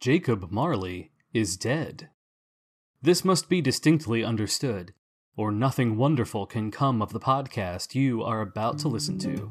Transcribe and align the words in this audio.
Jacob 0.00 0.52
Marley 0.52 1.10
is 1.34 1.56
dead. 1.56 2.08
This 3.02 3.24
must 3.24 3.48
be 3.48 3.60
distinctly 3.60 4.22
understood, 4.22 4.94
or 5.36 5.50
nothing 5.50 5.96
wonderful 5.96 6.46
can 6.46 6.70
come 6.70 7.02
of 7.02 7.12
the 7.12 7.18
podcast 7.18 7.96
you 7.96 8.22
are 8.22 8.40
about 8.40 8.78
to 8.78 8.86
listen 8.86 9.18
to. 9.18 9.48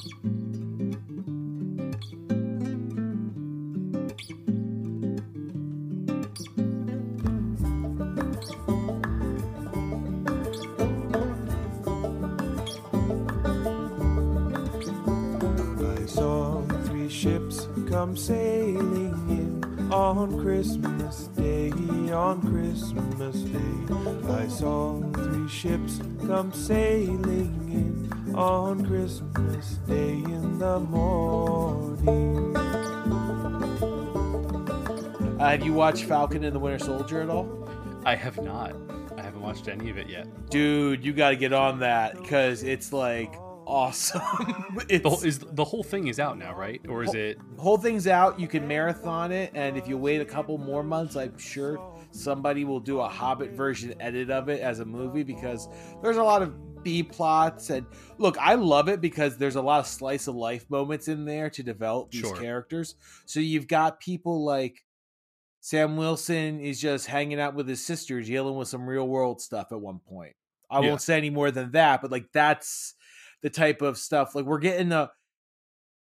I 15.85 16.05
saw 16.05 16.61
three 16.85 17.09
ships 17.09 17.67
come 17.89 18.15
sailing 18.15 19.13
in 19.26 19.26
on 19.91 20.41
Christmas 20.41 21.27
Day, 21.27 21.71
on 22.11 22.41
Christmas 22.41 23.35
Day. 23.37 24.33
I 24.33 24.47
saw 24.47 25.01
three 25.13 25.47
ships 25.47 25.99
come 26.25 26.51
sailing 26.51 27.55
in 27.71 28.35
on 28.35 28.85
Christmas 28.85 29.75
Day 29.87 30.13
in 30.13 30.59
the 30.59 30.79
morning. 30.79 32.55
Uh, 35.39 35.49
have 35.49 35.63
you 35.65 35.73
watched 35.73 36.03
Falcon 36.03 36.43
and 36.43 36.53
the 36.53 36.59
Winter 36.59 36.83
Soldier 36.83 37.21
at 37.21 37.29
all? 37.29 37.69
I 38.05 38.15
have 38.15 38.41
not. 38.41 38.75
I 39.17 39.21
haven't 39.21 39.41
watched 39.41 39.67
any 39.67 39.89
of 39.89 39.97
it 39.97 40.09
yet. 40.09 40.27
Dude, 40.49 41.05
you 41.05 41.13
got 41.13 41.29
to 41.29 41.35
get 41.35 41.53
on 41.53 41.79
that 41.79 42.21
because 42.21 42.63
it's 42.63 42.91
like 42.91 43.33
awesome. 43.67 44.21
it's, 44.89 45.03
The 45.03 45.09
whole, 45.09 45.23
is 45.23 45.39
the 45.39 45.63
whole 45.63 45.83
thing 45.83 46.07
is 46.07 46.19
out 46.19 46.37
now, 46.37 46.55
right? 46.55 46.81
Or 46.87 47.03
is 47.03 47.13
it? 47.13 47.37
whole 47.57 47.77
thing's 47.77 48.07
out. 48.07 48.39
You 48.39 48.47
can 48.47 48.67
marathon 48.67 49.31
it, 49.31 49.51
and 49.53 49.77
if 49.77 49.87
you 49.87 49.97
wait 49.97 50.21
a 50.21 50.25
couple 50.25 50.57
more 50.57 50.83
months, 50.83 51.15
I'm 51.15 51.37
sure 51.37 51.93
somebody 52.11 52.63
will 52.65 52.79
do 52.79 52.99
a 53.01 53.07
Hobbit 53.07 53.51
version 53.51 53.93
edit 53.99 54.29
of 54.31 54.49
it 54.49 54.61
as 54.61 54.79
a 54.79 54.85
movie 54.85 55.23
because 55.23 55.67
there's 56.01 56.17
a 56.17 56.23
lot 56.23 56.41
of 56.41 56.83
B 56.83 57.03
plots. 57.03 57.69
And 57.69 57.85
look, 58.17 58.37
I 58.39 58.55
love 58.55 58.87
it 58.87 59.01
because 59.01 59.37
there's 59.37 59.55
a 59.57 59.61
lot 59.61 59.79
of 59.81 59.87
slice 59.87 60.27
of 60.27 60.35
life 60.35 60.69
moments 60.69 61.07
in 61.09 61.25
there 61.25 61.49
to 61.51 61.61
develop 61.63 62.11
these 62.11 62.21
Sure. 62.21 62.35
characters. 62.35 62.95
So 63.25 63.39
you've 63.39 63.67
got 63.67 63.99
people 63.99 64.43
like 64.45 64.83
Sam 65.59 65.97
Wilson 65.97 66.59
is 66.61 66.79
just 66.79 67.07
hanging 67.07 67.39
out 67.41 67.55
with 67.55 67.67
his 67.67 67.85
sister, 67.85 68.21
dealing 68.21 68.55
with 68.55 68.67
some 68.69 68.87
real 68.87 69.07
world 69.07 69.41
stuff 69.41 69.67
at 69.71 69.81
one 69.81 69.99
point. 69.99 70.33
I 70.69 70.81
Yeah. 70.81 70.89
won't 70.89 71.01
say 71.01 71.17
any 71.17 71.29
more 71.29 71.51
than 71.51 71.71
that, 71.71 72.01
but 72.01 72.11
like 72.11 72.27
that's 72.33 72.93
the 73.41 73.49
type 73.49 73.81
of 73.81 73.97
stuff. 73.97 74.35
Like 74.35 74.45
we're 74.45 74.59
getting 74.59 74.91
a 74.91 75.11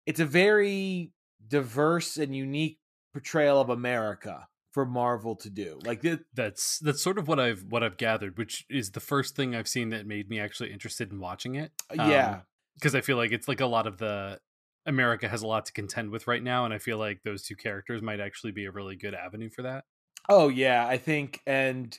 it's 0.05 0.19
a 0.19 0.25
very 0.25 1.11
diverse 1.47 2.17
and 2.17 2.35
unique 2.35 2.79
portrayal 3.13 3.61
of 3.61 3.69
America 3.69 4.47
for 4.71 4.85
Marvel 4.85 5.35
to 5.37 5.49
do. 5.49 5.79
Like 5.85 6.03
That's 6.33 6.79
that's 6.79 7.01
sort 7.01 7.17
of 7.17 7.27
what 7.27 7.39
I've 7.39 7.63
what 7.69 7.83
I've 7.83 7.97
gathered, 7.97 8.37
which 8.37 8.65
is 8.69 8.91
the 8.91 8.99
first 8.99 9.35
thing 9.35 9.55
I've 9.55 9.67
seen 9.67 9.89
that 9.89 10.07
made 10.07 10.29
me 10.29 10.39
actually 10.39 10.73
interested 10.73 11.11
in 11.11 11.19
watching 11.19 11.55
it. 11.55 11.71
Uh, 11.91 12.03
yeah. 12.03 12.29
Um, 12.29 12.41
because 12.75 12.95
I 12.95 13.01
feel 13.01 13.17
like 13.17 13.31
it's 13.31 13.47
like 13.47 13.61
a 13.61 13.67
lot 13.67 13.85
of 13.85 13.99
the 13.99 14.39
America 14.85 15.29
has 15.29 15.43
a 15.43 15.47
lot 15.47 15.67
to 15.67 15.73
contend 15.73 16.09
with 16.09 16.27
right 16.27 16.41
now, 16.41 16.65
and 16.65 16.73
I 16.73 16.79
feel 16.79 16.97
like 16.97 17.21
those 17.23 17.43
two 17.43 17.55
characters 17.55 18.01
might 18.01 18.19
actually 18.19 18.51
be 18.51 18.65
a 18.65 18.71
really 18.71 18.95
good 18.95 19.13
avenue 19.13 19.51
for 19.51 19.61
that. 19.61 19.85
Oh 20.27 20.49
yeah, 20.49 20.87
I 20.87 20.97
think 20.97 21.41
and 21.45 21.97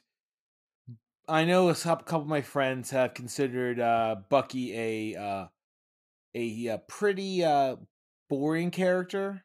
I 1.27 1.45
know 1.45 1.71
a 1.71 1.75
couple 1.75 2.23
of 2.23 2.27
my 2.27 2.43
friends 2.43 2.91
have 2.91 3.15
considered 3.15 3.81
uh 3.81 4.17
Bucky 4.29 4.77
a 5.15 5.21
uh 5.21 5.47
a, 6.35 6.69
uh 6.69 6.79
pretty 6.89 7.45
uh 7.45 7.77
boring 8.29 8.71
character 8.71 9.45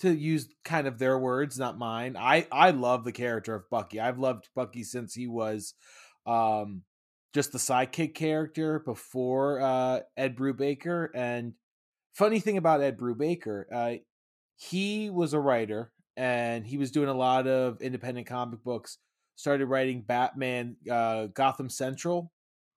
to 0.00 0.12
use 0.12 0.48
kind 0.64 0.86
of 0.88 0.98
their 0.98 1.18
words 1.18 1.58
not 1.58 1.78
mine. 1.78 2.16
I 2.18 2.46
I 2.50 2.70
love 2.70 3.04
the 3.04 3.12
character 3.12 3.54
of 3.54 3.70
Bucky. 3.70 4.00
I've 4.00 4.18
loved 4.18 4.48
Bucky 4.54 4.82
since 4.82 5.14
he 5.14 5.28
was 5.28 5.74
um 6.26 6.82
just 7.34 7.52
the 7.52 7.58
sidekick 7.58 8.14
character 8.14 8.80
before 8.80 9.60
uh 9.60 10.00
Ed 10.16 10.36
Brubaker 10.36 11.08
and 11.14 11.52
funny 12.14 12.40
thing 12.40 12.56
about 12.56 12.82
Ed 12.82 12.98
Brubaker, 12.98 13.64
uh 13.72 13.92
he 14.56 15.08
was 15.08 15.34
a 15.34 15.40
writer 15.40 15.92
and 16.16 16.66
he 16.66 16.78
was 16.78 16.90
doing 16.90 17.08
a 17.08 17.14
lot 17.14 17.46
of 17.46 17.80
independent 17.80 18.26
comic 18.26 18.62
books 18.64 18.98
started 19.42 19.66
writing 19.66 20.02
batman 20.02 20.76
uh 20.90 21.26
gotham 21.28 21.68
central 21.68 22.32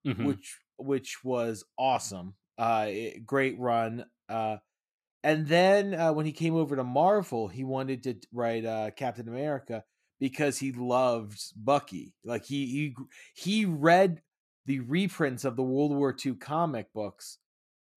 Mhm. 0.07 0.25
which 0.25 0.59
which 0.77 1.23
was 1.23 1.63
awesome 1.77 2.35
uh 2.57 2.87
it- 2.89 3.25
great 3.25 3.59
run 3.59 4.05
uh 4.29 4.57
and 5.23 5.47
then 5.47 5.93
uh, 5.93 6.13
when 6.13 6.25
he 6.25 6.31
came 6.31 6.55
over 6.55 6.75
to 6.75 6.83
marvel 6.83 7.47
he 7.47 7.63
wanted 7.63 8.03
to 8.03 8.15
write 8.31 8.65
uh 8.65 8.91
captain 8.91 9.27
america 9.29 9.83
because 10.19 10.57
he 10.59 10.71
loved 10.71 11.41
bucky 11.55 12.15
like 12.23 12.45
he 12.45 12.65
he 12.67 12.95
he 13.35 13.65
read 13.65 14.21
the 14.65 14.79
reprints 14.81 15.45
of 15.45 15.55
the 15.55 15.63
world 15.63 15.91
war 15.91 16.15
ii 16.25 16.35
comic 16.35 16.91
books 16.93 17.39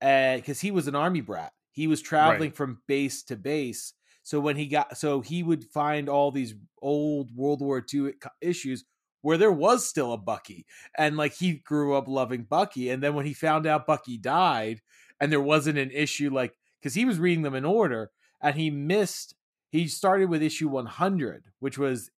because 0.00 0.60
he 0.60 0.70
was 0.70 0.88
an 0.88 0.94
army 0.94 1.20
brat 1.20 1.52
he 1.72 1.86
was 1.86 2.02
traveling 2.02 2.50
Right. 2.50 2.56
from 2.56 2.82
base 2.88 3.22
to 3.24 3.36
base 3.36 3.94
so 4.28 4.40
when 4.40 4.56
he 4.56 4.66
got 4.66 4.94
so 4.98 5.22
he 5.22 5.42
would 5.42 5.64
find 5.64 6.06
all 6.06 6.30
these 6.30 6.54
old 6.82 7.34
world 7.34 7.62
war 7.62 7.82
ii 7.94 8.12
issues 8.42 8.84
where 9.22 9.38
there 9.38 9.50
was 9.50 9.88
still 9.88 10.12
a 10.12 10.18
bucky 10.18 10.66
and 10.98 11.16
like 11.16 11.32
he 11.32 11.54
grew 11.54 11.94
up 11.96 12.06
loving 12.06 12.44
bucky 12.44 12.90
and 12.90 13.02
then 13.02 13.14
when 13.14 13.24
he 13.24 13.32
found 13.32 13.66
out 13.66 13.86
bucky 13.86 14.18
died 14.18 14.82
and 15.18 15.32
there 15.32 15.40
wasn't 15.40 15.78
an 15.78 15.90
issue 15.90 16.28
like 16.30 16.58
because 16.78 16.92
he 16.92 17.06
was 17.06 17.18
reading 17.18 17.42
them 17.42 17.54
in 17.54 17.64
order 17.64 18.10
and 18.42 18.54
he 18.56 18.68
missed 18.70 19.34
he 19.70 19.88
started 19.88 20.28
with 20.28 20.42
issue 20.42 20.68
100 20.68 21.46
which 21.60 21.78
was 21.78 22.10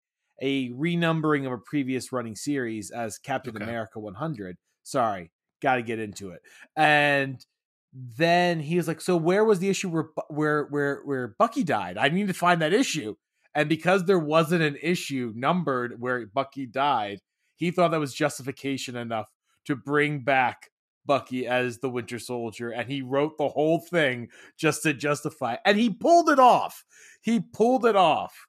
a 0.42 0.72
renumbering 0.72 1.46
of 1.46 1.52
a 1.52 1.58
previous 1.60 2.12
running 2.12 2.36
series 2.36 2.90
as 2.90 3.20
captain 3.20 3.56
Okay. 3.56 3.64
america 3.64 4.00
100 4.00 4.58
sorry 4.82 5.32
gotta 5.62 5.84
get 5.84 6.00
into 6.00 6.32
it 6.32 6.42
and 6.76 7.46
then 7.94 8.60
he 8.60 8.78
was 8.78 8.88
like 8.88 9.02
so 9.02 9.18
where 9.18 9.44
was 9.44 9.60
the 9.60 9.70
issue 9.70 9.90
where 9.90 10.10
where 10.30 10.66
where 10.66 11.02
where 11.06 11.36
bucky 11.40 11.64
died? 11.64 11.98
I 11.98 12.10
need 12.10 12.28
to 12.28 12.34
find 12.34 12.62
that 12.62 12.74
issue. 12.74 13.16
And 13.56 13.68
because 13.68 14.06
there 14.06 14.20
wasn't 14.20 14.62
an 14.62 14.78
issue 14.82 15.34
numbered 15.36 16.00
where 16.00 16.26
bucky 16.28 16.66
died 16.66 17.20
he 17.56 17.72
thought 17.72 17.92
that 17.92 18.00
was 18.00 18.14
justification 18.14 18.96
enough 18.96 19.34
to 19.66 19.76
bring 19.76 20.20
back 20.24 20.70
bucky 21.06 21.46
as 21.46 21.80
the 21.80 21.90
winter 21.90 22.20
soldier 22.20 22.70
and 22.70 22.90
he 22.90 23.02
wrote 23.02 23.38
the 23.38 23.50
whole 23.50 23.80
thing 23.80 24.30
just 24.58 24.84
to 24.84 24.94
justify 24.94 25.58
and 25.66 25.78
he 25.78 25.90
pulled 25.90 26.30
it 26.30 26.40
off. 26.40 26.86
He 27.22 27.40
pulled 27.40 27.86
it 27.86 27.96
off 27.96 28.48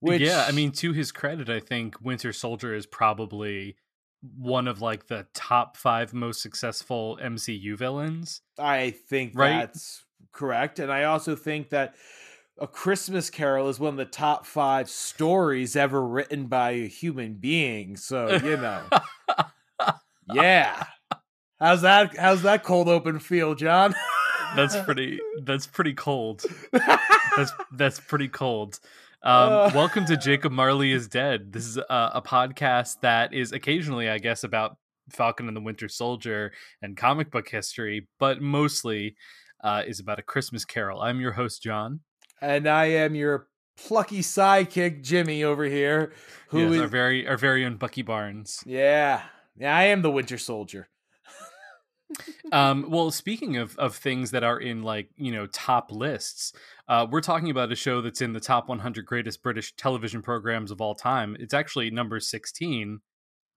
which 0.00 0.22
yeah, 0.22 0.44
I 0.46 0.52
mean, 0.52 0.72
to 0.72 0.92
his 0.92 1.10
credit, 1.10 1.48
I 1.48 1.60
think 1.60 2.00
Winter 2.00 2.32
Soldier 2.32 2.74
is 2.74 2.86
probably 2.86 3.76
one 4.36 4.66
of 4.68 4.80
like 4.82 5.06
the 5.06 5.26
top 5.34 5.76
five 5.76 6.12
most 6.14 6.42
successful 6.42 7.18
MCU 7.22 7.76
villains. 7.76 8.42
I 8.58 8.90
think 8.90 9.32
Right? 9.34 9.58
that's 9.60 10.04
correct. 10.32 10.78
And 10.78 10.92
I 10.92 11.04
also 11.04 11.36
think 11.36 11.70
that 11.70 11.94
A 12.58 12.66
Christmas 12.66 13.30
Carol 13.30 13.68
is 13.68 13.78
one 13.78 13.90
of 13.90 13.96
the 13.98 14.04
top 14.04 14.46
five 14.46 14.88
stories 14.88 15.76
ever 15.76 16.04
written 16.06 16.46
by 16.46 16.70
a 16.72 16.88
human 16.88 17.34
being. 17.34 17.96
So, 17.96 18.34
you 18.36 18.56
know. 18.56 18.82
yeah. 20.32 20.84
How's 21.60 21.82
that 21.82 22.16
how's 22.16 22.42
that 22.42 22.64
cold 22.64 22.88
open 22.88 23.18
feel, 23.18 23.54
John? 23.54 23.94
That's 24.54 24.76
pretty. 24.82 25.18
That's 25.42 25.66
pretty 25.66 25.94
cold. 25.94 26.44
That's 26.72 27.52
that's 27.72 28.00
pretty 28.00 28.28
cold. 28.28 28.78
Um, 29.22 29.52
Uh. 29.52 29.70
welcome 29.74 30.04
to 30.06 30.16
Jacob 30.16 30.52
Marley 30.52 30.92
is 30.92 31.08
dead. 31.08 31.52
This 31.52 31.64
is 31.66 31.76
a, 31.78 31.84
a 32.14 32.22
podcast 32.22 33.00
that 33.00 33.32
is 33.32 33.52
occasionally, 33.52 34.08
I 34.08 34.18
guess, 34.18 34.44
about 34.44 34.76
Falcon 35.10 35.48
and 35.48 35.56
the 35.56 35.60
Winter 35.60 35.88
Soldier 35.88 36.52
and 36.82 36.96
comic 36.96 37.30
book 37.30 37.48
history, 37.48 38.08
but 38.18 38.40
mostly 38.40 39.16
uh, 39.64 39.82
is 39.86 40.00
about 40.00 40.18
a 40.18 40.22
Christmas 40.22 40.64
Carol. 40.64 41.00
I'm 41.00 41.20
your 41.20 41.32
host, 41.32 41.62
John. 41.62 42.00
and 42.40 42.68
I 42.68 42.86
am 42.86 43.14
your 43.14 43.48
plucky 43.76 44.20
sidekick, 44.20 45.02
Jimmy, 45.02 45.42
over 45.44 45.64
here. 45.64 46.12
Who 46.48 46.60
Yes, 46.60 46.72
is 46.74 46.80
our 46.82 46.86
very 46.88 47.26
our 47.26 47.36
very 47.36 47.64
own 47.64 47.76
Bucky 47.76 48.02
Barnes. 48.02 48.62
Yeah. 48.66 49.22
Yeah, 49.58 49.74
I 49.74 49.84
am 49.84 50.02
the 50.02 50.10
Winter 50.10 50.36
Soldier. 50.38 50.88
Um, 52.52 52.86
well, 52.88 53.10
speaking 53.10 53.56
of 53.56 53.76
of 53.78 53.96
things 53.96 54.30
that 54.30 54.44
are 54.44 54.58
in 54.58 54.82
like 54.82 55.10
you 55.16 55.32
know 55.32 55.46
top 55.46 55.90
lists, 55.90 56.52
uh, 56.88 57.06
we're 57.10 57.20
talking 57.20 57.50
about 57.50 57.72
a 57.72 57.76
show 57.76 58.00
that's 58.00 58.20
in 58.20 58.32
the 58.32 58.40
top 58.40 58.68
100 58.68 59.04
greatest 59.04 59.42
British 59.42 59.74
television 59.76 60.22
programs 60.22 60.70
of 60.70 60.80
all 60.80 60.94
time. 60.94 61.36
It's 61.40 61.54
actually 61.54 61.90
number 61.90 62.20
16. 62.20 63.00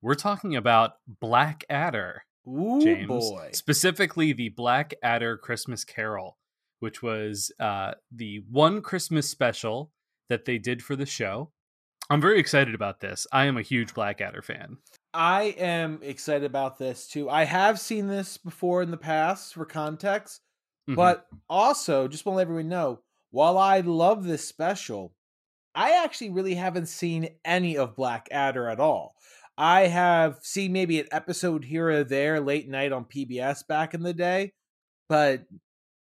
We're 0.02 0.16
talking 0.16 0.56
about 0.56 0.94
Blackadder, 1.08 2.24
Ooh 2.48 2.82
James, 2.82 3.08
boy. 3.08 3.50
specifically 3.54 4.34
the 4.34 4.50
Black 4.50 4.94
Adder 5.04 5.38
Christmas 5.38 5.84
Carol, 5.84 6.38
which 6.80 7.04
was 7.04 7.52
uh, 7.60 7.92
the 8.12 8.44
one 8.50 8.82
Christmas 8.82 9.30
special 9.30 9.92
that 10.30 10.46
they 10.46 10.58
did 10.58 10.82
for 10.84 10.96
the 10.96 11.06
show. 11.06 11.52
I'm 12.10 12.22
very 12.22 12.40
excited 12.40 12.74
about 12.74 13.02
this. 13.02 13.28
I 13.32 13.46
am 13.46 13.58
a 13.58 13.62
huge 13.62 13.94
Blackadder 13.94 14.42
fan. 14.42 14.78
I 15.14 15.56
am 15.58 16.00
excited 16.04 16.44
about 16.46 16.78
this 16.78 17.08
too. 17.08 17.30
I 17.30 17.44
have 17.44 17.80
seen 17.80 18.08
this 18.08 18.38
before 18.38 18.82
in 18.84 18.92
the 18.92 18.98
past 18.98 19.54
for 19.54 19.66
context, 19.66 20.42
Mhm. 20.88 20.96
but 20.96 21.28
also 21.50 22.08
just 22.08 22.26
want 22.26 22.34
to 22.36 22.38
let 22.38 22.42
everyone 22.44 22.70
know 22.70 23.02
while 23.32 23.58
I 23.58 23.80
love 23.82 24.24
this 24.24 24.48
special, 24.48 25.16
I 25.76 26.04
actually 26.04 26.32
really 26.32 26.56
haven't 26.56 26.88
seen 26.88 27.30
any 27.46 27.78
of 27.78 27.96
Blackadder 27.96 28.70
at 28.70 28.80
all. 28.80 29.16
I 29.58 29.88
have 29.88 30.40
seen 30.44 30.74
maybe 30.74 31.00
an 31.00 31.08
episode 31.12 31.66
here 31.66 31.90
or 31.90 32.04
there 32.04 32.42
late 32.42 32.70
night 32.70 32.92
on 32.94 33.06
PBS 33.06 33.64
back 33.64 33.94
in 33.94 34.04
the 34.04 34.14
day, 34.14 34.54
but 35.10 35.46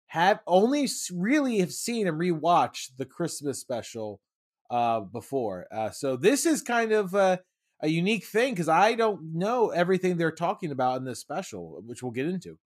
have 0.08 0.42
only 0.48 0.88
really 1.14 1.60
have 1.60 1.74
seen 1.74 2.08
and 2.08 2.20
rewatched 2.20 2.98
the 2.98 3.06
Christmas 3.06 3.60
special 3.60 4.22
uh 4.70 5.02
before. 5.02 5.68
Uh 5.72 5.92
so 5.92 6.16
this 6.16 6.46
is 6.46 6.62
kind 6.62 6.92
of 6.92 7.14
uh 7.16 7.38
a 7.84 7.90
unique 7.90 8.26
thing 8.26 8.54
because 8.54 8.70
I 8.70 8.96
don't 8.96 9.36
know 9.36 9.70
everything 9.70 10.18
they're 10.18 10.32
talking 10.32 10.72
about 10.72 10.98
in 10.98 11.04
this 11.04 11.20
special, 11.20 11.82
which 11.86 12.02
we'll 12.02 12.14
get 12.14 12.28
into. 12.28 12.58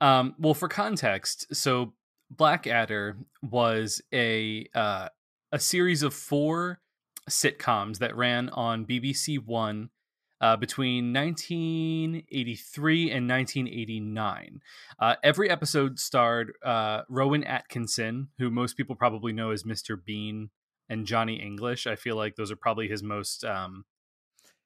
Um, 0.00 0.34
well, 0.38 0.52
for 0.52 0.68
context, 0.68 1.46
so 1.54 1.94
Blackadder 2.30 3.16
was 3.42 4.02
a 4.12 4.66
uh, 4.74 5.08
a 5.52 5.58
series 5.58 6.02
of 6.02 6.12
four 6.12 6.80
sitcoms 7.30 7.98
that 7.98 8.16
ran 8.16 8.48
on 8.50 8.84
BBC 8.84 9.38
One 9.38 9.90
uh, 10.40 10.56
between 10.56 11.12
1983 11.12 13.10
and 13.12 13.28
1989. 13.28 14.60
Uh, 14.98 15.14
every 15.22 15.48
episode 15.48 16.00
starred 16.00 16.52
uh, 16.64 17.02
Rowan 17.08 17.44
Atkinson, 17.44 18.28
who 18.38 18.50
most 18.50 18.76
people 18.76 18.96
probably 18.96 19.32
know 19.32 19.50
as 19.52 19.62
Mr. 19.62 19.96
Bean 20.04 20.50
and 20.88 21.06
Johnny 21.06 21.36
English. 21.36 21.86
I 21.86 21.94
feel 21.94 22.16
like 22.16 22.34
those 22.34 22.50
are 22.50 22.56
probably 22.56 22.88
his 22.88 23.02
most 23.02 23.44
um, 23.44 23.84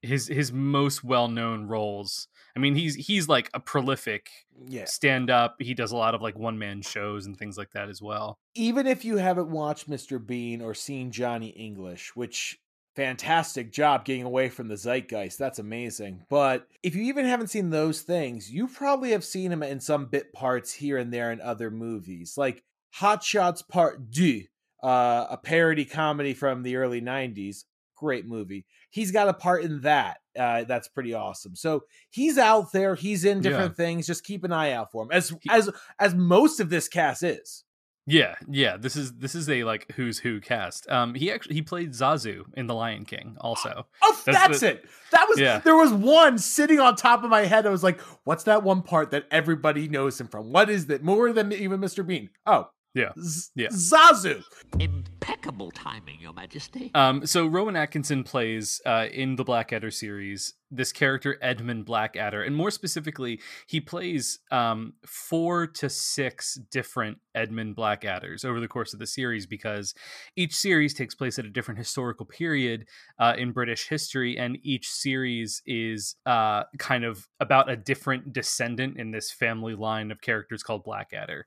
his 0.03 0.27
his 0.29 0.53
most 0.53 1.03
well 1.05 1.29
known 1.29 1.67
roles. 1.67 2.29
I 2.57 2.61
mean, 2.61 2.75
he's 2.75 2.95
he's 2.95 3.29
like 3.29 3.51
a 3.55 3.61
prolific 3.61 4.29
Yeah. 4.67 4.85
stand 4.87 5.31
up. 5.31 5.57
He 5.61 5.75
does 5.75 5.93
a 5.93 5.97
lot 5.97 6.15
of 6.15 6.23
like 6.23 6.37
one 6.39 6.59
man 6.59 6.83
shows 6.83 7.27
and 7.27 7.37
things 7.37 7.57
like 7.59 7.71
that 7.73 7.89
as 7.89 8.03
well. 8.03 8.39
Even 8.55 8.87
if 8.87 9.05
you 9.05 9.17
haven't 9.19 9.51
watched 9.51 9.89
Mr. 9.89 10.25
Bean 10.25 10.61
or 10.61 10.75
seen 10.75 11.11
Johnny 11.13 11.49
English, 11.51 12.17
which 12.17 12.59
fantastic 12.97 13.71
job 13.73 14.05
getting 14.05 14.25
away 14.25 14.49
from 14.49 14.67
the 14.67 14.77
zeitgeist. 14.77 15.39
That's 15.39 15.61
amazing. 15.61 16.25
But 16.29 16.67
if 16.83 16.97
you 16.97 17.03
even 17.05 17.27
haven't 17.27 17.47
seen 17.47 17.71
those 17.71 18.03
things, 18.03 18.51
you 18.51 18.67
probably 18.67 19.13
have 19.13 19.23
seen 19.25 19.53
him 19.53 19.63
in 19.63 19.79
some 19.79 20.07
bit 20.07 20.33
parts 20.33 20.73
here 20.73 20.99
and 20.99 21.13
there 21.13 21.31
in 21.31 21.41
other 21.41 21.71
movies, 21.71 22.35
like 22.37 22.65
Hot 22.95 23.23
Shots 23.23 23.63
Part 23.63 24.11
2, 24.13 24.43
uh, 24.83 25.27
a 25.31 25.37
parody 25.37 25.85
comedy 25.85 26.35
from 26.35 26.65
the 26.65 26.75
early 26.75 27.01
90s. 27.01 27.65
Great 27.99 28.27
movie. 28.27 28.65
He's 28.91 29.11
got 29.11 29.29
a 29.29 29.33
part 29.35 29.65
in 29.65 29.81
that. 29.83 30.19
Uh, 30.39 30.65
that's 30.65 30.87
pretty 30.89 31.15
awesome. 31.15 31.57
So 31.57 31.83
he's 32.11 32.39
out 32.39 32.71
there. 32.73 32.95
He's 32.95 33.25
in 33.25 33.41
different 33.41 33.77
things. 33.77 34.07
Just 34.07 34.25
keep 34.25 34.45
an 34.45 34.53
eye 34.53 34.73
out 34.73 34.93
for 34.93 35.03
him, 35.03 35.11
as 35.11 35.31
He- 35.31 35.51
as 35.51 35.69
as 35.99 36.15
most 36.15 36.61
of 36.61 36.71
this 36.71 36.87
cast 36.89 37.23
is. 37.23 37.65
Yeah, 38.11 38.37
yeah. 38.49 38.79
This 38.79 38.97
is 38.97 39.13
this 39.17 39.35
is 39.35 39.51
a 39.51 39.65
like 39.65 39.93
who's 39.97 40.19
who 40.19 40.41
cast. 40.41 40.89
Um, 40.89 41.15
he 41.15 41.31
actually 41.31 41.57
he 41.57 41.63
played 41.63 41.91
Zazu 41.91 42.45
in 42.57 42.67
The 42.67 42.75
Lion 42.75 43.05
King 43.05 43.37
also. 43.41 43.87
Oh, 44.01 44.23
That's 44.25 44.39
that's, 44.39 44.61
the- 44.61 44.69
it. 44.75 44.85
That 45.11 45.27
was 45.29 45.39
Yeah. 45.39 45.59
there 45.59 45.77
was 45.77 45.93
one 45.93 46.39
sitting 46.39 46.81
on 46.81 46.97
top 46.97 47.23
of 47.25 47.29
my 47.31 47.43
head. 47.43 47.67
I 47.67 47.71
was 47.71 47.83
like, 47.83 48.01
"What's 48.25 48.45
that 48.45 48.63
one 48.63 48.81
part 48.83 49.11
that 49.11 49.27
everybody 49.31 49.89
knows 49.89 50.19
him 50.21 50.29
from? 50.29 50.53
What 50.53 50.71
is 50.71 50.87
that? 50.87 51.03
More 51.03 51.33
than 51.35 51.53
even 51.53 51.81
Mr. 51.81 52.07
Bean? 52.07 52.31
Oh, 52.47 52.71
Yeah. 52.99 53.13
Z- 53.23 53.51
Yeah. 53.55 53.69
Zazu. 53.69 54.43
Impeccable 54.79 55.71
timing, 55.71 56.19
Your 56.21 56.33
Majesty. 56.33 56.91
Um, 56.95 57.27
so 57.27 57.47
Rowan 57.47 57.77
Atkinson 57.77 58.25
plays 58.25 58.81
uh, 58.85 59.07
in 59.13 59.37
the 59.37 59.45
Blackadder 59.45 59.91
series 59.91 60.55
this 60.71 60.93
character 60.93 61.39
Edmund 61.41 61.87
Blackadder, 61.87 62.43
and 62.43 62.55
more 62.55 62.71
specifically, 62.71 63.41
he 63.67 63.81
plays 63.81 64.41
um, 64.51 64.93
four 65.07 65.67
to 65.67 65.89
six 65.89 66.59
different 66.71 67.19
Edmund 67.35 67.77
Blackadders 67.77 68.45
over 68.45 68.61
the 68.61 68.69
course 68.69 68.93
of 68.93 68.99
the 68.99 69.07
series 69.07 69.47
because 69.47 69.95
each 70.37 70.55
series 70.55 70.93
takes 70.93 71.15
place 71.15 71.39
at 71.39 71.47
a 71.47 71.51
different 71.51 71.79
historical 71.79 72.27
period 72.27 72.87
uh, 73.19 73.35
in 73.39 73.53
British 73.53 73.89
history, 73.89 74.37
and 74.37 74.59
each 74.63 74.89
series 74.91 75.63
is 75.67 76.17
uh, 76.27 76.65
kind 76.79 77.05
of 77.05 77.29
about 77.41 77.71
a 77.71 77.77
different 77.77 78.33
descendant 78.33 78.99
in 78.99 79.11
this 79.11 79.31
family 79.31 79.75
line 79.75 80.11
of 80.11 80.21
characters 80.21 80.63
called 80.63 80.85
Blackadder. 80.85 81.47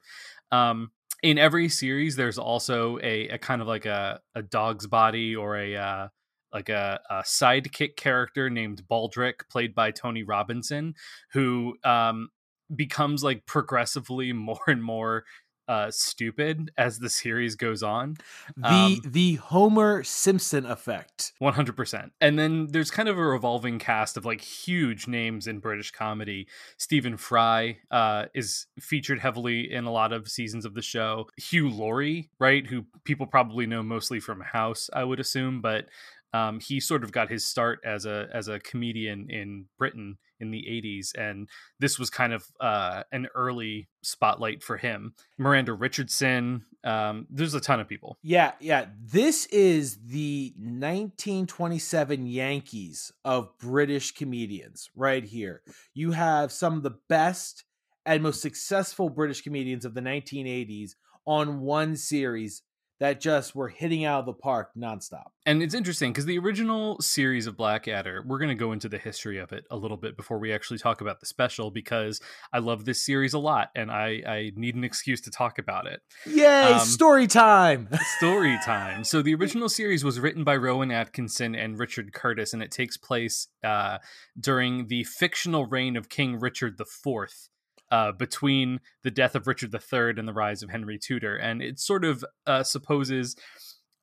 Um, 0.51 0.91
in 1.21 1.37
every 1.37 1.69
series 1.69 2.15
there's 2.15 2.37
also 2.37 2.97
a, 3.03 3.27
a 3.29 3.37
kind 3.37 3.61
of 3.61 3.67
like 3.67 3.85
a, 3.85 4.19
a 4.35 4.41
dog's 4.41 4.87
body 4.87 5.35
or 5.35 5.57
a 5.57 5.75
uh, 5.75 6.07
like 6.53 6.69
a, 6.69 6.99
a 7.09 7.15
sidekick 7.21 7.95
character 7.95 8.49
named 8.49 8.83
Baldric, 8.89 9.47
played 9.49 9.75
by 9.75 9.91
tony 9.91 10.23
robinson 10.23 10.95
who 11.31 11.75
um, 11.83 12.29
becomes 12.75 13.23
like 13.23 13.45
progressively 13.45 14.33
more 14.33 14.59
and 14.67 14.83
more 14.83 15.23
uh, 15.67 15.89
stupid 15.91 16.71
as 16.77 16.99
the 16.99 17.09
series 17.09 17.55
goes 17.55 17.83
on 17.83 18.17
The 18.57 18.67
Um, 18.67 19.01
the 19.05 19.35
Homer 19.35 20.03
Simpson 20.03 20.65
effect. 20.65 21.33
100%. 21.41 22.11
And 22.19 22.37
then 22.37 22.67
there's 22.71 22.91
kind 22.91 23.07
of 23.07 23.17
a 23.17 23.25
revolving 23.25 23.79
cast 23.79 24.17
of 24.17 24.25
like 24.25 24.41
huge 24.41 25.07
names 25.07 25.47
in 25.47 25.59
British 25.59 25.91
comedy. 25.91 26.47
Stephen 26.77 27.17
Fry 27.17 27.77
uh, 27.89 28.25
is 28.33 28.67
featured 28.79 29.19
heavily 29.19 29.71
in 29.71 29.85
a 29.85 29.91
lot 29.91 30.13
of 30.13 30.27
seasons 30.27 30.65
of 30.65 30.73
the 30.73 30.81
show. 30.81 31.27
Hugh 31.37 31.69
Laurie, 31.69 32.29
right, 32.39 32.65
who 32.65 32.85
people 33.03 33.25
probably 33.25 33.65
know 33.65 33.83
mostly 33.83 34.19
from 34.19 34.41
House, 34.41 34.89
I 34.93 35.03
would 35.03 35.19
assume, 35.19 35.61
but 35.61 35.85
um, 36.33 36.59
he 36.59 36.79
sort 36.79 37.03
of 37.03 37.11
got 37.11 37.29
his 37.29 37.45
start 37.45 37.79
as 37.83 38.05
a 38.05 38.27
as 38.33 38.47
a 38.47 38.59
comedian 38.59 39.29
in 39.29 39.65
Britain 39.77 40.17
in 40.41 40.51
the 40.51 40.65
80s 40.69 41.17
and 41.17 41.47
this 41.79 41.97
was 41.97 42.09
kind 42.09 42.33
of 42.33 42.45
uh, 42.59 43.03
an 43.11 43.27
early 43.35 43.87
spotlight 44.01 44.63
for 44.63 44.77
him 44.77 45.13
miranda 45.37 45.73
richardson 45.73 46.65
um, 46.83 47.27
there's 47.29 47.53
a 47.53 47.61
ton 47.61 47.79
of 47.79 47.87
people 47.87 48.17
Yeah, 48.23 48.53
yeah. 48.59 48.85
This 48.99 49.45
is 49.47 49.99
the 50.05 50.53
1927 50.57 52.25
Yankees 52.25 53.11
of 53.23 53.57
British 53.59 54.13
comedians 54.13 54.89
right 54.95 55.23
here. 55.23 55.61
You 55.93 56.11
have 56.11 56.51
some 56.51 56.77
of 56.77 56.83
the 56.83 56.97
best 57.07 57.65
and 58.05 58.23
most 58.23 58.41
successful 58.41 59.09
British 59.09 59.41
comedians 59.41 59.85
of 59.85 59.93
the 59.93 60.01
1980s 60.01 60.91
on 61.25 61.61
one 61.61 61.95
series 61.95 62.63
that 63.01 63.19
just 63.19 63.55
were 63.55 63.67
hitting 63.67 64.05
out 64.05 64.19
of 64.19 64.25
the 64.27 64.33
park 64.33 64.69
nonstop. 64.77 65.31
And 65.47 65.63
it's 65.63 65.73
interesting 65.73 66.11
because 66.11 66.27
the 66.27 66.37
original 66.37 67.01
series 67.01 67.47
of 67.47 67.57
Blackadder, 67.57 68.23
we're 68.27 68.37
going 68.37 68.49
to 68.49 68.55
go 68.55 68.73
into 68.73 68.87
the 68.87 68.99
history 68.99 69.39
of 69.39 69.51
it 69.51 69.65
a 69.71 69.75
little 69.75 69.97
bit 69.97 70.15
before 70.15 70.37
we 70.37 70.53
actually 70.53 70.77
talk 70.77 71.01
about 71.01 71.19
the 71.19 71.25
special 71.25 71.71
because 71.71 72.21
I 72.53 72.59
love 72.59 72.85
this 72.85 73.03
series 73.03 73.33
a 73.33 73.39
lot 73.39 73.71
and 73.75 73.89
I, 73.89 74.21
I 74.27 74.51
need 74.55 74.75
an 74.75 74.83
excuse 74.83 75.19
to 75.21 75.31
talk 75.31 75.57
about 75.57 75.87
it. 75.87 76.01
Yay, 76.27 76.73
Um, 76.73 76.79
story 76.81 77.25
time! 77.25 77.89
Story 78.17 78.59
time. 78.63 79.03
So 79.03 79.23
the 79.23 79.33
original 79.41 79.67
series 79.67 80.03
was 80.03 80.19
written 80.19 80.43
by 80.43 80.55
Rowan 80.55 80.91
Atkinson 80.91 81.55
and 81.55 81.79
Richard 81.79 82.13
Curtis, 82.13 82.53
and 82.53 82.61
it 82.61 82.69
takes 82.69 82.97
place 82.97 83.47
uh, 83.63 83.97
during 84.39 84.89
the 84.89 85.05
fictional 85.05 85.65
reign 85.65 85.97
of 85.97 86.07
King 86.07 86.39
Richard 86.39 86.79
IV. 86.79 87.49
Uh, 87.91 88.13
between 88.13 88.79
the 89.03 89.11
death 89.11 89.35
of 89.35 89.47
Richard 89.47 89.73
III 89.73 90.13
and 90.17 90.25
the 90.25 90.33
rise 90.33 90.63
of 90.63 90.69
Henry 90.69 90.97
Tudor, 90.97 91.35
and 91.35 91.61
it 91.61 91.77
sort 91.77 92.05
of 92.05 92.23
uh, 92.47 92.63
supposes 92.63 93.35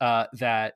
uh, 0.01 0.27
that 0.35 0.75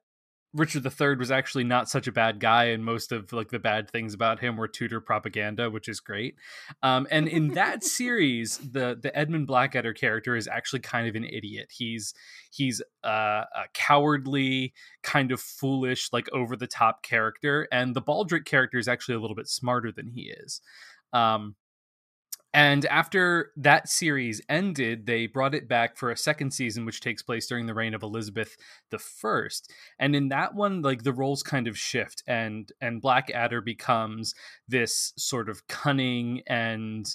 Richard 0.55 0.85
III 0.85 1.17
was 1.17 1.31
actually 1.31 1.65
not 1.65 1.89
such 1.89 2.07
a 2.07 2.13
bad 2.13 2.39
guy, 2.39 2.65
and 2.65 2.85
most 2.85 3.11
of 3.11 3.33
like 3.33 3.49
the 3.49 3.59
bad 3.59 3.91
things 3.91 4.13
about 4.13 4.41
him 4.41 4.57
were 4.57 4.69
Tudor 4.69 5.01
propaganda, 5.01 5.71
which 5.71 5.89
is 5.89 5.99
great. 6.01 6.37
Um, 6.83 7.07
and 7.11 7.27
in 7.27 7.49
that 7.55 7.83
series, 7.99 8.59
the 8.59 8.99
the 9.01 9.17
Edmund 9.17 9.47
Blackadder 9.47 9.95
character 9.95 10.37
is 10.37 10.47
actually 10.47 10.81
kind 10.81 11.09
of 11.09 11.15
an 11.15 11.25
idiot. 11.25 11.73
He's 11.75 12.13
he's 12.51 12.83
uh, 13.03 13.45
a 13.55 13.65
cowardly, 13.73 14.75
kind 15.03 15.33
of 15.33 15.41
foolish, 15.41 16.11
like 16.13 16.29
over 16.33 16.55
the 16.55 16.67
top 16.67 17.03
character, 17.03 17.67
and 17.73 17.97
the 17.97 18.03
Baldric 18.03 18.45
character 18.45 18.79
is 18.79 18.89
actually 18.89 19.15
a 19.15 19.21
little 19.21 19.37
bit 19.37 19.49
smarter 19.49 19.91
than 19.91 20.09
he 20.09 20.33
is. 20.45 20.61
Um, 21.15 21.57
and 22.55 22.85
after 22.87 23.53
that 23.57 23.89
series 23.89 24.43
ended, 24.49 25.07
they 25.07 25.27
brought 25.27 25.55
it 25.55 25.69
back 25.69 25.97
for 25.97 26.11
a 26.11 26.17
second 26.17 26.53
season, 26.53 26.85
which 26.85 27.01
takes 27.01 27.23
place 27.23 27.47
during 27.47 27.67
the 27.67 27.75
reign 27.75 27.95
of 27.95 28.03
Elizabeth 28.03 28.57
the 28.91 28.99
First. 28.99 29.73
And 29.99 30.15
in 30.15 30.29
that 30.29 30.55
one, 30.55 30.83
like 30.83 31.03
the 31.03 31.15
roles 31.15 31.43
kind 31.43 31.67
of 31.67 31.79
shift, 31.79 32.23
and 32.27 32.71
and 32.81 33.01
Blackadder 33.01 33.63
becomes 33.63 34.35
this 34.69 35.15
sort 35.17 35.49
of 35.49 35.67
cunning 35.67 36.43
and 36.47 37.07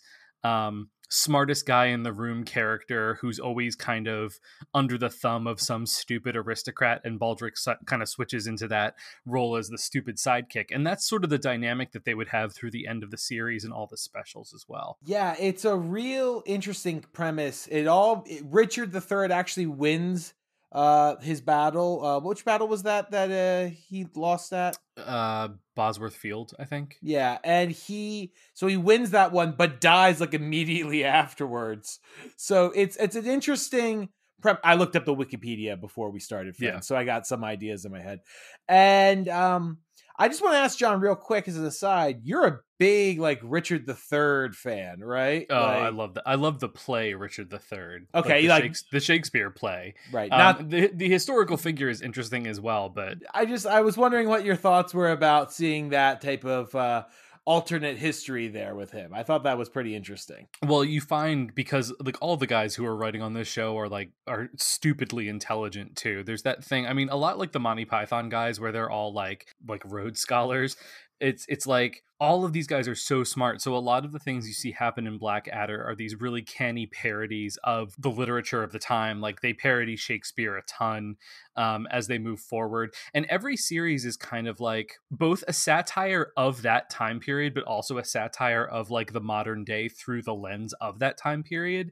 um, 0.43 0.89
smartest 1.09 1.65
guy 1.65 1.87
in 1.87 2.03
the 2.03 2.13
room 2.13 2.43
character 2.43 3.17
who's 3.21 3.39
always 3.39 3.75
kind 3.75 4.07
of 4.07 4.39
under 4.73 4.97
the 4.97 5.09
thumb 5.09 5.47
of 5.47 5.59
some 5.59 5.85
stupid 5.85 6.35
aristocrat 6.35 7.01
and 7.03 7.19
Baldric 7.19 7.57
su- 7.57 7.73
kind 7.85 8.01
of 8.01 8.09
switches 8.09 8.47
into 8.47 8.67
that 8.67 8.95
role 9.25 9.55
as 9.55 9.69
the 9.69 9.77
stupid 9.77 10.17
sidekick 10.17 10.65
and 10.71 10.85
that's 10.85 11.07
sort 11.07 11.23
of 11.23 11.29
the 11.29 11.37
dynamic 11.37 11.91
that 11.91 12.05
they 12.05 12.13
would 12.13 12.27
have 12.29 12.53
through 12.53 12.71
the 12.71 12.87
end 12.87 13.03
of 13.03 13.11
the 13.11 13.17
series 13.17 13.63
and 13.63 13.73
all 13.73 13.87
the 13.87 13.97
specials 13.97 14.53
as 14.53 14.65
well 14.67 14.97
Yeah, 15.05 15.35
it's 15.39 15.65
a 15.65 15.75
real 15.75 16.43
interesting 16.45 17.03
premise. 17.13 17.67
It 17.67 17.87
all 17.87 18.23
it, 18.27 18.43
Richard 18.45 18.93
III 18.95 19.31
actually 19.31 19.67
wins 19.67 20.33
uh 20.71 21.15
his 21.17 21.41
battle. 21.41 22.03
Uh 22.05 22.19
which 22.19 22.43
battle 22.45 22.67
was 22.67 22.83
that 22.83 23.11
that 23.11 23.31
uh 23.31 23.69
he 23.89 24.07
lost 24.15 24.53
at? 24.53 24.77
uh 24.97 25.49
Bosworth 25.75 26.15
Field 26.15 26.53
I 26.59 26.65
think 26.65 26.97
Yeah, 27.01 27.37
and 27.43 27.71
he 27.71 28.33
so 28.53 28.67
he 28.67 28.77
wins 28.77 29.11
that 29.11 29.31
one 29.31 29.53
but 29.57 29.79
dies 29.79 30.19
like 30.19 30.33
immediately 30.33 31.03
afterwards. 31.21 31.99
So 32.35 32.71
it's 32.75 32.97
it's 32.97 33.15
an 33.15 33.25
interesting 33.25 34.09
prep. 34.41 34.59
I 34.63 34.75
looked 34.75 34.95
up 34.95 35.05
the 35.05 35.15
Wikipedia 35.15 35.79
before 35.79 36.09
we 36.11 36.19
started, 36.19 36.55
friends, 36.55 36.73
Yeah. 36.73 36.79
so 36.81 36.95
I 36.95 37.03
got 37.03 37.25
some 37.27 37.43
ideas 37.43 37.85
in 37.85 37.91
my 37.91 38.01
head. 38.01 38.19
And 38.67 39.29
um 39.29 39.79
I 40.19 40.27
just 40.29 40.41
want 40.41 40.55
to 40.55 40.59
ask 40.59 40.77
John 40.79 40.99
real 40.99 41.15
quick 41.15 41.47
as 41.47 41.57
an 41.57 41.65
aside, 41.65 42.21
you're 42.23 42.47
a 42.47 42.59
big 42.79 43.19
like 43.19 43.39
Richard 43.43 43.85
the 43.85 43.93
Third 43.93 44.55
fan, 44.55 44.99
right? 45.01 45.45
Oh, 45.49 45.55
I 45.55 45.89
love 45.89 46.13
that. 46.15 46.23
I 46.25 46.35
love 46.35 46.59
the 46.59 46.69
play 46.69 47.13
Richard 47.13 47.51
III. 47.51 48.07
Okay, 48.15 48.33
the, 48.37 48.41
you 48.43 48.49
like- 48.49 48.63
Shakes- 48.63 48.83
the 48.91 48.99
Shakespeare 48.99 49.49
play. 49.49 49.95
right. 50.11 50.31
Um, 50.31 50.37
Not 50.39 50.69
the 50.69 50.87
the 50.93 51.09
historical 51.09 51.57
figure 51.57 51.89
is 51.89 52.01
interesting 52.01 52.47
as 52.47 52.59
well, 52.61 52.89
but 52.89 53.17
I 53.33 53.45
just 53.45 53.65
I 53.65 53.81
was 53.81 53.97
wondering 53.97 54.27
what 54.27 54.45
your 54.45 54.55
thoughts 54.55 54.93
were 54.93 55.11
about 55.11 55.51
seeing 55.53 55.89
that 55.89 56.21
type 56.21 56.43
of 56.45 56.73
uh 56.75 57.05
alternate 57.45 57.97
history 57.97 58.49
there 58.49 58.75
with 58.75 58.91
him. 58.91 59.13
I 59.13 59.23
thought 59.23 59.43
that 59.43 59.57
was 59.57 59.69
pretty 59.69 59.95
interesting. 59.95 60.47
well, 60.65 60.83
you 60.83 60.99
find 60.99 61.55
because 61.55 61.93
like 62.03 62.17
all 62.21 62.35
the 62.35 62.45
guys 62.45 62.75
who 62.75 62.85
are 62.85 62.95
writing 62.95 63.21
on 63.21 63.33
this 63.33 63.47
show 63.47 63.77
are 63.77 63.87
like 63.87 64.09
are 64.27 64.49
stupidly 64.57 65.29
intelligent 65.29 65.95
too. 65.95 66.23
There's 66.23 66.41
that 66.43 66.63
thing. 66.63 66.85
I 66.87 66.91
mean, 66.93 67.07
a 67.09 67.15
lot 67.15 67.39
like 67.39 67.53
the 67.53 67.59
Monty 67.61 67.85
Python 67.85 68.27
guys, 68.27 68.59
where 68.59 68.73
they're 68.73 68.89
all 68.89 69.13
like 69.13 69.47
like 69.65 69.81
Rhodes 69.85 70.19
scholars. 70.19 70.75
It's 71.21 71.45
it's 71.47 71.65
like 71.65 72.03
all 72.19 72.43
of 72.43 72.53
these 72.53 72.65
guys 72.65 72.87
are 72.87 72.95
so 72.95 73.23
smart. 73.23 73.61
So 73.61 73.75
a 73.75 73.77
lot 73.77 74.03
of 74.03 74.11
the 74.11 74.19
things 74.19 74.47
you 74.47 74.53
see 74.53 74.71
happen 74.71 75.05
in 75.05 75.19
Blackadder 75.19 75.83
are 75.83 75.95
these 75.95 76.19
really 76.19 76.41
canny 76.41 76.87
parodies 76.87 77.59
of 77.63 77.93
the 77.99 78.09
literature 78.09 78.63
of 78.63 78.71
the 78.71 78.79
time. 78.79 79.21
Like 79.21 79.41
they 79.41 79.53
parody 79.53 79.95
Shakespeare 79.95 80.57
a 80.57 80.63
ton 80.63 81.17
um, 81.55 81.87
as 81.91 82.07
they 82.07 82.17
move 82.17 82.39
forward. 82.39 82.95
And 83.13 83.27
every 83.27 83.55
series 83.55 84.03
is 84.03 84.17
kind 84.17 84.47
of 84.47 84.59
like 84.59 84.95
both 85.11 85.43
a 85.47 85.53
satire 85.53 86.31
of 86.35 86.63
that 86.63 86.89
time 86.89 87.19
period, 87.19 87.53
but 87.53 87.63
also 87.63 87.99
a 87.99 88.03
satire 88.03 88.65
of 88.65 88.89
like 88.89 89.13
the 89.13 89.21
modern 89.21 89.63
day 89.63 89.87
through 89.87 90.23
the 90.23 90.35
lens 90.35 90.73
of 90.81 90.97
that 90.99 91.17
time 91.17 91.43
period. 91.43 91.91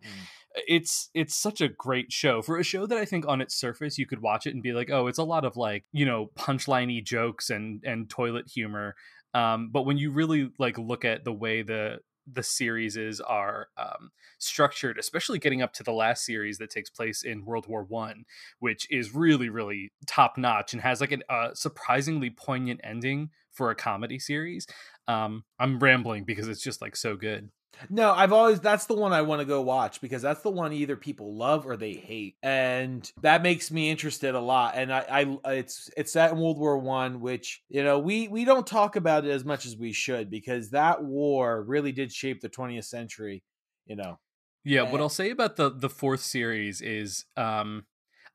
It's 0.68 1.10
it's 1.14 1.36
such 1.36 1.60
a 1.62 1.68
great 1.68 2.14
show 2.14 2.42
for 2.42 2.58
a 2.58 2.64
show 2.64 2.88
that 2.88 2.98
I 2.98 3.06
think 3.06 3.28
on 3.28 3.42
its 3.42 3.56
surface 3.56 3.98
you 3.98 4.08
could 4.08 4.22
watch 4.22 4.48
it 4.48 4.54
and 4.54 4.64
be 4.64 4.72
like, 4.72 4.90
oh, 4.90 5.08
it's 5.08 5.20
a 5.20 5.24
lot 5.24 5.44
of 5.44 5.58
like 5.58 5.84
you 5.92 6.06
know 6.06 6.32
punchliney 6.38 7.04
jokes 7.04 7.50
and 7.50 7.84
and 7.86 8.10
toilet 8.10 8.50
humor. 8.54 8.96
Um, 9.36 9.70
but 9.72 9.86
when 9.86 9.98
you 9.98 10.12
really 10.12 10.50
like 10.58 10.78
look 10.78 11.06
at 11.06 11.26
the 11.26 11.34
way 11.34 11.62
the 11.62 12.00
the 12.32 12.42
series 12.42 12.98
is 12.98 13.22
are 13.22 13.68
um, 13.78 14.10
structured, 14.40 14.98
especially 14.98 15.38
getting 15.38 15.62
up 15.62 15.74
to 15.74 15.84
the 15.84 15.92
last 15.92 16.26
series 16.26 16.58
that 16.58 16.72
takes 16.72 16.90
place 16.90 17.22
in 17.24 17.46
World 17.46 17.68
War 17.68 17.84
One, 17.84 18.24
which 18.60 18.88
is 18.90 19.14
really 19.14 19.50
really 19.50 19.92
top 20.08 20.38
notch 20.38 20.74
and 20.74 20.82
has 20.82 21.02
like 21.02 21.12
a 21.12 21.32
uh, 21.32 21.54
surprisingly 21.54 22.30
poignant 22.30 22.80
ending 22.84 23.30
for 23.52 23.70
a 23.70 23.76
comedy 23.76 24.20
series. 24.20 24.66
Um, 25.08 25.44
I'm 25.60 25.80
rambling 25.80 26.24
because 26.24 26.48
it's 26.48 26.64
just 26.64 26.82
like 26.82 26.96
so 26.96 27.16
good. 27.16 27.50
No, 27.90 28.12
I've 28.14 28.32
always 28.32 28.60
that's 28.60 28.86
the 28.86 28.94
one 28.96 29.14
I 29.14 29.22
want 29.22 29.40
to 29.42 29.46
go 29.46 29.62
watch 29.62 30.02
because 30.02 30.22
that's 30.22 30.42
the 30.42 30.50
one 30.52 30.72
either 30.74 30.96
people 30.96 31.36
love 31.36 31.66
or 31.68 31.76
they 31.78 31.94
hate, 31.94 32.38
and 32.42 33.10
that 33.22 33.42
makes 33.42 33.72
me 33.72 33.90
interested 33.90 34.36
a 34.36 34.40
lot. 34.40 34.76
And 34.76 34.94
I, 34.94 35.00
I 35.46 35.54
it's 35.54 35.90
it's 35.98 36.12
set 36.14 36.32
in 36.32 36.40
World 36.40 36.58
War 36.58 36.78
One, 36.78 37.20
which 37.22 37.64
you 37.70 37.84
know 37.84 38.00
we 38.00 38.28
we 38.28 38.46
don't 38.46 38.66
talk 38.68 38.96
about 38.96 39.26
it 39.26 39.32
as 39.32 39.46
much 39.46 39.66
as 39.66 39.78
we 39.78 39.92
should 39.94 40.30
because 40.30 40.72
that 40.72 41.04
war 41.04 41.64
really 41.64 41.92
did 41.92 42.12
shape 42.12 42.42
the 42.42 42.50
20th 42.50 42.86
century. 42.86 43.44
You 43.86 43.96
know, 43.98 44.20
Yeah, 44.64 44.84
what 44.84 45.00
Uh, 45.00 45.02
I'll 45.02 45.10
say 45.10 45.30
about 45.30 45.56
the 45.56 45.70
the 45.70 45.90
fourth 45.90 46.22
series 46.22 46.82
is 46.82 47.26
um 47.38 47.86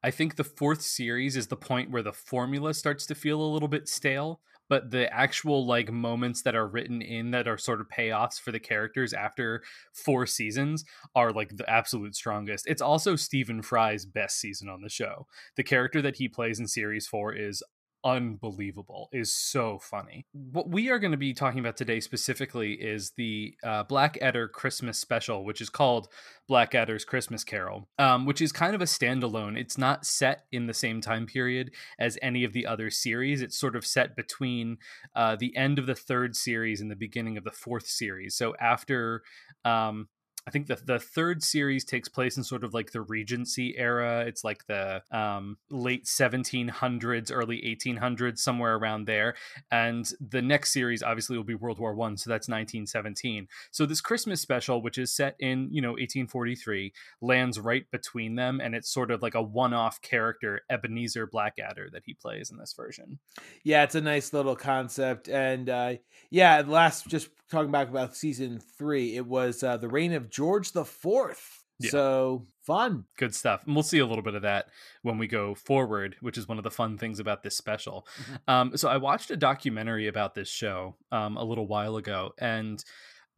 I 0.03 0.11
think 0.11 0.37
the 0.37 0.45
fourth 0.45 0.83
series 0.83 1.37
is 1.37 1.49
the 1.49 1.57
point 1.57 1.91
where 1.91 2.03
the 2.03 2.13
formula 2.13 2.73
starts 2.75 3.05
to 3.07 3.15
feel 3.15 3.43
a 3.43 3.53
little 3.53 3.69
bit 3.69 3.89
stale, 3.89 4.41
but 4.71 4.91
the 4.91 5.13
actual 5.13 5.67
like 5.67 5.93
moments 5.93 6.43
that 6.43 6.55
are 6.55 6.69
written 6.69 7.03
in 7.03 7.33
that 7.33 7.49
are 7.49 7.59
sort 7.59 7.81
of 7.81 7.89
payoffs 7.89 8.41
for 8.41 8.53
the 8.53 8.61
characters 8.61 9.13
after 9.13 9.63
four 9.93 10.27
seasons 10.27 10.85
are 11.15 11.33
like 11.33 11.55
the 11.57 11.69
absolute 11.69 12.15
strongest. 12.15 12.67
It's 12.69 12.81
also 12.81 13.17
Stephen 13.17 13.61
Fry's 13.61 14.07
best 14.07 14.39
season 14.39 14.69
on 14.69 14.81
the 14.81 14.89
show. 14.89 15.27
The 15.57 15.65
character 15.65 16.01
that 16.01 16.17
he 16.17 16.29
plays 16.29 16.61
in 16.61 16.69
series 16.69 17.07
4 17.09 17.35
is 17.35 17.63
unbelievable 18.05 19.09
is 19.13 19.35
so 19.35 19.79
funny. 19.79 20.27
What 20.33 20.69
we 20.69 20.91
are 20.91 20.99
going 20.99 21.11
to 21.11 21.17
be 21.17 21.35
talking 21.35 21.61
about 21.61 21.77
today 21.77 22.01
specifically 22.01 22.73
is 22.73 23.13
the 23.17 23.55
uh, 23.63 23.83
blackadder 23.85 24.49
christmas 24.49 24.99
special 24.99 25.45
which 25.45 25.61
is 25.61 25.69
called 25.69 26.09
blackadder's 26.49 27.05
christmas 27.05 27.45
carol 27.45 27.89
um, 27.99 28.27
which 28.27 28.41
is 28.41 28.53
kind 28.53 28.75
of 28.75 28.81
a 28.81 28.85
standalone. 28.85 29.59
It's 29.59 29.79
not 29.79 30.07
set 30.07 30.45
in 30.53 30.67
the 30.67 30.75
same 30.75 31.01
time 31.01 31.27
period 31.27 31.73
as 31.99 32.19
any 32.23 32.45
of 32.45 32.53
the 32.53 32.67
other 32.67 32.91
series. 32.91 33.43
It's 33.43 33.59
sort 33.59 33.77
of 33.77 33.87
set 33.87 34.17
between 34.17 34.79
uh, 35.15 35.37
the 35.37 35.57
end 35.57 35.79
of 35.79 35.87
the 35.87 35.95
third 35.95 36.37
series 36.37 36.81
and 36.81 36.91
the 36.91 36.97
beginning 36.97 37.37
of 37.37 37.45
the 37.45 37.51
fourth 37.51 37.87
series. 37.87 38.35
So 38.35 38.55
after 38.61 39.23
um, 39.65 40.09
I 40.47 40.51
think 40.51 40.67
the 40.67 40.77
the 40.77 40.99
third 40.99 41.43
series 41.43 41.85
takes 41.85 42.09
place 42.09 42.37
in 42.37 42.45
sort 42.45 42.65
of 42.65 42.73
like 42.73 42.93
the 42.93 43.03
Regency 43.03 43.77
era. 43.77 44.25
It's 44.27 44.43
like 44.43 44.67
the 44.67 45.03
um, 45.11 45.59
late 45.71 46.07
1700s, 46.07 47.31
early 47.33 47.61
1800s, 47.63 48.39
somewhere 48.39 48.77
around 48.77 49.07
there. 49.07 49.35
And 49.71 50.11
the 50.21 50.43
next 50.43 50.73
series 50.73 51.03
obviously 51.03 51.37
will 51.37 51.45
be 51.45 51.55
World 51.55 51.79
War 51.79 51.95
One, 51.95 52.17
so 52.17 52.31
that's 52.31 52.49
1917. 52.49 53.49
So 53.71 53.87
this 53.87 54.01
Christmas 54.01 54.41
special, 54.41 54.83
which 54.83 54.99
is 54.99 55.15
set 55.15 55.37
in 55.39 55.69
you 55.71 55.83
know 55.83 55.91
1843, 55.91 56.93
lands 57.21 57.61
right 57.61 57.91
between 57.91 58.37
them, 58.37 58.61
and 58.61 58.75
it's 58.75 58.91
sort 58.91 59.11
of 59.11 59.23
like 59.23 59.35
a 59.35 59.43
one-off 59.43 60.01
character, 60.01 60.63
Ebenezer 60.71 61.27
Blackadder, 61.27 61.91
that 61.93 62.03
he 62.07 62.15
plays 62.15 62.51
in 62.51 62.57
this 62.57 62.73
version. 62.73 63.19
yeah, 63.63 63.83
it's 63.83 63.95
a 63.95 64.01
nice 64.01 64.33
little 64.33 64.57
concept, 64.57 65.29
and 65.29 65.69
uh, 65.69 65.95
yeah, 66.31 66.63
last 66.67 67.09
just 67.09 67.29
talking 67.51 67.71
back 67.71 67.89
about 67.89 68.17
season 68.17 68.61
three, 68.79 69.17
it 69.17 69.27
was 69.27 69.63
uh, 69.63 69.77
the 69.77 69.89
reign 69.89 70.13
of 70.13 70.30
George 70.31 70.73
the 70.73 70.85
Fourth. 70.85 71.65
Yeah. 71.79 71.91
So 71.91 72.47
fun. 72.63 73.05
good 73.17 73.35
stuff. 73.35 73.63
And 73.65 73.75
we'll 73.75 73.83
see 73.83 74.01
a 74.01 74.07
little 74.07 74.23
bit 74.23 74.35
of 74.35 74.43
that 74.43 74.67
when 75.03 75.17
we 75.17 75.27
go 75.27 75.55
forward, 75.55 76.17
which 76.21 76.37
is 76.37 76.47
one 76.47 76.59
of 76.59 76.65
the 76.65 76.71
fun 76.71 76.99
things 76.99 77.19
about 77.21 77.43
this 77.43 77.57
special. 77.57 78.07
Um, 78.47 78.77
so 78.77 78.89
I 78.89 78.99
watched 78.99 79.31
a 79.31 79.37
documentary 79.37 80.07
about 80.07 80.35
this 80.35 80.49
show 80.49 80.97
um, 81.11 81.39
a 81.39 81.45
little 81.45 81.67
while 81.67 81.97
ago, 81.97 82.33
and 82.39 82.85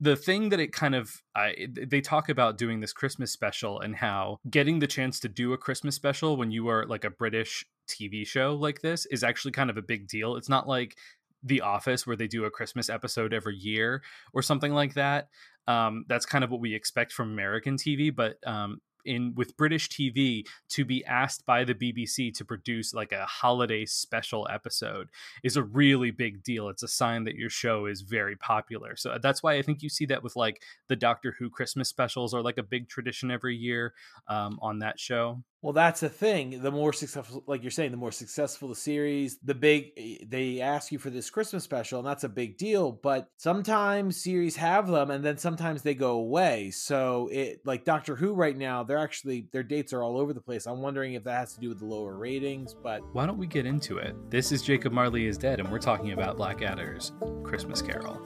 the 0.02 0.16
thing 0.16 0.48
that 0.48 0.58
it 0.58 0.72
kind 0.72 0.96
of 0.96 1.22
I, 1.36 1.68
they 1.70 2.00
talk 2.00 2.28
about 2.28 2.58
doing 2.58 2.80
this 2.80 2.92
Christmas 2.92 3.30
special 3.30 3.78
and 3.78 3.94
how 3.94 4.38
getting 4.50 4.80
the 4.80 4.88
chance 4.88 5.20
to 5.20 5.28
do 5.28 5.52
a 5.52 5.58
Christmas 5.58 5.94
special 5.94 6.36
when 6.36 6.50
you 6.50 6.66
are 6.68 6.84
like 6.86 7.04
a 7.04 7.10
British 7.10 7.64
TV 7.88 8.26
show 8.26 8.54
like 8.54 8.80
this 8.80 9.06
is 9.06 9.22
actually 9.22 9.52
kind 9.52 9.70
of 9.70 9.76
a 9.76 9.82
big 9.82 10.08
deal. 10.08 10.34
It's 10.34 10.48
not 10.48 10.66
like 10.66 10.96
The 11.44 11.60
Office 11.60 12.04
where 12.04 12.16
they 12.16 12.26
do 12.26 12.44
a 12.44 12.50
Christmas 12.50 12.90
episode 12.90 13.32
every 13.32 13.56
year 13.56 14.02
or 14.32 14.42
something 14.42 14.72
like 14.72 14.94
that. 14.94 15.28
Um, 15.66 16.04
that's 16.08 16.26
kind 16.26 16.44
of 16.44 16.50
what 16.50 16.60
we 16.60 16.74
expect 16.74 17.12
from 17.12 17.30
American 17.30 17.76
TV, 17.76 18.14
but 18.14 18.36
um, 18.46 18.80
in 19.04 19.34
with 19.34 19.56
British 19.56 19.88
TV 19.88 20.46
to 20.70 20.84
be 20.84 21.04
asked 21.04 21.44
by 21.46 21.64
the 21.64 21.74
BBC 21.74 22.32
to 22.34 22.44
produce 22.44 22.94
like 22.94 23.12
a 23.12 23.26
holiday 23.26 23.84
special 23.84 24.46
episode 24.50 25.08
is 25.42 25.56
a 25.56 25.62
really 25.62 26.10
big 26.10 26.42
deal. 26.42 26.68
It's 26.68 26.82
a 26.82 26.88
sign 26.88 27.24
that 27.24 27.36
your 27.36 27.50
show 27.50 27.86
is 27.86 28.02
very 28.02 28.36
popular. 28.36 28.96
So 28.96 29.18
that's 29.22 29.42
why 29.42 29.54
I 29.54 29.62
think 29.62 29.82
you 29.82 29.88
see 29.88 30.06
that 30.06 30.22
with 30.22 30.36
like 30.36 30.62
the 30.88 30.96
Doctor 30.96 31.34
Who 31.38 31.50
Christmas 31.50 31.88
specials 31.88 32.34
are 32.34 32.42
like 32.42 32.58
a 32.58 32.62
big 32.62 32.88
tradition 32.88 33.30
every 33.30 33.56
year 33.56 33.94
um, 34.28 34.58
on 34.62 34.78
that 34.80 34.98
show. 34.98 35.42
Well, 35.62 35.72
that's 35.72 36.00
the 36.00 36.08
thing. 36.08 36.60
The 36.60 36.72
more 36.72 36.92
successful, 36.92 37.44
like 37.46 37.62
you're 37.62 37.70
saying, 37.70 37.92
the 37.92 37.96
more 37.96 38.10
successful 38.10 38.68
the 38.68 38.74
series, 38.74 39.38
the 39.38 39.54
big 39.54 40.28
they 40.28 40.60
ask 40.60 40.90
you 40.90 40.98
for 40.98 41.08
this 41.08 41.30
Christmas 41.30 41.62
special, 41.62 42.00
and 42.00 42.08
that's 42.08 42.24
a 42.24 42.28
big 42.28 42.58
deal. 42.58 42.90
But 42.90 43.30
sometimes 43.36 44.20
series 44.20 44.56
have 44.56 44.88
them, 44.88 45.12
and 45.12 45.24
then 45.24 45.38
sometimes 45.38 45.82
they 45.82 45.94
go 45.94 46.14
away. 46.14 46.72
So 46.72 47.28
it, 47.30 47.60
like 47.64 47.84
Doctor 47.84 48.16
Who, 48.16 48.34
right 48.34 48.56
now, 48.56 48.82
they're 48.82 48.98
actually 48.98 49.46
their 49.52 49.62
dates 49.62 49.92
are 49.92 50.02
all 50.02 50.18
over 50.18 50.32
the 50.32 50.40
place. 50.40 50.66
I'm 50.66 50.82
wondering 50.82 51.14
if 51.14 51.22
that 51.24 51.38
has 51.38 51.54
to 51.54 51.60
do 51.60 51.68
with 51.68 51.78
the 51.78 51.86
lower 51.86 52.16
ratings. 52.16 52.74
But 52.74 53.02
Why 53.14 53.24
don't 53.24 53.38
we 53.38 53.46
get 53.46 53.64
into 53.64 53.98
it? 53.98 54.16
This 54.30 54.50
is 54.50 54.62
Jacob 54.62 54.92
Marley 54.92 55.26
is 55.26 55.38
Dead, 55.38 55.60
and 55.60 55.70
we're 55.70 55.78
talking 55.78 56.10
about 56.10 56.36
Blackadder's 56.36 57.12
Christmas 57.44 57.80
Carol. 57.80 58.20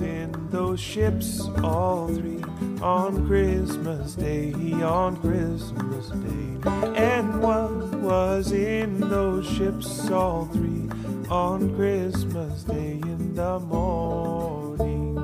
In 0.00 0.32
those 0.50 0.80
ships, 0.80 1.40
all 1.62 2.08
three, 2.08 2.42
on 2.80 3.26
Christmas 3.26 4.14
Day, 4.14 4.52
on 4.82 5.16
Christmas 5.16 6.08
Day? 6.10 6.70
And 6.96 7.42
what 7.42 7.72
was 7.96 8.52
in 8.52 9.00
those 9.00 9.46
ships, 9.46 10.10
all 10.10 10.46
three, 10.46 10.88
on 11.28 11.74
Christmas 11.74 12.62
Day 12.62 13.00
in 13.02 13.34
the 13.34 13.58
morning? 13.58 15.18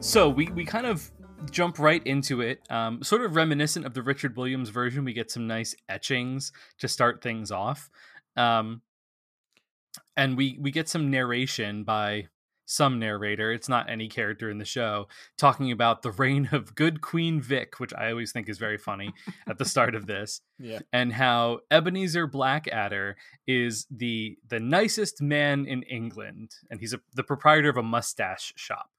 So 0.00 0.28
we 0.28 0.48
we 0.48 0.64
kind 0.64 0.86
of 0.86 1.10
jump 1.50 1.78
right 1.78 2.04
into 2.06 2.40
it. 2.40 2.60
Um, 2.70 3.02
sort 3.02 3.22
of 3.22 3.36
reminiscent 3.36 3.86
of 3.86 3.94
the 3.94 4.02
Richard 4.02 4.36
Williams 4.36 4.70
version. 4.70 5.04
We 5.04 5.12
get 5.12 5.30
some 5.30 5.46
nice 5.46 5.74
etchings 5.88 6.52
to 6.78 6.88
start 6.88 7.22
things 7.22 7.50
off. 7.50 7.88
Um, 8.36 8.82
and 10.16 10.36
we 10.36 10.56
we 10.60 10.70
get 10.70 10.88
some 10.88 11.10
narration 11.10 11.84
by 11.84 12.26
some 12.68 12.98
narrator 12.98 13.52
it's 13.52 13.68
not 13.68 13.88
any 13.88 14.08
character 14.08 14.50
in 14.50 14.58
the 14.58 14.64
show 14.64 15.06
talking 15.38 15.70
about 15.70 16.02
the 16.02 16.10
reign 16.10 16.48
of 16.50 16.74
good 16.74 17.00
queen 17.00 17.40
vic 17.40 17.78
which 17.78 17.94
i 17.94 18.10
always 18.10 18.32
think 18.32 18.48
is 18.48 18.58
very 18.58 18.76
funny 18.76 19.14
at 19.48 19.56
the 19.56 19.64
start 19.64 19.94
of 19.94 20.06
this 20.06 20.40
Yeah. 20.58 20.80
and 20.92 21.12
how 21.12 21.60
ebenezer 21.70 22.26
blackadder 22.26 23.16
is 23.46 23.86
the 23.88 24.36
the 24.48 24.58
nicest 24.58 25.22
man 25.22 25.64
in 25.66 25.84
england 25.84 26.56
and 26.68 26.80
he's 26.80 26.92
a, 26.92 27.00
the 27.14 27.22
proprietor 27.22 27.68
of 27.68 27.76
a 27.76 27.84
mustache 27.84 28.52
shop 28.56 28.90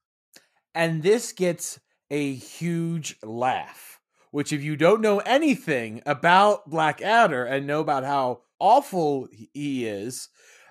and 0.74 1.02
this 1.02 1.32
gets 1.32 1.78
a 2.10 2.32
huge 2.34 3.16
laugh. 3.22 4.00
Which, 4.30 4.52
if 4.52 4.62
you 4.62 4.76
don't 4.76 5.00
know 5.00 5.18
anything 5.20 6.02
about 6.06 6.68
Blackadder 6.68 7.44
and 7.46 7.66
know 7.66 7.80
about 7.80 8.04
how 8.04 8.42
awful 8.58 9.26
he- 9.32 9.50
he 9.54 9.86
is, 9.86 10.28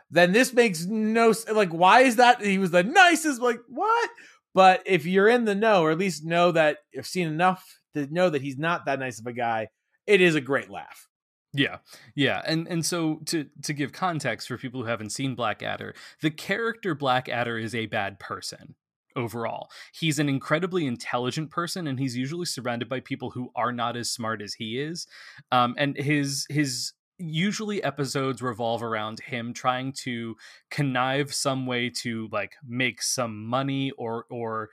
then 0.09 0.31
this 0.31 0.53
makes 0.53 0.85
no 0.85 1.33
like. 1.51 1.69
Why 1.69 2.01
is 2.01 2.15
that? 2.17 2.41
He 2.41 2.57
was 2.57 2.71
the 2.71 2.83
nicest. 2.83 3.41
Like 3.41 3.59
what? 3.67 4.09
But 4.53 4.81
if 4.85 5.05
you're 5.05 5.27
in 5.27 5.45
the 5.45 5.55
know, 5.55 5.83
or 5.83 5.91
at 5.91 5.97
least 5.97 6.25
know 6.25 6.51
that 6.51 6.77
you've 6.93 7.05
seen 7.05 7.27
enough 7.27 7.79
to 7.93 8.11
know 8.11 8.29
that 8.29 8.41
he's 8.41 8.57
not 8.57 8.85
that 8.85 8.99
nice 8.99 9.19
of 9.19 9.27
a 9.27 9.33
guy, 9.33 9.67
it 10.05 10.21
is 10.21 10.35
a 10.35 10.41
great 10.41 10.69
laugh. 10.69 11.07
Yeah, 11.53 11.77
yeah, 12.15 12.41
and 12.45 12.67
and 12.67 12.85
so 12.85 13.21
to 13.25 13.45
to 13.63 13.73
give 13.73 13.91
context 13.91 14.47
for 14.47 14.57
people 14.57 14.81
who 14.81 14.87
haven't 14.87 15.11
seen 15.11 15.35
Blackadder, 15.35 15.95
the 16.21 16.31
character 16.31 16.93
Blackadder 16.93 17.57
is 17.57 17.73
a 17.73 17.85
bad 17.87 18.19
person 18.19 18.75
overall. 19.15 19.69
He's 19.93 20.19
an 20.19 20.29
incredibly 20.29 20.85
intelligent 20.85 21.49
person, 21.49 21.87
and 21.87 21.99
he's 21.99 22.15
usually 22.15 22.45
surrounded 22.45 22.87
by 22.87 22.99
people 22.99 23.31
who 23.31 23.49
are 23.55 23.71
not 23.71 23.97
as 23.97 24.11
smart 24.11 24.41
as 24.41 24.53
he 24.53 24.79
is. 24.79 25.07
Um, 25.51 25.75
and 25.77 25.97
his 25.97 26.45
his 26.49 26.93
usually 27.19 27.83
episodes 27.83 28.41
revolve 28.41 28.83
around 28.83 29.19
him 29.19 29.53
trying 29.53 29.91
to 29.91 30.35
connive 30.69 31.33
some 31.33 31.65
way 31.65 31.89
to 31.89 32.27
like 32.31 32.53
make 32.67 33.01
some 33.01 33.45
money 33.45 33.91
or 33.91 34.25
or 34.29 34.69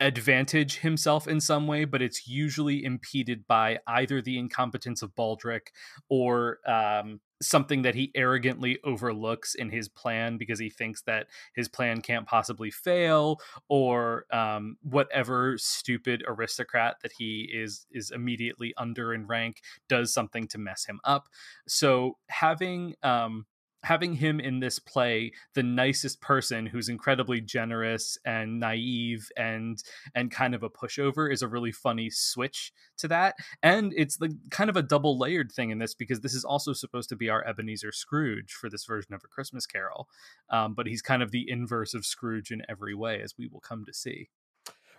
advantage 0.00 0.78
himself 0.78 1.28
in 1.28 1.40
some 1.40 1.66
way, 1.66 1.84
but 1.84 2.00
it's 2.02 2.26
usually 2.26 2.84
impeded 2.84 3.46
by 3.46 3.78
either 3.86 4.22
the 4.22 4.38
incompetence 4.38 5.02
of 5.02 5.14
Baldric 5.14 5.68
or 6.08 6.58
um, 6.66 7.20
something 7.42 7.82
that 7.82 7.94
he 7.94 8.10
arrogantly 8.14 8.78
overlooks 8.84 9.54
in 9.54 9.70
his 9.70 9.88
plan 9.88 10.36
because 10.36 10.58
he 10.58 10.70
thinks 10.70 11.02
that 11.02 11.26
his 11.54 11.68
plan 11.68 12.00
can't 12.00 12.26
possibly 12.26 12.70
fail, 12.70 13.38
or 13.68 14.26
um, 14.32 14.76
whatever 14.82 15.56
stupid 15.58 16.22
aristocrat 16.26 16.96
that 17.02 17.12
he 17.18 17.50
is 17.52 17.86
is 17.90 18.10
immediately 18.10 18.74
under 18.76 19.14
in 19.14 19.26
rank 19.26 19.62
does 19.88 20.12
something 20.12 20.46
to 20.48 20.58
mess 20.58 20.84
him 20.84 21.00
up. 21.04 21.28
So 21.66 22.18
having 22.28 22.94
um, 23.02 23.46
having 23.82 24.14
him 24.14 24.40
in 24.40 24.60
this 24.60 24.78
play 24.78 25.32
the 25.54 25.62
nicest 25.62 26.20
person 26.20 26.66
who's 26.66 26.88
incredibly 26.88 27.40
generous 27.40 28.18
and 28.24 28.60
naive 28.60 29.30
and 29.36 29.82
and 30.14 30.30
kind 30.30 30.54
of 30.54 30.62
a 30.62 30.70
pushover 30.70 31.32
is 31.32 31.42
a 31.42 31.48
really 31.48 31.72
funny 31.72 32.10
switch 32.10 32.72
to 32.96 33.08
that 33.08 33.34
and 33.62 33.92
it's 33.96 34.16
the 34.16 34.36
kind 34.50 34.70
of 34.70 34.76
a 34.76 34.82
double 34.82 35.18
layered 35.18 35.50
thing 35.50 35.70
in 35.70 35.78
this 35.78 35.94
because 35.94 36.20
this 36.20 36.34
is 36.34 36.44
also 36.44 36.72
supposed 36.72 37.08
to 37.08 37.16
be 37.16 37.28
our 37.28 37.46
ebenezer 37.46 37.92
scrooge 37.92 38.52
for 38.52 38.68
this 38.68 38.84
version 38.84 39.14
of 39.14 39.22
a 39.24 39.28
christmas 39.28 39.66
carol 39.66 40.08
um, 40.50 40.74
but 40.74 40.86
he's 40.86 41.02
kind 41.02 41.22
of 41.22 41.30
the 41.30 41.48
inverse 41.48 41.94
of 41.94 42.04
scrooge 42.04 42.50
in 42.50 42.62
every 42.68 42.94
way 42.94 43.20
as 43.22 43.34
we 43.38 43.46
will 43.46 43.60
come 43.60 43.84
to 43.84 43.94
see 43.94 44.28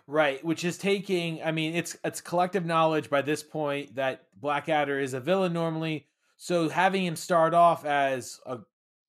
Right, 0.08 0.44
which 0.44 0.64
is 0.64 0.78
taking 0.78 1.42
I 1.44 1.52
mean 1.52 1.76
it's 1.76 1.96
it's 2.04 2.20
collective 2.20 2.66
knowledge 2.66 3.08
by 3.08 3.22
this 3.22 3.42
point 3.42 3.94
that 3.94 4.26
Blackadder 4.40 4.98
is 4.98 5.14
a 5.14 5.20
villain 5.20 5.52
normally. 5.52 6.08
So 6.36 6.68
having 6.68 7.06
him 7.06 7.14
start 7.14 7.54
off 7.54 7.84
as 7.84 8.40
a 8.44 8.58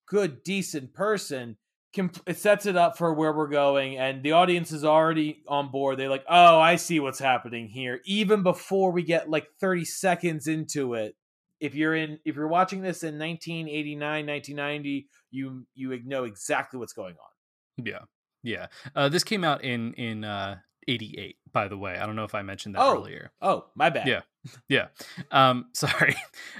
good 0.07 0.43
decent 0.43 0.93
person 0.93 1.57
can 1.93 2.09
it 2.25 2.37
sets 2.37 2.65
it 2.65 2.75
up 2.75 2.97
for 2.97 3.13
where 3.13 3.31
we're 3.31 3.47
going 3.47 3.97
and 3.99 4.23
the 4.23 4.31
audience 4.31 4.71
is 4.71 4.83
already 4.83 5.43
on 5.47 5.69
board. 5.69 5.99
They're 5.99 6.09
like, 6.09 6.25
"Oh, 6.27 6.59
I 6.59 6.75
see 6.77 6.99
what's 6.99 7.19
happening 7.19 7.67
here." 7.67 8.01
Even 8.05 8.41
before 8.41 8.91
we 8.91 9.03
get 9.03 9.29
like 9.29 9.45
30 9.61 9.85
seconds 9.85 10.47
into 10.47 10.95
it. 10.95 11.15
If 11.59 11.75
you're 11.75 11.95
in 11.95 12.19
if 12.25 12.35
you're 12.35 12.47
watching 12.47 12.81
this 12.81 13.03
in 13.03 13.19
1989, 13.19 14.25
1990, 14.25 15.07
you 15.31 15.65
you 15.75 15.99
know 16.03 16.23
exactly 16.23 16.79
what's 16.79 16.93
going 16.93 17.13
on. 17.15 17.85
yeah 17.85 17.99
yeah 18.41 18.67
uh, 18.95 19.07
this 19.07 19.23
came 19.23 19.43
out 19.43 19.63
in 19.63 19.93
in 19.93 20.23
uh 20.25 20.57
88 20.87 21.37
by 21.53 21.67
the 21.69 21.77
way 21.77 21.97
i 21.97 22.05
don't 22.05 22.17
know 22.17 22.25
if 22.25 22.35
i 22.35 22.41
mentioned 22.41 22.75
that 22.75 22.81
Oh. 22.81 22.95
earlier 22.97 23.31
Oh, 23.41 23.67
my 23.75 23.89
bad. 23.89 24.05
Yeah. 24.07 24.21
yeah 24.67 24.87
um 25.31 25.67
sorry 25.73 26.15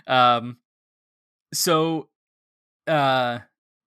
um 0.07 0.57
so 1.53 2.07
uh 2.87 3.39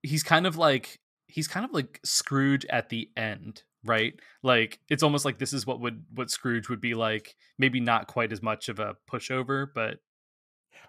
he's 0.02 0.22
kind 0.22 0.46
of 0.46 0.56
like 0.56 0.98
he's 1.26 1.48
kind 1.48 1.64
of 1.64 1.72
like 1.72 2.00
scrooge 2.04 2.64
at 2.66 2.88
the 2.88 3.10
end 3.16 3.62
right 3.84 4.14
like 4.42 4.78
it's 4.88 5.02
almost 5.02 5.24
like 5.24 5.38
this 5.38 5.52
is 5.52 5.66
what 5.66 5.80
would 5.80 6.04
what 6.14 6.30
scrooge 6.30 6.68
would 6.68 6.80
be 6.80 6.94
like 6.94 7.34
maybe 7.58 7.80
not 7.80 8.06
quite 8.06 8.32
as 8.32 8.42
much 8.42 8.68
of 8.68 8.78
a 8.78 8.96
pushover 9.10 9.66
but 9.74 9.98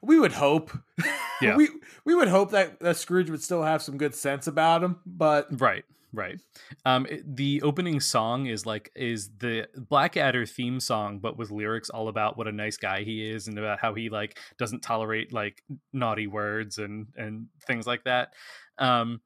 We 0.01 0.19
would 0.19 0.33
hope. 0.33 0.71
Yeah. 1.39 1.55
we 1.55 1.69
we 2.03 2.15
would 2.15 2.29
hope 2.29 2.49
that, 2.49 2.79
that 2.79 2.97
Scrooge 2.97 3.29
would 3.29 3.43
still 3.43 3.61
have 3.61 3.83
some 3.83 3.99
good 3.99 4.15
sense 4.15 4.47
about 4.47 4.83
him, 4.83 4.95
but 5.05 5.45
right 5.61 5.85
right. 6.13 6.39
Um 6.85 7.05
it- 7.05 7.35
the 7.35 7.61
opening 7.61 7.99
song 7.99 8.45
is 8.47 8.65
like 8.65 8.91
is 8.95 9.29
the 9.39 9.67
blackadder 9.75 10.45
theme 10.45 10.79
song 10.79 11.19
but 11.19 11.37
with 11.37 11.51
lyrics 11.51 11.89
all 11.89 12.07
about 12.07 12.37
what 12.37 12.47
a 12.47 12.51
nice 12.51 12.77
guy 12.77 13.03
he 13.03 13.29
is 13.29 13.47
and 13.47 13.57
about 13.57 13.79
how 13.79 13.93
he 13.93 14.09
like 14.09 14.39
doesn't 14.57 14.81
tolerate 14.81 15.33
like 15.33 15.63
naughty 15.93 16.27
words 16.27 16.77
and 16.77 17.07
and 17.15 17.47
things 17.67 17.85
like 17.85 18.03
that. 18.05 18.33
Um 18.77 19.21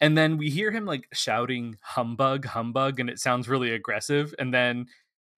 and 0.00 0.16
then 0.16 0.38
we 0.38 0.50
hear 0.50 0.70
him 0.70 0.84
like 0.86 1.08
shouting 1.12 1.76
humbug 1.82 2.46
humbug 2.46 3.00
and 3.00 3.10
it 3.10 3.18
sounds 3.18 3.48
really 3.48 3.72
aggressive 3.72 4.34
and 4.38 4.52
then 4.54 4.86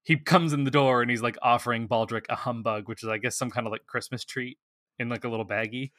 he 0.03 0.17
comes 0.17 0.53
in 0.53 0.65
the 0.65 0.71
door 0.71 1.03
and 1.03 1.11
he's 1.11 1.23
like 1.23 1.37
offering 1.43 1.89
baldric 1.89 2.25
a 2.31 2.37
humbug 2.37 2.89
which 2.89 3.03
is 3.03 3.09
i 3.09 3.19
guess 3.19 3.37
some 3.37 3.51
kind 3.51 3.67
of 3.67 3.71
like 3.73 3.87
christmas 3.87 4.25
treat 4.25 4.59
in 4.99 5.09
like 5.09 5.25
a 5.25 5.29
little 5.29 5.47
baggie 5.47 5.91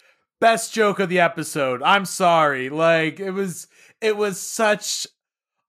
best 0.41 0.73
joke 0.73 0.99
of 0.99 1.07
the 1.07 1.19
episode. 1.21 1.81
I'm 1.81 2.03
sorry. 2.03 2.69
Like 2.69 3.21
it 3.21 3.31
was 3.31 3.67
it 4.01 4.17
was 4.17 4.41
such 4.41 5.07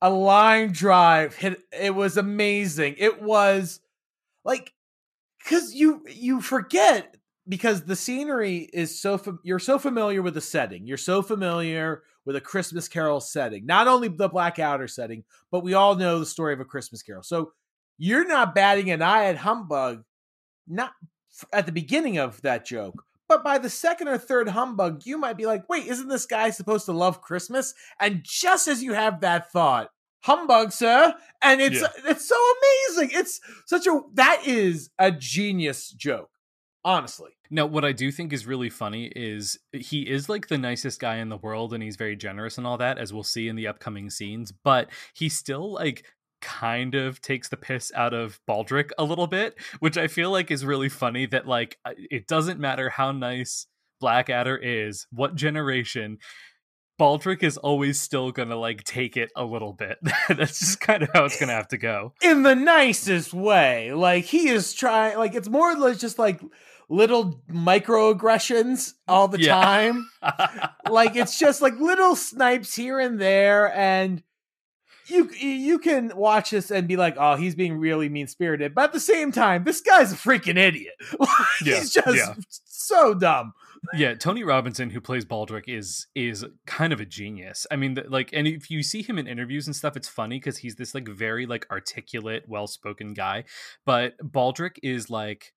a 0.01 0.11
line 0.11 0.73
drive 0.73 1.37
hit 1.37 1.61
it 1.79 1.95
was 1.95 2.17
amazing. 2.17 2.97
It 2.99 3.23
was 3.23 3.79
like 4.45 4.73
cuz 5.47 5.75
you 5.75 6.05
you 6.09 6.41
forget 6.41 7.17
because 7.49 7.83
the 7.85 7.95
scenery 7.95 8.69
is 8.73 8.99
so 8.99 9.39
you're 9.45 9.61
so 9.61 9.79
familiar 9.79 10.23
with 10.23 10.35
the 10.35 10.41
setting. 10.41 10.87
You're 10.87 10.97
so 10.97 11.23
familiar 11.23 12.03
with 12.25 12.35
a 12.35 12.41
Christmas 12.41 12.89
Carol 12.89 13.21
setting. 13.21 13.67
Not 13.67 13.87
only 13.87 14.09
the 14.09 14.29
Blackadder 14.29 14.89
setting, 14.89 15.25
but 15.51 15.63
we 15.63 15.75
all 15.75 15.95
know 15.97 16.19
the 16.19 16.27
story 16.27 16.55
of 16.55 16.61
a 16.61 16.65
Christmas 16.65 17.03
Carol. 17.03 17.23
So 17.23 17.53
you're 17.99 18.27
not 18.27 18.55
batting 18.55 18.91
an 18.91 19.03
eye 19.03 19.27
at 19.27 19.37
humbug 19.37 20.05
not 20.67 20.93
at 21.53 21.67
the 21.67 21.73
beginning 21.73 22.19
of 22.19 22.41
that 22.43 22.65
joke. 22.65 23.05
But 23.33 23.43
by 23.43 23.57
the 23.57 23.71
second 23.71 24.09
or 24.09 24.19
third 24.19 24.51
humbug, 24.51 25.07
you 25.07 25.17
might 25.17 25.39
be 25.39 25.47
like, 25.47 25.67
wait, 25.67 25.87
isn't 25.87 26.09
this 26.09 26.27
guy 26.27 26.51
supposed 26.51 26.85
to 26.85 26.93
love 26.93 27.23
Christmas? 27.23 27.73
And 27.99 28.21
just 28.23 28.69
as 28.69 28.83
you 28.83 28.93
have 28.93 29.23
that 29.23 29.51
thought, 29.51 29.89
humbug, 30.21 30.71
sir, 30.71 31.15
and 31.41 31.59
it's 31.63 31.81
Yeah. 31.81 31.89
it's 32.05 32.29
so 32.29 32.37
amazing. 32.37 33.19
It's 33.19 33.41
such 33.65 33.87
a 33.87 34.03
that 34.17 34.47
is 34.47 34.91
a 34.99 35.11
genius 35.11 35.89
joke, 35.89 36.29
honestly. 36.85 37.31
Now, 37.51 37.65
what 37.65 37.87
I 37.87 37.93
do 37.93 38.13
think 38.13 38.35
is 38.35 38.47
really 38.47 38.69
funny 38.69 39.11
is 39.17 39.59
he 39.73 40.03
is 40.03 40.29
like 40.29 40.49
the 40.49 40.59
nicest 40.59 41.01
guy 41.01 41.17
in 41.17 41.31
the 41.31 41.39
world 41.39 41.73
and 41.73 41.83
he's 41.83 41.97
very 41.97 42.17
generous 42.17 42.59
and 42.59 42.67
all 42.67 42.77
that, 42.77 42.99
as 42.99 43.15
we'll 43.15 43.23
see 43.23 43.49
in 43.49 43.57
the 43.57 43.67
upcoming 43.67 44.11
scenes, 44.11 44.53
but 44.53 44.91
he 45.15 45.31
still 45.31 45.73
like 45.73 46.05
kind 46.43 46.95
of 46.95 47.21
takes 47.23 47.49
the 47.49 47.57
piss 47.57 47.91
out 47.95 48.13
of 48.13 48.39
Baldric 48.47 48.91
a 48.99 49.05
little 49.05 49.27
bit, 49.27 49.55
which 49.81 49.97
I 49.97 50.09
feel 50.09 50.31
like 50.31 50.51
is 50.51 50.65
really 50.65 50.91
funny 50.91 51.25
that 51.27 51.47
like 51.49 51.79
it 51.87 52.27
doesn't 52.27 52.61
matter 52.61 52.91
how 52.91 53.13
nice 53.13 53.67
Blackadder 54.01 54.57
is, 54.57 55.07
what 55.11 55.35
generation, 55.37 56.19
Baldric 57.01 57.43
is 57.43 57.57
always 57.57 58.01
still 58.01 58.31
gonna 58.33 58.57
like 58.57 58.85
take 58.85 59.17
it 59.17 59.31
a 59.35 59.45
little 59.45 59.73
bit. 59.73 59.99
That's 60.29 60.59
just 60.59 60.81
kind 60.81 61.03
of 61.03 61.09
how 61.15 61.25
it's 61.25 61.41
gonna 61.41 61.53
have 61.55 61.69
to 61.69 61.79
go. 61.79 62.13
In 62.21 62.43
the 62.43 62.55
nicest 62.55 63.33
way. 63.33 63.93
Like 63.93 64.25
he 64.25 64.49
is 64.49 64.73
trying 64.75 65.17
like 65.17 65.35
it's 65.35 65.49
more 65.49 65.75
like 65.77 65.99
just 65.99 66.19
like 66.19 66.41
little 66.89 67.41
microaggressions 67.51 68.93
all 69.09 69.29
the 69.29 69.41
Yeah. 69.41 69.61
time. 69.61 70.09
like 70.91 71.17
it's 71.17 71.39
just 71.39 71.63
like 71.63 71.79
little 71.79 72.17
snipes 72.17 72.75
here 72.75 72.99
and 73.01 73.21
there 73.21 73.75
and 73.75 74.23
you 75.07 75.31
you 75.31 75.79
can 75.79 76.13
watch 76.15 76.51
this 76.51 76.71
and 76.71 76.87
be 76.87 76.97
like 76.97 77.17
oh 77.19 77.37
he's 77.37 77.55
being 77.55 77.77
really 77.77 78.09
mean 78.09 78.27
spirited 78.27 78.75
but 78.75 78.85
at 78.85 78.93
the 78.93 79.01
same 79.01 79.33
time 79.33 79.65
this 79.65 79.81
guy's 79.81 80.13
a 80.13 80.17
freaking 80.17 80.59
idiot 80.59 80.95
Yeah, 81.65 81.79
he's 81.79 81.93
just 81.93 82.17
yeah. 82.17 82.35
so 82.65 83.15
dumb 83.15 83.53
yeah, 83.95 84.15
Tony 84.15 84.45
Robinson, 84.45 84.91
who 84.91 85.01
plays 85.01 85.25
Baldric, 85.25 85.65
is 85.67 86.07
is 86.15 86.45
kind 86.67 86.93
of 86.93 87.01
a 87.01 87.05
genius. 87.05 87.67
I 87.71 87.77
mean, 87.77 87.95
the, 87.95 88.05
like, 88.09 88.31
and 88.33 88.47
if 88.47 88.71
you 88.71 88.83
see 88.83 89.03
him 89.03 89.19
in 89.19 89.27
interviews 89.27 89.67
and 89.67 89.75
stuff, 89.75 89.97
it's 89.97 90.09
funny 90.09 90.37
because 90.37 90.59
he's 90.59 90.77
this 90.77 90.95
like 90.95 91.09
very 91.09 91.47
like 91.47 91.67
articulate, 91.71 92.45
well 92.47 92.69
spoken 92.69 93.13
guy. 93.13 93.45
But 93.85 94.17
Baldric 94.19 94.77
is 94.83 95.11
like 95.11 95.53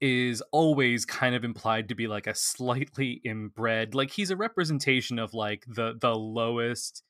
is 0.00 0.42
always 0.52 1.04
kind 1.04 1.34
of 1.34 1.44
implied 1.44 1.88
to 1.88 1.94
be 1.94 2.06
like 2.06 2.28
a 2.28 2.34
slightly 2.34 3.20
inbred 3.24 3.92
like 3.92 4.12
he's 4.12 4.30
a 4.30 4.36
representation 4.36 5.18
of 5.18 5.34
like 5.34 5.64
the 5.66 5.94
the 6.00 6.14
lowest 6.14 7.02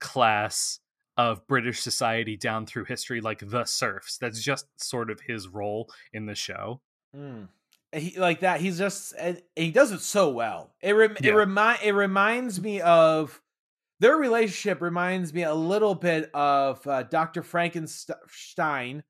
class 0.00 0.80
of 1.18 1.46
british 1.48 1.80
society 1.80 2.36
down 2.36 2.64
through 2.64 2.84
history 2.86 3.20
like 3.20 3.40
the 3.40 3.64
serfs 3.64 4.16
that's 4.18 4.40
just 4.42 4.66
sort 4.80 5.10
of 5.10 5.20
his 5.20 5.46
role 5.48 5.90
in 6.14 6.24
the 6.26 6.34
show 6.34 6.80
Mm. 7.16 7.48
He 7.90 8.18
like 8.18 8.40
that. 8.40 8.60
He's 8.60 8.76
just 8.76 9.14
and 9.18 9.40
he 9.56 9.70
does 9.70 9.92
it 9.92 10.00
so 10.00 10.28
well. 10.28 10.74
It 10.82 10.92
rem- 10.92 11.16
Yeah. 11.22 11.30
it 11.30 11.34
remind 11.36 11.78
it 11.82 11.92
reminds 11.92 12.60
me 12.60 12.82
of 12.82 13.40
their 13.98 14.14
relationship. 14.16 14.82
Reminds 14.82 15.32
me 15.32 15.42
a 15.44 15.54
little 15.54 15.94
bit 15.94 16.28
of 16.34 16.86
uh, 16.86 17.04
Doctor 17.04 17.42
Frankenstein 17.42 19.02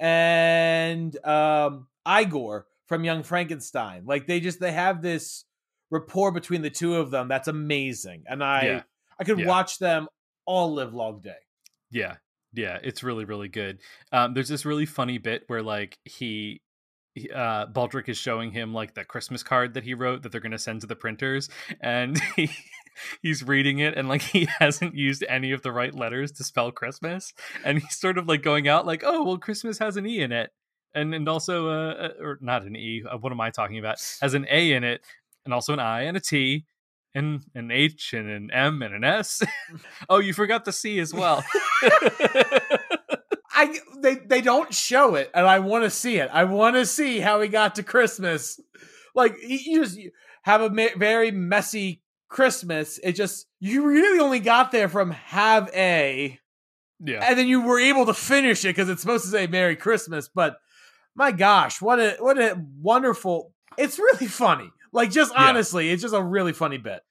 and 0.00 1.24
um, 1.24 1.86
Igor 2.08 2.66
from 2.86 3.04
Young 3.04 3.22
Frankenstein. 3.22 4.02
Like 4.04 4.26
they 4.26 4.40
just 4.40 4.58
they 4.60 4.72
have 4.72 5.00
this 5.00 5.44
rapport 5.90 6.32
between 6.32 6.62
the 6.62 6.70
two 6.70 6.96
of 6.96 7.10
them 7.12 7.28
that's 7.28 7.46
amazing, 7.48 8.24
and 8.28 8.42
I 8.42 8.62
Yeah. 8.64 8.82
I 9.18 9.22
could 9.24 9.38
Yeah. 9.38 9.46
watch 9.46 9.78
them 9.78 10.08
all 10.44 10.74
live 10.74 10.92
long 10.92 11.20
day. 11.20 11.36
Yeah, 11.90 12.16
yeah, 12.52 12.78
it's 12.82 13.02
really 13.02 13.24
really 13.24 13.48
good. 13.48 13.80
Um, 14.12 14.34
there's 14.34 14.48
this 14.48 14.64
really 14.64 14.86
funny 14.86 15.18
bit 15.18 15.44
where 15.46 15.62
like 15.62 15.98
he, 16.04 16.60
uh, 17.34 17.66
Baldric 17.66 18.08
is 18.08 18.18
showing 18.18 18.50
him 18.50 18.72
like 18.74 18.94
the 18.94 19.04
Christmas 19.04 19.42
card 19.42 19.74
that 19.74 19.84
he 19.84 19.94
wrote 19.94 20.22
that 20.22 20.32
they're 20.32 20.40
going 20.40 20.52
to 20.52 20.58
send 20.58 20.80
to 20.82 20.86
the 20.86 20.96
printers, 20.96 21.48
and 21.80 22.20
he 22.36 22.50
he's 23.22 23.42
reading 23.42 23.80
it 23.80 23.96
and 23.96 24.08
like 24.08 24.22
he 24.22 24.46
hasn't 24.58 24.94
used 24.94 25.24
any 25.28 25.52
of 25.52 25.62
the 25.62 25.72
right 25.72 25.94
letters 25.94 26.32
to 26.32 26.44
spell 26.44 26.72
Christmas, 26.72 27.32
and 27.64 27.78
he's 27.80 27.96
sort 27.98 28.18
of 28.18 28.28
like 28.28 28.42
going 28.42 28.68
out 28.68 28.86
like, 28.86 29.02
oh 29.04 29.22
well, 29.24 29.38
Christmas 29.38 29.78
has 29.78 29.96
an 29.96 30.06
e 30.06 30.20
in 30.20 30.32
it, 30.32 30.50
and 30.94 31.14
and 31.14 31.28
also 31.28 31.68
uh, 31.68 31.92
uh, 31.94 32.24
or 32.24 32.38
not 32.40 32.64
an 32.64 32.76
e. 32.76 33.02
Uh, 33.10 33.18
what 33.18 33.32
am 33.32 33.40
I 33.40 33.50
talking 33.50 33.78
about? 33.78 33.98
Has 34.20 34.34
an 34.34 34.46
a 34.50 34.72
in 34.72 34.84
it, 34.84 35.02
and 35.44 35.54
also 35.54 35.72
an 35.72 35.80
i 35.80 36.02
and 36.02 36.16
a 36.16 36.20
t. 36.20 36.64
And 37.14 37.44
an 37.54 37.70
H 37.70 38.12
and 38.12 38.28
an 38.28 38.50
M 38.52 38.82
and 38.82 38.94
an 38.94 39.04
S. 39.04 39.42
oh, 40.08 40.18
you 40.18 40.32
forgot 40.32 40.64
the 40.64 40.72
C 40.72 40.98
as 40.98 41.14
well. 41.14 41.44
I 43.56 43.78
they 44.00 44.16
they 44.16 44.40
don't 44.40 44.74
show 44.74 45.14
it, 45.14 45.30
and 45.32 45.46
I 45.46 45.60
want 45.60 45.84
to 45.84 45.90
see 45.90 46.16
it. 46.16 46.28
I 46.32 46.44
want 46.44 46.74
to 46.74 46.84
see 46.84 47.20
how 47.20 47.40
he 47.40 47.48
got 47.48 47.76
to 47.76 47.82
Christmas. 47.84 48.58
Like 49.14 49.36
he- 49.38 49.70
you 49.70 49.84
just 49.84 49.98
have 50.42 50.60
a 50.60 50.70
ma- 50.70 50.96
very 50.96 51.30
messy 51.30 52.02
Christmas. 52.28 52.98
It 53.02 53.12
just 53.12 53.46
you 53.60 53.86
really 53.86 54.18
only 54.18 54.40
got 54.40 54.72
there 54.72 54.88
from 54.88 55.12
have 55.12 55.70
a, 55.72 56.38
yeah. 56.98 57.20
and 57.22 57.38
then 57.38 57.46
you 57.46 57.62
were 57.62 57.78
able 57.78 58.06
to 58.06 58.14
finish 58.14 58.64
it 58.64 58.68
because 58.70 58.88
it's 58.88 59.00
supposed 59.00 59.24
to 59.24 59.30
say 59.30 59.46
Merry 59.46 59.76
Christmas. 59.76 60.28
But 60.28 60.56
my 61.14 61.30
gosh, 61.30 61.80
what 61.80 62.00
a 62.00 62.16
what 62.18 62.38
a 62.38 62.60
wonderful! 62.80 63.52
It's 63.78 64.00
really 64.00 64.26
funny. 64.26 64.70
Like 64.94 65.10
just 65.10 65.32
Yeah. 65.34 65.48
honestly, 65.48 65.90
it's 65.90 66.00
just 66.02 66.14
a 66.14 66.22
really 66.22 66.52
funny 66.54 66.78
bit. 66.78 67.02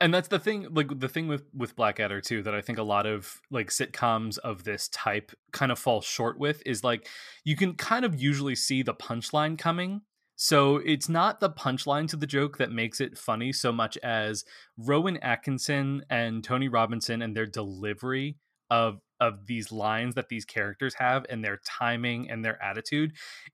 and 0.00 0.12
that's 0.12 0.28
the 0.28 0.38
thing 0.38 0.66
like 0.70 0.98
the 1.00 1.08
thing 1.08 1.28
with 1.28 1.44
with 1.54 1.74
blackadder 1.76 2.20
too 2.20 2.42
that 2.42 2.54
i 2.54 2.60
think 2.60 2.76
a 2.78 2.82
lot 2.82 3.06
of 3.06 3.40
like 3.50 3.68
sitcoms 3.70 4.36
of 4.40 4.64
this 4.64 4.86
type 4.88 5.32
kind 5.50 5.72
of 5.72 5.78
fall 5.78 6.02
short 6.02 6.38
with 6.38 6.62
is 6.66 6.84
like 6.84 7.08
you 7.44 7.56
can 7.56 7.72
kind 7.74 8.04
of 8.04 8.20
usually 8.20 8.54
see 8.54 8.82
the 8.82 8.92
punchline 8.92 9.56
coming 9.56 10.02
so 10.36 10.76
it's 10.84 11.08
not 11.08 11.40
the 11.40 11.48
punchline 11.48 12.06
to 12.06 12.16
the 12.16 12.26
joke 12.26 12.58
that 12.58 12.70
makes 12.70 13.00
it 13.00 13.16
funny 13.16 13.50
so 13.50 13.72
much 13.72 13.96
as 14.02 14.44
rowan 14.76 15.16
atkinson 15.22 16.04
and 16.10 16.44
tony 16.44 16.68
robinson 16.68 17.22
and 17.22 17.34
their 17.34 17.46
delivery 17.46 18.36
of 18.68 19.00
of 19.20 19.46
these 19.46 19.72
lines 19.72 20.14
that 20.16 20.28
these 20.28 20.44
characters 20.44 20.94
have 20.98 21.24
and 21.30 21.42
their 21.42 21.58
timing 21.64 22.30
and 22.30 22.44
their 22.44 22.62
attitude 22.62 23.12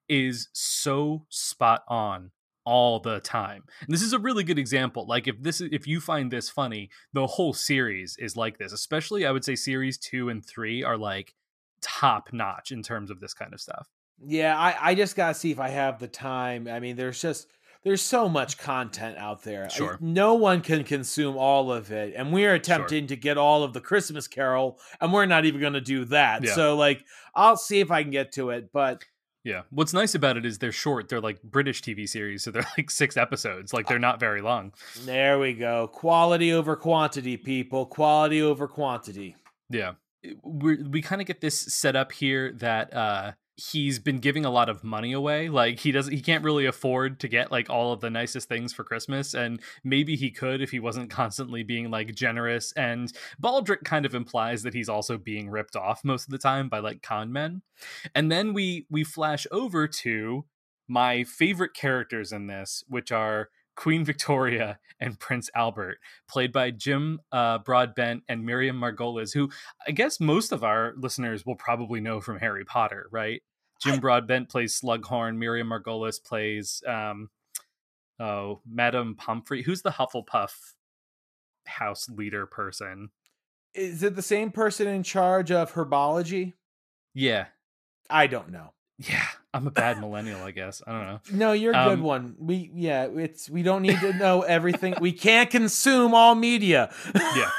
is 0.09 0.49
so 0.53 1.25
spot 1.29 1.83
on 1.89 2.33
all 2.69 3.01
the 3.01 3.21
time. 3.21 3.65
And 3.81 3.89
this 3.89 4.03
is 4.03 4.13
a 4.13 4.19
really 4.19 4.45
good 4.45 4.59
example. 4.59 5.07
Like 5.07 5.27
if 5.27 5.43
this 5.43 5.63
if 5.63 5.87
you 5.87 6.01
find 6.01 6.31
this 6.31 6.51
funny, 6.51 6.91
the 7.15 7.27
whole 7.27 7.55
series 7.55 8.17
is 8.19 8.37
like 8.37 8.59
this. 8.59 8.73
Especially 8.73 9.25
I 9.25 9.31
would 9.31 9.45
say 9.45 9.57
series 9.57 9.97
2 9.97 10.29
and 10.29 10.45
3 10.45 10.85
are 10.85 10.99
like 10.99 11.35
top 11.81 12.31
notch 12.33 12.71
in 12.71 12.83
terms 12.83 13.11
of 13.11 13.21
this 13.21 13.33
kind 13.33 13.55
of 13.55 13.61
stuff. 13.61 13.89
Yeah, 14.21 14.59
I, 14.59 14.91
I 14.91 14.95
just 14.95 15.17
gotta 15.17 15.35
see 15.35 15.51
if 15.51 15.59
I 15.59 15.69
have 15.69 15.99
the 15.99 16.09
time. 16.09 16.69
I 16.69 16.79
mean, 16.79 16.97
there's 16.97 17.23
just 17.23 17.49
there's 17.85 18.03
so 18.03 18.29
much 18.29 18.59
content 18.59 19.17
out 19.17 19.45
there. 19.45 19.71
Sure. 19.71 19.97
no 20.01 20.35
one 20.35 20.61
can 20.61 20.85
consume 20.85 21.37
all 21.37 21.73
of 21.73 21.91
it, 21.91 22.13
and 22.17 22.33
we're 22.33 22.55
attempting 22.55 23.07
to 23.07 23.17
get 23.17 23.39
all 23.39 23.63
of 23.63 23.73
the 23.73 23.81
Christmas 23.81 24.29
Carol, 24.29 24.79
and 25.01 25.11
we're 25.13 25.27
not 25.27 25.47
even 25.47 25.61
gonna 25.61 25.81
do 25.81 26.05
that. 26.07 26.45
Yeah. 26.45 26.55
So, 26.55 26.77
like, 26.77 27.05
I'll 27.35 27.57
see 27.57 27.81
if 27.81 27.91
I 27.91 28.03
can 28.03 28.11
get 28.11 28.33
to 28.33 28.51
it, 28.51 28.73
but 28.73 29.05
Yeah. 29.49 29.63
What's 29.71 29.95
nice 29.95 30.15
about 30.15 30.37
it 30.37 30.45
is 30.45 30.59
they're 30.59 30.73
short. 30.73 31.09
They're 31.09 31.23
like 31.23 31.43
British 31.43 31.81
TV 31.81 32.07
series, 32.07 32.43
so 32.45 32.51
they're 32.51 32.67
like 32.77 32.91
6 32.91 33.17
episodes. 33.17 33.73
Like 33.73 33.89
they're 33.89 33.99
not 33.99 34.21
very 34.21 34.43
long. 34.43 34.75
there 35.07 35.39
we 35.39 35.55
go. 35.55 35.89
Quality 35.89 36.53
over 36.53 36.77
quantity, 36.77 37.39
people. 37.39 37.87
Quality 37.87 38.43
over 38.43 38.69
quantity. 38.69 39.37
Yeah. 39.71 39.93
We 40.43 40.83
we 40.83 41.01
kind 41.01 41.23
of 41.23 41.27
get 41.27 41.41
this 41.41 41.59
set 41.59 41.97
up 41.97 42.13
here 42.13 42.53
that 42.59 42.93
uh 42.93 43.33
he's 43.59 43.99
been 43.99 44.19
giving 44.19 44.45
a 44.45 44.51
lot 44.51 44.69
of 44.69 44.85
money 44.85 45.13
away. 45.13 45.49
Like 45.49 45.81
he 45.81 45.91
doesn't 45.91 46.13
he 46.13 46.21
can't 46.21 46.45
really 46.45 46.65
afford 46.65 47.19
to 47.21 47.29
get 47.29 47.51
like 47.51 47.69
all 47.69 47.93
of 47.93 48.01
the 48.01 48.09
nicest 48.09 48.49
things 48.49 48.73
for 48.73 48.85
Christmas 48.85 49.35
and 49.35 49.61
maybe 49.83 50.15
he 50.15 50.31
could 50.31 50.63
if 50.63 50.71
he 50.71 50.79
wasn't 50.79 51.11
constantly 51.19 51.65
being 51.65 51.91
like 51.91 52.15
generous 52.15 52.73
and 52.73 53.13
Baldric 53.43 53.83
kind 53.85 54.07
of 54.07 54.15
implies 54.15 54.63
that 54.63 54.75
he's 54.75 54.89
also 54.89 55.19
being 55.19 55.51
ripped 55.51 55.75
off 55.75 56.05
most 56.05 56.25
of 56.25 56.31
the 56.31 56.39
time 56.39 56.69
by 56.69 56.79
like 56.79 57.03
con 57.03 57.33
men. 57.33 57.63
And 58.15 58.31
then 58.31 58.55
we 58.55 58.87
we 58.91 59.03
flash 59.03 59.47
over 59.51 59.89
to 59.89 60.45
my 60.87 61.25
favorite 61.25 61.75
characters 61.75 62.33
in 62.33 62.47
this, 62.47 62.85
which 62.89 63.13
are 63.13 63.51
Queen 63.77 64.05
Victoria 64.05 64.79
and 65.01 65.21
Prince 65.21 65.51
Albert, 65.55 65.99
played 66.29 66.53
by 66.53 66.71
Jim 66.71 67.21
uh, 67.31 67.59
Broadbent 67.59 68.25
and 68.29 68.45
Miriam 68.45 68.81
Margolyes, 68.81 69.35
who 69.35 69.51
I 69.87 69.93
guess 69.93 70.19
most 70.19 70.51
of 70.53 70.65
our 70.65 70.95
listeners 70.97 71.45
will 71.45 71.55
probably 71.57 72.01
know 72.01 72.21
from 72.21 72.39
Harry 72.39 72.65
Potter, 72.65 73.09
right? 73.13 73.43
Jim 73.83 74.01
Broadbent 74.01 74.49
plays 74.49 74.79
Slughorn. 74.81 75.37
Miriam 75.37 75.69
Margolyes 75.69 76.23
plays 76.23 76.83
um, 76.87 77.31
oh 78.19 78.61
Madame 78.69 79.15
Pomfrey. 79.15 79.63
Who's 79.63 79.83
the 79.83 79.91
Hufflepuff 79.91 80.53
house 81.67 82.09
leader 82.09 82.47
person? 82.47 83.11
Is 83.75 84.03
it 84.03 84.17
the 84.17 84.23
same 84.23 84.51
person 84.51 84.89
in 84.89 85.03
charge 85.03 85.51
of 85.53 85.73
herbology? 85.75 86.55
Yeah, 87.15 87.47
I 88.11 88.27
don't 88.27 88.51
know. 88.51 88.73
yeah. 88.99 89.27
I'm 89.55 89.67
a 89.67 89.71
bad 89.71 89.99
millennial, 89.99 90.43
I 90.43 90.51
guess. 90.51 90.83
I 90.87 90.93
don't 90.93 91.07
know. 91.07 91.21
No, 91.33 91.53
you're 91.53 91.73
a 91.73 91.85
good 91.85 91.99
Um, 91.99 92.03
one. 92.03 92.35
We 92.39 92.71
yeah, 92.75 93.05
it's 93.07 93.49
we 93.49 93.63
don't 93.63 93.83
need 93.83 93.99
to 94.01 94.13
know 94.19 94.43
everything. 94.43 94.95
we 95.01 95.13
can't 95.13 95.49
consume 95.51 96.15
all 96.15 96.35
media. 96.35 96.93
Yeah. 97.15 97.51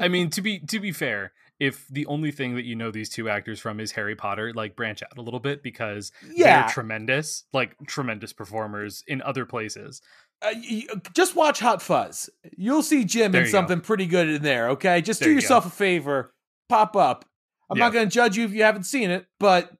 I 0.00 0.08
mean, 0.08 0.30
to 0.36 0.40
be 0.40 0.58
to 0.60 0.80
be 0.80 0.90
fair, 0.92 1.32
if 1.60 1.86
the 1.88 2.06
only 2.06 2.30
thing 2.30 2.54
that 2.54 2.64
you 2.64 2.76
know 2.76 2.90
these 2.90 3.08
two 3.08 3.28
actors 3.28 3.58
from 3.60 3.80
is 3.80 3.92
Harry 3.92 4.14
Potter, 4.14 4.52
like 4.54 4.76
branch 4.76 5.02
out 5.02 5.18
a 5.18 5.22
little 5.22 5.40
bit 5.40 5.62
because 5.62 6.12
Yeah. 6.32 6.60
they're 6.62 6.70
tremendous, 6.70 7.44
like 7.52 7.76
tremendous 7.86 8.32
performers 8.32 9.02
in 9.06 9.20
other 9.22 9.44
places. 9.44 10.00
Uh, 10.40 10.50
y- 10.54 10.84
y- 10.92 11.00
just 11.14 11.34
watch 11.34 11.58
Hot 11.60 11.82
Fuzz. 11.82 12.30
You'll 12.56 12.82
see 12.84 13.04
Jim 13.04 13.32
There 13.32 13.40
in 13.40 13.46
you 13.46 13.52
go. 13.52 13.58
something 13.58 13.80
pretty 13.80 14.06
good 14.06 14.28
in 14.28 14.42
there. 14.42 14.68
Okay, 14.70 15.02
just 15.02 15.18
There 15.20 15.26
do 15.28 15.30
you 15.30 15.36
yourself 15.36 15.66
a 15.66 15.70
favor. 15.70 16.32
Pop 16.68 16.94
up. 16.94 17.24
I'm 17.70 17.76
Yeah. 17.76 17.84
not 17.84 17.92
going 17.92 18.08
to 18.08 18.14
judge 18.14 18.36
you 18.36 18.44
if 18.44 18.52
you 18.52 18.62
haven't 18.62 18.84
seen 18.84 19.10
it, 19.10 19.26
but 19.40 19.72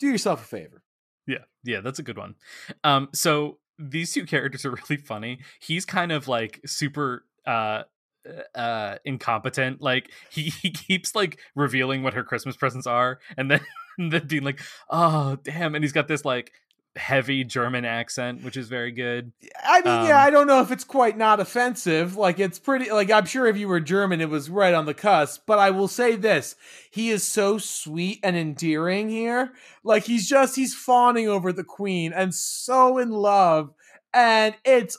do 0.00 0.08
yourself 0.08 0.42
a 0.42 0.46
favor. 0.46 0.82
Yeah, 1.26 1.44
yeah, 1.64 1.80
that's 1.80 1.98
a 1.98 2.02
good 2.02 2.18
one. 2.18 2.34
Um, 2.84 3.08
so 3.14 3.58
these 3.78 4.12
two 4.12 4.26
characters 4.26 4.66
are 4.66 4.72
really 4.90 5.00
funny. 5.00 5.40
He's 5.60 5.84
kind 5.86 6.12
of 6.12 6.28
like 6.28 6.60
super 6.66 7.24
uh 7.46 7.82
uh 8.54 8.96
incompetent. 9.04 9.80
Like 9.80 10.10
he, 10.30 10.50
he 10.62 10.70
keeps 10.70 11.14
like 11.14 11.38
revealing 11.54 12.02
what 12.02 12.14
her 12.14 12.24
Christmas 12.24 12.56
presents 12.56 12.86
are 12.86 13.18
and 13.36 13.50
then 13.50 13.60
then 13.98 14.26
being 14.26 14.42
like, 14.44 14.60
oh 14.90 15.36
damn, 15.42 15.74
and 15.74 15.84
he's 15.84 15.92
got 15.92 16.08
this 16.08 16.24
like 16.24 16.52
heavy 16.94 17.42
German 17.42 17.86
accent, 17.86 18.42
which 18.42 18.54
is 18.56 18.68
very 18.68 18.92
good. 18.92 19.32
I 19.64 19.80
mean, 19.80 20.06
yeah, 20.06 20.20
Um, 20.20 20.26
I 20.26 20.30
don't 20.30 20.46
know 20.46 20.60
if 20.60 20.70
it's 20.70 20.84
quite 20.84 21.16
not 21.16 21.40
offensive. 21.40 22.16
Like 22.16 22.38
it's 22.38 22.58
pretty. 22.58 22.90
Like 22.90 23.10
I'm 23.10 23.24
sure 23.24 23.46
if 23.46 23.56
you 23.56 23.68
were 23.68 23.80
German, 23.80 24.20
it 24.20 24.28
was 24.28 24.50
right 24.50 24.74
on 24.74 24.86
the 24.86 24.94
cusp. 24.94 25.42
But 25.46 25.58
I 25.58 25.70
will 25.70 25.88
say 25.88 26.16
this: 26.16 26.54
he 26.90 27.10
is 27.10 27.26
so 27.26 27.58
sweet 27.58 28.20
and 28.22 28.36
endearing 28.36 29.08
here. 29.08 29.52
Like 29.82 30.04
he's 30.04 30.28
just 30.28 30.56
he's 30.56 30.74
fawning 30.74 31.28
over 31.28 31.52
the 31.52 31.64
queen 31.64 32.12
and 32.12 32.34
so 32.34 32.98
in 32.98 33.10
love, 33.10 33.72
and 34.12 34.54
it's 34.64 34.98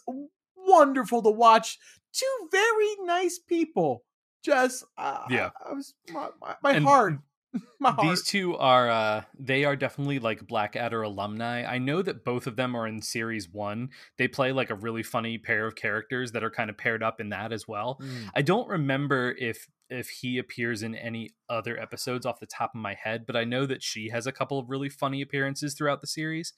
wonderful 0.56 1.22
to 1.22 1.30
watch 1.30 1.78
two 2.14 2.50
very 2.52 2.96
nice 3.02 3.40
people. 3.40 4.04
Just 4.44 4.86
uh, 4.98 5.26
Yeah. 5.30 5.50
I 5.66 5.74
was 5.74 5.94
my, 6.12 6.30
my, 6.42 6.56
my 6.62 6.80
heart 6.80 7.20
My 7.80 7.92
heart. 7.92 8.08
These 8.08 8.24
two 8.24 8.56
are 8.58 8.90
uh 8.90 9.24
they 9.38 9.66
are 9.66 9.76
definitely 9.76 10.20
like 10.20 10.48
Blackadder 10.48 11.02
alumni. 11.02 11.64
I 11.64 11.78
know 11.78 12.02
that 12.02 12.24
both 12.24 12.48
of 12.48 12.56
them 12.56 12.76
are 12.76 12.88
in 12.88 13.02
series 13.02 13.50
1. 13.50 13.90
They 14.18 14.28
play 14.28 14.52
like 14.52 14.70
a 14.70 14.76
really 14.76 15.04
funny 15.04 15.38
pair 15.38 15.68
of 15.68 15.76
characters 15.76 16.32
that 16.32 16.44
are 16.44 16.50
kind 16.50 16.70
of 16.70 16.78
paired 16.78 17.04
up 17.04 17.22
in 17.22 17.30
that 17.30 17.52
as 17.52 17.68
well. 17.68 18.00
Mm. 18.02 18.30
I 18.36 18.42
don't 18.42 18.68
remember 18.68 19.36
if 19.38 19.68
if 19.90 20.10
he 20.10 20.38
appears 20.38 20.82
in 20.82 20.96
any 20.96 21.32
other 21.50 21.80
episodes 21.80 22.26
off 22.26 22.40
the 22.40 22.48
top 22.48 22.72
of 22.74 22.82
my 22.82 22.96
head, 22.96 23.26
but 23.28 23.36
I 23.36 23.44
know 23.44 23.66
that 23.68 23.84
she 23.84 24.10
has 24.10 24.26
a 24.26 24.32
couple 24.32 24.58
of 24.58 24.70
really 24.70 24.90
funny 24.90 25.22
appearances 25.22 25.76
throughout 25.76 26.02
the 26.02 26.08
series. 26.08 26.54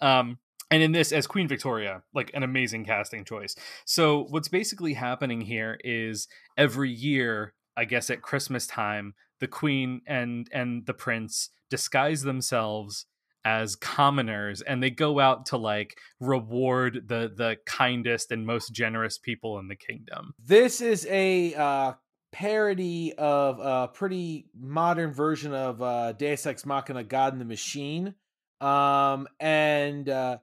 Um 0.00 0.38
and 0.70 0.82
in 0.82 0.92
this 0.92 1.12
as 1.12 1.26
Queen 1.26 1.48
Victoria, 1.48 2.02
like 2.14 2.30
an 2.34 2.42
amazing 2.42 2.84
casting 2.84 3.24
choice. 3.24 3.54
So 3.84 4.26
what's 4.30 4.48
basically 4.48 4.94
happening 4.94 5.40
here 5.40 5.78
is 5.84 6.28
every 6.56 6.90
year, 6.90 7.54
I 7.76 7.84
guess 7.84 8.10
at 8.10 8.22
Christmas 8.22 8.66
time, 8.66 9.14
the 9.40 9.48
queen 9.48 10.00
and 10.06 10.48
and 10.52 10.86
the 10.86 10.94
prince 10.94 11.50
disguise 11.70 12.22
themselves 12.22 13.06
as 13.44 13.76
commoners 13.76 14.60
and 14.60 14.82
they 14.82 14.90
go 14.90 15.20
out 15.20 15.46
to 15.46 15.56
like 15.56 15.96
reward 16.18 17.04
the 17.06 17.30
the 17.36 17.56
kindest 17.64 18.32
and 18.32 18.44
most 18.44 18.72
generous 18.72 19.18
people 19.18 19.58
in 19.58 19.68
the 19.68 19.76
kingdom. 19.76 20.34
This 20.44 20.80
is 20.80 21.06
a 21.08 21.54
uh, 21.54 21.92
parody 22.32 23.12
of 23.16 23.60
a 23.60 23.88
pretty 23.88 24.46
modern 24.58 25.12
version 25.12 25.54
of 25.54 25.80
uh, 25.80 26.12
Deus 26.12 26.44
Ex 26.44 26.66
Machina: 26.66 27.04
God 27.04 27.34
in 27.34 27.38
the 27.38 27.44
Machine, 27.44 28.14
um, 28.60 29.28
and 29.38 30.08
uh, 30.08 30.38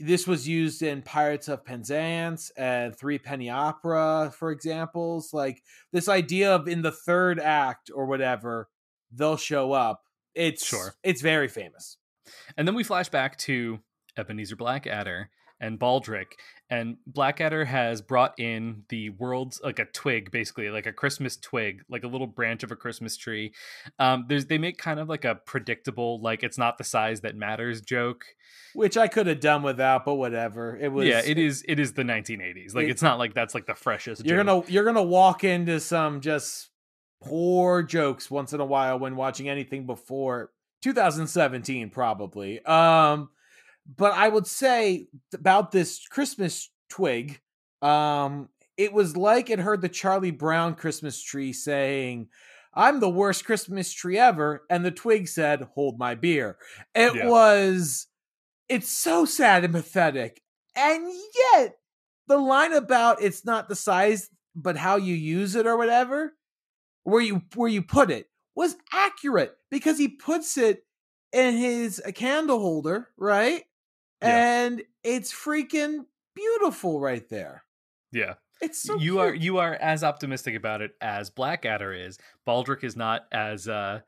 this 0.00 0.26
was 0.26 0.48
used 0.48 0.82
in 0.82 1.02
Pirates 1.02 1.48
of 1.48 1.64
Penzance 1.64 2.50
and 2.56 2.96
Three 2.96 3.18
Penny 3.18 3.50
Opera, 3.50 4.32
for 4.36 4.50
examples. 4.50 5.32
Like 5.32 5.62
this 5.92 6.08
idea 6.08 6.54
of 6.54 6.68
in 6.68 6.82
the 6.82 6.92
third 6.92 7.38
act 7.38 7.90
or 7.94 8.06
whatever, 8.06 8.68
they'll 9.12 9.36
show 9.36 9.72
up. 9.72 10.02
It's 10.34 10.66
Sure. 10.66 10.94
It's 11.02 11.22
very 11.22 11.48
famous. 11.48 11.96
And 12.56 12.66
then 12.66 12.74
we 12.74 12.82
flash 12.84 13.08
back 13.08 13.38
to 13.38 13.78
Ebenezer 14.16 14.56
Blackadder 14.56 15.30
and 15.60 15.78
Baldric. 15.78 16.32
And 16.70 16.96
Blackadder 17.06 17.66
has 17.66 18.00
brought 18.00 18.38
in 18.40 18.84
the 18.88 19.10
world's 19.10 19.60
like 19.62 19.78
a 19.78 19.84
twig, 19.84 20.30
basically, 20.30 20.70
like 20.70 20.86
a 20.86 20.92
Christmas 20.92 21.36
twig, 21.36 21.82
like 21.90 22.04
a 22.04 22.08
little 22.08 22.26
branch 22.26 22.62
of 22.62 22.72
a 22.72 22.76
Christmas 22.76 23.16
tree. 23.18 23.52
Um, 23.98 24.24
there's 24.28 24.46
they 24.46 24.56
make 24.56 24.78
kind 24.78 24.98
of 24.98 25.08
like 25.08 25.24
a 25.26 25.34
predictable, 25.34 26.20
like 26.22 26.42
it's 26.42 26.56
not 26.56 26.78
the 26.78 26.84
size 26.84 27.20
that 27.20 27.36
matters 27.36 27.82
joke. 27.82 28.24
Which 28.74 28.96
I 28.96 29.08
could 29.08 29.26
have 29.26 29.40
done 29.40 29.62
without, 29.62 30.04
but 30.06 30.14
whatever. 30.14 30.76
It 30.76 30.90
was 30.90 31.06
yeah, 31.06 31.20
it 31.24 31.38
is 31.38 31.62
it 31.68 31.78
is 31.78 31.92
the 31.92 32.02
1980s. 32.02 32.74
Like 32.74 32.86
it- 32.86 32.90
it's 32.90 33.02
not 33.02 33.18
like 33.18 33.34
that's 33.34 33.54
like 33.54 33.66
the 33.66 33.74
freshest. 33.74 34.24
You're 34.24 34.38
joke. 34.42 34.46
gonna 34.64 34.72
you're 34.72 34.84
gonna 34.84 35.02
walk 35.02 35.44
into 35.44 35.78
some 35.80 36.22
just 36.22 36.70
poor 37.22 37.82
jokes 37.82 38.30
once 38.30 38.52
in 38.54 38.60
a 38.60 38.64
while 38.66 38.98
when 38.98 39.16
watching 39.16 39.48
anything 39.48 39.86
before 39.86 40.50
2017 40.82 41.90
probably. 41.90 42.64
Um 42.64 43.28
but 43.86 44.12
I 44.12 44.28
would 44.28 44.46
say 44.46 45.08
about 45.34 45.72
this 45.72 46.06
Christmas 46.08 46.70
twig, 46.88 47.40
um 47.82 48.48
it 48.76 48.92
was 48.92 49.16
like 49.16 49.50
it 49.50 49.60
heard 49.60 49.82
the 49.82 49.88
Charlie 49.88 50.32
Brown 50.32 50.74
Christmas 50.74 51.22
tree 51.22 51.52
saying, 51.52 52.28
"I'm 52.74 53.00
the 53.00 53.10
worst 53.10 53.44
Christmas 53.44 53.92
tree 53.92 54.18
ever," 54.18 54.64
and 54.70 54.84
the 54.84 54.90
twig 54.90 55.28
said, 55.28 55.62
"Hold 55.74 55.98
my 55.98 56.14
beer." 56.14 56.58
It 56.94 57.14
Yeah. 57.14 57.22
was 57.22 58.06
it's 58.68 58.88
so 58.90 59.24
sad 59.24 59.64
and 59.64 59.74
pathetic. 59.74 60.42
And 60.76 61.12
yet 61.52 61.76
the 62.28 62.38
line 62.38 62.72
about 62.72 63.22
it's 63.22 63.44
not 63.44 63.68
the 63.68 63.76
size 63.76 64.30
but 64.56 64.76
how 64.76 64.96
you 64.96 65.14
use 65.14 65.56
it 65.56 65.66
or 65.66 65.76
whatever 65.76 66.34
where 67.04 67.22
you 67.22 67.42
where 67.54 67.68
you 67.68 67.82
put 67.82 68.10
it 68.10 68.28
was 68.54 68.76
accurate 68.92 69.56
because 69.70 69.98
he 69.98 70.08
puts 70.08 70.56
it 70.56 70.84
in 71.32 71.56
his 71.56 72.00
a 72.04 72.12
candle 72.12 72.60
holder 72.60 73.10
right 73.16 73.64
Yeah. 74.24 74.64
and 74.64 74.82
it's 75.02 75.32
freaking 75.32 76.06
beautiful 76.34 77.00
right 77.00 77.28
there 77.28 77.64
yeah. 78.12 78.34
it's 78.60 78.82
so 78.82 78.96
you 78.96 79.18
are 79.18 79.34
you 79.34 79.58
are 79.58 79.74
as 79.74 80.02
optimistic 80.02 80.54
about 80.54 80.80
it 80.80 80.92
as 81.00 81.30
Blackadder 81.30 81.92
is. 81.92 82.18
Baldric 82.46 82.84
is 82.84 82.96
not 82.96 83.22
as 83.32 83.68
uh 83.68 84.00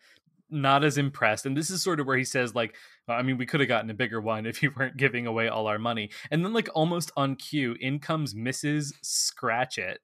not 0.50 0.84
as 0.84 0.98
impressed. 0.98 1.46
And 1.46 1.56
this 1.56 1.70
is 1.70 1.82
sort 1.82 2.00
of 2.00 2.06
where 2.06 2.16
he 2.16 2.24
says, 2.24 2.54
like, 2.54 2.76
I 3.08 3.22
mean, 3.22 3.38
we 3.38 3.46
could 3.46 3.60
have 3.60 3.68
gotten 3.68 3.90
a 3.90 3.94
bigger 3.94 4.20
one 4.20 4.46
if 4.46 4.62
you 4.62 4.72
weren't 4.76 4.96
giving 4.96 5.26
away 5.26 5.48
all 5.48 5.66
our 5.66 5.78
money. 5.78 6.10
And 6.30 6.44
then, 6.44 6.52
like, 6.52 6.68
almost 6.74 7.10
on 7.16 7.36
cue, 7.36 7.76
in 7.80 7.98
comes 7.98 8.34
Mrs. 8.34 8.92
Scratchit. 9.02 9.98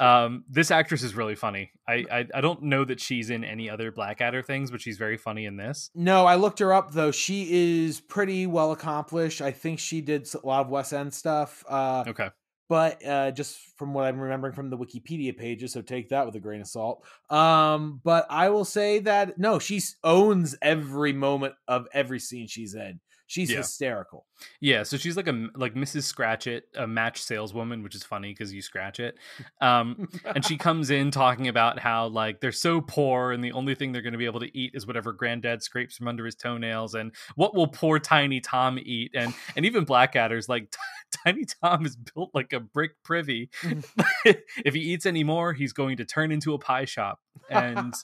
Um, 0.00 0.44
this 0.48 0.70
actress 0.70 1.02
is 1.02 1.14
really 1.14 1.34
funny. 1.36 1.70
I, 1.86 2.04
I 2.10 2.26
I 2.36 2.40
don't 2.40 2.62
know 2.62 2.84
that 2.86 3.00
she's 3.00 3.28
in 3.30 3.44
any 3.44 3.68
other 3.68 3.92
Blackadder 3.92 4.42
things, 4.42 4.70
but 4.70 4.80
she's 4.80 4.96
very 4.96 5.16
funny 5.18 5.44
in 5.44 5.56
this. 5.56 5.90
no 5.94 6.24
i 6.26 6.34
looked 6.36 6.58
her 6.58 6.72
up 6.72 6.92
though 6.92 7.10
she 7.10 7.82
is 7.84 8.00
pretty 8.00 8.46
well 8.46 8.72
accomplished 8.72 9.40
i 9.42 9.50
think 9.50 9.78
she 9.78 10.00
did 10.00 10.26
a 10.34 10.46
lot 10.46 10.62
of 10.64 10.68
west 10.70 10.92
end 10.92 11.12
stuff 11.12 11.62
uh 11.68 12.02
Okay. 12.08 12.30
but 12.68 13.04
uh, 13.06 13.30
just 13.32 13.58
from 13.76 13.92
what 13.94 14.04
I'm 14.06 14.18
remembering 14.20 14.54
from 14.54 14.70
the 14.70 14.78
Wikipedia 14.78 15.36
pages, 15.36 15.72
so 15.72 15.82
take 15.82 16.08
that 16.10 16.24
with 16.24 16.34
a 16.36 16.40
grain 16.40 16.60
of 16.60 16.68
salt. 16.68 17.04
Um, 17.28 18.00
but 18.04 18.26
I 18.30 18.48
will 18.50 18.64
say 18.64 19.00
that 19.00 19.38
no, 19.38 19.58
she 19.58 19.80
owns 20.04 20.56
every 20.62 21.12
moment 21.12 21.54
of 21.66 21.88
every 21.92 22.20
scene 22.20 22.46
she's 22.46 22.74
in. 22.74 23.00
She's 23.30 23.48
Yeah. 23.48 23.58
hysterical. 23.58 24.26
Yeah, 24.60 24.82
so 24.82 24.96
she's 24.96 25.16
like 25.16 25.28
a 25.28 25.48
like 25.54 25.74
Mrs. 25.74 26.02
Scratchit, 26.02 26.64
a 26.74 26.84
match 26.84 27.22
saleswoman, 27.22 27.84
which 27.84 27.94
is 27.94 28.02
funny 28.02 28.32
because 28.32 28.52
you 28.52 28.60
scratch 28.60 28.98
it. 28.98 29.14
Um, 29.60 30.08
and 30.24 30.44
she 30.44 30.56
comes 30.58 30.90
in 30.90 31.12
talking 31.12 31.46
about 31.46 31.78
how 31.78 32.08
like 32.08 32.40
they're 32.40 32.50
so 32.50 32.80
poor 32.80 33.30
and 33.30 33.44
the 33.44 33.52
only 33.52 33.76
thing 33.76 33.92
they're 33.92 34.02
going 34.02 34.14
to 34.14 34.18
be 34.18 34.24
able 34.24 34.40
to 34.40 34.58
eat 34.58 34.72
is 34.74 34.84
whatever 34.84 35.12
granddad 35.12 35.62
scrapes 35.62 35.96
from 35.96 36.08
under 36.08 36.24
his 36.24 36.34
toenails 36.34 36.94
and 36.96 37.14
what 37.36 37.54
will 37.54 37.68
poor 37.68 38.00
tiny 38.00 38.40
tom 38.40 38.80
eat 38.82 39.12
and 39.14 39.32
and 39.54 39.64
even 39.64 39.84
blackadder's 39.84 40.48
like 40.48 40.74
tiny 41.24 41.44
tom 41.62 41.86
is 41.86 41.94
built 41.94 42.30
like 42.34 42.52
a 42.52 42.58
brick 42.58 42.92
privy 43.04 43.48
if 44.24 44.74
he 44.74 44.80
eats 44.80 45.06
any 45.06 45.22
more 45.22 45.52
he's 45.52 45.72
going 45.72 45.96
to 45.98 46.04
turn 46.04 46.32
into 46.32 46.52
a 46.54 46.58
pie 46.58 46.84
shop 46.84 47.20
and 47.48 47.94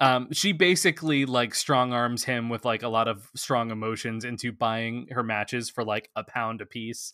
um 0.00 0.32
she 0.32 0.52
basically 0.52 1.24
like 1.26 1.54
strong 1.54 1.92
arms 1.92 2.24
him 2.24 2.48
with 2.48 2.64
like 2.64 2.82
a 2.82 2.88
lot 2.88 3.08
of 3.08 3.28
strong 3.34 3.70
emotions 3.70 4.24
into 4.24 4.52
buying 4.52 5.08
her 5.10 5.22
matches 5.22 5.68
for 5.70 5.82
like 5.84 6.08
a 6.16 6.22
pound 6.24 6.60
a 6.60 6.66
piece 6.66 7.12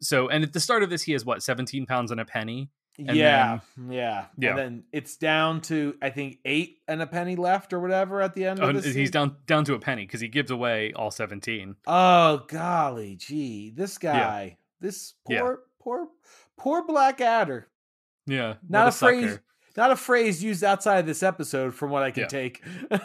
so 0.00 0.28
and 0.28 0.44
at 0.44 0.52
the 0.52 0.60
start 0.60 0.82
of 0.82 0.90
this 0.90 1.02
he 1.02 1.12
has 1.12 1.24
what 1.24 1.42
17 1.42 1.86
pounds 1.86 2.10
and 2.10 2.20
a 2.20 2.24
penny 2.24 2.70
And 2.98 3.14
yeah, 3.16 3.60
yeah, 3.90 4.26
Yeah. 4.38 4.48
And 4.50 4.58
then 4.58 4.84
it's 4.92 5.16
down 5.16 5.60
to 5.62 5.96
I 6.00 6.08
think 6.10 6.38
eight 6.46 6.78
and 6.88 7.00
a 7.02 7.06
penny 7.06 7.36
left 7.36 7.72
or 7.74 7.80
whatever 7.80 8.22
at 8.22 8.32
the 8.34 8.46
end. 8.46 8.58
Oh, 8.60 8.68
of 8.70 8.74
this 8.74 8.84
he's 8.86 8.94
scene. 8.94 9.10
down 9.10 9.36
down 9.46 9.64
to 9.66 9.74
a 9.74 9.78
penny 9.78 10.06
because 10.06 10.20
he 10.22 10.28
gives 10.28 10.50
away 10.50 10.92
all 10.94 11.10
17 11.10 11.76
Oh 11.86 12.44
golly, 12.48 13.16
gee, 13.16 13.70
this 13.70 13.98
guy, 13.98 14.56
this 14.80 15.12
Yeah. 15.28 15.40
poor, 15.40 15.58
poor, 15.80 16.08
poor 16.58 16.86
Blackadder. 16.86 17.68
yeah 18.26 18.54
Not 18.68 18.86
what 18.86 18.94
a, 18.94 18.96
phrase, 18.96 19.30
sucker. 19.32 19.42
Not 19.76 19.90
a 19.90 19.96
phrase 19.96 20.42
used 20.42 20.64
outside 20.64 20.98
of 20.98 21.06
this 21.06 21.22
episode, 21.22 21.74
from 21.74 21.90
what 21.90 22.02
I 22.02 22.10
can 22.10 22.22
Yeah. 22.22 22.28
take. 22.28 22.64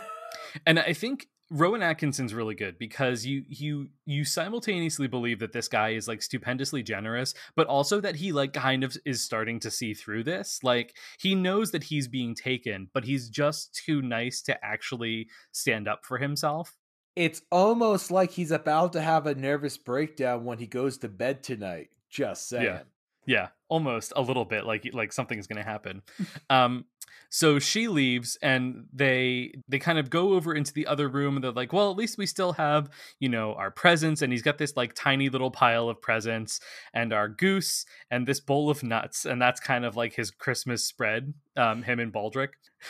and 0.65 0.79
i 0.79 0.91
think 0.91 1.27
rowan 1.49 1.81
atkinson's 1.81 2.33
really 2.33 2.55
good 2.55 2.77
because 2.77 3.25
you 3.25 3.43
you 3.47 3.87
you 4.05 4.23
simultaneously 4.25 5.07
believe 5.07 5.39
that 5.39 5.53
this 5.53 5.67
guy 5.69 5.89
is 5.89 6.07
like 6.07 6.21
stupendously 6.21 6.83
generous 6.83 7.33
but 7.55 7.67
also 7.67 8.01
that 8.01 8.15
he 8.17 8.31
like 8.33 8.51
kind 8.53 8.83
of 8.83 8.95
is 9.05 9.23
starting 9.23 9.59
to 9.59 9.71
see 9.71 9.93
through 9.93 10.23
this 10.23 10.59
like 10.63 10.93
he 11.19 11.35
knows 11.35 11.71
that 11.71 11.83
he's 11.85 12.07
being 12.07 12.35
taken 12.35 12.89
but 12.93 13.05
he's 13.05 13.29
just 13.29 13.73
too 13.73 14.01
nice 14.01 14.41
to 14.41 14.65
actually 14.65 15.27
stand 15.53 15.87
up 15.87 16.05
for 16.05 16.17
himself 16.17 16.75
it's 17.15 17.41
almost 17.51 18.11
like 18.11 18.31
he's 18.31 18.51
about 18.51 18.93
to 18.93 19.01
have 19.01 19.25
a 19.27 19.35
nervous 19.35 19.77
breakdown 19.77 20.43
when 20.45 20.59
he 20.59 20.65
goes 20.67 20.97
to 20.99 21.09
bed 21.09 21.43
tonight. 21.43 21.89
Just 22.09 22.47
saying. 22.47 22.63
Yeah. 22.63 22.79
Yeah 23.25 23.49
almost 23.67 24.13
a 24.15 24.21
little 24.21 24.45
bit 24.45 24.65
like 24.65 24.89
like 24.93 25.13
something's 25.13 25.47
gonna 25.47 25.63
happen. 25.63 26.01
Um 26.49 26.85
so 27.29 27.59
she 27.59 27.87
leaves 27.87 28.37
and 28.41 28.85
they 28.93 29.53
they 29.67 29.79
kind 29.79 29.97
of 29.99 30.09
go 30.09 30.33
over 30.33 30.53
into 30.53 30.73
the 30.73 30.85
other 30.87 31.07
room 31.07 31.35
and 31.35 31.43
they're 31.43 31.51
like 31.51 31.71
well 31.73 31.89
at 31.91 31.97
least 31.97 32.17
we 32.17 32.25
still 32.25 32.53
have 32.53 32.89
you 33.19 33.29
know 33.29 33.53
our 33.55 33.71
presents 33.71 34.21
and 34.21 34.33
he's 34.33 34.41
got 34.41 34.57
this 34.57 34.75
like 34.75 34.93
tiny 34.93 35.29
little 35.29 35.51
pile 35.51 35.89
of 35.89 36.01
presents 36.01 36.59
and 36.93 37.13
our 37.13 37.27
goose 37.27 37.85
and 38.09 38.27
this 38.27 38.39
bowl 38.39 38.69
of 38.69 38.83
nuts 38.83 39.25
and 39.25 39.41
that's 39.41 39.59
kind 39.59 39.85
of 39.85 39.95
like 39.95 40.13
his 40.13 40.31
christmas 40.31 40.83
spread 40.85 41.33
um 41.57 41.83
him 41.83 41.99
and 41.99 42.11
baldric 42.13 42.49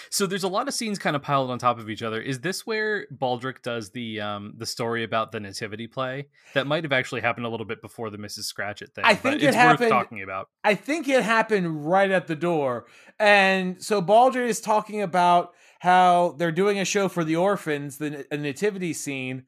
so 0.09 0.25
there's 0.25 0.43
a 0.43 0.47
lot 0.47 0.67
of 0.69 0.73
scenes 0.73 0.97
kind 0.97 1.15
of 1.17 1.21
piled 1.21 1.51
on 1.51 1.59
top 1.59 1.77
of 1.77 1.89
each 1.89 2.01
other. 2.01 2.21
Is 2.21 2.39
this 2.39 2.65
where 2.65 3.07
baldric 3.07 3.61
does 3.61 3.89
the 3.89 4.21
um 4.21 4.53
the 4.57 4.65
story 4.65 5.03
about 5.03 5.33
the 5.33 5.41
nativity 5.41 5.85
play? 5.85 6.27
That 6.53 6.65
might 6.65 6.85
have 6.85 6.93
actually 6.93 7.19
happened 7.19 7.45
a 7.45 7.49
little 7.49 7.65
bit 7.65 7.81
before 7.81 8.09
the 8.09 8.17
mrs 8.17 8.43
scratchit 8.45 8.95
thing 8.95 9.03
I 9.03 9.15
but 9.15 9.21
think 9.21 9.43
it 9.43 9.47
it's 9.47 9.55
happened- 9.55 9.79
worth 9.81 9.89
talking 9.89 10.21
about. 10.21 10.47
I 10.63 10.75
think 10.75 11.09
it 11.09 11.23
happened 11.23 11.85
right 11.85 12.09
at 12.09 12.27
the 12.27 12.37
door. 12.37 12.85
And 13.19 13.83
so 13.83 13.99
Baldric 14.11 14.49
is 14.49 14.59
talking 14.59 15.01
about 15.01 15.53
how 15.79 16.35
they're 16.37 16.51
doing 16.51 16.79
a 16.79 16.83
show 16.85 17.07
for 17.07 17.23
the 17.23 17.37
orphans, 17.37 17.97
the 17.97 18.25
a 18.29 18.35
nativity 18.35 18.91
scene, 18.91 19.45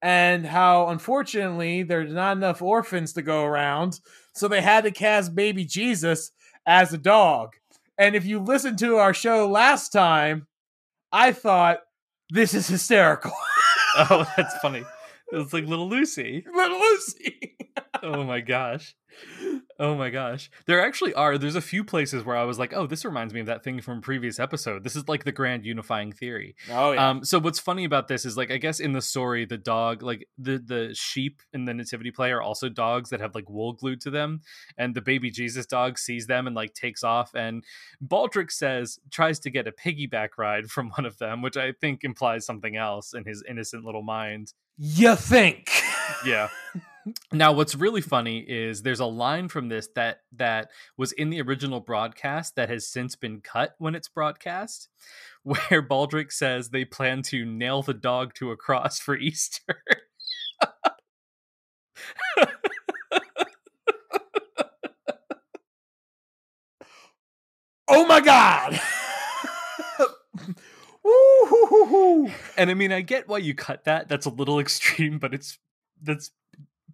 and 0.00 0.46
how 0.46 0.88
unfortunately 0.88 1.82
there's 1.82 2.14
not 2.14 2.38
enough 2.38 2.62
orphans 2.62 3.12
to 3.12 3.20
go 3.20 3.44
around. 3.44 4.00
So 4.34 4.48
they 4.48 4.62
had 4.62 4.84
to 4.84 4.90
cast 4.90 5.34
baby 5.34 5.66
Jesus 5.66 6.32
as 6.64 6.94
a 6.94 6.98
dog. 6.98 7.56
And 7.98 8.16
if 8.16 8.24
you 8.24 8.38
listened 8.38 8.78
to 8.78 8.96
our 8.96 9.12
show 9.12 9.46
last 9.50 9.90
time, 9.90 10.46
I 11.12 11.32
thought 11.32 11.80
this 12.30 12.54
is 12.54 12.68
hysterical. 12.68 13.32
Oh, 13.98 14.30
that's 14.36 14.54
funny. 14.58 14.84
It's 15.32 15.54
like 15.54 15.64
little 15.64 15.88
Lucy. 15.88 16.44
Little 16.54 16.78
Lucy. 16.78 17.56
Oh 18.02 18.24
my 18.24 18.40
gosh. 18.40 18.94
Oh 19.78 19.94
my 19.94 20.08
gosh. 20.08 20.50
There 20.64 20.80
actually 20.80 21.12
are. 21.12 21.36
There's 21.36 21.54
a 21.54 21.60
few 21.60 21.84
places 21.84 22.24
where 22.24 22.36
I 22.36 22.44
was 22.44 22.58
like, 22.58 22.72
oh, 22.72 22.86
this 22.86 23.04
reminds 23.04 23.34
me 23.34 23.40
of 23.40 23.46
that 23.46 23.62
thing 23.62 23.80
from 23.82 23.98
a 23.98 24.00
previous 24.00 24.40
episode. 24.40 24.84
This 24.84 24.96
is 24.96 25.06
like 25.06 25.24
the 25.24 25.32
grand 25.32 25.66
unifying 25.66 26.12
theory. 26.12 26.56
Oh 26.70 26.92
yeah. 26.92 27.10
Um, 27.10 27.24
so 27.24 27.38
what's 27.38 27.58
funny 27.58 27.84
about 27.84 28.08
this 28.08 28.24
is 28.24 28.36
like 28.36 28.50
I 28.50 28.56
guess 28.56 28.80
in 28.80 28.92
the 28.92 29.02
story, 29.02 29.44
the 29.44 29.58
dog, 29.58 30.02
like 30.02 30.28
the 30.38 30.58
the 30.58 30.94
sheep 30.94 31.42
in 31.52 31.66
the 31.66 31.74
nativity 31.74 32.10
play 32.10 32.32
are 32.32 32.40
also 32.40 32.68
dogs 32.70 33.10
that 33.10 33.20
have 33.20 33.34
like 33.34 33.50
wool 33.50 33.74
glued 33.74 34.00
to 34.02 34.10
them, 34.10 34.40
and 34.78 34.94
the 34.94 35.02
baby 35.02 35.30
Jesus 35.30 35.66
dog 35.66 35.98
sees 35.98 36.26
them 36.26 36.46
and 36.46 36.56
like 36.56 36.72
takes 36.72 37.04
off. 37.04 37.34
And 37.34 37.62
Baldric 38.02 38.50
says 38.50 38.98
tries 39.10 39.38
to 39.40 39.50
get 39.50 39.68
a 39.68 39.72
piggyback 39.72 40.30
ride 40.38 40.70
from 40.70 40.88
one 40.90 41.04
of 41.04 41.18
them, 41.18 41.42
which 41.42 41.58
I 41.58 41.72
think 41.72 42.02
implies 42.02 42.46
something 42.46 42.76
else 42.76 43.12
in 43.12 43.24
his 43.24 43.44
innocent 43.46 43.84
little 43.84 44.02
mind. 44.02 44.54
you 44.78 45.16
think? 45.16 45.70
Yeah. 46.24 46.48
Now, 47.32 47.52
what's 47.52 47.74
really 47.74 48.00
funny 48.00 48.38
is 48.40 48.82
there's 48.82 49.00
a 49.00 49.06
line 49.06 49.48
from 49.48 49.68
this 49.68 49.88
that 49.94 50.22
that 50.32 50.70
was 50.96 51.12
in 51.12 51.30
the 51.30 51.40
original 51.40 51.80
broadcast 51.80 52.56
that 52.56 52.68
has 52.68 52.86
since 52.88 53.14
been 53.14 53.40
cut 53.40 53.74
when 53.78 53.94
it's 53.94 54.08
broadcast, 54.08 54.88
where 55.42 55.82
Baldric 55.82 56.32
says 56.32 56.70
they 56.70 56.84
plan 56.84 57.22
to 57.22 57.44
nail 57.44 57.82
the 57.82 57.94
dog 57.94 58.34
to 58.34 58.50
a 58.50 58.56
cross 58.56 58.98
for 58.98 59.16
Easter. 59.16 59.82
Oh 67.88 68.04
my 68.06 68.20
god. 68.20 68.80
And 72.56 72.70
I 72.70 72.74
mean, 72.74 72.90
I 72.90 73.00
get 73.00 73.28
why 73.28 73.38
you 73.38 73.54
cut 73.54 73.84
that. 73.84 74.08
That's 74.08 74.26
a 74.26 74.30
little 74.30 74.58
extreme, 74.58 75.18
but 75.18 75.32
it's 75.32 75.58
that's 76.02 76.30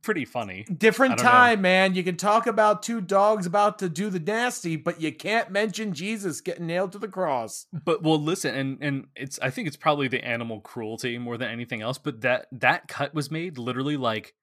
pretty 0.03 0.25
funny. 0.25 0.65
Different 0.65 1.17
don't 1.17 1.25
know. 1.25 1.31
time, 1.31 1.61
man. 1.63 1.95
You 1.95 2.03
can 2.03 2.17
talk 2.17 2.47
about 2.47 2.83
two 2.83 3.01
dogs 3.01 3.47
about 3.47 3.79
to 3.79 3.89
do 3.89 4.11
the 4.11 4.21
nasty, 4.21 4.77
but 4.77 5.01
you 5.01 5.13
can't 5.13 5.51
mention 5.51 5.95
Jesus 5.95 6.41
getting 6.41 6.67
nailed 6.67 6.93
to 6.93 6.99
the 6.99 7.09
cross. 7.09 7.67
But 7.73 8.03
well, 8.03 8.21
listen, 8.21 8.55
and 8.55 8.79
and 8.81 9.07
it's 9.17 9.39
I 9.41 9.51
think 9.51 9.69
it's 9.69 9.77
probably 9.77 10.09
the 10.09 10.25
animal 10.25 10.61
cruelty 10.61 11.17
more 11.19 11.37
than 11.37 11.49
anything 11.49 11.83
else. 11.83 11.99
But 11.99 12.21
that 12.23 12.47
that 12.53 12.89
cut 12.89 13.15
was 13.15 13.31
made 13.31 13.59
literally 13.59 13.97
like 13.97 14.35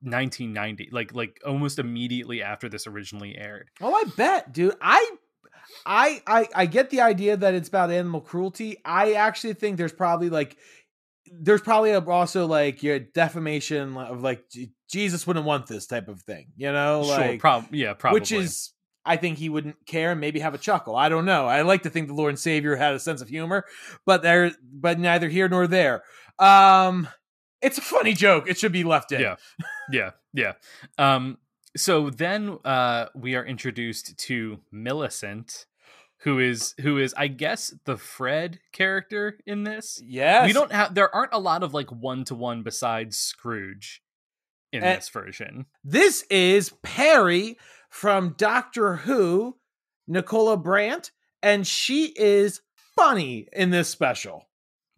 1990, 0.00 0.90
like 0.92 1.14
like 1.14 1.40
almost 1.46 1.78
immediately 1.78 2.42
after 2.42 2.68
this 2.68 2.86
originally 2.86 3.36
aired. 3.36 3.70
Oh, 3.80 3.94
I 3.94 4.04
bet, 4.16 4.52
dude. 4.52 4.74
I 4.80 5.10
I 5.86 6.22
I 6.26 6.48
I 6.54 6.66
get 6.66 6.90
the 6.90 7.00
idea 7.00 7.36
that 7.36 7.54
it's 7.54 7.68
about 7.68 7.90
animal 7.90 8.20
cruelty. 8.20 8.78
I 8.84 9.12
actually 9.12 9.54
think 9.54 9.76
there's 9.76 9.92
probably 9.92 10.30
like 10.30 10.56
there's 11.32 11.60
probably 11.60 11.90
a- 11.92 12.00
also 12.00 12.46
like 12.46 12.82
your 12.82 12.98
defamation 12.98 13.96
of 13.96 14.22
like 14.22 14.44
Jesus 14.90 15.26
wouldn't 15.26 15.46
want 15.46 15.66
this 15.66 15.86
type 15.86 16.08
of 16.08 16.22
thing, 16.22 16.48
you 16.56 16.70
know, 16.72 17.02
sure, 17.04 17.16
like 17.18 17.40
prob- 17.40 17.72
yeah, 17.72 17.94
probably. 17.94 18.20
which 18.20 18.32
is 18.32 18.72
I 19.04 19.16
think 19.16 19.38
he 19.38 19.48
wouldn't 19.48 19.76
care 19.86 20.12
and 20.12 20.20
maybe 20.20 20.40
have 20.40 20.54
a 20.54 20.58
chuckle. 20.58 20.94
I 20.96 21.08
don't 21.08 21.24
know. 21.24 21.46
I 21.46 21.62
like 21.62 21.82
to 21.84 21.90
think 21.90 22.08
the 22.08 22.14
Lord 22.14 22.30
and 22.30 22.38
Savior 22.38 22.76
had 22.76 22.94
a 22.94 23.00
sense 23.00 23.20
of 23.22 23.28
humor, 23.28 23.64
but 24.04 24.22
there 24.22 24.52
but 24.72 24.98
neither 24.98 25.28
here 25.28 25.48
nor 25.48 25.66
there. 25.66 26.02
Um 26.38 27.08
it's 27.60 27.78
a 27.78 27.82
funny 27.82 28.12
joke. 28.14 28.48
It 28.48 28.58
should 28.58 28.72
be 28.72 28.84
left 28.84 29.10
in. 29.12 29.20
Yeah. 29.20 29.36
yeah, 29.90 30.10
yeah. 30.32 30.52
Um, 30.96 31.38
so 31.76 32.08
then 32.10 32.58
uh, 32.64 33.06
we 33.14 33.34
are 33.34 33.44
introduced 33.44 34.16
to 34.26 34.60
Millicent, 34.70 35.66
who 36.22 36.38
is 36.38 36.74
who 36.80 36.98
is 36.98 37.14
I 37.16 37.28
guess 37.28 37.72
the 37.84 37.96
Fred 37.96 38.58
character 38.72 39.38
in 39.46 39.64
this. 39.64 40.00
Yes. 40.04 40.46
We 40.46 40.52
don't 40.52 40.72
have 40.72 40.94
there 40.94 41.14
aren't 41.14 41.32
a 41.34 41.38
lot 41.38 41.62
of 41.62 41.74
like 41.74 41.90
one 41.90 42.24
to 42.24 42.34
one 42.34 42.62
besides 42.62 43.18
Scrooge 43.18 44.02
in 44.72 44.82
And- 44.82 44.98
this 44.98 45.08
version. 45.08 45.66
This 45.84 46.22
is 46.30 46.70
Peri 46.82 47.56
from 47.90 48.34
Doctor 48.36 48.96
Who, 48.96 49.56
Nicola 50.06 50.56
Bryant, 50.56 51.10
and 51.42 51.66
she 51.66 52.06
is 52.06 52.60
funny 52.96 53.48
in 53.52 53.70
this 53.70 53.88
special. 53.88 54.47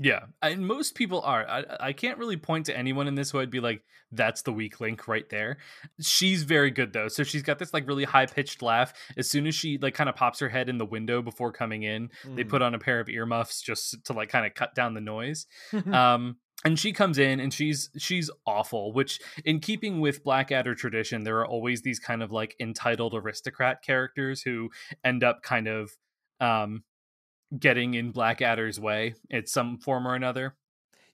Yeah, 0.03 0.21
and 0.41 0.67
most 0.67 0.95
people 0.95 1.21
are. 1.21 1.47
I, 1.47 1.65
I 1.79 1.93
can't 1.93 2.17
really 2.17 2.39
point 2.39 2.65
to 2.67 2.77
anyone 2.77 3.07
in 3.07 3.15
this 3.17 3.31
who 3.31 3.39
I'd 3.39 3.51
be 3.51 3.61
like, 3.61 3.83
"That's 4.11 4.41
the 4.41 4.53
weak 4.53 4.81
link 4.81 5.07
right 5.07 5.29
there." 5.29 5.59
She's 6.01 6.43
very 6.43 6.71
good 6.71 6.95
though. 6.95 7.09
So 7.09 7.23
she's 7.23 7.43
got 7.43 7.59
this 7.59 7.75
like 7.75 7.87
really 7.87 8.05
high 8.05 8.25
pitched 8.25 8.63
laugh. 8.63 8.95
As 9.19 9.29
soon 9.29 9.47
as 9.47 9.55
she 9.55 9.77
like 9.77 9.93
kind 9.95 10.09
of 10.09 10.17
pops 10.17 10.39
her 10.39 10.49
head 10.49 10.71
in 10.71 10.79
the 10.79 10.87
window 10.87 11.21
before 11.21 11.53
coming 11.53 11.83
in, 11.83 12.09
they 12.25 12.45
Mm. 12.45 12.49
put 12.49 12.63
on 12.63 12.75
a 12.75 12.79
pair 12.79 12.99
of 12.99 13.11
earmuffs 13.11 13.61
just 13.61 14.03
to 14.07 14.15
like 14.15 14.31
kind 14.31 14.47
of 14.47 14.55
cut 14.55 14.75
down 14.75 14.95
the 14.95 15.03
noise. 15.03 15.47
um, 15.93 16.39
and 16.65 16.79
she 16.79 16.93
comes 16.93 17.19
in 17.19 17.39
and 17.39 17.53
she's 17.53 17.91
she's 17.99 18.31
awful. 18.47 18.95
Which, 18.95 19.21
in 19.45 19.61
keeping 19.61 20.01
with 20.01 20.25
Blackadder 20.25 20.75
tradition, 20.75 21.25
there 21.25 21.39
are 21.41 21.47
always 21.47 21.83
these 21.83 21.99
kind 21.99 22.23
of 22.23 22.33
like 22.33 22.57
entitled 22.59 23.15
aristocrat 23.15 23.83
characters 23.83 24.41
who 24.41 24.71
end 25.05 25.23
up 25.23 25.43
kind 25.43 25.69
of 25.69 25.91
um 26.41 26.85
getting 27.59 27.95
in 27.95 28.13
Blackadder's 28.13 28.79
way 28.81 29.15
at 29.33 29.49
some 29.49 29.79
form 29.79 30.07
or 30.07 30.15
another. 30.15 30.57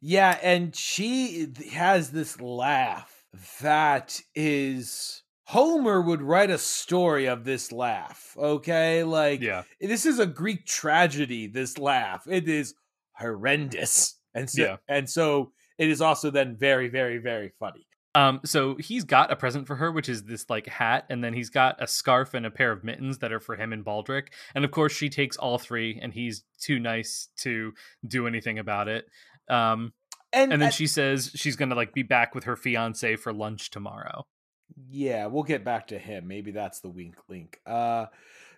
Yeah, 0.00 0.38
and 0.42 0.74
she 0.76 1.52
has 1.72 2.10
this 2.10 2.40
laugh 2.40 3.24
that 3.60 4.20
is 4.34 5.22
Homer 5.46 6.00
would 6.02 6.22
write 6.22 6.50
a 6.50 6.58
story 6.58 7.26
of 7.26 7.44
this 7.44 7.72
laugh. 7.72 8.34
Okay, 8.36 9.04
like 9.04 9.40
Yeah. 9.40 9.62
this 9.80 10.04
is 10.06 10.18
a 10.18 10.26
Greek 10.26 10.66
tragedy. 10.66 11.46
This 11.46 11.78
laugh, 11.78 12.26
it 12.28 12.48
is 12.48 12.74
horrendous, 13.14 14.20
and 14.34 14.50
so 14.50 14.62
Yeah. 14.62 14.76
and 14.88 15.08
so 15.08 15.52
it 15.78 15.88
is 15.88 16.00
also 16.00 16.30
then 16.30 16.56
very, 16.56 16.88
very, 16.88 17.18
very 17.18 17.52
funny. 17.58 17.85
Um, 18.16 18.40
so 18.44 18.76
he's 18.76 19.04
got 19.04 19.30
a 19.30 19.36
present 19.36 19.66
for 19.66 19.76
her, 19.76 19.92
which 19.92 20.08
is 20.08 20.24
this 20.24 20.48
like 20.48 20.66
hat, 20.66 21.04
and 21.10 21.22
then 21.22 21.34
he's 21.34 21.50
got 21.50 21.82
a 21.82 21.86
scarf 21.86 22.32
and 22.32 22.46
a 22.46 22.50
pair 22.50 22.72
of 22.72 22.82
mittens 22.82 23.18
that 23.18 23.30
are 23.30 23.40
for 23.40 23.56
him 23.56 23.74
and 23.74 23.84
Baldric. 23.84 24.28
And 24.54 24.64
of 24.64 24.70
course, 24.70 24.92
she 24.92 25.10
takes 25.10 25.36
all 25.36 25.58
three, 25.58 26.00
and 26.02 26.14
he's 26.14 26.42
too 26.58 26.78
nice 26.78 27.28
to 27.40 27.72
do 28.06 28.26
anything 28.26 28.58
about 28.58 28.88
it. 28.88 29.04
Um, 29.50 29.92
And, 30.32 30.52
and 30.52 30.62
then 30.62 30.68
uh, 30.68 30.72
she 30.72 30.86
says 30.86 31.30
she's 31.34 31.56
gonna 31.56 31.74
like 31.74 31.92
be 31.92 32.02
back 32.02 32.34
with 32.34 32.44
her 32.44 32.56
fiance 32.56 33.16
for 33.16 33.32
lunch 33.32 33.70
tomorrow. 33.70 34.26
Yeah, 34.88 35.26
we'll 35.26 35.44
get 35.44 35.64
back 35.64 35.88
to 35.88 35.98
him. 35.98 36.26
Maybe 36.26 36.50
that's 36.50 36.80
the 36.80 36.88
wink 36.88 37.16
link. 37.28 37.60
Uh 37.66 38.06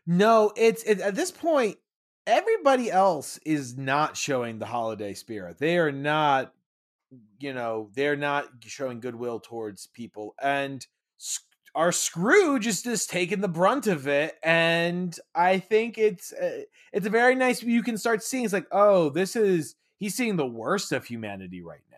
no, 0.06 0.52
it's 0.56 0.82
it, 0.84 1.00
at 1.00 1.14
this 1.14 1.30
point 1.30 1.76
everybody 2.26 2.90
else 2.90 3.38
is 3.44 3.76
not 3.76 4.16
showing 4.16 4.58
the 4.58 4.66
holiday 4.66 5.14
spirit. 5.14 5.58
They 5.58 5.78
are 5.78 5.92
not 5.92 6.52
you 7.38 7.52
know, 7.52 7.90
they're 7.94 8.16
not 8.16 8.46
showing 8.60 9.00
goodwill 9.00 9.40
towards 9.40 9.86
people 9.86 10.34
and 10.42 10.86
our 11.74 11.92
Scrooge 11.92 12.66
is 12.66 12.82
just 12.82 13.10
taking 13.10 13.40
the 13.40 13.48
brunt 13.48 13.86
of 13.86 14.08
it 14.08 14.36
and 14.42 15.16
I 15.34 15.58
think 15.58 15.98
it's 15.98 16.32
uh, 16.32 16.62
it's 16.92 17.06
a 17.06 17.10
very 17.10 17.34
nice 17.34 17.62
you 17.62 17.82
can 17.82 17.98
start 17.98 18.22
seeing 18.22 18.44
it's 18.44 18.52
like, 18.52 18.66
"Oh, 18.72 19.10
this 19.10 19.36
is 19.36 19.76
he's 19.98 20.14
seeing 20.14 20.36
the 20.36 20.46
worst 20.46 20.92
of 20.92 21.04
humanity 21.04 21.62
right 21.62 21.84
now." 21.90 21.96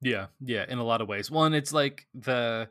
Yeah, 0.00 0.26
yeah, 0.40 0.64
in 0.68 0.78
a 0.78 0.84
lot 0.84 1.00
of 1.00 1.08
ways. 1.08 1.30
One, 1.30 1.54
it's 1.54 1.72
like 1.72 2.06
the 2.14 2.68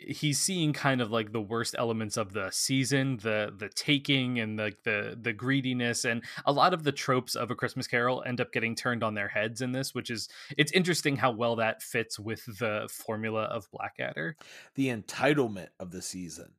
he's 0.00 0.38
seeing 0.38 0.72
kind 0.72 1.00
of 1.00 1.10
like 1.10 1.30
the 1.32 1.40
worst 1.40 1.74
elements 1.78 2.16
of 2.16 2.32
the 2.32 2.50
season, 2.50 3.18
the 3.18 3.52
the 3.56 3.68
taking 3.68 4.38
and 4.40 4.58
the 4.58 4.72
the 4.84 5.18
the 5.20 5.32
greediness 5.32 6.04
and 6.04 6.22
a 6.46 6.52
lot 6.52 6.72
of 6.74 6.82
the 6.84 6.92
tropes 6.92 7.34
of 7.36 7.50
a 7.50 7.54
Christmas 7.54 7.86
Carol 7.86 8.22
end 8.26 8.40
up 8.40 8.52
getting 8.52 8.74
turned 8.74 9.02
on 9.04 9.14
their 9.14 9.28
heads 9.28 9.60
in 9.60 9.72
this, 9.72 9.94
which 9.94 10.10
is 10.10 10.28
it's 10.56 10.72
interesting 10.72 11.16
how 11.16 11.30
well 11.30 11.56
that 11.56 11.82
fits 11.82 12.18
with 12.18 12.44
the 12.58 12.88
formula 12.90 13.42
of 13.44 13.70
Blackadder. 13.70 14.36
the 14.74 14.88
entitlement 14.88 15.68
of 15.78 15.90
the 15.90 16.02
season. 16.02 16.52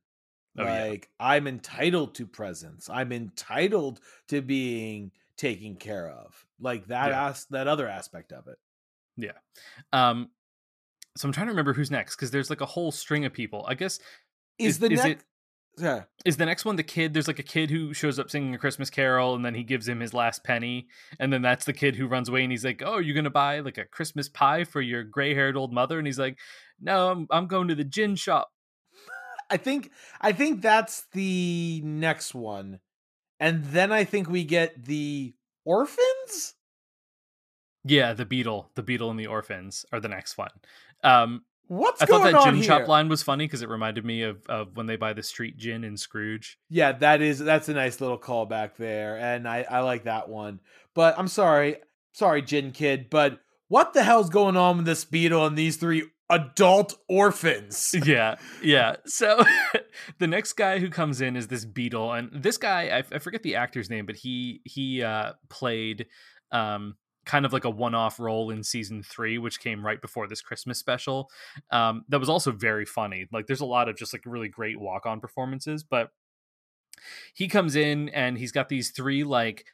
Oh, 0.58 0.64
yeah. 0.64 0.84
like 0.84 1.08
I'm 1.18 1.46
entitled 1.46 2.14
to 2.16 2.26
presents. 2.26 2.90
I'm 2.90 3.10
entitled 3.12 4.00
to 4.28 4.42
being 4.42 5.10
taken 5.38 5.76
care 5.76 6.08
of. 6.10 6.44
Like 6.60 6.86
that 6.88 7.08
Yeah. 7.08 7.28
as- 7.30 7.46
that 7.46 7.66
other 7.68 7.88
aspect 7.88 8.32
of 8.32 8.46
it. 8.48 8.58
Yeah. 9.16 9.32
Um 9.92 10.30
so 11.16 11.28
I'm 11.28 11.32
trying 11.32 11.46
to 11.46 11.52
remember 11.52 11.72
who's 11.72 11.90
next 11.90 12.16
because 12.16 12.30
there's 12.30 12.50
like 12.50 12.60
a 12.60 12.66
whole 12.66 12.92
string 12.92 13.24
of 13.24 13.32
people. 13.32 13.64
I 13.68 13.74
guess 13.74 13.98
Is, 14.58 14.74
Is- 14.74 14.78
the 14.80 14.90
is 14.92 15.04
next 15.04 15.24
yeah. 15.78 16.02
is 16.26 16.36
the 16.36 16.44
next 16.44 16.66
one 16.66 16.76
the 16.76 16.82
kid 16.82 17.14
there's 17.14 17.26
like 17.28 17.38
a 17.38 17.42
kid 17.42 17.70
who 17.70 17.94
shows 17.94 18.18
up 18.18 18.30
singing 18.30 18.54
a 18.54 18.58
christmas 18.58 18.90
carol 18.90 19.34
and 19.34 19.42
then 19.42 19.54
he 19.54 19.62
gives 19.64 19.88
him 19.88 20.00
his 20.00 20.12
last 20.12 20.44
penny 20.44 20.86
and 21.18 21.32
then 21.32 21.40
that's 21.40 21.64
the 21.64 21.72
kid 21.72 21.96
who 21.96 22.06
runs 22.06 22.28
away 22.28 22.42
and 22.42 22.52
he's 22.52 22.62
like 22.62 22.82
oh 22.84 22.96
are 22.96 23.00
you're 23.00 23.14
gonna 23.14 23.30
buy 23.30 23.58
like 23.60 23.78
a 23.78 23.86
christmas 23.86 24.28
pie 24.28 24.64
for 24.64 24.82
your 24.82 25.02
gray-haired 25.02 25.56
old 25.56 25.72
mother 25.72 25.96
and 25.96 26.06
he's 26.06 26.18
like 26.18 26.36
no 26.78 27.10
i'm, 27.10 27.26
I'm 27.30 27.46
going 27.46 27.68
to 27.68 27.74
the 27.74 27.84
gin 27.84 28.16
shop 28.16 28.50
I 29.50 29.56
think 29.58 29.90
I 30.20 30.32
think 30.32 30.62
that's 30.62 31.04
the 31.12 31.82
next 31.84 32.34
one. 32.34 32.80
And 33.38 33.64
then 33.66 33.92
I 33.92 34.04
think 34.04 34.30
we 34.30 34.44
get 34.44 34.84
the 34.84 35.34
orphans? 35.66 36.54
yeah 37.84 38.12
the 38.12 38.24
beadle 38.24 38.70
the 38.76 38.82
beadle 38.82 39.10
and 39.10 39.18
the 39.18 39.26
orphans 39.26 39.84
are 39.92 40.00
the 40.00 40.08
next 40.08 40.38
one 40.38 40.50
um 41.02 41.42
What's 41.68 42.02
I 42.02 42.06
thought 42.06 42.30
that 42.30 42.44
gin 42.44 42.60
shop 42.60 42.86
line 42.86 43.08
was 43.08 43.22
funny 43.22 43.46
because 43.46 43.62
it 43.62 43.68
reminded 43.70 44.04
me 44.04 44.24
of, 44.24 44.44
of 44.46 44.76
when 44.76 44.84
they 44.84 44.96
buy 44.96 45.14
the 45.14 45.22
street 45.22 45.56
gin 45.56 45.84
in 45.84 45.96
Scrooge. 45.96 46.58
Yeah, 46.68 46.92
that 46.92 47.22
is 47.22 47.38
that's 47.38 47.70
a 47.70 47.72
nice 47.72 47.98
little 47.98 48.18
callback 48.18 48.76
there, 48.76 49.16
and 49.16 49.48
I 49.48 49.64
I 49.70 49.80
like 49.80 50.04
that 50.04 50.28
one. 50.28 50.60
But 50.94 51.18
I'm 51.18 51.28
sorry, 51.28 51.76
sorry, 52.12 52.42
Gin 52.42 52.72
Kid, 52.72 53.08
but 53.08 53.40
what 53.68 53.94
the 53.94 54.02
hell's 54.02 54.28
going 54.28 54.54
on 54.54 54.76
with 54.78 54.86
this 54.86 55.06
beadle 55.06 55.46
and 55.46 55.56
these 55.56 55.78
three 55.78 56.10
adult 56.28 56.94
orphans? 57.08 57.94
yeah 58.04 58.36
yeah 58.62 58.96
so 59.06 59.42
the 60.18 60.26
next 60.26 60.52
guy 60.54 60.78
who 60.78 60.90
comes 60.90 61.22
in 61.22 61.36
is 61.36 61.48
this 61.48 61.64
beadle 61.64 62.12
and 62.12 62.30
this 62.34 62.58
guy 62.58 62.88
I, 62.88 63.16
I 63.16 63.18
forget 63.18 63.42
the 63.42 63.56
actor's 63.56 63.88
name 63.88 64.04
but 64.06 64.16
he 64.16 64.60
he 64.64 65.02
uh 65.02 65.32
played 65.48 66.06
um 66.50 66.96
kind 67.24 67.46
of 67.46 67.52
like 67.52 67.64
a 67.64 67.70
one-off 67.70 68.18
role 68.18 68.50
in 68.50 68.62
season 68.62 69.02
three 69.02 69.38
which 69.38 69.60
came 69.60 69.84
right 69.84 70.00
before 70.00 70.26
this 70.26 70.42
christmas 70.42 70.78
special 70.78 71.30
um 71.70 72.04
that 72.08 72.18
was 72.20 72.28
also 72.28 72.50
very 72.50 72.84
funny. 72.84 73.26
Like 73.32 73.46
there's 73.46 73.60
a 73.60 73.66
lot 73.66 73.88
of 73.88 73.96
just 73.96 74.12
like 74.12 74.22
really 74.26 74.48
great 74.48 74.80
walk-on 74.80 75.20
performances 75.20 75.82
but 75.82 76.10
he 77.34 77.48
comes 77.48 77.76
in 77.76 78.08
and 78.10 78.38
he's 78.38 78.52
got 78.52 78.68
these 78.68 78.90
three 78.90 79.24
like 79.24 79.64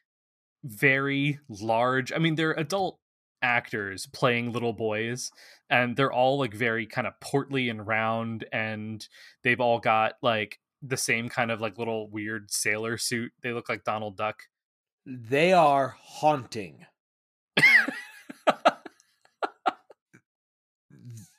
very 0.64 1.38
large 1.48 2.12
i 2.12 2.18
mean 2.18 2.34
they're 2.34 2.52
adult 2.52 2.98
actors 3.42 4.06
playing 4.06 4.52
little 4.52 4.72
boys 4.72 5.30
and 5.70 5.96
they're 5.96 6.12
all 6.12 6.38
like 6.38 6.54
very 6.54 6.86
kind 6.86 7.06
of 7.06 7.18
portly 7.20 7.68
and 7.68 7.86
round 7.86 8.44
and 8.52 9.08
they've 9.42 9.60
all 9.60 9.78
got 9.78 10.14
like 10.22 10.58
the 10.82 10.96
same 10.96 11.28
kind 11.28 11.50
of 11.50 11.60
like 11.60 11.78
little 11.78 12.08
weird 12.08 12.50
sailor 12.50 12.96
suit. 12.96 13.32
They 13.42 13.52
look 13.52 13.68
like 13.68 13.84
donald 13.84 14.16
duck. 14.16 14.42
They 15.06 15.52
are 15.52 15.96
haunting. 16.00 16.86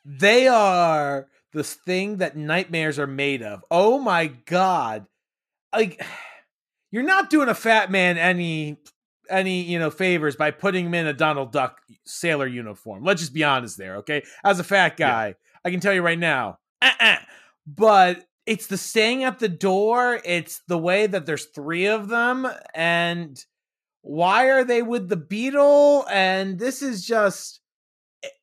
They 0.05 0.47
are 0.47 1.27
the 1.53 1.63
thing 1.63 2.17
that 2.17 2.37
nightmares 2.37 2.99
are 2.99 3.07
made 3.07 3.41
of. 3.41 3.63
Oh 3.71 3.99
my 3.99 4.27
god. 4.27 5.05
Like 5.73 6.03
you're 6.91 7.03
not 7.03 7.29
doing 7.29 7.49
a 7.49 7.55
fat 7.55 7.91
man 7.91 8.17
any 8.17 8.77
any, 9.29 9.61
you 9.61 9.77
know, 9.77 9.91
favors 9.91 10.35
by 10.35 10.49
putting 10.49 10.87
him 10.87 10.95
in 10.95 11.05
a 11.05 11.13
Donald 11.13 11.51
Duck 11.51 11.81
sailor 12.03 12.47
uniform. 12.47 13.03
Let's 13.03 13.21
just 13.21 13.33
be 13.33 13.43
honest 13.43 13.77
there, 13.77 13.97
okay? 13.97 14.23
As 14.43 14.59
a 14.59 14.63
fat 14.63 14.97
guy, 14.97 15.35
I 15.63 15.69
can 15.69 15.79
tell 15.79 15.93
you 15.93 16.01
right 16.01 16.17
now. 16.17 16.57
Uh-uh. 16.81 17.17
But 17.67 18.25
it's 18.47 18.65
the 18.65 18.77
staying 18.77 19.23
at 19.23 19.37
the 19.37 19.47
door, 19.47 20.19
it's 20.25 20.61
the 20.67 20.79
way 20.79 21.05
that 21.05 21.27
there's 21.27 21.45
3 21.45 21.85
of 21.87 22.07
them 22.07 22.47
and 22.73 23.39
why 24.01 24.45
are 24.45 24.63
they 24.63 24.81
with 24.81 25.09
the 25.09 25.17
beadle 25.17 26.07
and 26.09 26.57
this 26.57 26.81
is 26.81 27.05
just 27.05 27.59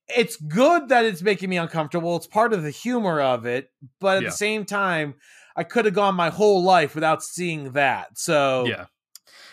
it's 0.09 0.37
good 0.37 0.89
that 0.91 1.05
it's 1.05 1.23
making 1.23 1.51
me 1.51 1.57
uncomfortable. 1.57 2.17
It's 2.17 2.27
part 2.27 2.53
of 2.53 2.63
the 2.63 2.71
humor 2.71 3.21
of 3.21 3.47
it 3.47 3.71
but 4.01 4.19
at 4.19 4.23
Yeah. 4.23 4.29
the 4.31 4.37
same 4.37 4.65
time 4.65 5.15
i 5.57 5.65
could 5.65 5.85
have 5.87 5.95
gone 5.95 6.15
my 6.15 6.29
whole 6.31 6.63
life 6.63 6.95
without 6.95 7.23
seeing 7.23 7.73
that 7.73 8.19
so 8.19 8.67
yeah. 8.67 8.87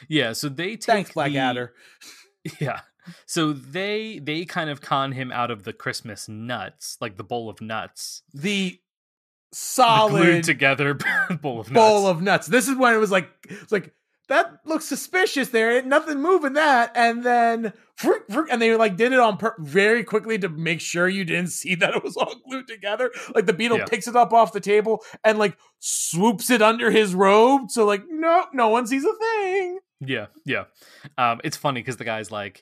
Yeah 0.09 0.33
so 0.33 0.49
they 0.49 0.71
take 0.75 0.83
thanks 0.83 1.09
the- 1.09 1.13
blackadder. 1.13 1.73
Yeah. 2.59 2.81
So 3.25 3.53
they 3.53 4.19
they 4.19 4.43
kind 4.45 4.69
of 4.69 4.81
con 4.81 5.11
him 5.13 5.31
out 5.31 5.49
of 5.51 5.63
the 5.63 5.71
christmas 5.73 6.27
nuts 6.27 6.97
like 7.01 7.15
the 7.17 7.23
bowl 7.23 7.49
of 7.49 7.61
nuts. 7.61 8.21
The 8.33 8.41
the 8.41 8.79
solid 9.51 10.21
glued 10.21 10.43
together 10.43 10.93
bowl 11.41 11.59
of 11.61 11.69
nuts. 11.71 11.73
bowl 11.73 12.07
of 12.07 12.21
nuts. 12.21 12.47
This 12.47 12.67
is 12.67 12.75
when 12.75 12.93
it 12.93 12.97
was 12.97 13.11
like 13.11 13.29
it's 13.49 13.71
like 13.71 13.93
that 14.29 14.59
looks 14.65 14.85
suspicious 14.85 15.49
there. 15.49 15.81
Nothing 15.81 16.21
moving 16.21 16.53
that. 16.53 16.91
And 16.95 17.23
then 17.23 17.73
and 18.49 18.61
they 18.61 18.75
like 18.75 18.95
did 18.97 19.13
it 19.13 19.19
on 19.19 19.37
pur- 19.37 19.55
very 19.59 20.03
quickly 20.03 20.37
to 20.39 20.49
make 20.49 20.81
sure 20.81 21.07
you 21.07 21.25
didn't 21.25 21.47
see 21.51 21.75
that 21.75 21.95
it 21.95 22.03
was 22.03 22.15
all 22.17 22.35
glued 22.47 22.67
together. 22.67 23.11
Like 23.35 23.45
the 23.45 23.53
beadle 23.53 23.77
Yeah. 23.79 23.85
picks 23.85 24.07
it 24.07 24.15
up 24.15 24.33
off 24.33 24.53
the 24.53 24.59
table 24.59 25.03
and 25.23 25.37
like 25.37 25.57
swoops 25.79 26.49
it 26.49 26.61
under 26.61 26.89
his 26.91 27.13
robe. 27.13 27.69
So 27.69 27.85
like 27.85 28.03
no 28.09 28.45
no 28.53 28.69
one 28.69 28.87
sees 28.87 29.05
a 29.05 29.13
thing. 29.13 29.79
Yeah, 30.05 30.27
yeah. 30.45 30.65
Um, 31.17 31.39
it's 31.43 31.55
funny 31.57 31.79
because 31.81 31.97
the 31.97 32.03
guy's 32.03 32.29
like, 32.31 32.61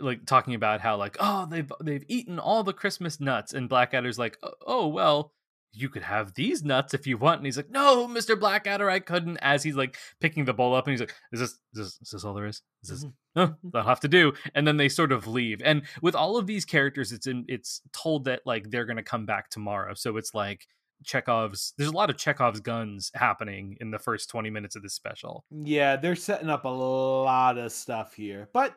like 0.00 0.24
talking 0.26 0.54
about 0.54 0.80
how 0.80 0.96
like, 0.96 1.16
oh, 1.20 1.46
they've 1.50 1.70
they've 1.82 2.04
eaten 2.08 2.38
all 2.38 2.62
the 2.62 2.72
Christmas 2.72 3.20
nuts, 3.20 3.52
and 3.52 3.68
Blackadder's 3.68 4.18
like, 4.18 4.38
"Oh, 4.42 4.52
oh 4.66 4.86
well, 4.88 5.32
you 5.72 5.88
could 5.88 6.02
have 6.02 6.34
these 6.34 6.64
nuts 6.64 6.94
if 6.94 7.06
you 7.06 7.16
want, 7.18 7.38
and 7.38 7.46
he's 7.46 7.56
like, 7.56 7.70
no, 7.70 8.08
Mister 8.08 8.36
Blackadder, 8.36 8.88
I 8.90 9.00
couldn't. 9.00 9.36
As 9.38 9.62
he's 9.62 9.76
like 9.76 9.96
picking 10.20 10.44
the 10.44 10.54
bowl 10.54 10.74
up, 10.74 10.86
and 10.86 10.92
he's 10.92 11.00
like, 11.00 11.14
is 11.32 11.40
this 11.40 11.50
is 11.50 11.58
this, 11.74 11.86
is 12.02 12.10
this 12.10 12.24
all 12.24 12.34
there 12.34 12.46
is? 12.46 12.62
Is 12.82 12.88
this? 12.88 13.06
Huh, 13.36 13.52
that'll 13.72 13.88
have 13.88 14.00
to 14.00 14.08
do. 14.08 14.32
And 14.54 14.66
then 14.66 14.76
they 14.78 14.88
sort 14.88 15.12
of 15.12 15.26
leave. 15.26 15.60
And 15.64 15.82
with 16.02 16.14
all 16.14 16.36
of 16.36 16.46
these 16.46 16.64
characters, 16.64 17.12
it's 17.12 17.26
in 17.26 17.44
it's 17.48 17.82
told 17.92 18.24
that 18.24 18.42
like 18.46 18.70
they're 18.70 18.86
gonna 18.86 19.02
come 19.02 19.26
back 19.26 19.50
tomorrow. 19.50 19.94
So 19.94 20.16
it's 20.16 20.34
like 20.34 20.66
Chekhov's. 21.04 21.74
There's 21.78 21.90
a 21.90 21.96
lot 21.96 22.10
of 22.10 22.16
Chekhov's 22.16 22.60
guns 22.60 23.10
happening 23.14 23.76
in 23.80 23.90
the 23.90 23.98
first 23.98 24.28
twenty 24.30 24.50
minutes 24.50 24.74
of 24.74 24.82
this 24.82 24.94
special. 24.94 25.44
yeah 25.64 25.96
they're 25.96 26.16
setting 26.16 26.50
up 26.50 26.64
a 26.64 26.68
lot 26.68 27.56
of 27.58 27.70
stuff 27.70 28.14
here 28.14 28.48
but 28.52 28.74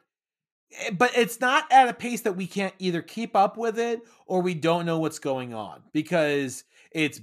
eh, 0.79 0.91
but 0.91 1.11
it's 1.15 1.39
not 1.39 1.65
at 1.71 1.89
a 1.89 1.93
pace 1.93 2.21
that 2.21 2.35
we 2.35 2.45
can't 2.47 2.73
either 2.79 3.01
keep 3.01 3.35
up 3.35 3.57
with 3.57 3.79
it 3.79 4.01
or 4.27 4.41
we 4.41 4.53
don't 4.53 4.85
know 4.85 4.99
what's 4.99 5.19
going 5.19 5.53
on 5.53 5.81
because 5.93 6.63
it's 6.91 7.21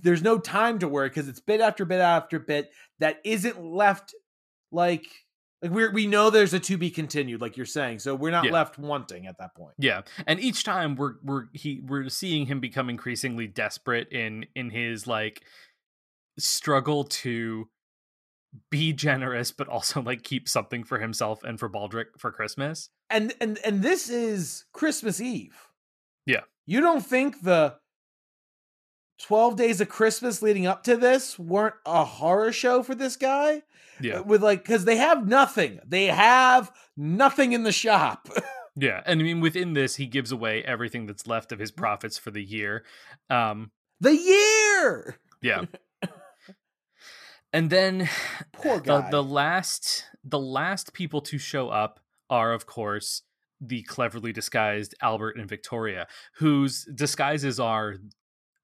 there's 0.00 0.22
no 0.22 0.38
time 0.38 0.78
to 0.78 0.88
worry 0.88 1.08
because 1.08 1.28
it's 1.28 1.40
bit 1.40 1.60
after 1.60 1.84
bit 1.84 2.00
after 2.00 2.38
bit 2.38 2.70
that 3.00 3.20
isn't 3.24 3.62
left 3.62 4.14
like 4.72 5.06
like 5.62 5.70
we 5.72 5.88
we 5.88 6.06
know 6.06 6.30
there's 6.30 6.54
a 6.54 6.60
to 6.60 6.78
be 6.78 6.90
continued 6.90 7.40
like 7.40 7.56
you're 7.56 7.66
saying 7.66 7.98
so 7.98 8.14
we're 8.14 8.30
not 8.30 8.44
Yeah. 8.46 8.52
left 8.52 8.78
wanting 8.78 9.26
at 9.26 9.36
that 9.38 9.54
point 9.54 9.74
Yeah, 9.78 10.02
and 10.26 10.40
each 10.40 10.64
time 10.64 10.94
we're 10.96 11.14
we're 11.22 11.46
he 11.52 11.82
we're 11.86 12.08
seeing 12.08 12.46
him 12.46 12.60
become 12.60 12.88
increasingly 12.88 13.46
desperate 13.46 14.08
in 14.10 14.46
in 14.54 14.70
his 14.70 15.06
like 15.06 15.42
struggle 16.38 17.04
to 17.04 17.68
be 18.70 18.92
generous, 18.92 19.52
but 19.52 19.68
also 19.68 20.00
like 20.02 20.22
keep 20.22 20.48
something 20.48 20.82
for 20.82 20.98
himself 20.98 21.44
and 21.44 21.60
for 21.60 21.68
Baldric 21.68 22.06
for 22.18 22.32
Christmas. 22.32 22.88
and 23.10 23.32
and 23.40 23.58
and 23.64 23.82
this 23.82 24.08
is 24.08 24.64
christmas 24.72 25.20
eve 25.20 25.56
Yeah. 26.26 26.40
you 26.66 26.80
don't 26.80 27.04
think 27.04 27.42
the 27.42 27.76
12 29.20 29.56
days 29.56 29.80
of 29.80 29.88
christmas 29.88 30.42
leading 30.42 30.66
up 30.66 30.82
to 30.84 30.96
this 30.96 31.38
weren't 31.38 31.74
a 31.86 32.04
horror 32.04 32.52
show 32.52 32.82
for 32.82 32.94
this 32.94 33.16
guy 33.16 33.62
Yeah, 34.00 34.20
with 34.20 34.42
like 34.42 34.62
because 34.64 34.84
they 34.86 34.96
have 34.96 35.28
nothing. 35.28 35.78
They 35.86 36.06
have 36.06 36.70
nothing 36.96 37.52
in 37.52 37.62
the 37.64 37.72
shop. 37.72 38.28
Yeah, 38.76 39.02
and 39.04 39.20
I 39.20 39.24
mean 39.24 39.40
within 39.40 39.72
this, 39.74 39.96
he 39.96 40.06
gives 40.06 40.30
away 40.30 40.62
everything 40.62 41.06
that's 41.06 41.26
left 41.26 41.50
of 41.50 41.58
his 41.58 41.72
profits 41.72 42.16
for 42.16 42.30
the 42.30 42.42
year. 42.42 42.84
Um, 43.28 43.72
the 44.00 44.14
year! 44.16 45.18
Yeah, 45.42 45.64
and 47.52 47.68
then 47.68 48.08
poor 48.52 48.76
the, 48.78 49.00
guy. 49.00 49.10
the 49.10 49.22
last 49.24 50.04
the 50.24 50.38
last 50.38 50.92
people 50.94 51.20
to 51.22 51.36
show 51.36 51.68
up 51.68 51.98
are 52.30 52.52
of 52.52 52.64
course 52.66 53.22
the 53.60 53.82
cleverly 53.82 54.32
disguised 54.32 54.94
Albert 55.02 55.36
and 55.36 55.48
Victoria 55.48 56.06
whose 56.36 56.84
disguises 56.94 57.58
are 57.58 57.96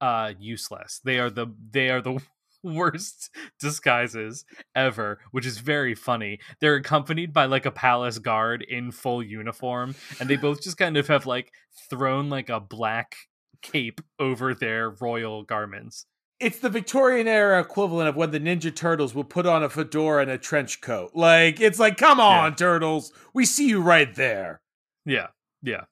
uh 0.06 0.32
useless. 0.38 1.00
They 1.04 1.18
are 1.18 1.30
the 1.30 1.48
they 1.72 1.90
are 1.90 2.00
the 2.00 2.20
worst 2.62 3.30
disguises 3.60 4.44
ever 4.74 5.18
which 5.32 5.46
is 5.46 5.58
very 5.58 5.94
funny. 5.94 6.38
They're 6.60 6.76
accompanied 6.76 7.32
by 7.32 7.46
like 7.46 7.66
a 7.66 7.70
palace 7.72 8.18
guard 8.18 8.62
in 8.62 8.92
full 8.92 9.22
uniform 9.22 9.96
and 10.20 10.30
they 10.30 10.36
both 10.36 10.62
just 10.62 10.78
kind 10.78 10.96
of 10.96 11.08
have 11.08 11.26
like 11.26 11.52
thrown 11.90 12.30
like 12.30 12.48
a 12.48 12.60
black 12.60 13.16
cape 13.62 14.00
over 14.20 14.54
their 14.54 14.90
royal 14.90 15.42
garments. 15.42 16.06
It's 16.38 16.58
the 16.60 16.68
victorian 16.68 17.26
era 17.26 17.60
equivalent 17.60 18.08
of 18.08 18.16
when 18.16 18.30
the 18.30 18.40
ninja 18.40 18.74
turtles 18.74 19.14
would 19.14 19.30
put 19.30 19.46
on 19.46 19.64
a 19.64 19.70
fedora 19.70 20.22
and 20.22 20.30
a 20.30 20.38
trench 20.38 20.80
coat. 20.80 21.12
Like 21.14 21.60
it's 21.60 21.80
like 21.80 21.96
come 21.96 22.20
on 22.20 22.54
turtles 22.54 23.12
we 23.34 23.44
see 23.44 23.68
you 23.68 23.82
right 23.82 24.14
there. 24.14 24.60
Yeah, 25.04 25.28
yeah. 25.62 25.84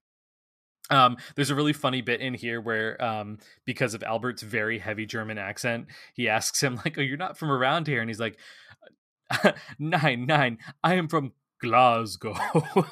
Um, 0.90 1.16
there's 1.34 1.50
a 1.50 1.54
really 1.54 1.72
funny 1.72 2.02
bit 2.02 2.20
in 2.20 2.34
here 2.34 2.60
where, 2.60 3.02
um, 3.02 3.38
because 3.64 3.94
of 3.94 4.02
Albert's 4.02 4.42
very 4.42 4.78
heavy 4.78 5.06
German 5.06 5.38
accent, 5.38 5.86
he 6.14 6.28
asks 6.28 6.62
him 6.62 6.76
like, 6.84 6.98
"Oh, 6.98 7.02
you're 7.02 7.16
not 7.16 7.38
from 7.38 7.50
around 7.50 7.86
here," 7.86 8.00
and 8.00 8.10
he's 8.10 8.20
like, 8.20 8.38
"Nine, 9.78 10.26
nine. 10.26 10.58
I 10.82 10.94
am 10.94 11.08
from 11.08 11.32
Glasgow." 11.60 12.34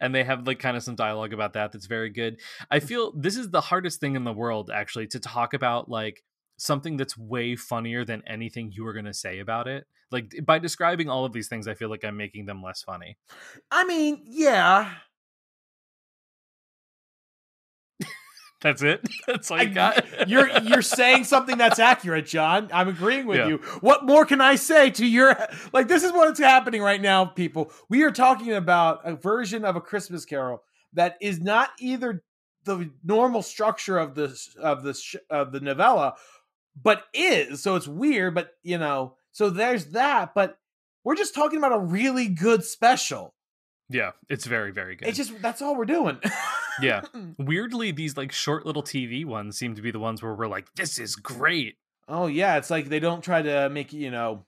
and 0.00 0.14
they 0.14 0.24
have 0.24 0.46
like 0.46 0.58
kind 0.58 0.76
of 0.76 0.82
some 0.82 0.96
dialogue 0.96 1.32
about 1.32 1.52
that 1.54 1.72
that's 1.72 1.86
very 1.86 2.10
good. 2.10 2.40
I 2.70 2.80
feel 2.80 3.12
this 3.12 3.36
is 3.36 3.50
the 3.50 3.60
hardest 3.60 4.00
thing 4.00 4.16
in 4.16 4.24
the 4.24 4.32
world 4.32 4.70
actually 4.72 5.06
to 5.08 5.20
talk 5.20 5.54
about 5.54 5.88
like 5.88 6.22
something 6.58 6.96
that's 6.96 7.16
way 7.16 7.54
funnier 7.54 8.04
than 8.04 8.22
anything 8.26 8.72
you 8.72 8.84
were 8.84 8.92
going 8.92 9.04
to 9.04 9.14
say 9.14 9.38
about 9.38 9.68
it. 9.68 9.86
Like 10.10 10.34
by 10.44 10.58
describing 10.58 11.08
all 11.08 11.24
of 11.24 11.32
these 11.32 11.48
things, 11.48 11.68
I 11.68 11.74
feel 11.74 11.90
like 11.90 12.04
I'm 12.04 12.16
making 12.16 12.46
them 12.46 12.62
less 12.62 12.82
funny. 12.82 13.18
i 13.70 13.84
mean 13.84 14.22
yeah 14.24 14.94
That's 18.62 18.82
it. 18.82 19.06
That's 19.26 19.50
all 19.50 19.58
I- 19.58 19.62
you 19.62 19.68
got. 19.74 20.28
you're 20.28 20.48
you're 20.60 20.82
saying 20.82 21.24
something 21.24 21.58
that's 21.58 21.78
accurate, 21.78 22.26
John. 22.26 22.70
I'm 22.72 22.88
agreeing 22.88 23.26
with 23.26 23.38
Yeah. 23.38 23.48
you. 23.48 23.56
What 23.80 24.04
more 24.06 24.24
can 24.24 24.40
I 24.40 24.54
say 24.56 24.90
to 24.92 25.06
your 25.06 25.36
like 25.72 25.88
this 25.88 26.02
is 26.02 26.12
what's 26.12 26.40
happening 26.40 26.80
right 26.82 27.00
now, 27.00 27.24
people. 27.26 27.70
We 27.90 28.02
are 28.02 28.10
talking 28.10 28.52
about 28.54 29.00
a 29.04 29.14
version 29.14 29.64
of 29.64 29.76
a 29.76 29.80
Christmas 29.80 30.24
carol 30.24 30.62
that 30.94 31.16
is 31.20 31.38
not 31.40 31.70
either 31.80 32.22
the 32.64 32.90
normal 33.04 33.42
structure 33.42 33.98
of 33.98 34.14
this 34.14 34.56
of 34.60 34.82
the 34.82 34.98
of 35.30 35.52
the 35.52 35.60
novella, 35.60 36.14
but 36.82 37.04
is 37.12 37.62
so 37.62 37.76
it's 37.76 37.86
weird. 37.86 38.34
But 38.34 38.54
you 38.62 38.78
know, 38.78 39.16
so 39.32 39.50
there's 39.50 39.86
that. 39.92 40.34
But 40.34 40.58
we're 41.04 41.14
just 41.14 41.34
talking 41.34 41.58
about 41.58 41.72
a 41.74 41.78
really 41.78 42.28
good 42.28 42.64
special. 42.64 43.34
Yeah, 43.90 44.12
it's 44.30 44.46
very 44.46 44.72
very 44.72 44.96
good. 44.96 45.08
It's 45.08 45.18
just 45.18 45.40
that's 45.42 45.60
all 45.60 45.76
we're 45.76 45.84
doing. 45.84 46.18
yeah. 46.80 47.02
Weirdly, 47.38 47.90
these 47.90 48.16
like 48.16 48.32
short 48.32 48.66
little 48.66 48.82
TV 48.82 49.24
ones 49.24 49.58
seem 49.58 49.74
to 49.74 49.82
be 49.82 49.90
the 49.90 49.98
ones 49.98 50.22
where 50.22 50.34
we're 50.34 50.48
like, 50.48 50.66
this 50.74 50.98
is 50.98 51.16
great. 51.16 51.76
Oh 52.08 52.26
yeah, 52.26 52.56
it's 52.56 52.70
like 52.70 52.88
they 52.88 53.00
don't 53.00 53.22
try 53.22 53.42
to 53.42 53.68
make 53.68 53.92
you 53.92 54.10
know 54.10 54.44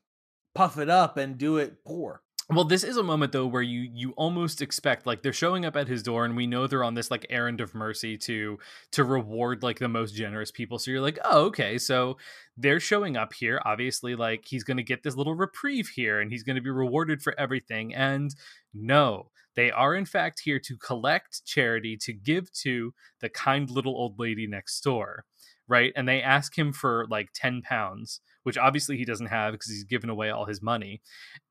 puff 0.54 0.78
it 0.78 0.88
up 0.88 1.16
and 1.16 1.38
do 1.38 1.56
it 1.56 1.84
poor. 1.84 2.22
Well, 2.50 2.64
this 2.64 2.82
is 2.82 2.96
a 2.96 3.02
moment 3.02 3.32
though 3.32 3.46
where 3.46 3.62
you 3.62 3.90
you 3.92 4.12
almost 4.12 4.62
expect 4.62 5.06
like 5.06 5.22
they're 5.22 5.34
showing 5.34 5.66
up 5.66 5.76
at 5.76 5.86
his 5.86 6.02
door 6.02 6.24
and 6.24 6.34
we 6.34 6.46
know 6.46 6.66
they're 6.66 6.82
on 6.82 6.94
this 6.94 7.10
like 7.10 7.26
errand 7.28 7.60
of 7.60 7.74
mercy 7.74 8.16
to 8.18 8.58
to 8.92 9.04
reward 9.04 9.62
like 9.62 9.78
the 9.78 9.88
most 9.88 10.12
generous 10.12 10.50
people. 10.50 10.78
So 10.78 10.90
you're 10.90 11.02
like, 11.02 11.18
"Oh, 11.24 11.46
okay. 11.46 11.76
So 11.76 12.16
they're 12.56 12.80
showing 12.80 13.18
up 13.18 13.34
here. 13.34 13.60
Obviously 13.66 14.14
like 14.14 14.46
he's 14.46 14.64
going 14.64 14.78
to 14.78 14.82
get 14.82 15.02
this 15.02 15.14
little 15.14 15.34
reprieve 15.34 15.88
here 15.88 16.20
and 16.20 16.30
he's 16.30 16.42
going 16.42 16.56
to 16.56 16.62
be 16.62 16.70
rewarded 16.70 17.20
for 17.20 17.38
everything." 17.38 17.94
And 17.94 18.34
no, 18.72 19.30
they 19.58 19.70
are 19.70 19.94
in 19.94 20.06
fact 20.06 20.40
here 20.44 20.58
to 20.60 20.76
collect 20.76 21.44
charity 21.44 21.96
to 21.96 22.12
give 22.12 22.50
to 22.52 22.94
the 23.20 23.28
kind 23.28 23.68
little 23.70 23.96
old 23.96 24.18
lady 24.18 24.46
next 24.46 24.80
door 24.80 25.24
right? 25.68 25.92
And 25.94 26.08
they 26.08 26.22
ask 26.22 26.58
him 26.58 26.72
for 26.72 27.06
like 27.08 27.28
10 27.34 27.62
pounds, 27.62 28.20
which 28.42 28.58
obviously 28.58 28.96
he 28.96 29.04
doesn't 29.04 29.26
have 29.26 29.52
because 29.52 29.70
he's 29.70 29.84
given 29.84 30.10
away 30.10 30.30
all 30.30 30.46
his 30.46 30.62
money. 30.62 31.02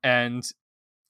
And 0.02 0.44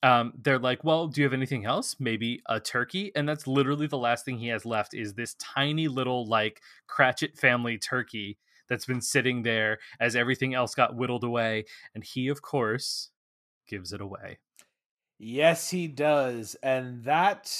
um, 0.02 0.34
they're 0.40 0.58
like, 0.58 0.84
well, 0.84 1.08
do 1.08 1.20
you 1.20 1.24
have 1.24 1.32
anything 1.32 1.64
else? 1.64 1.96
Maybe 1.98 2.40
a 2.46 2.60
turkey. 2.60 3.10
And 3.16 3.28
that's 3.28 3.46
literally 3.46 3.86
the 3.86 3.98
last 3.98 4.24
thing 4.24 4.38
he 4.38 4.48
has 4.48 4.64
left 4.64 4.94
is 4.94 5.14
this 5.14 5.34
tiny 5.34 5.88
little 5.88 6.26
like 6.26 6.60
Cratchit 6.86 7.36
family 7.36 7.78
turkey 7.78 8.38
that's 8.68 8.86
been 8.86 9.00
sitting 9.00 9.42
there 9.42 9.78
as 9.98 10.14
everything 10.14 10.54
else 10.54 10.74
got 10.74 10.94
whittled 10.94 11.24
away. 11.24 11.64
And 11.94 12.04
he, 12.04 12.28
of 12.28 12.42
course, 12.42 13.10
gives 13.66 13.92
it 13.92 14.00
away. 14.00 14.38
Yes, 15.18 15.70
he 15.70 15.88
does. 15.88 16.56
And 16.62 17.04
that 17.04 17.52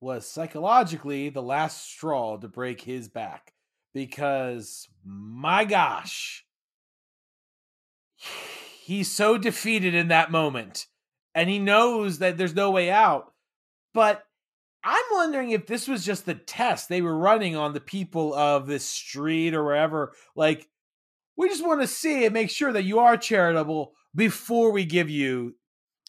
was 0.00 0.26
psychologically 0.26 1.28
the 1.28 1.42
last 1.42 1.88
straw 1.88 2.36
to 2.36 2.48
break 2.48 2.80
his 2.82 3.08
back 3.08 3.52
because 3.94 4.88
my 5.04 5.64
gosh, 5.64 6.44
he's 8.16 9.10
so 9.10 9.38
defeated 9.38 9.94
in 9.94 10.08
that 10.08 10.30
moment 10.30 10.86
and 11.34 11.48
he 11.48 11.58
knows 11.58 12.18
that 12.18 12.36
there's 12.36 12.54
no 12.54 12.70
way 12.70 12.90
out. 12.90 13.32
But 13.94 14.24
I'm 14.84 15.04
wondering 15.12 15.50
if 15.50 15.66
this 15.66 15.88
was 15.88 16.04
just 16.04 16.26
the 16.26 16.34
test 16.34 16.88
they 16.88 17.02
were 17.02 17.16
running 17.16 17.56
on 17.56 17.72
the 17.72 17.80
people 17.80 18.34
of 18.34 18.66
this 18.66 18.84
street 18.84 19.54
or 19.54 19.64
wherever. 19.64 20.12
Like, 20.36 20.68
we 21.36 21.48
just 21.48 21.66
want 21.66 21.80
to 21.80 21.86
see 21.86 22.24
and 22.24 22.34
make 22.34 22.50
sure 22.50 22.72
that 22.72 22.84
you 22.84 22.98
are 22.98 23.16
charitable 23.16 23.92
before 24.14 24.72
we 24.72 24.84
give 24.84 25.10
you, 25.10 25.54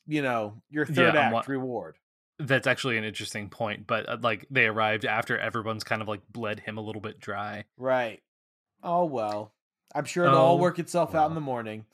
you 0.10 0.22
know, 0.22 0.55
your 0.70 0.86
third 0.86 1.14
Yeah, 1.14 1.22
act 1.22 1.34
what- 1.34 1.47
reward. 1.47 1.95
That's 2.41 2.68
actually 2.68 2.97
an 2.97 3.03
interesting 3.03 3.49
point, 3.49 3.86
but 3.86 4.07
uh, 4.07 4.18
like 4.22 4.45
they 4.49 4.66
arrived 4.66 5.03
after 5.05 5.38
everyone's 5.38 5.84
kind 5.84 6.01
of 6.01 6.07
like 6.07 6.22
bled 6.32 6.62
him 6.62 6.78
a 6.78 6.82
little 6.82 7.01
bit 7.01 7.20
dry. 7.20 7.66
Right. 7.78 8.22
Oh 8.82 9.03
well. 9.05 9.51
I'm 9.93 10.05
sure 10.05 10.24
it'll 10.26 10.38
all 10.38 10.53
Oh, 10.57 10.62
work 10.62 10.80
itself 10.80 11.14
out 11.16 11.28
in 11.30 11.36
the 11.36 11.41
morning. 11.41 11.86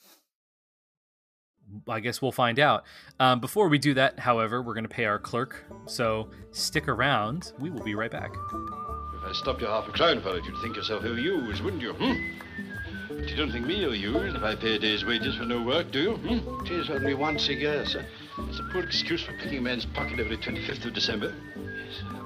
I 1.87 1.99
guess 1.99 2.21
we'll 2.21 2.31
find 2.31 2.59
out. 2.59 2.83
Um, 3.19 3.39
before 3.39 3.69
we 3.69 3.79
do 3.79 3.95
that, 3.95 4.19
however, 4.19 4.61
we're 4.61 4.75
going 4.75 4.83
to 4.87 4.89
pay 4.89 5.05
our 5.05 5.17
clerk. 5.17 5.65
So 5.87 6.29
stick 6.51 6.87
around. 6.87 7.53
We 7.57 7.71
will 7.71 7.83
be 7.83 7.95
right 7.95 8.11
back. 8.11 8.31
If 8.33 9.23
I 9.23 9.31
stopped 9.33 9.61
you 9.61 9.67
half 9.67 9.87
a 9.87 9.91
crown 9.91 10.21
for 10.21 10.37
it, 10.37 10.45
you'd 10.45 10.61
think 10.61 10.75
yourself 10.75 11.03
ill-used, 11.05 11.63
wouldn't 11.63 11.81
you? 11.81 11.93
Hmm? 11.93 12.74
But 13.07 13.29
you 13.29 13.35
don't 13.35 13.51
think 13.51 13.65
me 13.65 13.83
ill-used 13.83 14.35
if 14.35 14.43
I 14.43 14.55
pay 14.55 14.75
a 14.75 14.79
day's 14.79 15.05
wages 15.05 15.35
for 15.35 15.45
no 15.45 15.61
work, 15.61 15.91
do 15.91 16.01
you? 16.01 16.15
Hmm? 16.15 16.65
It 16.65 16.71
is 16.71 16.89
only 16.89 17.13
once 17.13 17.47
a 17.49 17.53
year, 17.53 17.85
sir. 17.85 18.05
It's 18.39 18.59
a 18.59 18.63
poor 18.71 18.83
excuse 18.83 19.23
for 19.23 19.33
picking 19.33 19.59
a 19.59 19.61
man's 19.61 19.85
pocket 19.85 20.19
every 20.19 20.37
25th 20.37 20.85
of 20.85 20.93
December. 20.93 21.33
Yes, 21.55 22.01
I'm. 22.09 22.25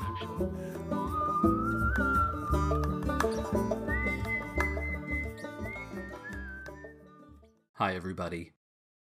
Hi, 7.79 7.95
everybody. 7.95 8.51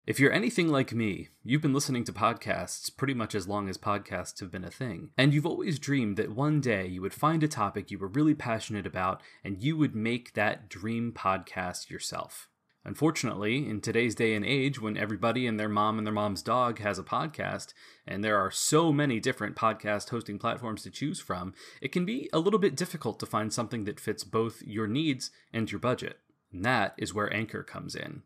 If 0.08 0.20
you're 0.20 0.32
anything 0.32 0.68
like 0.68 0.94
me, 0.94 1.30
you've 1.44 1.64
been 1.64 1.74
listening 1.74 2.04
to 2.04 2.14
podcasts 2.14 2.96
pretty 2.96 3.16
much 3.16 3.34
as 3.34 3.48
long 3.48 3.68
as 3.68 3.80
podcasts 3.80 4.40
have 4.40 4.52
been 4.52 4.64
a 4.64 4.70
thing, 4.70 5.10
and 5.18 5.34
you've 5.34 5.48
always 5.48 5.80
dreamed 5.80 6.16
that 6.18 6.30
one 6.30 6.62
day 6.62 6.86
you 6.86 7.02
would 7.02 7.14
find 7.14 7.42
a 7.42 7.48
topic 7.48 7.90
you 7.90 7.98
were 7.98 8.08
really 8.08 8.36
passionate 8.36 8.86
about 8.86 9.20
and 9.44 9.64
you 9.64 9.76
would 9.76 9.96
make 9.96 10.34
that 10.34 10.70
dream 10.70 11.12
podcast 11.12 11.90
yourself. 11.90 12.50
Unfortunately, 12.84 13.68
in 13.68 13.82
today's 13.82 14.14
day 14.14 14.36
and 14.36 14.46
age, 14.46 14.80
when 14.80 14.96
everybody 14.96 15.48
and 15.48 15.60
their 15.60 15.68
mom 15.68 15.98
and 15.98 16.06
their 16.06 16.14
mom's 16.14 16.44
dog 16.44 16.78
has 16.78 17.00
a 17.00 17.04
podcast, 17.04 17.74
and 18.06 18.24
there 18.24 18.38
are 18.38 18.52
so 18.52 18.94
many 18.94 19.20
different 19.20 19.56
podcast 19.56 20.12
hosting 20.12 20.38
platforms 20.38 20.84
to 20.84 20.92
choose 20.92 21.20
from, 21.20 21.56
it 21.82 21.92
can 21.92 22.06
be 22.06 22.30
a 22.32 22.38
little 22.38 22.60
bit 22.60 22.76
difficult 22.76 23.20
to 23.20 23.26
find 23.26 23.52
something 23.52 23.86
that 23.86 24.00
fits 24.00 24.24
both 24.24 24.62
your 24.62 24.86
needs 24.86 25.32
and 25.52 25.72
your 25.72 25.80
budget. 25.80 26.20
And 26.54 26.64
that 26.64 26.94
is 26.96 27.12
where 27.12 27.34
Anchor 27.34 27.64
comes 27.64 27.96
in. 27.96 28.22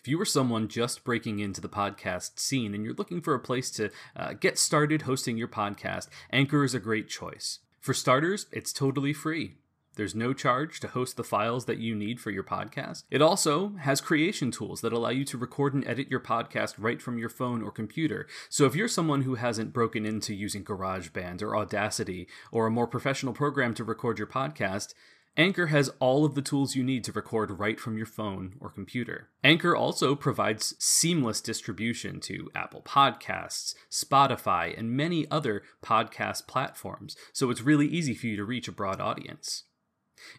If 0.00 0.08
you 0.08 0.18
are 0.18 0.24
someone 0.24 0.68
just 0.68 1.04
breaking 1.04 1.40
into 1.40 1.60
the 1.60 1.68
podcast 1.68 2.38
scene 2.38 2.74
and 2.74 2.86
you're 2.86 2.94
looking 2.94 3.20
for 3.20 3.34
a 3.34 3.38
place 3.38 3.70
to 3.72 3.90
uh, 4.16 4.32
get 4.32 4.56
started 4.56 5.02
hosting 5.02 5.36
your 5.36 5.46
podcast, 5.46 6.08
Anchor 6.32 6.64
is 6.64 6.74
a 6.74 6.80
great 6.80 7.06
choice. 7.06 7.58
For 7.80 7.92
starters, 7.92 8.46
it's 8.50 8.72
totally 8.72 9.12
free. 9.12 9.56
There's 9.96 10.14
no 10.14 10.32
charge 10.32 10.80
to 10.80 10.88
host 10.88 11.18
the 11.18 11.24
files 11.24 11.66
that 11.66 11.76
you 11.76 11.94
need 11.94 12.18
for 12.18 12.30
your 12.30 12.44
podcast. 12.44 13.02
It 13.10 13.20
also 13.20 13.74
has 13.80 14.00
creation 14.00 14.50
tools 14.50 14.80
that 14.80 14.94
allow 14.94 15.10
you 15.10 15.26
to 15.26 15.36
record 15.36 15.74
and 15.74 15.86
edit 15.86 16.08
your 16.10 16.20
podcast 16.20 16.76
right 16.78 17.02
from 17.02 17.18
your 17.18 17.28
phone 17.28 17.60
or 17.60 17.70
computer. 17.70 18.26
So 18.48 18.64
if 18.64 18.74
you're 18.74 18.88
someone 18.88 19.22
who 19.22 19.34
hasn't 19.34 19.74
broken 19.74 20.06
into 20.06 20.32
using 20.32 20.64
GarageBand 20.64 21.42
or 21.42 21.54
Audacity 21.54 22.26
or 22.50 22.66
a 22.66 22.70
more 22.70 22.86
professional 22.86 23.34
program 23.34 23.74
to 23.74 23.84
record 23.84 24.16
your 24.16 24.28
podcast, 24.28 24.94
Anchor 25.36 25.68
has 25.68 25.90
all 26.00 26.24
of 26.24 26.34
the 26.34 26.42
tools 26.42 26.74
you 26.74 26.82
need 26.82 27.04
to 27.04 27.12
record 27.12 27.52
right 27.52 27.78
from 27.78 27.96
your 27.96 28.06
phone 28.06 28.56
or 28.60 28.68
computer. 28.68 29.28
Anchor 29.44 29.76
also 29.76 30.16
provides 30.16 30.74
seamless 30.78 31.40
distribution 31.40 32.18
to 32.20 32.50
Apple 32.54 32.82
Podcasts, 32.82 33.74
Spotify, 33.90 34.76
and 34.76 34.90
many 34.90 35.30
other 35.30 35.62
podcast 35.84 36.48
platforms, 36.48 37.16
so 37.32 37.48
it's 37.48 37.62
really 37.62 37.86
easy 37.86 38.14
for 38.14 38.26
you 38.26 38.36
to 38.36 38.44
reach 38.44 38.66
a 38.66 38.72
broad 38.72 39.00
audience. 39.00 39.64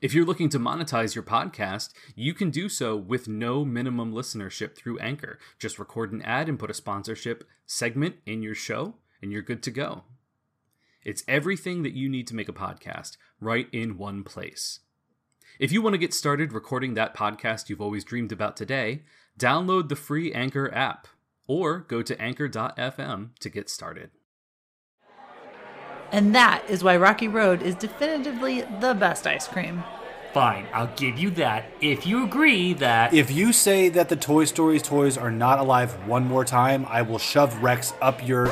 If 0.02 0.14
you're 0.14 0.26
looking 0.26 0.50
to 0.50 0.60
monetize 0.60 1.16
your 1.16 1.24
podcast, 1.24 1.90
you 2.14 2.34
can 2.34 2.52
do 2.52 2.68
so 2.70 2.96
with 2.96 3.28
no 3.28 3.66
minimum 3.66 4.14
listenership 4.14 4.76
through 4.76 5.00
Anchor. 5.00 5.40
Just 5.58 5.80
record 5.80 6.12
an 6.12 6.22
ad 6.22 6.50
and 6.50 6.60
put 6.60 6.70
a 6.70 6.76
sponsorship 6.76 7.46
segment 7.66 8.16
in 8.26 8.44
your 8.44 8.56
show, 8.56 8.96
and 9.22 9.32
you're 9.32 9.42
good 9.42 9.64
to 9.64 9.72
go. 9.72 10.04
It's 11.04 11.24
everything 11.28 11.82
that 11.82 11.94
you 11.94 12.10
need 12.10 12.28
to 12.28 12.36
make 12.36 12.50
a 12.50 12.54
podcast 12.54 13.18
right 13.42 13.68
in 13.74 13.98
one 13.98 14.24
place. 14.24 14.80
If 15.60 15.72
you 15.72 15.82
want 15.82 15.96
to 15.96 16.00
get 16.00 16.14
started 16.14 16.54
recording 16.54 16.94
that 16.94 17.16
podcast 17.16 17.70
you've 17.70 17.82
always 17.82 18.04
dreamed 18.04 18.32
about 18.32 18.56
today, 18.56 19.04
download 19.38 19.90
the 19.90 19.96
free 19.96 20.32
Anchor 20.32 20.74
app 20.74 21.08
or 21.48 21.80
go 21.80 22.02
to 22.02 22.20
anchor.fm 22.22 23.30
to 23.40 23.50
get 23.50 23.70
started. 23.70 24.12
And 26.12 26.36
that 26.36 26.64
is 26.70 26.84
why 26.84 26.98
Rocky 26.98 27.28
Road 27.28 27.62
is 27.62 27.76
definitively 27.76 28.62
the 28.80 28.94
best 28.94 29.26
ice 29.26 29.48
cream. 29.48 29.84
Fine, 30.34 30.68
I'll 30.74 30.94
give 30.96 31.18
you 31.18 31.30
that 31.32 31.66
if 31.82 32.06
you 32.06 32.24
agree 32.24 32.74
that. 32.76 33.14
If 33.14 33.32
you 33.32 33.52
say 33.52 33.90
that 33.90 34.08
the 34.08 34.16
Toy 34.16 34.46
Stories 34.46 34.82
toys 34.82 35.18
are 35.18 35.32
not 35.32 35.60
alive 35.60 36.08
one 36.08 36.26
more 36.26 36.46
time, 36.46 36.86
I 36.90 37.02
will 37.02 37.20
shove 37.20 37.62
Rex 37.62 37.94
up 38.02 38.26
your. 38.26 38.50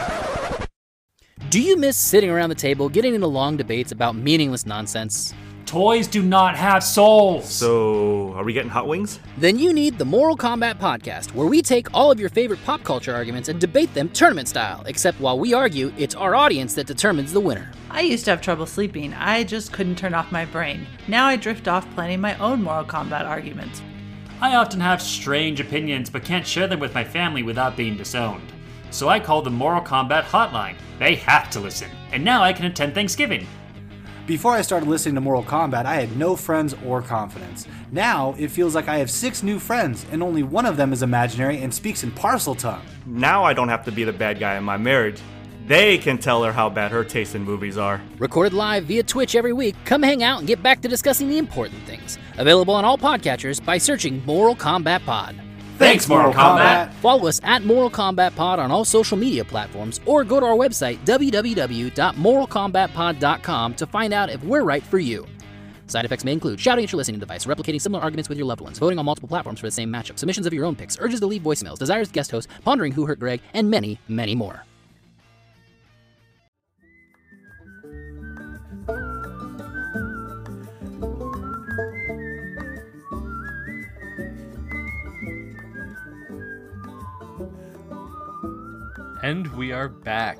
Do 1.48 1.60
you 1.60 1.78
miss 1.78 1.98
sitting 1.98 2.30
around 2.30 2.50
the 2.50 2.56
table 2.56 2.90
getting 2.90 3.16
into 3.16 3.26
long 3.26 3.58
debates 3.58 3.92
about 3.92 4.16
meaningless 4.16 4.68
nonsense? 4.68 5.34
Toys 5.66 6.06
do 6.06 6.22
not 6.22 6.56
have 6.56 6.84
souls! 6.84 7.50
So, 7.50 8.34
are 8.34 8.44
we 8.44 8.54
getting 8.54 8.70
hot 8.70 8.88
wings? 8.88 9.20
Then 9.38 9.58
you 9.58 9.74
need 9.74 9.98
the 9.98 10.06
Moral 10.06 10.36
Combat 10.36 10.78
Podcast, 10.78 11.34
where 11.34 11.48
we 11.48 11.64
take 11.64 11.88
all 11.92 12.12
of 12.12 12.20
your 12.20 12.30
favorite 12.30 12.64
pop 12.66 12.84
culture 12.84 13.16
arguments 13.16 13.50
and 13.50 13.60
debate 13.60 13.92
them 13.96 14.10
tournament 14.10 14.48
style, 14.48 14.84
except 14.86 15.20
while 15.20 15.40
we 15.40 15.54
argue, 15.54 15.92
it's 15.98 16.14
our 16.14 16.36
audience 16.36 16.76
that 16.76 16.86
determines 16.86 17.34
the 17.34 17.40
winner. 17.40 17.72
I 17.90 18.02
used 18.02 18.26
to 18.26 18.32
have 18.32 18.42
trouble 18.42 18.68
sleeping. 18.68 19.16
I 19.16 19.44
just 19.44 19.72
couldn't 19.72 19.98
turn 19.98 20.14
off 20.14 20.32
my 20.32 20.46
brain. 20.46 20.86
Now 21.08 21.26
I 21.26 21.36
drift 21.36 21.68
off 21.68 21.90
planning 21.96 22.22
my 22.22 22.38
own 22.38 22.62
moral 22.62 22.84
combat 22.84 23.26
arguments. 23.26 23.82
I 24.40 24.56
often 24.56 24.82
have 24.82 25.02
strange 25.02 25.60
opinions 25.60 26.12
but 26.12 26.24
can't 26.24 26.46
share 26.46 26.68
them 26.68 26.80
with 26.80 26.94
my 26.94 27.04
family 27.04 27.42
without 27.42 27.76
being 27.76 27.98
disowned. 27.98 28.54
So 28.92 29.10
I 29.10 29.20
call 29.20 29.42
the 29.42 29.50
Moral 29.50 29.82
Combat 29.82 30.26
Hotline. 30.26 30.76
They 30.98 31.16
have 31.16 31.50
to 31.52 31.60
listen. 31.60 31.90
And 32.12 32.24
now 32.24 32.44
I 32.44 32.54
can 32.54 32.66
attend 32.66 32.94
Thanksgiving. 32.94 33.48
Before 34.30 34.52
I 34.52 34.62
started 34.62 34.88
listening 34.88 35.16
to 35.16 35.22
Mortal 35.22 35.44
Kombat, 35.44 35.86
I 35.86 35.96
had 35.96 36.16
no 36.16 36.36
friends 36.36 36.76
or 36.86 37.02
confidence. 37.02 37.66
Now, 37.92 38.36
it 38.38 38.52
feels 38.52 38.76
like 38.76 38.88
I 38.88 39.00
have 39.00 39.10
six 39.10 39.42
new 39.42 39.58
friends, 39.58 40.06
and 40.12 40.22
only 40.22 40.44
one 40.44 40.68
of 40.68 40.78
them 40.78 40.94
is 40.94 41.02
imaginary 41.02 41.62
and 41.62 41.74
speaks 41.74 42.04
in 42.04 42.12
Parseltongue. 42.12 42.84
Now 43.08 43.44
I 43.44 43.54
don't 43.54 43.70
have 43.70 43.84
to 43.86 43.92
be 43.92 44.04
the 44.04 44.14
bad 44.14 44.40
guy 44.40 44.56
in 44.56 44.64
my 44.64 44.78
marriage. 44.78 45.20
They 45.66 45.98
can 45.98 46.20
tell 46.20 46.44
her 46.44 46.52
how 46.52 46.70
bad 46.70 46.92
her 46.92 47.04
taste 47.04 47.34
in 47.34 47.44
movies 47.44 47.76
are. 47.76 48.02
Recorded 48.20 48.54
live 48.54 48.86
via 48.86 49.02
Twitch 49.02 49.36
every 49.36 49.54
week, 49.54 49.76
come 49.86 50.04
hang 50.04 50.22
out 50.22 50.38
and 50.38 50.48
get 50.48 50.62
back 50.62 50.82
to 50.82 50.88
discussing 50.88 51.28
the 51.28 51.40
important 51.40 51.82
things. 51.88 52.20
Available 52.38 52.76
on 52.76 52.86
all 52.86 53.00
podcatchers 53.00 53.66
by 53.66 53.80
searching 53.80 54.24
Moral 54.28 54.56
Combat 54.56 55.04
Pod. 55.06 55.36
Thanks, 55.80 56.08
Moral 56.10 56.34
Combat. 56.34 56.94
Follow 56.96 57.30
us 57.30 57.40
at 57.42 57.64
Moral 57.64 57.90
Combat 57.90 58.36
Pod 58.36 58.60
on 58.60 58.70
all 58.70 58.84
social 58.84 59.18
media 59.18 59.46
platforms 59.46 60.02
or 60.06 60.26
go 60.26 60.42
to 60.42 60.46
our 60.46 60.58
website, 60.58 60.98
www.moralcombatpod.com, 61.06 63.74
to 63.76 63.88
find 63.88 64.14
out 64.14 64.30
if 64.30 64.44
we're 64.44 64.64
right 64.64 64.84
for 64.84 65.00
you. 65.00 65.26
Side 65.88 66.04
effects 66.04 66.26
may 66.26 66.34
include 66.34 66.60
shouting 66.60 66.84
at 66.84 66.92
your 66.92 66.98
listening 66.98 67.22
device, 67.22 67.46
replicating 67.46 67.80
similar 67.80 68.04
arguments 68.04 68.28
with 68.28 68.38
your 68.38 68.46
loved 68.46 68.60
ones, 68.60 68.78
voting 68.78 69.00
on 69.00 69.06
multiple 69.06 69.30
platforms 69.30 69.62
for 69.62 69.68
the 69.68 69.72
same 69.72 69.90
matchup, 69.90 70.20
submissions 70.20 70.46
of 70.46 70.54
your 70.54 70.66
own 70.66 70.76
picks, 70.76 71.00
urges 71.00 71.22
to 71.22 71.28
leave 71.28 71.44
voicemails, 71.44 71.80
desires 71.80 72.10
to 72.10 72.14
guest 72.14 72.30
host, 72.30 72.50
pondering 72.66 72.92
who 72.92 73.06
hurt 73.06 73.22
Greg, 73.22 73.40
and 73.54 73.72
many, 73.72 73.98
many 74.10 74.36
more. 74.36 74.66
And 89.30 89.46
we 89.56 89.72
are 89.72 89.90
back. 89.90 90.40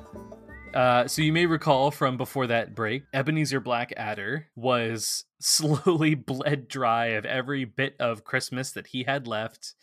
Uh, 0.74 1.06
so 1.06 1.22
you 1.22 1.32
may 1.32 1.46
recall 1.46 1.92
from 1.92 2.16
before 2.16 2.48
that 2.48 2.74
break, 2.74 3.04
Ebenezer 3.14 3.60
Blackadder 3.60 4.48
was 4.56 5.26
slowly 5.40 6.16
bled 6.16 6.66
dry 6.66 7.06
of 7.10 7.24
every 7.24 7.64
bit 7.64 7.94
of 8.00 8.24
Christmas 8.24 8.72
that 8.72 8.88
he 8.88 9.04
had 9.04 9.28
left, 9.28 9.74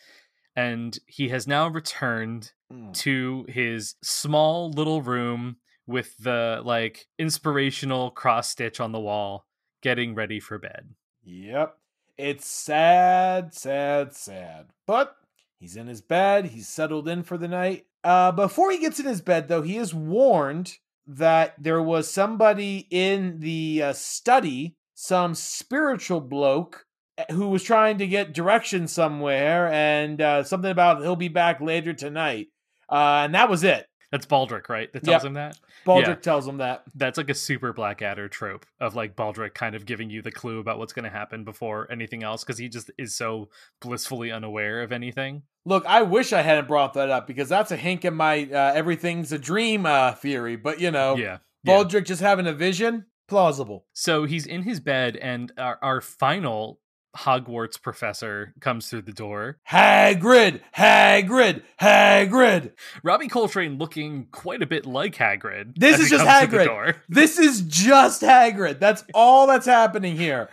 and 0.57 0.99
he 1.05 1.29
has 1.29 1.47
now 1.47 1.69
returned 1.69 2.51
Mm. 2.69 2.93
to 2.95 3.45
his 3.47 3.95
small 4.03 4.71
little 4.71 5.01
room 5.01 5.55
with 5.85 6.17
the 6.17 6.61
like 6.65 7.07
inspirational 7.17 8.11
cross 8.11 8.49
stitch 8.49 8.81
on 8.81 8.91
the 8.91 8.99
wall, 8.99 9.45
getting 9.81 10.15
ready 10.15 10.41
for 10.41 10.59
bed. 10.59 10.89
Yep. 11.23 11.77
It's 12.17 12.45
sad, 12.45 13.53
sad, 13.53 14.13
sad. 14.13 14.65
But 14.85 15.15
he's 15.61 15.77
in 15.77 15.87
his 15.87 16.01
bed. 16.01 16.47
He's 16.47 16.67
settled 16.67 17.07
in 17.07 17.23
for 17.23 17.37
the 17.37 17.47
night. 17.47 17.85
Uh, 18.03 18.31
before 18.31 18.71
he 18.71 18.79
gets 18.79 18.99
in 18.99 19.05
his 19.05 19.21
bed, 19.21 19.47
though, 19.47 19.61
he 19.61 19.77
is 19.77 19.93
warned 19.93 20.73
that 21.07 21.55
there 21.57 21.81
was 21.81 22.11
somebody 22.11 22.87
in 22.89 23.39
the 23.39 23.81
uh, 23.83 23.93
study, 23.93 24.75
some 24.93 25.33
spiritual 25.35 26.21
bloke, 26.21 26.85
eh, 27.17 27.25
who 27.31 27.49
was 27.49 27.63
trying 27.63 27.97
to 27.97 28.07
get 28.07 28.33
direction 28.33 28.87
somewhere, 28.87 29.71
and 29.71 30.21
uh, 30.21 30.43
something 30.43 30.71
about 30.71 31.01
he'll 31.01 31.15
be 31.15 31.27
back 31.27 31.61
later 31.61 31.93
tonight. 31.93 32.47
Uh, 32.89 33.23
and 33.25 33.35
that 33.35 33.49
was 33.49 33.63
it. 33.63 33.87
That's 34.11 34.25
Baldric, 34.25 34.69
right? 34.69 34.91
That 34.93 35.03
tells 35.03 35.23
Yep. 35.23 35.27
him 35.29 35.33
that. 35.33 35.59
Baldric 35.85 36.07
Yeah. 36.07 36.15
tells 36.15 36.47
him 36.47 36.57
that. 36.57 36.83
That's 36.95 37.17
like 37.17 37.29
a 37.29 37.33
super 37.33 37.73
Blackadder 37.73 38.29
trope 38.29 38.65
of 38.79 38.95
like 38.95 39.15
Baldric 39.15 39.53
kind 39.53 39.75
of 39.75 39.85
giving 39.85 40.09
you 40.09 40.21
the 40.21 40.31
clue 40.31 40.59
about 40.59 40.79
what's 40.79 40.93
going 40.93 41.03
to 41.03 41.09
happen 41.11 41.43
before 41.43 41.91
anything 41.91 42.23
else 42.23 42.43
because 42.43 42.57
he 42.57 42.69
just 42.69 42.89
is 42.97 43.13
so 43.15 43.49
blissfully 43.81 44.31
unaware 44.31 44.81
of 44.81 44.91
anything. 44.93 45.43
Look, 45.65 45.85
I 45.85 46.03
wish 46.03 46.31
I 46.31 46.41
hadn't 46.41 46.69
brought 46.69 46.93
that 46.93 47.09
up 47.09 47.27
because 47.27 47.49
that's 47.49 47.71
a 47.71 47.77
hink 47.77 48.05
in 48.05 48.13
my 48.13 48.43
uh, 48.45 48.71
everything's 48.73 49.33
a 49.33 49.37
dream 49.39 49.85
uh, 49.85 50.13
theory. 50.13 50.55
But 50.55 50.79
you 50.79 50.91
know, 50.91 51.15
Yeah. 51.17 51.39
yeah. 51.63 51.73
Baldric 51.77 52.05
just 52.05 52.21
having 52.21 52.47
a 52.47 52.53
vision, 52.53 53.07
plausible. 53.27 53.85
So 53.91 54.23
he's 54.23 54.45
in 54.45 54.63
his 54.63 54.79
bed, 54.79 55.17
and 55.17 55.51
our, 55.57 55.77
our 55.81 55.99
final 55.99 56.79
Hogwarts 57.17 57.81
professor 57.81 58.53
comes 58.59 58.89
through 58.89 59.01
the 59.03 59.13
door. 59.13 59.57
Hagrid, 59.69 60.61
Hagrid, 60.75 61.63
Hagrid. 61.81 62.73
Robbie 63.03 63.27
Coltrane 63.27 63.77
looking 63.77 64.27
quite 64.31 64.61
a 64.61 64.67
bit 64.67 64.85
like 64.85 65.15
Hagrid. 65.15 65.73
This 65.75 65.99
is 65.99 66.09
just 66.09 66.25
comes 66.25 66.49
through 66.49 66.59
the 66.59 66.65
Hagrid. 66.65 66.95
This 67.09 67.39
is 67.39 67.61
just 67.61 68.21
Hagrid. 68.21 68.79
That's 68.79 69.03
all 69.13 69.47
that's 69.47 69.65
happening 69.65 70.15
here. 70.15 70.49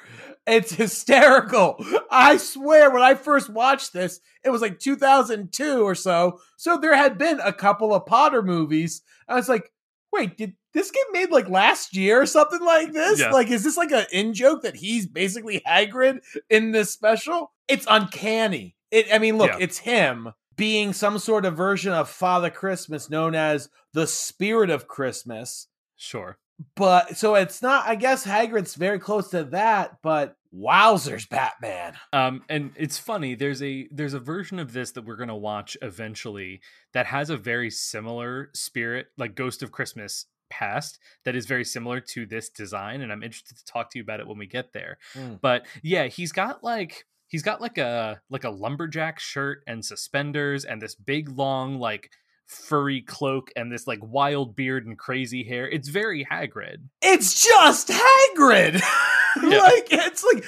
It's 0.46 0.74
hysterical. 0.74 1.82
I 2.10 2.36
swear, 2.36 2.90
when 2.90 3.02
I 3.02 3.14
first 3.14 3.48
watched 3.48 3.92
this, 3.92 4.20
it 4.44 4.50
was 4.50 4.60
like 4.60 4.78
2002 4.78 5.82
or 5.82 5.94
so. 5.94 6.40
So 6.56 6.76
there 6.76 6.96
had 6.96 7.16
been 7.16 7.40
a 7.40 7.52
couple 7.52 7.94
of 7.94 8.04
Potter 8.04 8.42
movies. 8.42 9.02
I 9.26 9.36
was 9.36 9.48
like, 9.48 9.70
wait, 10.14 10.36
did 10.36 10.54
this 10.72 10.90
get 10.90 11.06
made 11.12 11.30
like 11.30 11.48
last 11.48 11.94
year 11.96 12.22
or 12.22 12.26
something 12.26 12.60
like 12.62 12.92
this? 12.92 13.20
Yeah. 13.20 13.30
Like, 13.30 13.50
is 13.50 13.62
this 13.64 13.76
like 13.76 13.90
an 13.90 14.06
in 14.12 14.32
joke 14.34 14.62
that 14.62 14.76
he's 14.76 15.06
basically 15.06 15.60
Hagrid 15.66 16.20
in 16.48 16.72
this 16.72 16.92
special? 16.92 17.52
It's 17.68 17.86
uncanny. 17.88 18.74
It, 18.90 19.06
I 19.12 19.18
mean, 19.18 19.36
look, 19.38 19.50
Yeah. 19.50 19.58
it's 19.60 19.78
him 19.78 20.32
being 20.56 20.92
some 20.92 21.18
sort 21.18 21.44
of 21.44 21.56
version 21.56 21.92
of 21.92 22.08
Father 22.08 22.50
Christmas 22.50 23.10
known 23.10 23.34
as 23.34 23.68
the 23.92 24.06
Spirit 24.06 24.70
of 24.70 24.86
Christmas 24.88 25.66
Sure. 25.96 26.38
But 26.76 27.16
so 27.16 27.34
it's 27.34 27.62
not 27.62 27.86
i 27.86 27.94
guess 27.94 28.24
hagrid's 28.24 28.74
very 28.74 28.98
close 28.98 29.28
to 29.30 29.44
that 29.44 29.98
but 30.02 30.36
wowzers 30.54 31.28
batman 31.28 31.94
Um, 32.12 32.44
and 32.48 32.70
it's 32.76 32.96
funny. 32.96 33.34
There's 33.34 33.60
a 33.60 33.88
there's 33.90 34.14
a 34.14 34.20
version 34.20 34.60
of 34.60 34.72
this 34.72 34.92
that 34.92 35.04
we're 35.04 35.16
gonna 35.16 35.36
watch 35.36 35.76
eventually 35.82 36.60
that 36.92 37.06
has 37.06 37.28
a 37.28 37.36
very 37.36 37.70
similar 37.70 38.50
spirit, 38.54 39.08
like 39.18 39.34
Ghost 39.34 39.64
of 39.64 39.72
Christmas 39.72 40.26
past, 40.50 41.00
that 41.24 41.34
is 41.34 41.46
very 41.46 41.64
similar 41.64 41.98
to 42.00 42.24
this 42.24 42.48
design. 42.50 43.00
And 43.00 43.10
I'm 43.10 43.24
interested 43.24 43.56
to 43.58 43.64
talk 43.64 43.90
to 43.90 43.98
you 43.98 44.04
about 44.04 44.20
it 44.20 44.28
when 44.28 44.38
we 44.38 44.46
get 44.46 44.72
there. 44.72 44.98
Mm. 45.14 45.40
But 45.40 45.66
yeah, 45.82 46.06
he's 46.06 46.30
got 46.30 46.62
like 46.62 47.04
he's 47.26 47.42
got 47.42 47.60
like 47.60 47.78
a 47.78 48.20
like 48.30 48.44
a 48.44 48.50
lumberjack 48.50 49.18
shirt 49.18 49.64
and 49.66 49.84
suspenders 49.84 50.64
and 50.64 50.80
this 50.80 50.94
big 50.94 51.28
long 51.30 51.80
like 51.80 52.12
furry 52.46 53.00
cloak 53.00 53.50
and 53.56 53.72
this 53.72 53.86
like 53.86 53.98
wild 54.02 54.54
beard 54.56 54.86
and 54.86 54.98
crazy 54.98 55.42
hair. 55.44 55.68
It's 55.68 55.88
very 55.88 56.24
Hagrid. 56.30 56.76
it's 57.02 57.42
just 57.44 57.88
hagrid 57.88 58.80
Yeah. 59.42 59.58
like 59.58 59.88
it's 59.90 60.22
like 60.24 60.44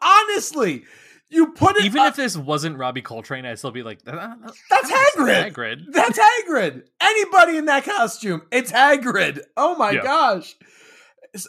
honestly 0.00 0.84
you 1.30 1.48
put 1.52 1.76
it 1.76 1.84
Even 1.86 2.02
up- 2.02 2.08
if 2.10 2.16
this 2.16 2.36
wasn't 2.36 2.76
Robbie 2.76 3.00
Coltrane, 3.00 3.46
I'd 3.46 3.58
still 3.58 3.70
be 3.70 3.82
like, 3.82 4.00
"Ah, 4.06 4.34
that's 4.44 4.60
that's 4.68 4.90
hagrid 4.90 5.52
Hagrid. 5.52 5.84
that's 5.90 6.18
hagrid 6.18 6.82
anybody 7.00 7.56
in 7.56 7.64
that 7.66 7.84
costume 7.84 8.42
it's 8.52 8.70
hagrid 8.70 9.40
oh 9.56 9.74
my 9.76 9.92
Yeah. 9.92 10.02
gosh 10.02 10.54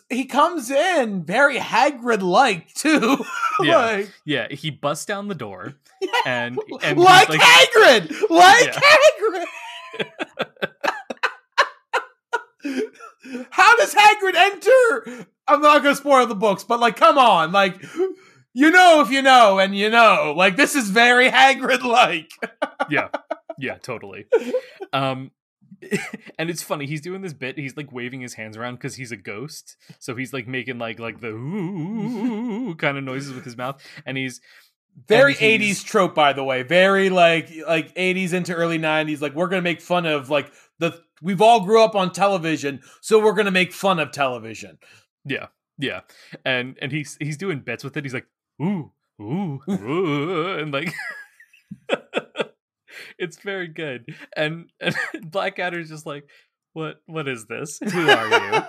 he 0.09 0.23
comes 0.25 0.71
in 0.71 1.25
very 1.25 1.57
hagrid 1.57 2.21
like 2.21 2.73
too 2.73 3.17
Yeah. 3.61 3.77
like 3.77 4.11
Yeah, 4.25 4.47
he 4.49 4.69
busts 4.71 5.05
down 5.05 5.27
the 5.27 5.35
door 5.35 5.73
and 6.25 6.57
and 6.81 6.97
like, 6.97 7.29
he's 7.29 7.41
hagrid 7.41 8.29
like 8.29 8.65
Yeah. 8.65 8.79
hagrid 8.79 9.45
How 13.49 13.75
does 13.77 13.93
Hagrid 13.93 14.35
enter? 14.35 15.27
I'm 15.47 15.61
not 15.61 15.83
gonna 15.83 15.95
spoil 15.95 16.27
the 16.27 16.35
books, 16.35 16.63
but 16.63 16.79
like, 16.79 16.95
come 16.95 17.17
on, 17.17 17.51
like, 17.51 17.81
you 18.53 18.69
know 18.71 19.01
if 19.01 19.11
you 19.11 19.21
know, 19.21 19.59
and 19.59 19.75
you 19.75 19.89
know, 19.89 20.33
like, 20.35 20.55
this 20.55 20.75
is 20.75 20.89
very 20.89 21.29
Hagrid-like. 21.29 22.31
yeah, 22.89 23.09
yeah, 23.57 23.77
totally. 23.77 24.25
Um, 24.93 25.31
and 26.37 26.49
it's 26.49 26.63
funny. 26.63 26.85
He's 26.85 27.01
doing 27.01 27.21
this 27.21 27.33
bit. 27.33 27.57
He's 27.57 27.75
like 27.75 27.91
waving 27.91 28.21
his 28.21 28.35
hands 28.35 28.55
around 28.57 28.75
because 28.75 28.95
he's 28.95 29.11
a 29.11 29.17
ghost. 29.17 29.75
So 29.99 30.15
he's 30.15 30.33
like 30.33 30.47
making 30.47 30.79
like 30.79 30.99
like 30.99 31.19
the 31.19 31.29
ooh 31.29 32.75
kind 32.75 32.97
of 32.97 33.03
noises 33.03 33.33
with 33.33 33.43
his 33.43 33.57
mouth, 33.57 33.81
and 34.05 34.17
he's 34.17 34.39
Very 35.07 35.35
80s 35.35 35.83
trope, 35.83 36.15
by 36.15 36.33
the 36.33 36.43
way. 36.43 36.63
Very 36.63 37.09
like 37.09 37.49
like 37.67 37.93
80s 37.95 38.33
into 38.33 38.53
early 38.53 38.79
90s. 38.79 39.21
Like, 39.21 39.33
we're 39.33 39.47
gonna 39.47 39.61
make 39.61 39.81
fun 39.81 40.05
of 40.05 40.29
like 40.29 40.51
the 40.79 41.01
we've 41.21 41.41
all 41.41 41.65
grew 41.65 41.83
up 41.83 41.95
on 41.95 42.11
television, 42.11 42.81
so 43.01 43.19
we're 43.19 43.33
gonna 43.33 43.51
make 43.51 43.73
fun 43.73 43.99
of 43.99 44.11
television. 44.11 44.77
Yeah, 45.25 45.47
yeah, 45.77 46.01
and 46.45 46.77
and 46.81 46.91
he's 46.91 47.17
he's 47.19 47.37
doing 47.37 47.59
bits 47.59 47.83
with 47.83 47.97
it. 47.97 48.05
He's 48.05 48.13
like 48.13 48.27
ooh 48.61 48.91
ooh, 49.21 49.61
ooh 49.69 50.59
and 50.59 50.71
like. 50.71 50.93
it's 53.17 53.37
very 53.37 53.67
good, 53.67 54.15
and 54.35 54.69
and 54.79 54.95
Blackadder's 55.23 55.89
just 55.89 56.05
like, 56.05 56.29
what 56.73 57.01
what 57.05 57.27
is 57.27 57.45
this? 57.45 57.79
Who 57.79 58.09
are 58.09 58.27
you? 58.27 58.63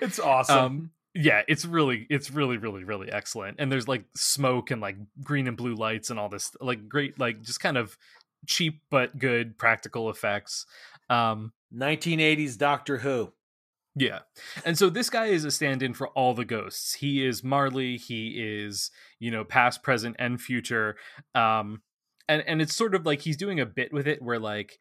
It's 0.00 0.18
awesome. 0.18 0.58
um 0.58 0.90
yeah 1.18 1.42
it's 1.48 1.64
really 1.64 2.06
it's 2.08 2.30
really 2.30 2.56
really 2.58 2.84
really 2.84 3.10
excellent 3.10 3.56
and 3.58 3.72
there's 3.72 3.88
like 3.88 4.04
smoke 4.14 4.70
and 4.70 4.80
like 4.80 4.96
green 5.22 5.48
and 5.48 5.56
blue 5.56 5.74
lights 5.74 6.10
and 6.10 6.18
all 6.18 6.28
this 6.28 6.52
like 6.60 6.88
great 6.88 7.18
like 7.18 7.42
just 7.42 7.58
kind 7.58 7.76
of 7.76 7.98
cheap 8.46 8.82
but 8.88 9.18
good 9.18 9.58
practical 9.58 10.10
effects 10.10 10.64
um 11.10 11.52
1980s 11.76 12.56
Doctor 12.56 12.98
Who. 12.98 13.32
yeah 13.96 14.20
and 14.64 14.78
so 14.78 14.88
this 14.88 15.10
guy 15.10 15.26
is 15.26 15.44
a 15.44 15.50
stand-in 15.50 15.92
for 15.92 16.06
all 16.08 16.34
the 16.34 16.44
ghosts 16.44 16.94
he 16.94 17.26
is 17.26 17.42
marley 17.42 17.96
he 17.96 18.36
is 18.38 18.92
you 19.18 19.32
know 19.32 19.42
past 19.42 19.82
present 19.82 20.14
and 20.20 20.40
future 20.40 20.96
um 21.34 21.82
and 22.28 22.44
and 22.46 22.62
it's 22.62 22.76
sort 22.76 22.94
of 22.94 23.04
like 23.04 23.22
he's 23.22 23.36
doing 23.36 23.58
a 23.58 23.66
bit 23.66 23.92
with 23.92 24.06
it 24.06 24.22
where 24.22 24.38
like 24.38 24.78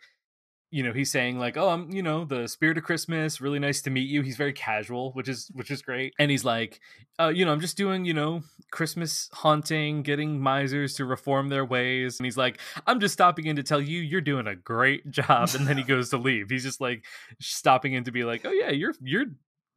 you 0.70 0.84
know 0.84 0.92
he's 0.92 1.12
saying 1.12 1.40
like 1.40 1.56
oh 1.58 1.70
i'm 1.70 1.90
you 1.92 2.04
know 2.04 2.26
the 2.26 2.48
spirit 2.48 2.78
of 2.78 2.84
christmas 2.84 3.40
really 3.40 3.60
nice 3.60 3.82
to 3.82 3.90
meet 3.90 4.10
you. 4.10 4.22
He's 4.22 4.38
very 4.38 4.54
casual 4.54 5.12
which 5.14 5.30
is 5.30 5.50
which 5.54 5.72
is 5.72 5.82
great. 5.82 6.14
And 6.20 6.30
he's 6.30 6.44
like 6.44 6.80
uh, 7.20 7.30
you 7.30 7.46
know 7.46 7.52
i'm 7.52 7.62
just 7.62 7.78
doing 7.78 8.06
you 8.06 8.14
know 8.14 8.44
christmas 8.72 9.30
haunting 9.34 10.04
getting 10.04 10.40
misers 10.40 10.96
to 10.96 11.06
reform 11.06 11.50
their 11.50 11.66
ways. 11.66 12.20
And 12.20 12.26
he's 12.26 12.38
like 12.38 12.60
i'm 12.86 13.00
just 13.00 13.14
stopping 13.14 13.46
in 13.46 13.56
to 13.56 13.64
tell 13.64 13.82
you 13.82 14.02
you're 14.02 14.22
doing 14.22 14.48
a 14.48 14.56
great 14.56 15.10
job. 15.12 15.50
And 15.54 15.68
then 15.68 15.78
he 15.78 15.84
goes 15.84 16.10
to 16.10 16.18
leave. 16.18 16.50
He's 16.50 16.64
just 16.64 16.82
like 16.82 17.06
stopping 17.40 17.94
in 17.94 18.04
to 18.04 18.12
be 18.12 18.24
like 18.24 18.46
oh 18.46 18.52
yeah 18.52 18.72
you're 18.72 18.94
you're 19.02 19.26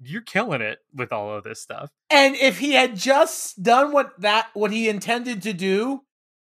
you're 0.03 0.23
killing 0.23 0.63
it 0.63 0.79
with 0.95 1.13
all 1.13 1.35
of 1.35 1.45
this 1.45 1.61
stuff. 1.61 1.91
And 2.09 2.35
if 2.37 2.59
he 2.59 2.73
had 2.73 2.97
just 2.97 3.63
done 3.63 3.93
what 3.93 4.19
that 4.21 4.49
what 4.55 4.71
he 4.71 4.89
intended 4.89 5.43
to 5.43 5.53
do, 5.53 6.03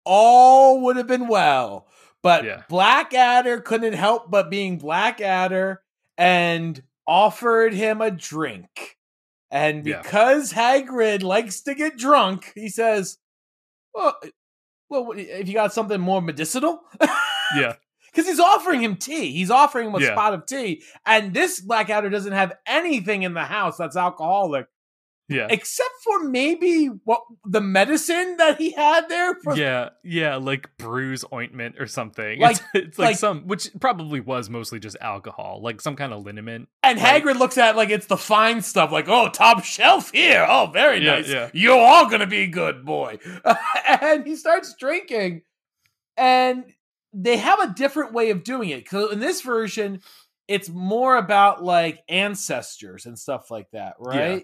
all 0.04 0.82
would 0.82 0.96
have 0.96 1.06
been 1.06 1.28
well. 1.28 1.86
But 2.22 2.44
Yeah. 2.44 2.62
Blackadder 2.68 3.60
couldn't 3.60 3.92
help 3.94 4.30
but 4.30 4.50
being 4.50 4.78
Blackadder 4.78 5.82
and 6.16 6.82
offered 7.06 7.72
him 7.74 8.00
a 8.00 8.10
drink. 8.10 8.96
And 9.50 9.86
Yeah. 9.86 10.02
because 10.02 10.52
Hagrid 10.52 11.22
likes 11.22 11.60
to 11.62 11.74
get 11.74 11.96
drunk, 11.96 12.52
he 12.54 12.68
says, 12.68 13.18
"Well, 13.94 14.16
eh, 14.22 14.30
well, 14.90 15.12
eh, 15.16 15.20
if 15.40 15.48
you 15.48 15.54
got 15.54 15.72
something 15.72 16.00
more 16.00 16.20
medicinal." 16.22 16.80
yeah 17.56 17.74
Because 18.12 18.26
he's 18.26 18.40
offering 18.40 18.82
him 18.82 18.96
tea. 18.96 19.32
He's 19.32 19.50
offering 19.50 19.88
him 19.88 19.94
a 19.94 20.00
Yeah. 20.00 20.12
spot 20.12 20.32
of 20.34 20.46
tea. 20.46 20.82
And 21.06 21.32
this 21.34 21.60
Blackadder 21.60 22.08
doesn't 22.10 22.32
have 22.32 22.56
anything 22.66 23.22
in 23.22 23.34
the 23.34 23.44
house 23.44 23.76
that's 23.76 23.96
alcoholic 23.96 24.66
yeah 25.28 25.46
except 25.50 25.90
for 26.04 26.24
maybe 26.24 26.86
what 27.04 27.20
the 27.44 27.60
medicine 27.60 28.36
that 28.38 28.58
he 28.58 28.70
had 28.72 29.08
there. 29.08 29.34
For, 29.44 29.54
yeah 29.56 29.90
yeah 30.02 30.36
like 30.36 30.70
bruise 30.78 31.24
ointment 31.32 31.76
or 31.78 31.86
something 31.86 32.40
Like- 32.40 32.56
it's, 32.56 32.64
it's 32.74 32.98
like, 32.98 33.06
like- 33.08 33.16
some 33.16 33.46
which 33.46 33.68
probably 33.80 34.20
was 34.20 34.48
mostly 34.48 34.80
just 34.80 34.96
alcohol 35.00 35.60
like 35.62 35.80
some 35.80 35.96
kind 35.96 36.12
of 36.12 36.24
liniment 36.24 36.68
And 36.82 36.98
right? 37.00 37.22
Hagrid 37.22 37.38
looks 37.38 37.58
at 37.58 37.74
it 37.74 37.76
like 37.76 37.90
it's 37.90 38.06
the 38.06 38.16
fine 38.16 38.62
stuff, 38.62 38.90
like, 38.92 39.08
oh, 39.08 39.28
top 39.28 39.64
shelf 39.64 40.10
here. 40.12 40.46
Oh, 40.48 40.70
very 40.72 41.04
Yeah, 41.04 41.16
nice. 41.16 41.28
yeah. 41.28 41.50
You're 41.52 41.78
all 41.78 42.08
gonna 42.08 42.26
be 42.26 42.46
good, 42.46 42.84
boy. 42.86 43.18
and 44.00 44.26
he 44.26 44.36
starts 44.36 44.74
drinking, 44.78 45.42
and 46.16 46.64
they 47.12 47.36
have 47.36 47.60
a 47.60 47.72
different 47.74 48.12
way 48.12 48.30
of 48.30 48.44
doing 48.44 48.68
it. 48.70 48.78
Because 48.84 49.12
in 49.12 49.20
this 49.20 49.40
version, 49.42 50.00
it's 50.46 50.68
more 50.68 51.16
about 51.16 51.62
like 51.62 52.00
ancestors 52.08 53.06
and 53.06 53.18
stuff 53.18 53.50
like 53.50 53.70
that, 53.72 53.94
right? 53.98 54.36
yeah 54.36 54.38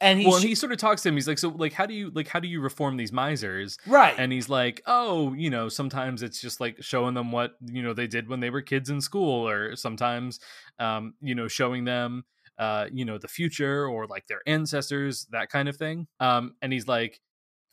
And 0.00 0.18
he 0.18 0.26
well, 0.26 0.36
and 0.36 0.44
he 0.44 0.54
sort 0.54 0.72
of 0.72 0.78
talks 0.78 1.02
to 1.02 1.08
him. 1.08 1.14
He's 1.14 1.28
like, 1.28 1.38
"So, 1.38 1.50
like, 1.50 1.72
how 1.72 1.86
do 1.86 1.94
you 1.94 2.10
like 2.10 2.26
how 2.26 2.40
do 2.40 2.48
you 2.48 2.60
reform 2.60 2.96
these 2.96 3.12
misers?" 3.12 3.78
Right. 3.86 4.14
And 4.18 4.32
he's 4.32 4.48
like, 4.48 4.82
"Oh, 4.86 5.32
you 5.34 5.48
know, 5.48 5.68
sometimes 5.68 6.22
it's 6.22 6.40
just 6.40 6.60
like 6.60 6.82
showing 6.82 7.14
them 7.14 7.30
what 7.30 7.52
you 7.64 7.82
know 7.82 7.92
they 7.92 8.08
did 8.08 8.28
when 8.28 8.40
they 8.40 8.50
were 8.50 8.62
kids 8.62 8.90
in 8.90 9.00
school, 9.00 9.48
or 9.48 9.76
sometimes, 9.76 10.40
um, 10.80 11.14
you 11.20 11.36
know, 11.36 11.46
showing 11.46 11.84
them, 11.84 12.24
uh, 12.58 12.86
you 12.92 13.04
know, 13.04 13.16
the 13.16 13.28
future 13.28 13.86
or 13.86 14.06
like 14.08 14.26
their 14.26 14.40
ancestors, 14.46 15.26
that 15.30 15.50
kind 15.50 15.68
of 15.68 15.76
thing." 15.76 16.08
Um, 16.18 16.56
and 16.60 16.72
he's 16.72 16.88
like, 16.88 17.20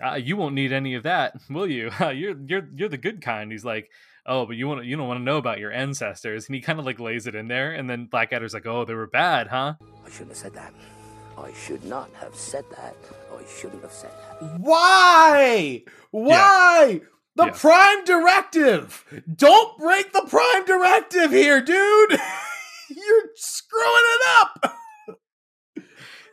uh, 0.03 0.15
"You 0.15 0.37
won't 0.37 0.53
need 0.53 0.71
any 0.71 0.93
of 0.93 1.03
that, 1.03 1.33
will 1.49 1.67
you? 1.67 1.89
you're 2.13 2.35
you're 2.45 2.69
you're 2.75 2.89
the 2.89 2.97
good 2.97 3.21
kind." 3.21 3.51
He's 3.51 3.65
like. 3.65 3.89
Oh, 4.25 4.45
but 4.45 4.57
you 4.57 4.67
want 4.67 4.81
to 4.81 4.85
you 4.85 4.95
don't 4.95 5.07
want 5.07 5.19
to 5.19 5.23
know 5.23 5.37
about 5.37 5.57
your 5.57 5.71
ancestors, 5.71 6.45
and 6.45 6.53
he 6.53 6.61
kind 6.61 6.77
of 6.77 6.85
like 6.85 6.99
lays 6.99 7.25
it 7.25 7.33
in 7.33 7.47
there, 7.47 7.71
and 7.71 7.89
then 7.89 8.05
Blackadder's 8.05 8.53
like, 8.53 8.67
"Oh, 8.67 8.85
they 8.85 8.93
were 8.93 9.07
bad, 9.07 9.47
huh?" 9.47 9.73
I 10.05 10.09
shouldn't 10.11 10.31
have 10.31 10.37
said 10.37 10.53
that. 10.53 10.71
I 11.39 11.53
should 11.53 11.83
not 11.85 12.09
have 12.15 12.35
said 12.35 12.65
that. 12.71 12.95
I 13.31 13.41
shouldn't 13.59 13.81
have 13.81 13.91
said 13.91 14.11
that. 14.11 14.59
Why? 14.59 15.83
Why? 16.11 17.01
The 17.35 17.45
Yeah. 17.45 17.51
prime 17.53 18.03
directive. 18.05 19.05
Don't 19.35 19.77
break 19.77 20.11
the 20.11 20.25
prime 20.27 20.65
directive 20.65 21.31
here, 21.31 21.61
dude. 21.61 22.11
You're 22.89 23.29
screwing 23.35 23.85
it 23.85 24.27
up. 24.41 24.75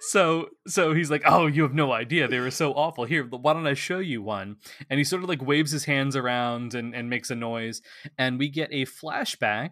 So 0.01 0.51
so 0.69 0.93
he's 0.95 1.11
like, 1.11 1.23
"Oh, 1.27 1.47
you 1.47 1.63
have 1.63 1.75
no 1.75 1.91
idea. 1.93 2.29
They 2.29 2.39
were 2.39 2.51
so 2.51 2.73
awful. 2.75 3.05
Here, 3.07 3.25
why 3.25 3.53
don't 3.55 3.67
I 3.67 3.75
show 3.75 3.99
you 3.99 4.23
one?" 4.23 4.57
And 4.89 4.99
he 4.99 5.05
sort 5.05 5.23
of 5.23 5.29
like 5.29 5.43
waves 5.43 5.73
his 5.73 5.85
hands 5.85 6.15
around 6.15 6.75
and 6.75 6.95
and 6.95 7.11
makes 7.11 7.29
a 7.31 7.35
noise, 7.35 7.83
and 8.17 8.39
we 8.39 8.49
get 8.49 8.69
a 8.73 8.85
flashback 8.87 9.71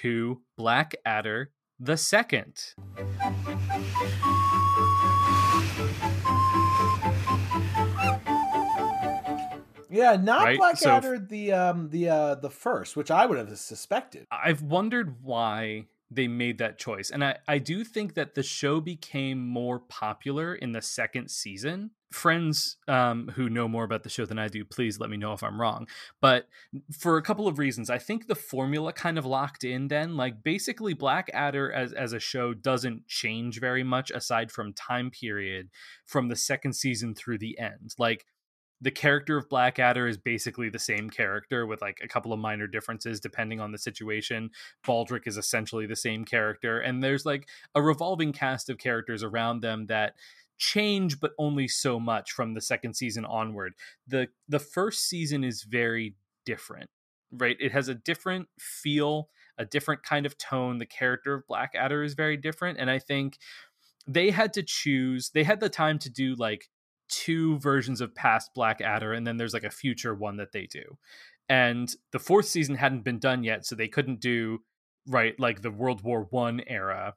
to 0.00 0.42
Blackadder 0.56 1.52
the 1.78 1.96
second. 1.96 2.74
Yeah, 9.90 10.16
not 10.16 10.44
Right? 10.44 10.56
So- 10.78 10.88
Blackadder 10.88 11.18
the 11.18 11.52
um 11.52 11.90
the 11.90 12.08
uh 12.08 12.34
the 12.36 12.50
first, 12.50 12.96
which 12.96 13.10
I 13.10 13.26
would 13.26 13.38
have 13.38 13.58
suspected. 13.58 14.26
I've 14.30 14.62
wondered 14.62 15.22
why 15.22 15.86
they 16.10 16.26
made 16.26 16.58
that 16.58 16.78
choice. 16.78 17.10
And 17.10 17.24
I, 17.24 17.36
I 17.46 17.58
do 17.58 17.84
think 17.84 18.14
that 18.14 18.34
the 18.34 18.42
show 18.42 18.80
became 18.80 19.46
more 19.46 19.78
popular 19.78 20.54
in 20.54 20.72
the 20.72 20.82
second 20.82 21.30
season. 21.30 21.92
Friends 22.10 22.78
um, 22.88 23.28
who 23.36 23.48
know 23.48 23.68
more 23.68 23.84
about 23.84 24.02
the 24.02 24.08
show 24.08 24.26
than 24.26 24.38
I 24.38 24.48
do, 24.48 24.64
please 24.64 24.98
let 24.98 25.08
me 25.08 25.16
know 25.16 25.32
if 25.32 25.44
I'm 25.44 25.60
wrong. 25.60 25.86
But 26.20 26.48
for 26.98 27.16
a 27.16 27.22
couple 27.22 27.46
of 27.46 27.60
reasons, 27.60 27.88
I 27.88 27.98
think 27.98 28.26
the 28.26 28.34
formula 28.34 28.92
kind 28.92 29.18
of 29.18 29.24
locked 29.24 29.62
in 29.62 29.86
then. 29.86 30.16
Like 30.16 30.42
basically 30.42 30.94
Blackadder 30.94 31.70
as, 31.70 31.92
as 31.92 32.12
a 32.12 32.18
show 32.18 32.54
doesn't 32.54 33.06
change 33.06 33.60
very 33.60 33.84
much 33.84 34.10
aside 34.10 34.50
from 34.50 34.72
time 34.72 35.12
period 35.12 35.70
from 36.04 36.26
the 36.26 36.36
second 36.36 36.72
season 36.72 37.14
through 37.14 37.38
the 37.38 37.56
end. 37.56 37.94
Like 37.98 38.26
the 38.80 38.90
character 38.90 39.36
of 39.36 39.48
Blackadder 39.48 40.06
is 40.06 40.16
basically 40.16 40.70
the 40.70 40.78
same 40.78 41.10
character 41.10 41.66
with 41.66 41.82
like 41.82 41.98
a 42.02 42.08
couple 42.08 42.32
of 42.32 42.38
minor 42.38 42.66
differences 42.66 43.20
depending 43.20 43.60
on 43.60 43.72
the 43.72 43.78
situation. 43.78 44.50
Baldric 44.86 45.26
is 45.26 45.36
essentially 45.36 45.86
the 45.86 45.96
same 45.96 46.24
character, 46.24 46.80
and 46.80 47.02
there's 47.02 47.26
like 47.26 47.48
a 47.74 47.82
revolving 47.82 48.32
cast 48.32 48.70
of 48.70 48.78
characters 48.78 49.22
around 49.22 49.60
them 49.60 49.86
that 49.86 50.14
change 50.58 51.20
but 51.20 51.32
only 51.38 51.66
so 51.66 51.98
much 51.98 52.32
from 52.32 52.54
the 52.54 52.60
second 52.60 52.94
season 52.94 53.24
onward. 53.24 53.74
The 54.06 54.28
the 54.48 54.58
first 54.58 55.08
season 55.08 55.44
is 55.44 55.62
very 55.62 56.14
different. 56.46 56.90
Right? 57.32 57.56
It 57.60 57.70
has 57.70 57.88
a 57.88 57.94
different 57.94 58.48
feel, 58.58 59.28
a 59.56 59.64
different 59.64 60.02
kind 60.02 60.26
of 60.26 60.36
tone. 60.36 60.78
The 60.78 60.86
character 60.86 61.34
of 61.34 61.46
Blackadder 61.46 62.02
is 62.02 62.14
very 62.14 62.36
different, 62.36 62.78
and 62.78 62.90
I 62.90 62.98
think 62.98 63.38
they 64.06 64.30
had 64.30 64.52
to 64.54 64.62
choose, 64.62 65.30
they 65.30 65.44
had 65.44 65.60
the 65.60 65.68
time 65.68 65.98
to 66.00 66.10
do 66.10 66.34
like 66.34 66.68
two 67.10 67.58
versions 67.58 68.00
of 68.00 68.14
past 68.14 68.54
Blackadder, 68.54 69.12
and 69.12 69.26
then 69.26 69.36
there's 69.36 69.54
like 69.54 69.64
a 69.64 69.70
future 69.70 70.14
one 70.14 70.36
that 70.36 70.52
they 70.52 70.66
do. 70.66 70.98
And 71.48 71.94
the 72.12 72.18
fourth 72.18 72.46
season 72.46 72.76
hadn't 72.76 73.04
been 73.04 73.18
done 73.18 73.42
yet, 73.42 73.66
so 73.66 73.74
they 73.74 73.88
couldn't 73.88 74.20
do 74.20 74.60
right 75.06 75.38
like 75.38 75.62
the 75.62 75.70
World 75.70 76.02
War 76.02 76.26
One 76.30 76.62
era 76.66 77.14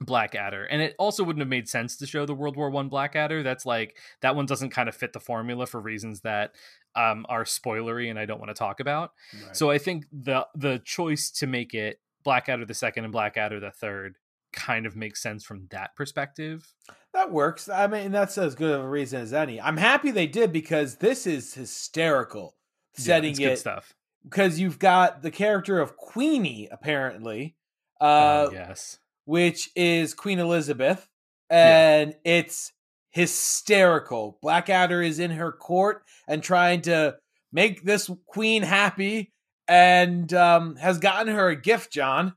Blackadder. 0.00 0.64
And 0.64 0.80
it 0.82 0.94
also 0.98 1.24
wouldn't 1.24 1.40
have 1.40 1.48
made 1.48 1.68
sense 1.68 1.96
to 1.96 2.06
show 2.06 2.26
the 2.26 2.34
World 2.34 2.56
War 2.56 2.70
One 2.70 2.88
Blackadder. 2.88 3.42
That's 3.42 3.66
like 3.66 3.96
that 4.20 4.36
one 4.36 4.46
doesn't 4.46 4.70
kind 4.70 4.88
of 4.88 4.94
fit 4.94 5.12
the 5.12 5.20
formula 5.20 5.66
for 5.66 5.80
reasons 5.80 6.20
that 6.20 6.54
um, 6.94 7.26
are 7.28 7.44
spoilery 7.44 8.10
and 8.10 8.18
I 8.18 8.26
don't 8.26 8.38
want 8.38 8.50
to 8.50 8.54
talk 8.54 8.80
about. 8.80 9.12
So 9.52 9.70
I 9.70 9.78
think 9.78 10.06
the 10.12 10.46
the 10.54 10.80
choice 10.84 11.30
to 11.32 11.46
make 11.46 11.74
it 11.74 12.00
Blackadder 12.24 12.66
the 12.66 12.74
second 12.74 13.04
and 13.04 13.12
Blackadder 13.12 13.60
the 13.60 13.70
third 13.70 14.16
kind 14.52 14.86
of 14.86 14.96
makes 14.96 15.22
sense 15.22 15.44
from 15.44 15.66
that 15.70 15.94
perspective. 15.96 16.72
That 17.14 17.32
works. 17.32 17.68
I 17.68 17.86
mean, 17.86 18.12
that's 18.12 18.36
as 18.38 18.54
good 18.54 18.72
of 18.78 18.84
a 18.84 18.88
reason 18.88 19.20
as 19.22 19.32
any. 19.32 19.60
I'm 19.60 19.76
happy 19.76 20.10
they 20.10 20.26
did 20.26 20.52
because 20.52 20.96
this 20.96 21.26
is 21.26 21.54
hysterical. 21.54 22.56
Yeah, 22.98 23.04
Setting 23.04 23.30
it's 23.32 23.38
it 23.40 23.58
stuff. 23.58 23.94
because 24.24 24.58
you've 24.60 24.78
got 24.78 25.22
the 25.22 25.30
character 25.30 25.78
of 25.80 25.96
Queenie 25.96 26.68
apparently, 26.70 27.56
uh, 28.00 28.48
Oh, 28.48 28.50
yes. 28.52 28.98
which 29.24 29.70
is 29.76 30.14
Queen 30.14 30.38
Elizabeth, 30.38 31.08
and 31.50 32.14
it's 32.24 32.72
hysterical. 33.10 34.38
Blackadder 34.42 35.02
is 35.02 35.18
in 35.18 35.30
her 35.32 35.52
court 35.52 36.02
and 36.26 36.42
trying 36.42 36.82
to 36.82 37.16
make 37.52 37.82
this 37.84 38.10
queen 38.26 38.62
happy, 38.62 39.32
and 39.66 40.32
um, 40.34 40.76
has 40.76 40.98
gotten 40.98 41.34
her 41.34 41.48
a 41.48 41.56
gift, 41.56 41.92
John. 41.92 42.34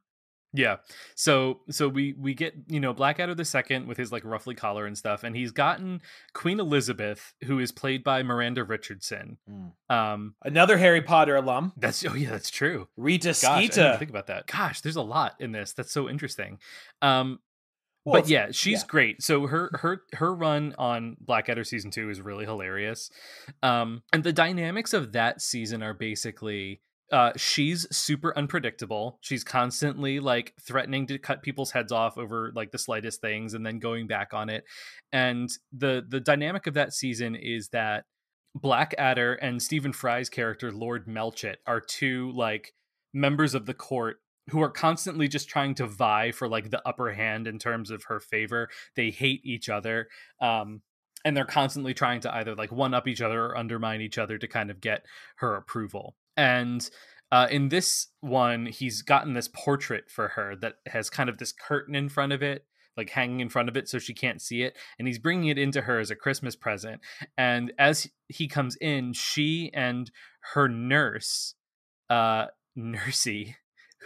Yeah. 0.54 0.78
So 1.16 1.62
so 1.70 1.88
we 1.88 2.14
we 2.14 2.34
get, 2.34 2.54
you 2.68 2.80
know, 2.80 2.94
Blackadder 2.94 3.34
the 3.36 3.46
second 3.46 3.88
with 3.88 3.98
his 3.98 4.12
like 4.12 4.26
roughly 4.26 4.54
collar 4.54 4.86
and 4.86 4.98
stuff 4.98 5.24
and 5.24 5.36
he's 5.36 5.52
gotten 5.52 6.02
Queen 6.34 6.60
Elizabeth 6.60 7.34
who 7.46 7.60
is 7.60 7.72
played 7.72 8.04
by 8.04 8.22
Miranda 8.24 8.64
Richardson. 8.64 9.38
Um 9.90 10.36
Another 10.44 10.78
Harry 10.78 11.02
Potter 11.02 11.36
alum. 11.36 11.74
that's 11.78 12.06
oh 12.06 12.16
yeah, 12.16 12.32
that's 12.32 12.50
true. 12.50 12.88
Rita 12.98 13.30
Gosh, 13.30 13.46
I 13.46 13.68
didn't 13.68 14.00
think 14.00 14.12
about 14.12 14.28
that. 14.28 14.48
Gosh, 14.48 14.82
there's 14.82 14.98
a 14.98 15.02
lot 15.02 15.36
in 15.40 15.52
this. 15.54 15.74
That's 15.74 15.92
so 15.92 16.10
interesting. 16.10 16.60
Um 17.02 17.40
Well, 18.04 18.22
but 18.22 18.30
yeah, 18.30 18.48
she's 18.52 18.82
yeah. 18.82 18.88
great. 18.88 19.24
So 19.24 19.48
her 19.48 19.70
her 19.82 20.02
her 20.14 20.36
run 20.36 20.76
on 20.78 21.16
Blackadder 21.22 21.64
season 21.64 21.92
2 21.92 22.10
is 22.10 22.20
really 22.20 22.46
hilarious. 22.46 23.10
Um 23.64 24.04
and 24.12 24.24
the 24.24 24.34
dynamics 24.34 24.94
of 24.94 25.14
that 25.14 25.42
season 25.42 25.82
are 25.82 25.94
basically 25.94 26.82
uh 27.12 27.32
she's 27.36 27.88
super 27.96 28.38
unpredictable. 28.38 29.20
She's 29.22 29.44
constantly 29.44 30.20
like 30.20 30.54
threatening 30.62 31.08
to 31.08 31.18
cut 31.18 31.44
people's 31.44 31.72
heads 31.72 31.92
off 31.92 32.18
over 32.18 32.52
like 32.56 32.72
the 32.72 32.78
slightest 32.78 33.22
things 33.22 33.54
and 33.54 33.66
then 33.66 33.80
going 33.80 34.08
back 34.08 34.34
on 34.34 34.50
it. 34.50 34.64
And 35.12 35.50
the 35.72 36.04
the 36.08 36.20
dynamic 36.20 36.68
of 36.68 36.74
that 36.76 36.94
season 36.94 37.36
is 37.36 37.70
that 37.70 38.06
Blackadder 38.56 39.34
and 39.36 39.62
Stephen 39.62 39.94
Fry's 39.94 40.30
character 40.30 40.72
Lord 40.72 41.08
Melchett 41.08 41.58
are 41.66 41.82
two 41.82 42.32
like 42.34 42.74
members 43.14 43.56
of 43.56 43.66
the 43.66 43.74
court 43.74 44.18
who 44.50 44.62
are 44.62 44.70
constantly 44.70 45.28
just 45.28 45.48
trying 45.48 45.76
to 45.76 45.88
vie 45.88 46.32
for 46.32 46.48
like 46.48 46.72
the 46.72 46.86
upper 46.88 47.14
hand 47.14 47.48
in 47.48 47.60
terms 47.60 47.92
of 47.92 48.04
her 48.06 48.20
favor. 48.20 48.70
They 48.96 49.10
hate 49.10 49.42
each 49.46 49.70
other. 49.70 50.08
Um, 50.42 50.82
and 51.24 51.38
they're 51.38 51.46
constantly 51.46 51.94
trying 51.94 52.22
to 52.22 52.36
either 52.36 52.56
like 52.56 52.72
one 52.72 52.94
up 52.94 53.08
each 53.08 53.22
other 53.22 53.46
or 53.46 53.58
undermine 53.58 54.02
each 54.02 54.18
other 54.18 54.38
to 54.38 54.48
kind 54.48 54.72
of 54.72 54.82
get 54.82 55.06
her 55.36 55.56
approval. 55.56 56.16
And 56.42 56.90
uh, 57.32 57.48
in 57.52 57.70
this 57.70 58.08
one, 58.20 58.66
he's 58.66 59.04
gotten 59.04 59.34
this 59.34 59.48
portrait 59.48 60.10
for 60.10 60.30
her 60.30 60.56
that 60.56 60.78
has 60.88 61.08
kind 61.08 61.30
of 61.30 61.38
this 61.38 61.52
curtain 61.52 61.94
in 61.94 62.10
front 62.10 62.34
of 62.34 62.42
it, 62.42 62.66
like 62.98 63.12
hanging 63.12 63.42
in 63.42 63.50
front 63.50 63.70
of 63.70 63.78
it 63.78 63.88
so 63.88 64.00
she 64.00 64.16
can't 64.16 64.42
see 64.42 64.64
it. 64.64 64.76
And 64.98 65.08
he's 65.08 65.20
bringing 65.20 65.50
it 65.50 65.60
into 65.60 65.82
her 65.82 66.00
as 66.00 66.10
a 66.10 66.16
Christmas 66.16 66.56
present. 66.56 67.00
And 67.38 67.72
as 67.78 68.10
he 68.28 68.48
comes 68.48 68.76
in, 68.78 69.14
she 69.14 69.70
and 69.76 70.10
her 70.56 70.68
nurse, 70.68 71.54
uh, 72.10 72.48
Nursey, 72.78 73.58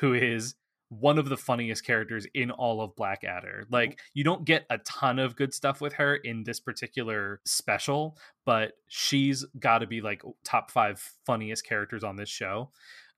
who 0.02 0.14
is 0.14 0.56
one 0.90 1.18
of 1.18 1.30
the 1.30 1.38
funniest 1.38 1.86
characters 1.86 2.28
in 2.34 2.52
all 2.52 2.82
of 2.82 2.96
Blackadder. 2.96 3.66
Like 3.70 4.00
you 4.14 4.24
don't 4.24 4.46
get 4.46 4.66
a 4.70 4.78
ton 4.80 5.20
of 5.20 5.36
good 5.36 5.54
stuff 5.54 5.82
with 5.82 5.94
her 5.94 6.16
in 6.16 6.44
this 6.44 6.60
particular 6.60 7.42
special, 7.46 8.18
but 8.46 8.74
she's 8.88 9.46
got 9.60 9.80
to 9.80 9.88
be 9.88 10.02
like 10.02 10.22
top 10.44 10.72
5 10.72 11.00
funniest 11.26 11.66
characters 11.66 12.04
on 12.04 12.16
this 12.16 12.30
show. 12.30 12.72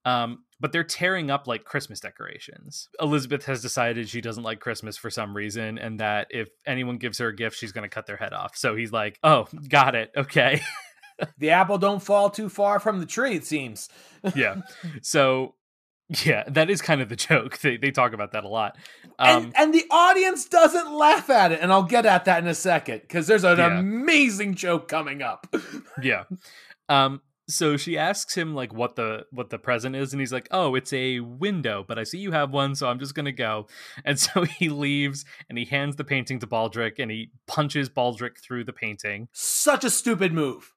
Um, 0.05 0.45
but 0.61 0.71
they're 0.71 0.85
tearing 0.85 1.29
up 1.29 1.47
like 1.47 1.65
Christmas 1.65 1.99
decorations. 1.99 2.87
Elizabeth 3.01 3.45
has 3.45 3.61
decided 3.61 4.07
she 4.07 4.21
doesn't 4.21 4.43
like 4.43 4.61
Christmas 4.61 4.95
for 4.95 5.09
some 5.09 5.35
reason, 5.35 5.77
and 5.77 5.99
that 5.99 6.27
if 6.29 6.47
anyone 6.65 6.97
gives 6.97 7.17
her 7.17 7.27
a 7.27 7.35
gift, 7.35 7.57
she's 7.57 7.73
going 7.73 7.83
to 7.83 7.93
cut 7.93 8.05
their 8.05 8.15
head 8.15 8.31
off. 8.31 8.55
So 8.55 8.73
he's 8.73 8.93
like, 8.93 9.19
"Oh, 9.21 9.47
got 9.67 9.95
it. 9.95 10.11
Okay." 10.15 10.61
the 11.37 11.49
apple 11.49 11.77
don't 11.77 12.01
fall 12.01 12.29
too 12.29 12.47
far 12.47 12.79
from 12.79 12.99
the 12.99 13.05
tree. 13.05 13.35
It 13.35 13.45
seems. 13.45 13.89
yeah. 14.33 14.61
So 15.01 15.55
yeah, 16.09 16.43
that 16.47 16.69
is 16.69 16.81
kind 16.81 17.01
of 17.01 17.09
the 17.09 17.15
joke. 17.15 17.59
They 17.67 17.75
they 17.77 17.91
talk 17.91 18.13
about 18.13 18.31
that 18.31 18.43
a 18.43 18.47
lot. 18.47 18.77
Um, 19.19 19.45
and, 19.45 19.57
and 19.57 19.73
the 19.73 19.85
audience 19.91 20.45
doesn't 20.45 20.93
laugh 20.93 21.29
at 21.29 21.51
it, 21.51 21.59
and 21.61 21.71
I'll 21.71 21.83
get 21.83 22.05
at 22.05 22.25
that 22.25 22.41
in 22.41 22.47
a 22.47 22.55
second 22.55 23.01
because 23.01 23.27
there's 23.27 23.43
an 23.43 23.57
yeah. 23.57 23.79
amazing 23.79 24.55
joke 24.55 24.87
coming 24.87 25.21
up. 25.21 25.53
yeah. 26.01 26.23
Um. 26.87 27.21
So 27.49 27.77
she 27.77 27.97
asks 27.97 28.35
him 28.35 28.53
like 28.53 28.73
what 28.73 28.95
the 28.95 29.25
what 29.31 29.49
the 29.49 29.57
present 29.57 29.95
is, 29.95 30.13
and 30.13 30.19
he's 30.19 30.31
like, 30.31 30.47
"Oh, 30.51 30.75
it's 30.75 30.93
a 30.93 31.19
window, 31.19 31.83
but 31.85 31.97
I 31.97 32.03
see 32.03 32.19
you 32.19 32.31
have 32.31 32.51
one, 32.51 32.75
so 32.75 32.87
I'm 32.87 32.99
just 32.99 33.15
gonna 33.15 33.31
go." 33.31 33.67
And 34.05 34.19
so 34.19 34.43
he 34.43 34.69
leaves, 34.69 35.25
and 35.49 35.57
he 35.57 35.65
hands 35.65 35.95
the 35.95 36.03
painting 36.03 36.39
to 36.39 36.47
Baldric, 36.47 36.99
and 36.99 37.11
he 37.11 37.31
punches 37.47 37.89
Baldric 37.89 38.37
through 38.39 38.63
the 38.65 38.73
painting. 38.73 39.27
Such 39.33 39.83
a 39.83 39.89
stupid 39.89 40.31
move 40.31 40.73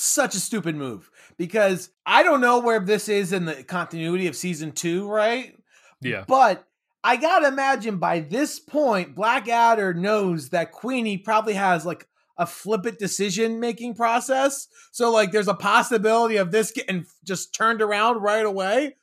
such 0.00 0.34
a 0.34 0.40
stupid 0.40 0.74
move 0.74 1.10
because 1.36 1.90
I 2.06 2.22
don't 2.22 2.40
know 2.40 2.60
where 2.60 2.80
this 2.80 3.08
is 3.08 3.32
in 3.32 3.44
the 3.44 3.62
continuity 3.62 4.26
of 4.26 4.36
season 4.36 4.72
two, 4.72 5.08
right? 5.08 5.54
Yeah. 6.00 6.24
But 6.26 6.66
I 7.04 7.16
gotta 7.16 7.48
imagine 7.48 7.98
by 7.98 8.20
this 8.20 8.58
point, 8.58 9.14
Blackadder 9.14 9.94
knows 9.94 10.50
that 10.50 10.72
Queenie 10.72 11.18
probably 11.18 11.54
has 11.54 11.84
like 11.84 12.08
a 12.38 12.46
flippant 12.46 12.98
decision 12.98 13.60
making 13.60 13.94
process. 13.94 14.68
So 14.92 15.12
like 15.12 15.32
there's 15.32 15.48
a 15.48 15.54
possibility 15.54 16.36
of 16.36 16.50
this 16.50 16.70
getting 16.72 17.04
just 17.24 17.54
turned 17.54 17.82
around 17.82 18.22
right 18.22 18.46
away. 18.46 18.96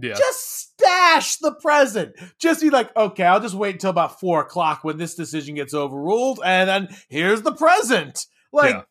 Yeah. 0.00 0.14
Just 0.14 0.72
stash 0.72 1.36
the 1.36 1.54
present. 1.54 2.14
Just 2.38 2.62
be 2.62 2.70
like, 2.70 2.94
okay, 2.96 3.24
I'll 3.24 3.40
just 3.40 3.54
wait 3.54 3.74
until 3.74 3.90
about 3.90 4.20
four 4.20 4.40
o'clock 4.40 4.84
when 4.84 4.96
this 4.96 5.14
decision 5.14 5.56
gets 5.56 5.74
overruled, 5.74 6.40
and 6.44 6.68
then 6.68 6.88
here's 7.08 7.42
the 7.42 7.52
present. 7.52 8.26
Like 8.52 8.74
yeah 8.74 8.82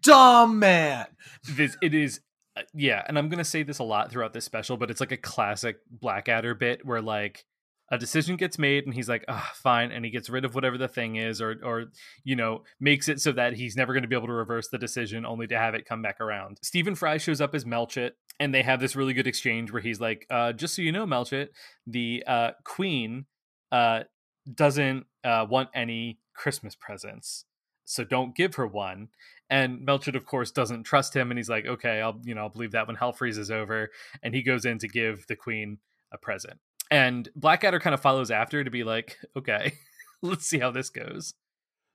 dumb 0.00 0.58
man. 0.58 1.06
This 1.48 1.76
it 1.82 1.94
is 1.94 2.20
uh, 2.56 2.62
yeah, 2.74 3.04
and 3.06 3.18
I'm 3.18 3.28
gonna 3.28 3.44
say 3.44 3.62
this 3.62 3.78
a 3.78 3.84
lot 3.84 4.10
throughout 4.10 4.32
this 4.32 4.44
special, 4.44 4.76
but 4.76 4.90
it's 4.90 5.00
like 5.00 5.12
a 5.12 5.16
classic 5.16 5.78
Blackadder 5.90 6.54
bit 6.54 6.84
where 6.84 7.02
like 7.02 7.44
a 7.90 7.98
decision 7.98 8.36
gets 8.36 8.58
made 8.58 8.84
and 8.84 8.94
he's 8.94 9.08
like, 9.08 9.24
ah, 9.28 9.50
fine, 9.54 9.90
and 9.90 10.04
he 10.04 10.10
gets 10.10 10.30
rid 10.30 10.44
of 10.44 10.54
whatever 10.54 10.78
the 10.78 10.88
thing 10.88 11.16
is, 11.16 11.40
or 11.40 11.56
or 11.62 11.86
you 12.24 12.36
know, 12.36 12.62
makes 12.78 13.08
it 13.08 13.20
so 13.20 13.32
that 13.32 13.54
he's 13.54 13.76
never 13.76 13.92
going 13.92 14.02
to 14.02 14.08
be 14.08 14.14
able 14.14 14.28
to 14.28 14.32
reverse 14.32 14.68
the 14.68 14.78
decision, 14.78 15.26
only 15.26 15.46
to 15.48 15.58
have 15.58 15.74
it 15.74 15.86
come 15.86 16.02
back 16.02 16.20
around. 16.20 16.58
Stephen 16.62 16.94
Fry 16.94 17.16
shows 17.18 17.40
up 17.40 17.54
as 17.54 17.64
Melchett, 17.64 18.12
and 18.38 18.54
they 18.54 18.62
have 18.62 18.80
this 18.80 18.94
really 18.94 19.12
good 19.12 19.26
exchange 19.26 19.72
where 19.72 19.82
he's 19.82 20.00
like, 20.00 20.26
uh, 20.30 20.52
just 20.52 20.74
so 20.74 20.82
you 20.82 20.92
know, 20.92 21.06
Melchett, 21.06 21.48
the 21.86 22.22
uh, 22.26 22.50
Queen 22.64 23.26
uh, 23.72 24.04
doesn't 24.52 25.06
uh, 25.24 25.46
want 25.48 25.68
any 25.74 26.18
Christmas 26.34 26.76
presents, 26.76 27.44
so 27.90 28.04
don't 28.04 28.36
give 28.36 28.54
her 28.54 28.66
one. 28.66 29.08
And 29.50 29.80
Melchett, 29.80 30.14
of 30.14 30.24
course, 30.24 30.52
doesn't 30.52 30.84
trust 30.84 31.14
him, 31.14 31.30
and 31.30 31.38
he's 31.38 31.50
like, 31.50 31.66
"Okay, 31.66 32.00
I'll 32.00 32.20
you 32.22 32.34
know 32.34 32.42
I'll 32.42 32.48
believe 32.48 32.72
that 32.72 32.86
when 32.86 32.96
hell 32.96 33.12
freezes 33.12 33.50
over." 33.50 33.90
And 34.22 34.32
he 34.32 34.42
goes 34.42 34.64
in 34.64 34.78
to 34.78 34.88
give 34.88 35.26
the 35.26 35.34
queen 35.34 35.78
a 36.12 36.18
present, 36.18 36.60
and 36.90 37.28
Blackadder 37.34 37.80
kind 37.80 37.94
of 37.94 38.00
follows 38.00 38.30
after 38.30 38.62
to 38.62 38.70
be 38.70 38.84
like, 38.84 39.18
"Okay, 39.36 39.72
let's 40.22 40.46
see 40.46 40.60
how 40.60 40.70
this 40.70 40.88
goes." 40.88 41.34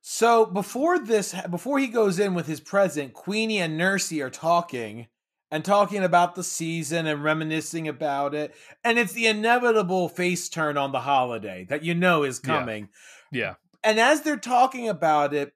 So 0.02 0.46
before 0.46 1.00
this, 1.00 1.34
before 1.50 1.80
he 1.80 1.88
goes 1.88 2.20
in 2.20 2.34
with 2.34 2.46
his 2.46 2.60
present, 2.60 3.14
Queenie 3.14 3.60
and 3.60 3.80
Nursey 3.80 4.22
are 4.24 4.30
talking 4.30 5.08
and 5.50 5.64
talking 5.64 6.04
about 6.04 6.36
the 6.36 6.44
season 6.44 7.08
and 7.08 7.24
reminiscing 7.24 7.88
about 7.88 8.36
it, 8.36 8.54
and 8.84 9.00
it's 9.00 9.14
the 9.14 9.28
inevitable 9.28 10.10
face 10.10 10.50
turn 10.50 10.78
on 10.78 10.92
the 10.92 11.00
holiday 11.00 11.66
that 11.70 11.84
you 11.86 11.96
know 11.96 12.24
is 12.24 12.38
coming. 12.38 12.90
Yeah. 13.32 13.40
yeah. 13.40 13.54
And 13.86 14.00
as 14.00 14.22
they're 14.22 14.36
talking 14.36 14.90
about 14.90 15.34
it, 15.34 15.54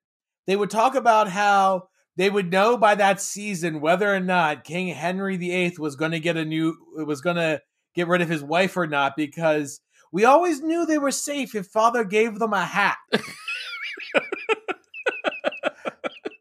they 0.49 0.55
would 0.55 0.71
talk 0.71 0.95
about 0.95 1.29
how 1.29 1.89
they 2.17 2.27
would 2.27 2.51
know 2.51 2.75
by 2.75 2.95
that 2.95 3.21
season 3.21 3.81
whether 3.81 4.11
or 4.11 4.19
not 4.19 4.63
King 4.63 4.87
Henry 4.87 5.37
VIII 5.37 5.75
was 5.77 5.95
going 5.95 6.09
to 6.09 6.19
get 6.19 6.37
a 6.37 6.43
new 6.43 6.75
was 7.05 7.21
going 7.21 7.35
to 7.35 7.61
get 7.93 8.07
rid 8.07 8.23
of 8.23 8.29
his 8.29 8.41
wife 8.41 8.75
or 8.75 8.87
not 8.87 9.15
because 9.15 9.79
we 10.11 10.25
always 10.25 10.59
knew 10.59 10.87
they 10.87 10.97
were 10.97 11.11
safe 11.11 11.53
if 11.53 11.67
father 11.67 12.03
gave 12.03 12.39
them 12.39 12.53
a 12.53 12.65
hat. 12.65 12.97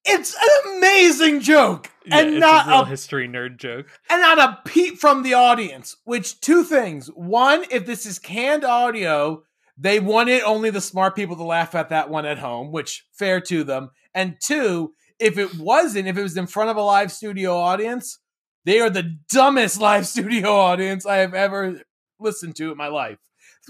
it's 0.06 0.34
an 0.34 0.78
amazing 0.78 1.40
joke 1.40 1.90
yeah, 2.06 2.20
and 2.20 2.40
not 2.40 2.66
a, 2.66 2.80
a 2.80 2.86
history 2.86 3.28
nerd 3.28 3.59
joke 3.59 3.88
and 4.09 4.22
not 4.22 4.38
a 4.38 4.59
peep 4.64 4.96
from 4.96 5.22
the 5.22 5.34
audience 5.34 5.96
which 6.04 6.40
two 6.40 6.64
things 6.64 7.09
one 7.09 7.62
if 7.70 7.84
this 7.84 8.06
is 8.06 8.18
canned 8.18 8.64
audio 8.64 9.42
they 9.78 10.00
wanted 10.00 10.42
only 10.42 10.70
the 10.70 10.80
smart 10.80 11.14
people 11.14 11.36
to 11.36 11.44
laugh 11.44 11.74
at 11.74 11.90
that 11.90 12.10
one 12.10 12.26
at 12.26 12.38
home, 12.38 12.72
which 12.72 13.06
fair 13.12 13.40
to 13.42 13.62
them. 13.62 13.90
And 14.14 14.36
two, 14.44 14.92
if 15.18 15.38
it 15.38 15.56
wasn't, 15.56 16.08
if 16.08 16.16
it 16.16 16.22
was 16.22 16.36
in 16.36 16.46
front 16.46 16.70
of 16.70 16.76
a 16.76 16.82
live 16.82 17.12
studio 17.12 17.56
audience, 17.56 18.18
they 18.64 18.80
are 18.80 18.90
the 18.90 19.16
dumbest 19.30 19.80
live 19.80 20.06
studio 20.06 20.50
audience 20.50 21.06
I 21.06 21.18
have 21.18 21.34
ever 21.34 21.82
listened 22.18 22.56
to 22.56 22.72
in 22.72 22.76
my 22.76 22.88
life. 22.88 23.18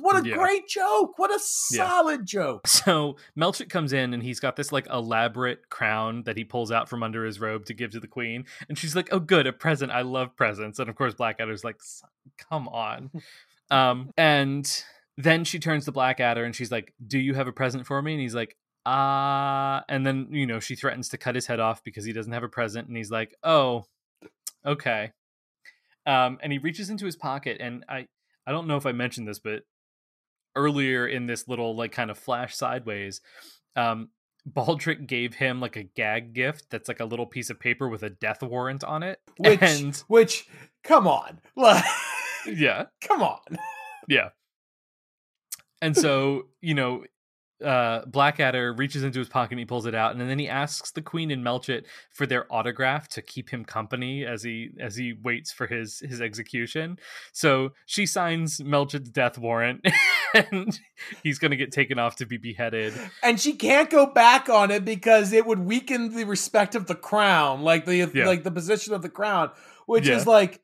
What 0.00 0.24
a 0.24 0.28
yeah. 0.28 0.36
great 0.36 0.68
joke. 0.68 1.18
What 1.18 1.34
a 1.34 1.40
solid 1.40 2.20
yeah. 2.20 2.24
joke. 2.24 2.68
So 2.68 3.16
Melchett 3.36 3.68
comes 3.68 3.92
in 3.92 4.14
and 4.14 4.22
he's 4.22 4.38
got 4.38 4.54
this 4.54 4.70
like 4.70 4.86
elaborate 4.88 5.68
crown 5.70 6.22
that 6.22 6.36
he 6.36 6.44
pulls 6.44 6.70
out 6.70 6.88
from 6.88 7.02
under 7.02 7.24
his 7.24 7.40
robe 7.40 7.64
to 7.66 7.74
give 7.74 7.90
to 7.92 8.00
the 8.00 8.06
queen. 8.06 8.44
And 8.68 8.78
she's 8.78 8.94
like, 8.94 9.08
Oh, 9.10 9.18
good, 9.18 9.46
a 9.46 9.52
present. 9.52 9.90
I 9.90 10.02
love 10.02 10.36
presents. 10.36 10.78
And 10.78 10.88
of 10.88 10.96
course, 10.96 11.14
Blackadder's 11.14 11.64
like, 11.64 11.80
Come 12.48 12.68
on. 12.68 13.10
um, 13.70 14.10
and 14.16 14.84
then 15.18 15.42
she 15.42 15.58
turns 15.58 15.84
to 15.84 15.92
Blackadder 15.92 16.44
and 16.44 16.54
she's 16.54 16.70
like, 16.70 16.94
"Do 17.04 17.18
you 17.18 17.34
have 17.34 17.48
a 17.48 17.52
present 17.52 17.86
for 17.86 18.00
me?" 18.00 18.12
And 18.12 18.22
he's 18.22 18.36
like, 18.36 18.56
"Ah." 18.86 19.80
Uh, 19.80 19.82
and 19.88 20.06
then 20.06 20.28
you 20.30 20.46
know 20.46 20.60
she 20.60 20.76
threatens 20.76 21.08
to 21.10 21.18
cut 21.18 21.34
his 21.34 21.46
head 21.46 21.58
off 21.58 21.82
because 21.82 22.04
he 22.04 22.12
doesn't 22.12 22.32
have 22.32 22.44
a 22.44 22.48
present, 22.48 22.86
and 22.86 22.96
he's 22.96 23.10
like, 23.10 23.34
"Oh, 23.42 23.84
okay." 24.64 25.10
Um, 26.06 26.38
and 26.40 26.52
he 26.52 26.58
reaches 26.58 26.88
into 26.88 27.04
his 27.04 27.16
pocket, 27.16 27.58
and 27.60 27.84
I 27.88 28.06
I 28.46 28.52
don't 28.52 28.68
know 28.68 28.76
if 28.76 28.86
I 28.86 28.92
mentioned 28.92 29.26
this, 29.26 29.40
but 29.40 29.64
earlier 30.54 31.06
in 31.06 31.26
this 31.26 31.48
little 31.48 31.74
like 31.74 31.90
kind 31.90 32.12
of 32.12 32.18
flash 32.18 32.54
sideways, 32.54 33.20
um, 33.74 34.10
Baldrick 34.48 35.08
gave 35.08 35.34
him 35.34 35.60
like 35.60 35.74
a 35.74 35.82
gag 35.82 36.32
gift 36.32 36.70
that's 36.70 36.86
like 36.86 37.00
a 37.00 37.04
little 37.04 37.26
piece 37.26 37.50
of 37.50 37.58
paper 37.58 37.88
with 37.88 38.04
a 38.04 38.10
death 38.10 38.40
warrant 38.44 38.84
on 38.84 39.02
it. 39.02 39.18
Which, 39.36 39.62
and 39.62 39.96
which, 40.06 40.48
come 40.84 41.08
on, 41.08 41.40
like, 41.56 41.84
yeah, 42.46 42.84
come 43.00 43.22
on, 43.22 43.40
yeah 44.08 44.28
and 45.82 45.96
so 45.96 46.46
you 46.60 46.74
know 46.74 47.04
uh, 47.64 48.04
Blackadder 48.06 48.72
reaches 48.72 49.02
into 49.02 49.18
his 49.18 49.28
pocket 49.28 49.52
and 49.52 49.58
he 49.58 49.64
pulls 49.64 49.86
it 49.86 49.94
out, 49.94 50.14
and 50.14 50.20
then 50.20 50.38
he 50.38 50.48
asks 50.48 50.92
the 50.92 51.02
Queen 51.02 51.30
and 51.30 51.44
Melchett 51.44 51.84
for 52.12 52.26
their 52.26 52.46
autograph 52.52 53.08
to 53.08 53.22
keep 53.22 53.50
him 53.50 53.64
company 53.64 54.24
as 54.24 54.42
he 54.42 54.70
as 54.78 54.96
he 54.96 55.12
waits 55.12 55.50
for 55.50 55.66
his 55.66 56.00
his 56.00 56.20
execution. 56.20 56.98
So 57.32 57.70
she 57.86 58.06
signs 58.06 58.60
Melchett's 58.60 59.10
death 59.10 59.38
warrant, 59.38 59.84
and 60.34 60.78
he's 61.22 61.38
going 61.38 61.50
to 61.50 61.56
get 61.56 61.72
taken 61.72 61.98
off 61.98 62.16
to 62.16 62.26
be 62.26 62.36
beheaded. 62.36 62.94
And 63.22 63.40
she 63.40 63.54
can't 63.54 63.90
go 63.90 64.06
back 64.06 64.48
on 64.48 64.70
it 64.70 64.84
because 64.84 65.32
it 65.32 65.46
would 65.46 65.60
weaken 65.60 66.14
the 66.14 66.24
respect 66.24 66.74
of 66.74 66.86
the 66.86 66.94
crown, 66.94 67.62
like 67.62 67.86
the 67.86 68.08
yeah. 68.14 68.26
like 68.26 68.44
the 68.44 68.52
position 68.52 68.94
of 68.94 69.02
the 69.02 69.08
crown, 69.08 69.50
which 69.86 70.06
yeah. 70.06 70.16
is 70.16 70.26
like 70.26 70.60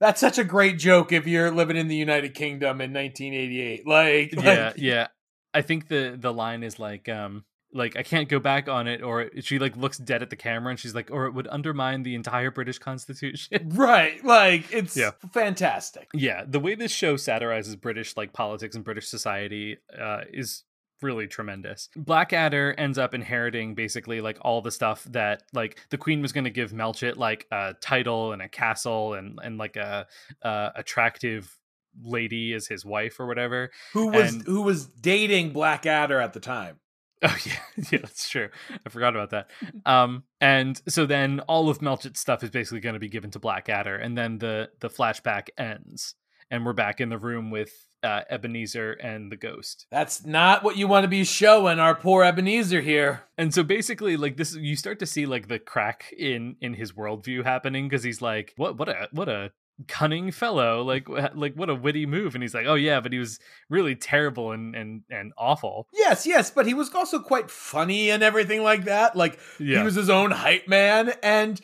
that's 0.00 0.20
such 0.20 0.38
a 0.38 0.44
great 0.44 0.78
joke 0.78 1.12
if 1.12 1.26
you're 1.26 1.50
living 1.50 1.76
in 1.76 1.88
the 1.88 1.96
United 1.96 2.34
Kingdom 2.34 2.80
in 2.80 2.92
1988. 2.92 3.86
Like, 3.86 4.32
yeah, 4.42 4.72
yeah. 4.76 5.06
I 5.54 5.62
think 5.62 5.88
the 5.88 6.16
the 6.18 6.32
line 6.32 6.62
is 6.62 6.78
like, 6.78 7.08
um, 7.08 7.44
like 7.72 7.96
I 7.96 8.02
can't 8.02 8.28
go 8.28 8.38
back 8.38 8.68
on 8.68 8.86
it 8.86 9.02
or 9.02 9.30
she 9.40 9.58
like 9.58 9.76
looks 9.76 9.98
dead 9.98 10.22
at 10.22 10.30
the 10.30 10.36
camera 10.36 10.70
and 10.70 10.78
she's 10.80 10.94
like 10.94 11.10
or 11.10 11.26
it 11.26 11.34
would 11.34 11.46
undermine 11.50 12.02
the 12.02 12.14
entire 12.14 12.50
British 12.50 12.78
constitution. 12.78 13.70
Right. 13.74 14.24
Like 14.24 14.72
it's 14.72 14.96
Yeah. 14.96 15.10
fantastic. 15.34 16.08
yeah, 16.14 16.44
the 16.46 16.60
way 16.60 16.74
this 16.74 16.92
show 16.92 17.16
satirizes 17.16 17.76
British 17.76 18.16
like 18.16 18.32
politics 18.32 18.74
and 18.74 18.84
British 18.84 19.08
society 19.08 19.78
uh 19.98 20.20
is 20.32 20.64
really 21.02 21.26
tremendous. 21.26 21.88
Blackadder 21.96 22.74
ends 22.78 22.98
up 22.98 23.14
inheriting 23.14 23.74
basically 23.74 24.20
like 24.20 24.38
all 24.42 24.60
the 24.60 24.70
stuff 24.70 25.04
that 25.10 25.42
like 25.52 25.78
the 25.90 25.98
queen 25.98 26.22
was 26.22 26.32
going 26.32 26.44
to 26.44 26.50
give 26.50 26.72
Melchett 26.72 27.16
like 27.16 27.46
a 27.50 27.74
title 27.80 28.32
and 28.32 28.42
a 28.42 28.48
castle 28.48 29.14
and 29.14 29.38
and 29.42 29.58
like 29.58 29.76
a 29.76 30.06
uh 30.42 30.70
attractive 30.76 31.56
lady 32.02 32.52
as 32.54 32.66
his 32.66 32.84
wife 32.84 33.18
or 33.18 33.26
whatever. 33.26 33.70
Who 33.92 34.08
was 34.08 34.34
And- 34.34 34.42
who 34.44 34.62
was 34.62 34.86
dating 34.86 35.52
Blackadder 35.52 36.20
at 36.20 36.32
the 36.32 36.40
time? 36.40 36.76
Oh 37.20 37.36
yeah, 37.44 37.52
yeah, 37.90 37.98
that's 37.98 38.28
true. 38.28 38.48
I 38.86 38.88
forgot 38.90 39.16
about 39.16 39.30
that. 39.30 39.50
Um, 39.84 40.22
and 40.40 40.80
so 40.86 41.04
then 41.04 41.40
all 41.48 41.68
of 41.68 41.80
Melchett's 41.80 42.20
stuff 42.20 42.44
is 42.44 42.50
basically 42.50 42.78
going 42.78 42.92
to 42.92 43.00
be 43.00 43.08
given 43.08 43.32
to 43.32 43.40
Blackadder, 43.40 43.96
and 43.96 44.16
then 44.16 44.38
the 44.38 44.70
the 44.78 44.88
flashback 44.88 45.48
ends, 45.58 46.14
and 46.48 46.64
we're 46.64 46.74
back 46.74 47.00
in 47.00 47.08
the 47.08 47.18
room 47.18 47.50
with 47.50 47.72
uh, 48.02 48.22
Ebenezer 48.30 48.92
and 48.92 49.30
the 49.32 49.36
ghost. 49.36 49.86
That's 49.90 50.24
not 50.24 50.62
what 50.62 50.76
you 50.76 50.86
want 50.88 51.04
to 51.04 51.08
be 51.08 51.24
showing 51.24 51.78
our 51.78 51.94
poor 51.94 52.24
Ebenezer 52.24 52.80
here. 52.80 53.24
And 53.36 53.52
so 53.52 53.62
basically, 53.62 54.16
like 54.16 54.36
this, 54.36 54.54
you 54.54 54.76
start 54.76 54.98
to 55.00 55.06
see 55.06 55.26
like 55.26 55.48
the 55.48 55.58
crack 55.58 56.12
in 56.16 56.56
in 56.60 56.74
his 56.74 56.92
worldview 56.92 57.44
happening 57.44 57.88
because 57.88 58.02
he's 58.04 58.22
like, 58.22 58.54
what 58.56 58.78
what 58.78 58.88
a 58.88 59.08
what 59.12 59.28
a 59.28 59.52
cunning 59.86 60.32
fellow, 60.32 60.82
like 60.82 61.08
like 61.08 61.54
what 61.54 61.70
a 61.70 61.74
witty 61.74 62.06
move, 62.06 62.34
and 62.34 62.42
he's 62.42 62.54
like, 62.54 62.66
oh 62.66 62.74
yeah, 62.74 63.00
but 63.00 63.12
he 63.12 63.18
was 63.18 63.38
really 63.68 63.94
terrible 63.94 64.52
and 64.52 64.74
and 64.74 65.02
and 65.10 65.32
awful. 65.38 65.86
Yes, 65.92 66.26
yes, 66.26 66.50
but 66.50 66.66
he 66.66 66.74
was 66.74 66.92
also 66.94 67.20
quite 67.20 67.50
funny 67.50 68.10
and 68.10 68.22
everything 68.22 68.62
like 68.62 68.84
that. 68.84 69.16
Like 69.16 69.38
Yeah. 69.58 69.78
he 69.78 69.84
was 69.84 69.94
his 69.94 70.10
own 70.10 70.30
hype 70.30 70.68
man, 70.68 71.12
and 71.22 71.60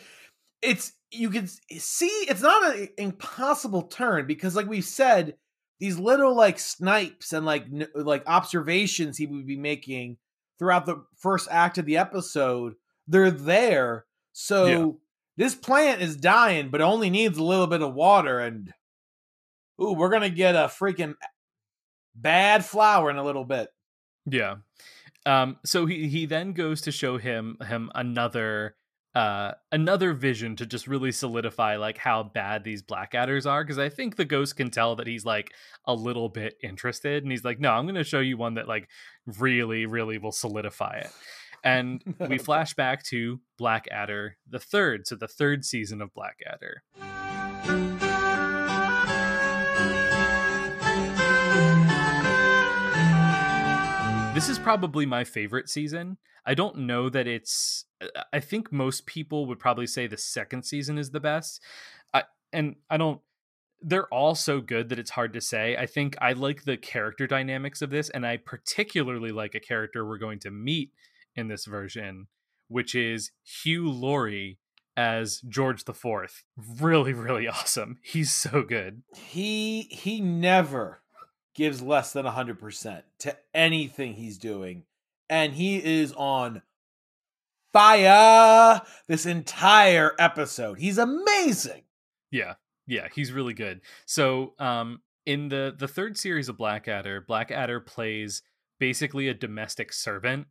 it's 0.62 0.92
you 1.10 1.30
can 1.30 1.48
see 1.48 2.06
it's 2.06 2.42
not 2.42 2.74
an 2.76 2.88
impossible 2.98 3.82
turn 3.82 4.26
because, 4.26 4.56
like 4.56 4.68
we 4.68 4.80
said, 4.80 5.36
these 5.80 5.98
little 5.98 6.34
like 6.34 6.58
snipes 6.58 7.32
and 7.32 7.44
like 7.44 7.64
n- 7.64 7.88
like 7.94 8.22
observations 8.26 9.18
he 9.18 9.26
would 9.26 9.46
be 9.46 9.56
making 9.56 10.16
throughout 10.58 10.86
the 10.86 11.04
first 11.16 11.48
act 11.50 11.78
of 11.78 11.84
the 11.86 11.96
episode, 11.96 12.74
they're 13.08 13.30
there. 13.30 14.06
So 14.32 14.66
Yeah. 14.66 14.86
this 15.36 15.54
plant 15.54 16.00
is 16.00 16.16
dying, 16.16 16.70
but 16.70 16.80
only 16.80 17.10
needs 17.10 17.36
a 17.38 17.42
little 17.44 17.66
bit 17.66 17.82
of 17.82 17.92
water, 17.94 18.38
and 18.40 18.72
ooh, 19.82 19.92
we're 19.92 20.10
gonna 20.10 20.30
get 20.30 20.54
a 20.54 20.68
freaking 20.68 21.14
bad 22.14 22.64
flower 22.64 23.10
in 23.10 23.16
a 23.16 23.24
little 23.24 23.44
bit. 23.44 23.68
Yeah. 24.26 24.56
Um 25.26 25.58
so 25.64 25.86
he 25.86 26.08
he 26.08 26.26
then 26.26 26.52
goes 26.52 26.80
to 26.82 26.92
show 26.92 27.18
him 27.18 27.56
him 27.66 27.90
another 27.94 28.76
uh 29.14 29.52
another 29.70 30.12
vision 30.12 30.56
to 30.56 30.66
just 30.66 30.86
really 30.86 31.12
solidify 31.12 31.76
like 31.76 31.98
how 31.98 32.22
bad 32.22 32.64
these 32.64 32.82
blackadders 32.82 33.48
are 33.48 33.62
because 33.62 33.78
I 33.78 33.88
think 33.88 34.16
the 34.16 34.24
ghost 34.24 34.56
can 34.56 34.70
tell 34.70 34.96
that 34.96 35.06
he's 35.06 35.24
like 35.24 35.52
a 35.84 35.94
little 35.94 36.28
bit 36.28 36.56
interested 36.62 37.22
and 37.22 37.30
he's 37.30 37.44
like 37.44 37.60
no 37.60 37.70
I'm 37.70 37.84
going 37.84 37.94
to 37.94 38.04
show 38.04 38.20
you 38.20 38.36
one 38.36 38.54
that 38.54 38.66
like 38.66 38.88
really 39.38 39.86
really 39.86 40.18
will 40.18 40.32
solidify 40.32 40.98
it. 40.98 41.10
And 41.64 42.02
we 42.28 42.38
flash 42.38 42.74
back 42.74 43.02
to 43.04 43.40
Blackadder 43.56 44.36
the 44.48 44.60
third, 44.60 45.06
so 45.06 45.16
the 45.16 45.28
third 45.28 45.64
season 45.64 46.02
of 46.02 46.12
Blackadder. 46.12 46.82
This 54.34 54.48
is 54.48 54.58
probably 54.58 55.06
my 55.06 55.22
favorite 55.22 55.68
season. 55.68 56.16
I 56.44 56.54
don't 56.54 56.78
know 56.78 57.08
that 57.08 57.28
it's. 57.28 57.84
Uh, 58.00 58.06
uh, 58.16 58.24
I 58.32 58.40
think 58.40 58.72
most 58.72 59.06
people 59.06 59.46
would 59.46 59.60
probably 59.60 59.86
say 59.86 60.08
the 60.08 60.16
second 60.16 60.64
season 60.64 60.98
is 60.98 61.12
the 61.12 61.20
best. 61.20 61.62
I, 62.12 62.24
and 62.52 62.74
I 62.90 62.96
don't. 62.96 63.20
They're 63.80 64.12
all 64.12 64.34
so 64.34 64.60
good 64.60 64.88
that 64.88 64.98
it's 64.98 65.12
hard 65.12 65.34
to 65.34 65.40
say. 65.40 65.76
I 65.76 65.86
think 65.86 66.16
I 66.20 66.32
like 66.32 66.64
the 66.64 66.76
character 66.76 67.28
dynamics 67.28 67.80
of 67.80 67.90
this, 67.90 68.10
and 68.10 68.26
I 68.26 68.38
particularly 68.38 69.30
like 69.30 69.54
a 69.54 69.60
character 69.60 70.04
we're 70.04 70.18
going 70.18 70.40
to 70.40 70.50
meet 70.50 70.90
in 71.36 71.46
this 71.46 71.64
version, 71.64 72.26
which 72.66 72.96
is 72.96 73.30
Hugh 73.44 73.88
Laurie 73.88 74.58
as 74.96 75.42
George 75.42 75.84
the 75.84 75.94
Fourth. 75.94 76.42
Really, 76.56 77.12
really 77.12 77.46
awesome. 77.48 77.98
He's 78.02 78.32
so 78.32 78.62
good. 78.62 79.02
he 79.14 79.82
he 79.92 80.20
never 80.20 81.03
gives 81.54 81.82
less 81.82 82.12
than 82.12 82.26
100% 82.26 83.02
to 83.20 83.36
anything 83.54 84.14
he's 84.14 84.38
doing 84.38 84.84
and 85.30 85.54
he 85.54 85.76
is 85.76 86.12
on 86.12 86.62
fire 87.72 88.82
this 89.08 89.26
entire 89.26 90.12
episode 90.18 90.78
he's 90.78 90.98
amazing 90.98 91.82
Yeah, 92.30 92.54
yeah, 92.86 93.08
he's 93.14 93.32
really 93.32 93.54
good. 93.54 93.80
So, 94.06 94.54
um, 94.58 95.00
in 95.24 95.48
the 95.48 95.74
the 95.76 95.88
third 95.88 96.18
series 96.18 96.48
of 96.48 96.58
Blackadder, 96.58 97.20
Blackadder 97.20 97.80
plays 97.80 98.42
basically 98.78 99.28
a 99.28 99.34
domestic 99.34 99.92
servant. 99.92 100.46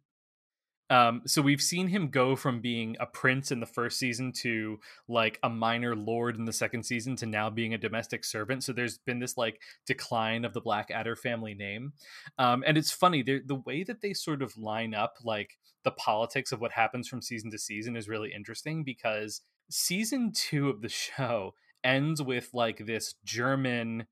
Um, 0.89 1.21
so 1.25 1.41
we've 1.41 1.61
seen 1.61 1.87
him 1.87 2.09
go 2.09 2.35
from 2.35 2.59
being 2.61 2.97
a 2.99 3.05
prince 3.05 3.51
in 3.51 3.59
the 3.59 3.65
first 3.65 3.97
season 3.97 4.31
to 4.41 4.79
like 5.07 5.39
a 5.41 5.49
minor 5.49 5.95
lord 5.95 6.37
in 6.37 6.45
the 6.45 6.53
second 6.53 6.83
season 6.83 7.15
to 7.17 7.25
now 7.25 7.49
being 7.49 7.73
a 7.73 7.77
domestic 7.77 8.25
servant. 8.25 8.63
So 8.63 8.73
there's 8.73 8.97
been 8.97 9.19
this 9.19 9.37
like 9.37 9.61
decline 9.87 10.45
of 10.45 10.53
the 10.53 10.61
Blackadder 10.61 11.15
family 11.15 11.53
name. 11.53 11.93
Um, 12.37 12.63
and 12.67 12.77
it's 12.77 12.91
funny, 12.91 13.23
the 13.23 13.41
the 13.45 13.55
way 13.55 13.83
that 13.83 14.01
they 14.01 14.13
sort 14.13 14.41
of 14.41 14.57
line 14.57 14.93
up 14.93 15.15
like 15.23 15.57
the 15.83 15.91
politics 15.91 16.51
of 16.51 16.61
what 16.61 16.71
happens 16.73 17.07
from 17.07 17.21
season 17.21 17.51
to 17.51 17.57
season 17.57 17.95
is 17.95 18.07
really 18.07 18.33
interesting 18.33 18.83
because 18.83 19.41
season 19.69 20.31
two 20.33 20.69
of 20.69 20.81
the 20.81 20.89
show 20.89 21.53
ends 21.83 22.21
with 22.21 22.49
like 22.53 22.85
this 22.85 23.15
German 23.23 24.05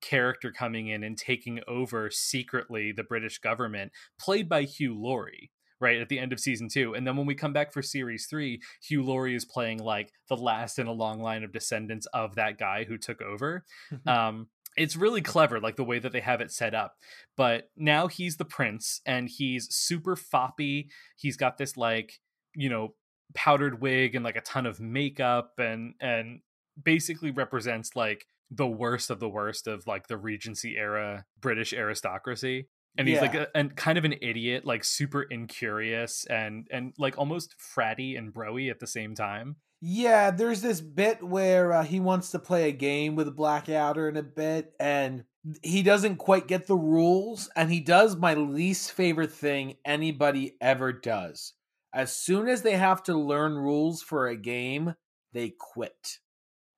character 0.00 0.50
coming 0.50 0.88
in 0.88 1.04
and 1.04 1.16
taking 1.16 1.60
over 1.66 2.10
secretly 2.10 2.92
the 2.92 3.04
British 3.04 3.38
government, 3.38 3.92
played 4.18 4.48
by 4.48 4.64
Hugh 4.64 5.00
Laurie. 5.00 5.50
Right 5.82 6.00
at 6.00 6.08
the 6.08 6.18
end 6.20 6.32
of 6.32 6.40
season 6.40 6.68
two, 6.68 6.94
and 6.94 7.04
then 7.04 7.16
when 7.16 7.26
we 7.26 7.34
come 7.34 7.52
back 7.52 7.72
for 7.72 7.82
series 7.82 8.26
three, 8.26 8.62
Hugh 8.82 9.02
Laurie 9.02 9.34
is 9.34 9.44
playing 9.44 9.78
like 9.78 10.12
the 10.28 10.36
last 10.36 10.78
in 10.78 10.86
a 10.86 10.92
long 10.92 11.20
line 11.20 11.42
of 11.42 11.52
descendants 11.52 12.06
of 12.14 12.36
that 12.36 12.56
guy 12.56 12.84
who 12.84 12.96
took 12.96 13.20
over. 13.20 13.64
um, 14.06 14.46
it's 14.76 14.96
really 14.96 15.20
clever, 15.20 15.60
like 15.60 15.76
the 15.76 15.84
way 15.84 15.98
that 15.98 16.12
they 16.12 16.20
have 16.20 16.40
it 16.40 16.52
set 16.52 16.72
up. 16.74 16.94
But 17.36 17.68
now 17.76 18.06
he's 18.06 18.36
the 18.36 18.44
prince, 18.44 19.00
and 19.04 19.28
he's 19.28 19.66
super 19.74 20.14
foppy. 20.16 20.86
He's 21.16 21.36
got 21.36 21.58
this 21.58 21.76
like 21.76 22.20
you 22.54 22.68
know 22.68 22.94
powdered 23.34 23.80
wig 23.80 24.14
and 24.14 24.24
like 24.24 24.36
a 24.36 24.40
ton 24.42 24.66
of 24.66 24.80
makeup 24.80 25.52
and 25.58 25.94
and 26.00 26.40
basically 26.82 27.30
represents 27.30 27.96
like 27.96 28.26
the 28.50 28.66
worst 28.66 29.10
of 29.10 29.20
the 29.20 29.28
worst 29.28 29.66
of 29.66 29.86
like 29.86 30.06
the 30.08 30.16
regency 30.16 30.76
era 30.76 31.24
british 31.40 31.72
aristocracy 31.72 32.68
and 32.96 33.08
he's 33.08 33.20
like 33.20 33.34
a, 33.34 33.48
and 33.56 33.74
kind 33.76 33.98
of 33.98 34.04
an 34.04 34.14
idiot 34.20 34.64
like 34.64 34.84
super 34.84 35.22
incurious 35.22 36.24
and 36.26 36.66
and 36.70 36.92
like 36.98 37.18
almost 37.18 37.54
fratty 37.58 38.16
and 38.18 38.32
broy 38.32 38.70
at 38.70 38.80
the 38.80 38.86
same 38.86 39.14
time. 39.14 39.56
Yeah 39.80 40.30
there's 40.30 40.60
this 40.60 40.80
bit 40.80 41.22
where 41.22 41.72
uh, 41.72 41.84
he 41.84 42.00
wants 42.00 42.30
to 42.30 42.38
play 42.38 42.68
a 42.68 42.72
game 42.72 43.16
with 43.16 43.34
blackadder 43.34 44.08
in 44.08 44.16
a 44.16 44.22
bit 44.22 44.72
and 44.78 45.24
he 45.62 45.82
doesn't 45.82 46.16
quite 46.16 46.46
get 46.46 46.66
the 46.66 46.76
rules 46.76 47.50
and 47.56 47.70
he 47.70 47.80
does 47.80 48.16
my 48.16 48.34
least 48.34 48.92
favorite 48.92 49.32
thing 49.32 49.76
anybody 49.84 50.56
ever 50.60 50.92
does. 50.92 51.54
As 51.94 52.14
soon 52.14 52.48
as 52.48 52.62
they 52.62 52.76
have 52.76 53.02
to 53.04 53.14
learn 53.14 53.54
rules 53.54 54.02
for 54.02 54.26
a 54.26 54.36
game 54.36 54.94
they 55.32 55.54
quit. 55.58 56.18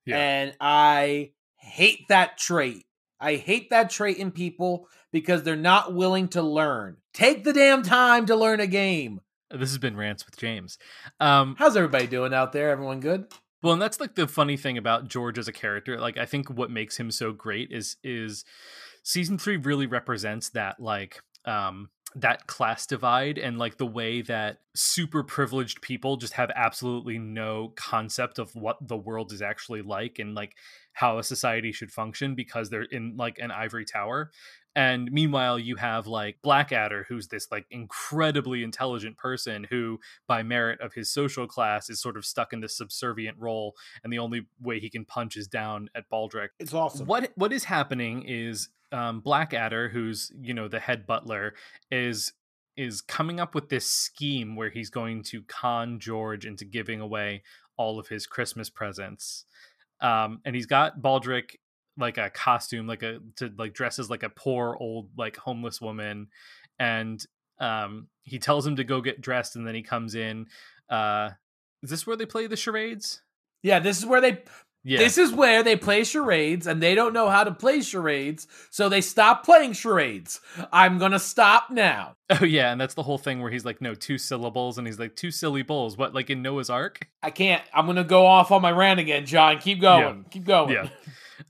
Yeah. 0.06 0.18
and 0.18 0.56
i 0.60 1.32
hate 1.56 2.08
that 2.08 2.36
trait 2.36 2.84
i 3.24 3.36
hate 3.36 3.70
that 3.70 3.90
trait 3.90 4.18
in 4.18 4.30
people 4.30 4.88
because 5.12 5.42
they're 5.44 5.54
not 5.54 5.94
willing 5.94 6.26
to 6.26 6.42
learn. 6.42 6.96
Take 7.12 7.44
the 7.44 7.52
damn 7.52 7.84
time 7.84 8.26
to 8.26 8.34
learn 8.34 8.58
a 8.58 8.66
game. 8.66 9.20
This 9.48 9.70
has 9.70 9.78
been 9.78 9.96
rants 9.96 10.26
with 10.26 10.36
james. 10.36 10.78
Um 11.20 11.56
how's 11.58 11.76
everybody 11.76 12.06
doing 12.06 12.34
out 12.34 12.52
there? 12.52 12.70
Everyone 12.70 13.00
good? 13.00 13.26
Well, 13.62 13.72
and 13.72 13.80
that's 13.80 13.98
like 13.98 14.14
the 14.14 14.28
funny 14.28 14.58
thing 14.58 14.76
about 14.76 15.08
George 15.08 15.38
as 15.38 15.48
a 15.48 15.52
character. 15.52 15.98
Like 15.98 16.18
I 16.18 16.26
think 16.26 16.50
what 16.50 16.70
makes 16.70 16.98
him 16.98 17.10
so 17.10 17.32
great 17.32 17.70
is 17.72 17.96
is 18.04 18.44
season 19.02 19.38
3 19.38 19.56
really 19.58 19.86
represents 19.86 20.50
that 20.50 20.80
like 20.80 21.22
um 21.46 21.88
that 22.16 22.46
class 22.46 22.86
divide 22.86 23.38
and 23.38 23.58
like 23.58 23.76
the 23.76 23.86
way 23.86 24.22
that 24.22 24.58
super 24.74 25.24
privileged 25.24 25.80
people 25.82 26.16
just 26.16 26.34
have 26.34 26.50
absolutely 26.54 27.18
no 27.18 27.72
concept 27.74 28.38
of 28.38 28.54
what 28.54 28.76
the 28.86 28.96
world 28.96 29.32
is 29.32 29.42
actually 29.42 29.82
like 29.82 30.18
and 30.18 30.34
like 30.34 30.56
how 30.94 31.18
a 31.18 31.22
society 31.22 31.72
should 31.72 31.92
function 31.92 32.34
because 32.34 32.70
they're 32.70 32.82
in 32.82 33.16
like 33.16 33.38
an 33.38 33.50
ivory 33.50 33.84
tower 33.84 34.30
and 34.76 35.12
meanwhile 35.12 35.58
you 35.58 35.76
have 35.76 36.06
like 36.06 36.36
blackadder 36.42 37.04
who's 37.08 37.28
this 37.28 37.48
like 37.52 37.66
incredibly 37.70 38.64
intelligent 38.64 39.16
person 39.16 39.66
who 39.70 39.98
by 40.26 40.42
merit 40.42 40.80
of 40.80 40.94
his 40.94 41.10
social 41.10 41.46
class 41.46 41.90
is 41.90 42.00
sort 42.00 42.16
of 42.16 42.24
stuck 42.24 42.52
in 42.52 42.60
this 42.60 42.76
subservient 42.76 43.36
role 43.38 43.74
and 44.02 44.12
the 44.12 44.18
only 44.18 44.46
way 44.60 44.80
he 44.80 44.88
can 44.90 45.04
punch 45.04 45.36
is 45.36 45.46
down 45.46 45.88
at 45.94 46.08
baldrick 46.10 46.48
it's 46.58 46.74
awesome 46.74 47.06
what 47.06 47.30
what 47.36 47.52
is 47.52 47.64
happening 47.64 48.24
is 48.26 48.70
um, 48.94 49.20
Blackadder, 49.20 49.88
who's 49.88 50.32
you 50.40 50.54
know 50.54 50.68
the 50.68 50.78
head 50.78 51.06
butler, 51.06 51.54
is 51.90 52.32
is 52.76 53.00
coming 53.00 53.38
up 53.40 53.54
with 53.54 53.68
this 53.68 53.86
scheme 53.86 54.56
where 54.56 54.70
he's 54.70 54.90
going 54.90 55.22
to 55.24 55.42
con 55.42 55.98
George 56.00 56.46
into 56.46 56.64
giving 56.64 57.00
away 57.00 57.42
all 57.76 57.98
of 57.98 58.08
his 58.08 58.26
Christmas 58.26 58.70
presents. 58.70 59.44
Um, 60.04 60.40
and 60.44 60.54
he's 60.54 60.66
got 60.66 61.00
Baldrick 61.00 61.56
like 61.96 62.18
a 62.18 62.28
costume, 62.28 62.86
like 62.86 63.02
a 63.02 63.20
to 63.36 63.50
like 63.56 63.72
dress 63.72 63.98
as 63.98 64.10
like 64.10 64.22
a 64.22 64.28
poor 64.28 64.76
old 64.78 65.08
like 65.16 65.36
homeless 65.36 65.80
woman, 65.80 66.28
and 66.78 67.24
um, 67.58 68.08
he 68.22 68.38
tells 68.38 68.66
him 68.66 68.76
to 68.76 68.84
go 68.84 69.00
get 69.00 69.22
dressed, 69.22 69.56
and 69.56 69.66
then 69.66 69.74
he 69.74 69.82
comes 69.82 70.14
in. 70.14 70.46
Uh, 70.90 71.30
is 71.82 71.88
this 71.88 72.06
where 72.06 72.16
they 72.16 72.26
play 72.26 72.46
the 72.46 72.56
charades? 72.56 73.22
Yeah, 73.62 73.78
this 73.78 73.98
is 73.98 74.04
where 74.04 74.20
they 74.20 74.42
Yeah. 74.86 74.98
This 74.98 75.16
is 75.16 75.32
where 75.32 75.62
they 75.62 75.76
play 75.76 76.04
charades 76.04 76.66
and 76.66 76.82
they 76.82 76.94
don't 76.94 77.14
know 77.14 77.30
how 77.30 77.42
to 77.42 77.52
play 77.52 77.80
charades, 77.80 78.46
so 78.70 78.90
they 78.90 79.00
stop 79.00 79.42
playing 79.42 79.72
charades. 79.72 80.40
I'm 80.70 80.98
going 80.98 81.12
to 81.12 81.18
stop 81.18 81.70
now. 81.70 82.16
Oh 82.40 82.44
yeah, 82.46 82.72
and 82.72 82.80
that's 82.80 82.94
the 82.94 83.02
whole 83.02 83.18
thing 83.18 83.42
where 83.42 83.50
he's 83.50 83.66
like, 83.66 83.82
no, 83.82 83.94
two 83.94 84.16
syllables, 84.16 84.78
and 84.78 84.86
he's 84.86 84.98
like, 84.98 85.14
two 85.14 85.30
silly 85.30 85.62
bulls. 85.62 85.98
What, 85.98 86.14
like 86.14 86.30
in 86.30 86.40
Noah's 86.40 86.70
Ark? 86.70 87.06
I 87.22 87.30
can't. 87.30 87.62
I'm 87.72 87.84
going 87.84 87.96
to 87.96 88.02
go 88.02 88.24
off 88.24 88.50
on 88.50 88.62
my 88.62 88.72
rant 88.72 88.98
again, 88.98 89.26
John. 89.26 89.58
Keep 89.58 89.82
going. 89.82 90.24
Keep 90.30 90.44
going. 90.44 90.72
Yeah. 90.72 90.88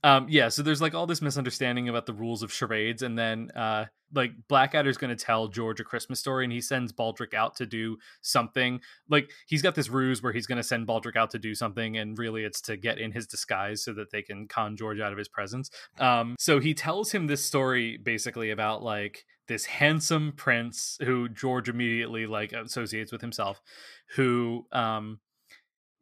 Um, 0.02 0.26
yeah, 0.28 0.48
so 0.48 0.62
there's 0.62 0.82
like 0.82 0.94
all 0.94 1.06
this 1.06 1.22
misunderstanding 1.22 1.88
about 1.88 2.06
the 2.06 2.12
rules 2.12 2.42
of 2.42 2.52
charades, 2.52 3.02
and 3.02 3.18
then 3.18 3.50
uh, 3.52 3.86
like 4.14 4.32
Blackadder's 4.48 4.96
going 4.96 5.16
to 5.16 5.24
tell 5.24 5.48
George 5.48 5.80
a 5.80 5.84
Christmas 5.84 6.20
story, 6.20 6.44
and 6.44 6.52
he 6.52 6.60
sends 6.60 6.92
Baldrick 6.92 7.34
out 7.34 7.56
to 7.56 7.66
do 7.66 7.96
something. 8.20 8.80
Like 9.08 9.30
he's 9.46 9.62
got 9.62 9.74
this 9.74 9.88
ruse 9.88 10.22
where 10.22 10.32
he's 10.32 10.46
going 10.46 10.56
to 10.56 10.62
send 10.62 10.86
Baldrick 10.86 11.16
out 11.16 11.30
to 11.30 11.38
do 11.38 11.54
something, 11.54 11.96
and 11.96 12.18
really 12.18 12.44
it's 12.44 12.60
to 12.62 12.76
get 12.76 12.98
in 12.98 13.12
his 13.12 13.26
disguise 13.26 13.82
so 13.82 13.92
that 13.94 14.10
they 14.10 14.22
can 14.22 14.48
con 14.48 14.76
George 14.76 15.00
out 15.00 15.12
of 15.12 15.18
his 15.18 15.28
presence. 15.28 15.70
Um, 15.98 16.36
so 16.38 16.60
he 16.60 16.74
tells 16.74 17.12
him 17.12 17.26
this 17.26 17.44
story 17.44 17.96
basically 17.96 18.50
about 18.50 18.82
like 18.82 19.24
this 19.46 19.66
handsome 19.66 20.32
prince 20.36 20.96
who 21.02 21.28
George 21.28 21.68
immediately 21.68 22.26
like 22.26 22.52
associates 22.52 23.12
with 23.12 23.20
himself, 23.20 23.60
who 24.16 24.66
um 24.72 25.18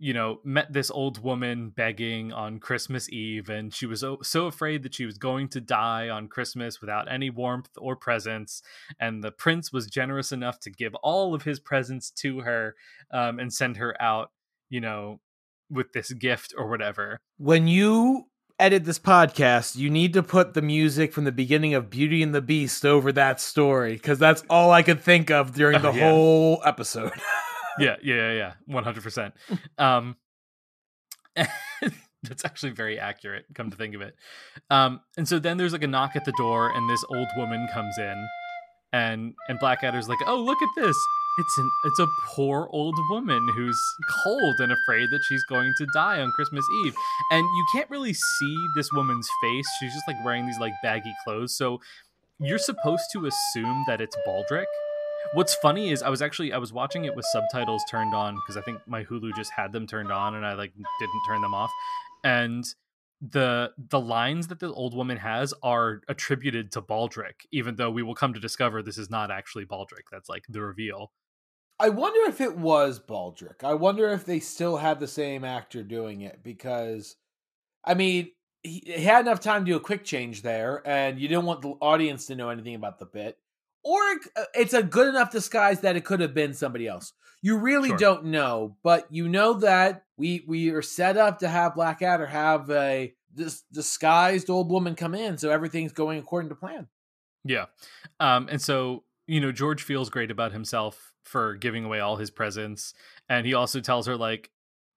you 0.05 0.12
know, 0.12 0.40
met 0.42 0.72
this 0.72 0.90
old 0.90 1.22
woman 1.22 1.70
begging 1.70 2.32
on 2.32 2.59
Christmas 2.59 3.09
Eve, 3.11 3.48
and 3.48 3.72
she 3.72 3.86
was 3.86 4.00
so, 4.00 4.18
so 4.20 4.46
afraid 4.46 4.82
that 4.82 4.92
she 4.96 5.07
was 5.07 5.16
going 5.16 5.46
to 5.50 5.61
die 5.61 6.09
on 6.09 6.26
Christmas 6.26 6.80
without 6.80 7.09
any 7.09 7.30
warmth 7.30 7.68
or 7.78 7.94
presents. 7.94 8.62
And 8.98 9.22
the 9.22 9.30
prince 9.30 9.72
was 9.72 9.86
generous 9.86 10.32
enough 10.32 10.59
to 10.62 10.70
give 10.70 10.92
all 11.05 11.36
of 11.36 11.44
his 11.44 11.61
presents 11.61 12.11
to 12.22 12.40
her 12.40 12.74
um, 13.12 13.38
and 13.38 13.53
send 13.55 13.76
her 13.76 13.94
out, 14.03 14.32
you 14.68 14.80
know, 14.80 15.20
with 15.70 15.92
this 15.92 16.12
gift 16.12 16.53
or 16.59 16.68
whatever. 16.68 17.20
When 17.38 17.68
you 17.68 18.24
edit 18.59 18.84
this 18.84 18.98
podcast, 18.98 19.76
you 19.76 19.88
need 19.88 20.14
to 20.14 20.22
put 20.24 20.55
the 20.55 20.62
music 20.62 21.12
from 21.12 21.22
the 21.22 21.30
beginning 21.30 21.74
of 21.74 21.90
Beauty 21.90 22.24
and 22.24 22.34
the 22.34 22.42
Beast 22.42 22.84
over 22.84 23.12
that 23.12 23.40
story 23.40 23.92
because 23.92 24.18
that's 24.18 24.42
all 24.50 24.72
I 24.72 24.82
could 24.82 25.00
think 25.00 25.30
of 25.30 25.55
during 25.55 25.80
the 25.80 25.90
Oh, 25.90 25.94
yeah. 25.94 26.11
whole 26.11 26.62
episode. 26.64 27.12
yeah, 27.78 27.96
yeah, 28.02 28.32
yeah, 28.32 28.52
one 28.66 28.84
hundred 28.84 29.02
percent. 29.02 29.34
Um, 29.78 30.16
that's 32.22 32.44
actually 32.44 32.72
very 32.72 32.98
accurate. 32.98 33.46
Come 33.54 33.70
to 33.70 33.76
think 33.76 33.94
of 33.94 34.00
it, 34.00 34.14
um, 34.70 35.00
and 35.16 35.26
so 35.28 35.38
then 35.38 35.56
there's 35.56 35.72
like 35.72 35.82
a 35.82 35.88
knock 35.88 36.16
at 36.16 36.24
the 36.24 36.32
door, 36.32 36.70
and 36.70 36.88
this 36.88 37.04
old 37.10 37.28
woman 37.36 37.66
comes 37.72 37.96
in, 37.98 38.28
and 38.92 39.34
and 39.48 39.58
Blackadder's 39.58 40.08
like, 40.08 40.18
"Oh, 40.26 40.36
look 40.36 40.62
at 40.62 40.68
this! 40.76 40.96
It's 41.38 41.58
an 41.58 41.70
it's 41.84 41.98
a 41.98 42.06
poor 42.34 42.68
old 42.70 42.98
woman 43.10 43.48
who's 43.54 43.80
cold 44.22 44.60
and 44.60 44.70
afraid 44.72 45.10
that 45.10 45.22
she's 45.24 45.42
going 45.44 45.72
to 45.78 45.86
die 45.94 46.20
on 46.20 46.30
Christmas 46.32 46.64
Eve, 46.84 46.94
and 47.30 47.44
you 47.44 47.66
can't 47.74 47.88
really 47.90 48.12
see 48.12 48.66
this 48.76 48.92
woman's 48.92 49.28
face. 49.42 49.66
She's 49.80 49.94
just 49.94 50.06
like 50.06 50.22
wearing 50.24 50.46
these 50.46 50.58
like 50.58 50.74
baggy 50.82 51.14
clothes, 51.24 51.56
so 51.56 51.80
you're 52.38 52.58
supposed 52.58 53.04
to 53.12 53.26
assume 53.26 53.84
that 53.86 54.00
it's 54.00 54.16
Baldrick." 54.26 54.66
What's 55.34 55.54
funny 55.54 55.90
is 55.90 56.02
I 56.02 56.08
was 56.08 56.22
actually 56.22 56.52
I 56.52 56.58
was 56.58 56.72
watching 56.72 57.04
it 57.04 57.14
with 57.16 57.24
subtitles 57.32 57.82
turned 57.90 58.14
on 58.14 58.34
because 58.36 58.56
I 58.56 58.62
think 58.62 58.80
my 58.86 59.04
Hulu 59.04 59.34
just 59.34 59.50
had 59.52 59.72
them 59.72 59.86
turned 59.86 60.12
on 60.12 60.34
and 60.34 60.44
I 60.44 60.54
like 60.54 60.72
didn't 60.74 61.22
turn 61.26 61.40
them 61.40 61.54
off. 61.54 61.70
And 62.24 62.64
the 63.22 63.70
the 63.90 64.00
lines 64.00 64.48
that 64.48 64.58
the 64.58 64.72
old 64.72 64.94
woman 64.94 65.16
has 65.16 65.54
are 65.62 66.00
attributed 66.08 66.72
to 66.72 66.82
Baldrick, 66.82 67.46
even 67.52 67.76
though 67.76 67.90
we 67.90 68.02
will 68.02 68.14
come 68.14 68.34
to 68.34 68.40
discover 68.40 68.82
this 68.82 68.98
is 68.98 69.10
not 69.10 69.30
actually 69.30 69.64
Baldrick. 69.64 70.06
That's 70.10 70.28
like 70.28 70.44
the 70.48 70.60
reveal. 70.60 71.12
I 71.78 71.88
wonder 71.88 72.28
if 72.28 72.40
it 72.40 72.56
was 72.56 73.00
Baldrick. 73.00 73.64
I 73.64 73.74
wonder 73.74 74.08
if 74.10 74.24
they 74.24 74.40
still 74.40 74.76
had 74.76 75.00
the 75.00 75.08
same 75.08 75.44
actor 75.44 75.82
doing 75.82 76.20
it 76.20 76.40
because, 76.42 77.16
I 77.84 77.94
mean, 77.94 78.30
he, 78.62 78.84
had 79.02 79.26
enough 79.26 79.40
time 79.40 79.64
to 79.64 79.72
do 79.72 79.76
a 79.76 79.80
quick 79.80 80.04
change 80.04 80.42
there, 80.42 80.82
and 80.86 81.18
you 81.18 81.26
didn't 81.26 81.44
want 81.44 81.62
the 81.62 81.70
audience 81.80 82.26
to 82.26 82.36
know 82.36 82.50
anything 82.50 82.76
about 82.76 82.98
the 82.98 83.06
bit. 83.06 83.36
Or 83.84 84.00
uh, 84.36 84.44
it's 84.54 84.74
a 84.74 84.82
good 84.82 85.08
enough 85.08 85.30
disguise 85.32 85.80
that 85.80 85.96
it 85.96 86.04
could 86.04 86.20
have 86.20 86.34
been 86.34 86.54
somebody 86.54 86.86
else. 86.86 87.12
You 87.42 87.58
really 87.58 87.88
Sure. 87.88 87.98
don't 87.98 88.24
know, 88.26 88.76
but 88.84 89.06
you 89.10 89.28
know 89.28 89.54
that 89.54 90.04
we 90.16 90.44
we 90.46 90.70
are 90.70 90.82
set 90.82 91.16
up 91.16 91.40
to 91.40 91.48
have 91.48 91.74
Blackadder 91.74 92.26
have 92.26 92.70
a 92.70 93.14
dis- 93.34 93.64
disguised 93.72 94.48
old 94.48 94.70
woman 94.70 94.94
come 94.94 95.14
in, 95.14 95.38
so 95.38 95.50
everything's 95.50 95.92
going 95.92 96.20
according 96.20 96.50
to 96.50 96.54
plan. 96.54 96.86
Yeah. 97.44 97.66
Um, 98.20 98.48
and 98.48 98.62
so, 98.62 99.02
you 99.26 99.40
know, 99.40 99.50
George 99.50 99.82
feels 99.82 100.10
great 100.10 100.30
about 100.30 100.52
himself 100.52 101.14
for 101.24 101.54
giving 101.56 101.84
away 101.84 101.98
all 101.98 102.16
his 102.16 102.30
presents. 102.30 102.94
And 103.28 103.44
he 103.44 103.54
also 103.54 103.80
tells 103.80 104.06
her, 104.06 104.16
like, 104.16 104.50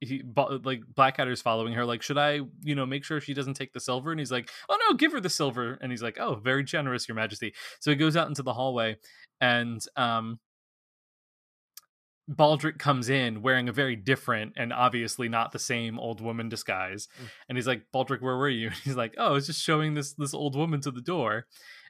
he 0.06 0.24
like 0.64 0.82
Blackadder's 0.94 1.42
following 1.42 1.74
her, 1.74 1.86
like, 1.86 2.02
should 2.02 2.18
I, 2.18 2.42
you 2.64 2.76
know, 2.76 2.86
make 2.86 3.04
sure 3.04 3.20
she 3.20 3.34
doesn't 3.34 3.56
take 3.56 3.74
the 3.74 3.80
silver? 3.80 4.12
And 4.12 4.20
he's 4.20 4.32
like, 4.32 4.50
oh 4.70 4.78
no, 4.88 4.96
give 4.96 5.12
her 5.12 5.20
the 5.20 5.30
silver. 5.30 5.78
And 5.82 5.92
he's 5.92 6.04
like, 6.04 6.18
oh, 6.20 6.36
very 6.36 6.64
generous, 6.64 7.08
Your 7.08 7.16
Majesty. 7.16 7.54
So 7.80 7.92
he 7.92 7.98
goes 7.98 8.16
out 8.16 8.28
into 8.28 8.44
the 8.44 8.54
hallway 8.54 8.98
and 9.42 9.82
um 9.96 10.40
Baldrick 12.30 12.80
comes 12.80 13.10
in 13.10 13.44
wearing 13.44 13.70
a 13.70 13.74
very 13.74 13.96
different 13.96 14.54
and 14.58 14.74
obviously 14.74 15.30
not 15.30 15.52
the 15.52 15.60
same 15.60 16.00
old 16.00 16.22
woman 16.22 16.50
disguise. 16.50 17.08
And 17.48 17.58
he's 17.58 17.68
like, 17.68 17.84
Baldrick, 17.94 18.22
where 18.22 18.38
were 18.38 18.50
you? 18.50 18.68
And 18.68 18.76
he's 18.84 18.96
like, 18.96 19.14
Oh, 19.18 19.28
I 19.28 19.32
was 19.32 19.46
just 19.46 19.62
showing 19.62 19.94
this 19.94 20.14
this 20.14 20.34
old 20.34 20.56
woman 20.56 20.82
to 20.82 20.92
the 20.92 21.02
door. 21.02 21.46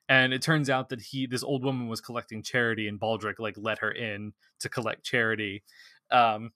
And 0.08 0.34
it 0.34 0.42
turns 0.42 0.70
out 0.70 0.90
that 0.90 1.02
he 1.02 1.26
this 1.26 1.44
old 1.44 1.64
woman 1.64 1.88
was 1.88 2.02
collecting 2.02 2.44
charity 2.44 2.88
and 2.88 3.00
Baldrick 3.00 3.40
like 3.40 3.56
let 3.58 3.80
her 3.80 3.92
in 3.92 4.34
to 4.60 4.70
collect 4.70 5.06
charity. 5.06 5.64
Um 6.12 6.52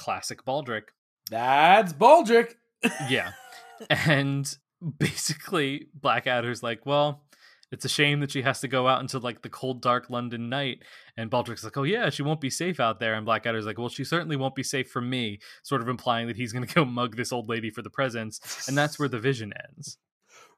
classic 0.00 0.44
Baldrick. 0.44 0.84
That's 1.30 1.92
Baldrick. 1.92 2.54
Yeah. 3.08 3.32
and 3.90 4.56
basically 4.98 5.88
Blackadder's 5.94 6.62
like, 6.62 6.86
well, 6.86 7.22
it's 7.70 7.84
a 7.84 7.88
shame 7.88 8.20
that 8.20 8.32
she 8.32 8.42
has 8.42 8.60
to 8.60 8.68
go 8.68 8.88
out 8.88 9.00
into 9.00 9.18
like 9.18 9.42
the 9.42 9.48
cold, 9.48 9.82
dark 9.82 10.10
London 10.10 10.48
night. 10.48 10.78
And 11.16 11.30
Baldrick's 11.30 11.62
like, 11.62 11.76
oh 11.76 11.84
yeah, 11.84 12.10
she 12.10 12.22
won't 12.22 12.40
be 12.40 12.50
safe 12.50 12.80
out 12.80 12.98
there. 12.98 13.14
And 13.14 13.26
Blackadder's 13.26 13.66
like, 13.66 13.78
well, 13.78 13.90
she 13.90 14.04
certainly 14.04 14.36
won't 14.36 14.54
be 14.54 14.62
safe 14.62 14.90
from 14.90 15.08
me, 15.08 15.38
sort 15.62 15.82
of 15.82 15.88
implying 15.88 16.26
that 16.26 16.36
he's 16.36 16.52
going 16.52 16.66
to 16.66 16.74
go 16.74 16.84
mug 16.86 17.16
this 17.16 17.32
old 17.32 17.48
lady 17.48 17.70
for 17.70 17.82
the 17.82 17.90
presents. 17.90 18.66
And 18.66 18.76
that's 18.76 18.98
where 18.98 19.08
the 19.08 19.20
vision 19.20 19.52
ends. 19.68 19.98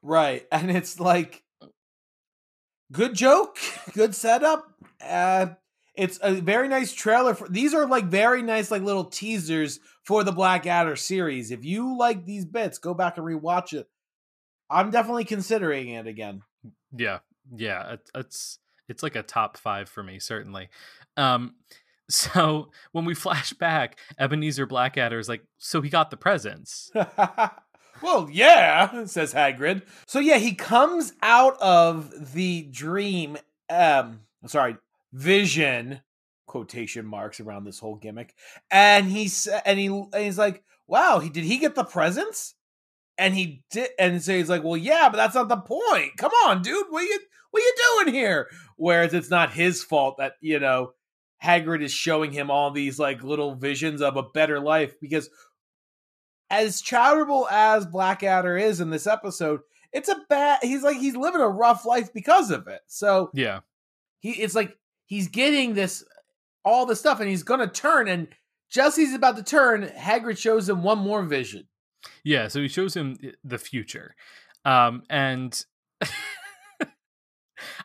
Right. 0.01 0.47
And 0.51 0.71
it's 0.71 0.99
like 0.99 1.43
good 2.91 3.13
joke, 3.13 3.57
good 3.93 4.15
setup. 4.15 4.65
Uh 5.05 5.47
it's 5.95 6.19
a 6.21 6.33
very 6.33 6.67
nice 6.67 6.93
trailer 6.93 7.35
for 7.35 7.47
these 7.47 7.73
are 7.73 7.85
like 7.85 8.05
very 8.05 8.41
nice 8.41 8.71
like 8.71 8.81
little 8.81 9.05
teasers 9.05 9.79
for 10.03 10.23
the 10.23 10.31
Blackadder 10.31 10.95
series. 10.95 11.51
If 11.51 11.63
you 11.63 11.97
like 11.97 12.25
these 12.25 12.45
bits, 12.45 12.77
go 12.77 12.93
back 12.93 13.17
and 13.17 13.25
rewatch 13.25 13.73
it. 13.73 13.87
I'm 14.69 14.89
definitely 14.89 15.25
considering 15.25 15.89
it 15.89 16.07
again. 16.07 16.41
Yeah, 16.95 17.19
yeah, 17.55 17.93
it, 17.93 18.11
it's 18.15 18.59
it's 18.89 19.03
like 19.03 19.15
a 19.15 19.23
top 19.23 19.57
five 19.57 19.87
for 19.87 20.03
me, 20.03 20.19
certainly. 20.19 20.69
Um, 21.15 21.55
so 22.09 22.71
when 22.91 23.05
we 23.05 23.13
flash 23.13 23.53
back, 23.53 23.97
Ebenezer 24.19 24.65
Blackadder 24.65 25.19
is 25.19 25.29
like, 25.29 25.43
so 25.57 25.81
he 25.81 25.89
got 25.89 26.11
the 26.11 26.17
presents. 26.17 26.91
well, 28.01 28.27
yeah, 28.31 29.05
says 29.05 29.33
Hagrid. 29.33 29.83
So 30.07 30.19
yeah, 30.19 30.37
he 30.37 30.55
comes 30.55 31.13
out 31.21 31.59
of 31.61 32.33
the 32.33 32.63
dream 32.63 33.37
um 33.69 34.21
sorry, 34.45 34.77
vision 35.13 36.01
quotation 36.47 37.05
marks 37.05 37.39
around 37.39 37.63
this 37.63 37.79
whole 37.79 37.95
gimmick. 37.95 38.35
And 38.69 39.07
he's 39.07 39.47
and 39.65 39.79
he 39.79 39.87
and 39.87 40.15
he's 40.23 40.37
like, 40.37 40.63
"Wow, 40.87 41.19
he 41.19 41.29
did 41.29 41.45
he 41.45 41.57
get 41.57 41.75
the 41.75 41.85
presents?" 41.85 42.55
And 43.17 43.33
he 43.35 43.63
did 43.71 43.89
and 43.97 44.21
so 44.21 44.33
he's 44.33 44.49
like, 44.49 44.63
"Well, 44.63 44.75
yeah, 44.77 45.07
but 45.09 45.17
that's 45.17 45.35
not 45.35 45.47
the 45.47 45.57
point. 45.57 46.17
Come 46.17 46.31
on, 46.45 46.61
dude. 46.61 46.87
What 46.89 47.03
you 47.03 47.19
what 47.51 47.61
you 47.63 47.73
doing 48.03 48.13
here?" 48.13 48.49
Whereas 48.75 49.13
it's 49.13 49.29
not 49.29 49.53
his 49.53 49.83
fault 49.83 50.17
that, 50.17 50.33
you 50.41 50.59
know, 50.59 50.93
Hagrid 51.43 51.83
is 51.83 51.93
showing 51.93 52.31
him 52.31 52.49
all 52.49 52.71
these 52.71 52.97
like 52.99 53.23
little 53.23 53.55
visions 53.55 54.01
of 54.01 54.17
a 54.17 54.23
better 54.23 54.59
life 54.59 54.99
because 54.99 55.29
as 56.49 56.81
charitable 56.81 57.47
as 57.49 57.85
Blackadder 57.85 58.57
is 58.57 58.79
in 58.79 58.89
this 58.89 59.07
episode, 59.07 59.61
it's 59.91 60.09
a 60.09 60.21
bad 60.29 60.59
he's 60.61 60.83
like 60.83 60.97
he's 60.97 61.15
living 61.15 61.41
a 61.41 61.47
rough 61.47 61.85
life 61.85 62.13
because 62.13 62.51
of 62.51 62.67
it. 62.67 62.81
So 62.87 63.29
Yeah. 63.33 63.59
he 64.19 64.31
it's 64.31 64.55
like 64.55 64.77
he's 65.13 65.27
getting 65.27 65.73
this 65.75 66.03
all 66.65 66.85
the 66.85 66.95
stuff 66.95 67.19
and 67.19 67.29
he's 67.29 67.43
gonna 67.43 67.67
turn 67.67 68.07
and 68.07 68.27
just 68.71 68.97
as 68.97 69.05
he's 69.05 69.13
about 69.13 69.35
to 69.37 69.43
turn, 69.43 69.83
Hagrid 69.95 70.37
shows 70.37 70.67
him 70.67 70.81
one 70.81 70.97
more 70.97 71.21
vision. 71.23 71.67
Yeah, 72.23 72.47
so 72.47 72.59
he 72.61 72.67
shows 72.67 72.95
him 72.95 73.17
the 73.43 73.57
future. 73.57 74.15
Um 74.65 75.03
and 75.09 75.63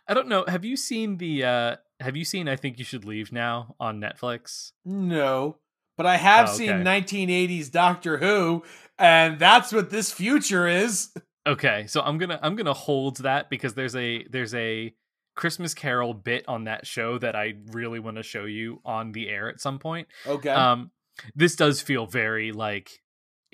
I 0.09 0.15
don't 0.15 0.29
know, 0.29 0.45
have 0.49 0.65
you 0.65 0.77
seen 0.77 1.19
the 1.19 1.45
uh 1.45 1.77
have 2.01 2.17
you 2.17 2.25
seen 2.25 2.49
I 2.49 2.57
think 2.57 2.79
you 2.79 2.85
should 2.85 3.05
leave 3.05 3.33
now 3.33 3.75
on 3.79 4.01
Netflix? 4.01 4.73
No, 4.85 5.59
but 5.97 6.07
I 6.07 6.17
have 6.17 6.49
Oh, 6.49 6.53
seen 6.53 6.71
okay. 6.71 6.85
1980s 7.03 7.71
Doctor 7.71 8.19
Who, 8.19 8.63
and 8.99 9.39
that's 9.39 9.73
what 9.73 9.91
this 9.91 10.11
future 10.13 10.67
is. 10.67 11.13
Okay, 11.47 11.87
so 11.89 12.01
I'm 12.01 12.19
gonna 12.19 12.39
I'm 12.43 12.57
gonna 12.57 12.73
hold 12.75 13.19
that 13.19 13.51
because 13.51 13.75
there's 13.75 13.97
a 13.97 14.25
there's 14.31 14.55
a 14.55 14.95
Christmas 15.39 15.73
Carol 15.73 16.13
bit 16.15 16.45
on 16.49 16.65
that 16.65 16.87
show 16.87 17.17
that 17.19 17.35
I 17.37 17.55
really 17.71 18.01
want 18.01 18.17
to 18.17 18.23
show 18.23 18.45
you 18.45 18.81
on 18.85 19.13
the 19.13 19.29
air 19.29 19.49
at 19.49 19.61
some 19.61 19.79
point. 19.79 20.09
Okay. 20.27 20.51
Um, 20.51 20.91
this 21.35 21.55
does 21.57 21.81
feel 21.81 22.07
very 22.07 22.51
like 22.53 23.03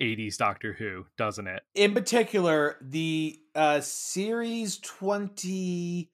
80s 0.01 0.35
Doctor 0.37 0.73
Who, 0.73 1.05
doesn't 1.17 1.47
it? 1.47 1.61
In 1.75 1.93
particular, 1.93 2.75
the 2.81 3.39
uh 3.53 3.79
series 3.81 4.79
20 4.79 6.09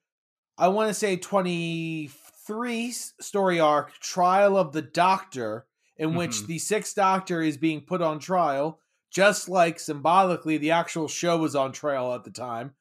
I 0.57 0.67
want 0.67 0.89
to 0.89 0.93
say 0.93 1.15
23 1.15 2.91
story 2.91 3.59
arc 3.59 3.93
Trial 3.99 4.57
of 4.57 4.73
the 4.73 4.81
Doctor 4.81 5.65
in 5.97 6.15
which 6.15 6.31
Mhm. 6.31 6.47
the 6.47 6.59
sixth 6.59 6.95
doctor 6.95 7.41
is 7.41 7.57
being 7.57 7.81
put 7.81 8.01
on 8.01 8.19
trial 8.19 8.79
just 9.11 9.49
like 9.49 9.79
symbolically 9.79 10.57
the 10.57 10.71
actual 10.71 11.07
show 11.07 11.37
was 11.37 11.55
on 11.55 11.71
trial 11.71 12.13
at 12.13 12.23
the 12.23 12.31
time. 12.31 12.73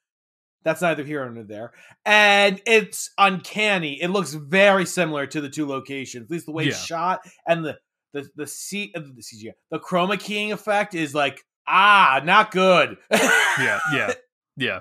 That's 0.62 0.82
neither 0.82 1.04
here 1.04 1.28
nor 1.28 1.44
there. 1.44 1.72
And 2.04 2.60
it's 2.66 3.10
uncanny. 3.16 4.00
It 4.00 4.08
looks 4.08 4.34
very 4.34 4.86
similar 4.86 5.26
to 5.26 5.40
the 5.40 5.48
two 5.48 5.66
locations. 5.66 6.24
At 6.24 6.30
least 6.30 6.46
the 6.46 6.52
way 6.52 6.66
it's 6.66 6.84
shot 6.84 7.20
and 7.46 7.64
the 7.64 7.78
the 8.12 8.28
the 8.36 8.46
C 8.46 8.92
uh, 8.94 9.00
the 9.00 9.22
CGI. 9.22 9.52
The 9.70 9.78
chroma 9.78 10.18
keying 10.18 10.52
effect 10.52 10.94
is 10.94 11.14
like 11.14 11.44
ah, 11.66 12.20
not 12.24 12.50
good. 12.50 12.96
yeah, 13.10 13.78
yeah. 13.92 14.12
Yeah. 14.56 14.80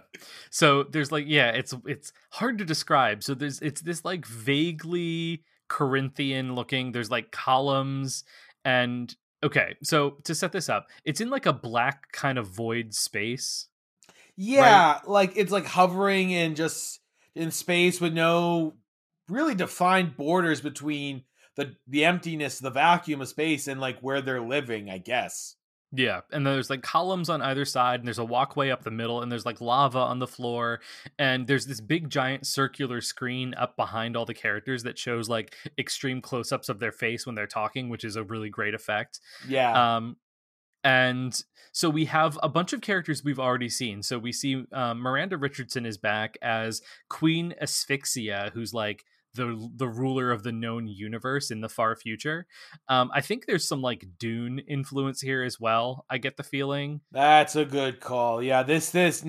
So 0.49 0.84
there's 0.84 1.10
like 1.10 1.26
yeah, 1.27 1.51
it's 1.51 1.73
it's 1.85 2.11
hard 2.31 2.57
to 2.57 2.65
describe. 2.65 3.23
So 3.23 3.34
there's 3.34 3.61
it's 3.61 3.80
this 3.80 4.03
like 4.03 4.26
vaguely 4.26 5.45
Corinthian 5.69 6.53
looking. 6.53 6.91
There's 6.91 7.10
like 7.10 7.31
columns 7.31 8.26
and 8.65 9.15
okay. 9.41 9.77
So 9.81 10.18
to 10.26 10.35
set 10.35 10.51
this 10.51 10.68
up, 10.68 10.89
it's 11.06 11.22
in 11.22 11.30
like 11.30 11.45
a 11.45 11.53
black 11.53 12.11
kind 12.11 12.38
of 12.38 12.47
void 12.47 12.93
space. 12.93 13.68
Yeah, 14.41 15.02
like 15.06 15.34
it's 15.36 15.52
like 15.52 15.66
hovering 15.66 16.32
in 16.32 16.56
just 16.56 17.02
in 17.36 17.52
space 17.52 17.99
with 17.99 18.14
no 18.14 18.78
really 19.28 19.53
defined 19.53 20.16
borders 20.16 20.61
between 20.61 21.24
the 21.57 21.76
the 21.88 22.06
emptiness, 22.06 22.57
the 22.57 22.70
vacuum 22.70 23.20
of 23.20 23.28
space 23.28 23.68
and 23.68 23.82
like 23.82 23.99
where 23.99 24.22
they're 24.22 24.40
living, 24.40 24.90
I 24.90 24.98
guess. 24.98 25.57
Yeah, 25.91 26.22
and 26.32 26.48
there's 26.48 26.70
like 26.70 26.84
columns 26.84 27.30
on 27.30 27.41
either 27.41 27.66
side, 27.66 27.99
and 27.99 28.07
there's 28.07 28.18
a 28.18 28.24
walkway 28.24 28.70
up 28.70 28.84
the 28.84 28.91
middle, 28.91 29.22
and 29.22 29.30
there's 29.30 29.45
like 29.45 29.60
lava 29.60 29.99
on 29.99 30.20
the 30.20 30.28
floor, 30.28 30.80
and 31.18 31.45
there's 31.45 31.66
this 31.66 31.82
big 31.82 32.10
giant 32.10 32.48
circular 32.48 33.02
screen 33.02 33.53
up 33.56 33.76
behind 33.76 34.16
all 34.16 34.26
the 34.26 34.34
characters 34.34 34.84
that 34.84 34.98
shows 34.98 35.28
like 35.28 35.53
extreme 35.78 36.22
close-ups 36.22 36.70
of 36.70 36.80
their 36.80 36.94
face 36.94 37.26
when 37.26 37.36
they're 37.36 37.45
talking, 37.45 37.90
which 37.90 38.06
is 38.06 38.16
a 38.16 38.24
really 38.24 38.49
great 38.49 38.74
effect. 38.74 39.20
Yeah. 39.49 39.98
Um, 39.98 40.16
and 40.84 41.43
so 41.72 41.89
we 41.89 42.06
have 42.06 42.38
a 42.41 42.49
bunch 42.49 42.73
of 42.73 42.81
characters 42.81 43.23
we've 43.23 43.39
already 43.39 43.69
seen. 43.69 44.03
So 44.03 44.18
we 44.18 44.31
see 44.31 44.65
um, 44.73 44.99
Miranda 44.99 45.38
Richardson 45.38 45.85
is 45.85 45.97
back 45.97 46.38
as 46.41 46.81
Queen 47.10 47.53
Asphyxia, 47.61 48.51
who's 48.53 48.73
like 48.73 49.06
the 49.35 49.69
the 49.76 49.88
ruler 49.88 50.31
of 50.31 50.43
the 50.43 50.51
known 50.51 50.88
universe 50.88 51.51
in 51.51 51.61
the 51.61 51.69
far 51.69 51.95
future. 51.95 52.47
Um, 52.88 53.11
I 53.14 53.22
think 53.22 53.45
there's 53.45 53.68
some 53.68 53.81
like 53.81 54.06
Dune 54.18 54.60
influence 54.60 55.22
here 55.22 55.43
as 55.43 55.60
well. 55.60 56.06
I 56.10 56.18
get 56.18 56.38
the 56.38 56.43
feeling. 56.43 57.01
That's 57.11 57.56
a 57.56 57.65
good 57.65 57.99
call. 57.99 58.41
Yeah, 58.41 58.64
this 58.64 58.89
this 58.89 59.23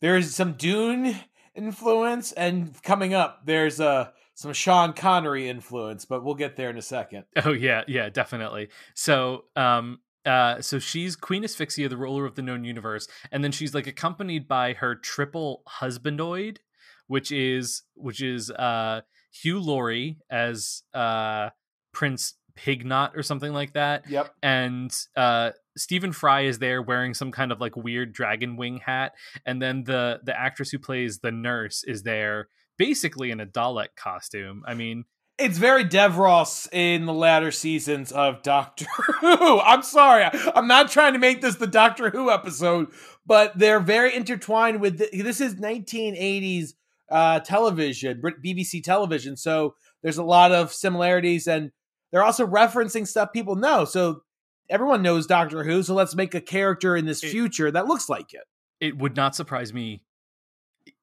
there's 0.00 0.34
some 0.34 0.52
Dune 0.52 1.16
influence 1.54 2.32
and 2.32 2.80
coming 2.82 3.14
up 3.14 3.46
there's 3.46 3.80
uh 3.80 4.10
some 4.34 4.52
Sean 4.52 4.92
Connery 4.92 5.48
influence, 5.48 6.04
but 6.04 6.22
we'll 6.22 6.34
get 6.34 6.56
there 6.56 6.68
in 6.68 6.76
a 6.76 6.82
second. 6.82 7.24
Oh 7.44 7.52
yeah, 7.52 7.84
yeah, 7.88 8.10
definitely. 8.10 8.68
So, 8.94 9.44
um, 9.56 10.00
uh, 10.26 10.60
so 10.60 10.78
she's 10.78 11.16
Queen 11.16 11.44
Asphyxia, 11.44 11.88
the 11.88 11.96
ruler 11.96 12.26
of 12.26 12.34
the 12.34 12.42
known 12.42 12.64
universe, 12.64 13.06
and 13.30 13.44
then 13.44 13.52
she's 13.52 13.74
like 13.74 13.86
accompanied 13.86 14.48
by 14.48 14.72
her 14.74 14.94
triple 14.94 15.62
husbandoid, 15.80 16.58
which 17.06 17.30
is 17.30 17.82
which 17.94 18.20
is 18.20 18.50
uh 18.50 19.02
Hugh 19.30 19.60
Laurie 19.60 20.18
as 20.30 20.82
uh 20.92 21.50
Prince 21.92 22.34
Pigmot 22.56 23.16
or 23.16 23.22
something 23.22 23.52
like 23.52 23.74
that. 23.74 24.08
Yep. 24.10 24.34
And 24.42 24.94
uh 25.16 25.52
Stephen 25.76 26.12
Fry 26.12 26.42
is 26.42 26.58
there 26.58 26.82
wearing 26.82 27.14
some 27.14 27.30
kind 27.30 27.52
of 27.52 27.60
like 27.60 27.76
weird 27.76 28.12
dragon 28.12 28.56
wing 28.56 28.78
hat, 28.84 29.12
and 29.44 29.62
then 29.62 29.84
the 29.84 30.20
the 30.24 30.38
actress 30.38 30.70
who 30.70 30.78
plays 30.78 31.20
the 31.20 31.30
nurse 31.30 31.84
is 31.84 32.02
there 32.02 32.48
basically 32.78 33.30
in 33.30 33.40
a 33.40 33.46
Dalek 33.46 33.94
costume. 33.96 34.62
I 34.66 34.74
mean, 34.74 35.04
It's 35.38 35.58
very 35.58 35.84
Davros 35.84 36.66
in 36.72 37.04
the 37.04 37.12
latter 37.12 37.50
seasons 37.50 38.10
of 38.10 38.42
Doctor 38.42 38.86
Who. 39.20 39.60
I'm 39.60 39.82
sorry, 39.82 40.24
I'm 40.54 40.66
not 40.66 40.90
trying 40.90 41.12
to 41.12 41.18
make 41.18 41.42
this 41.42 41.56
the 41.56 41.66
Doctor 41.66 42.08
Who 42.08 42.30
episode, 42.30 42.88
but 43.26 43.56
they're 43.58 43.80
very 43.80 44.14
intertwined 44.14 44.80
with 44.80 44.98
the, 44.98 45.22
this 45.22 45.42
is 45.42 45.56
1980s 45.56 46.72
uh, 47.10 47.40
television, 47.40 48.22
BBC 48.22 48.82
television. 48.82 49.36
So 49.36 49.74
there's 50.02 50.18
a 50.18 50.24
lot 50.24 50.52
of 50.52 50.72
similarities, 50.72 51.46
and 51.46 51.70
they're 52.12 52.24
also 52.24 52.46
referencing 52.46 53.06
stuff 53.06 53.32
people 53.34 53.56
know. 53.56 53.84
So 53.84 54.22
everyone 54.70 55.02
knows 55.02 55.26
Doctor 55.26 55.64
Who. 55.64 55.82
So 55.82 55.94
let's 55.94 56.14
make 56.14 56.34
a 56.34 56.40
character 56.40 56.96
in 56.96 57.04
this 57.04 57.20
future 57.20 57.70
that 57.70 57.86
looks 57.86 58.08
like 58.08 58.32
it. 58.32 58.44
it 58.80 58.96
would 58.96 59.16
not 59.16 59.36
surprise 59.36 59.74
me 59.74 60.00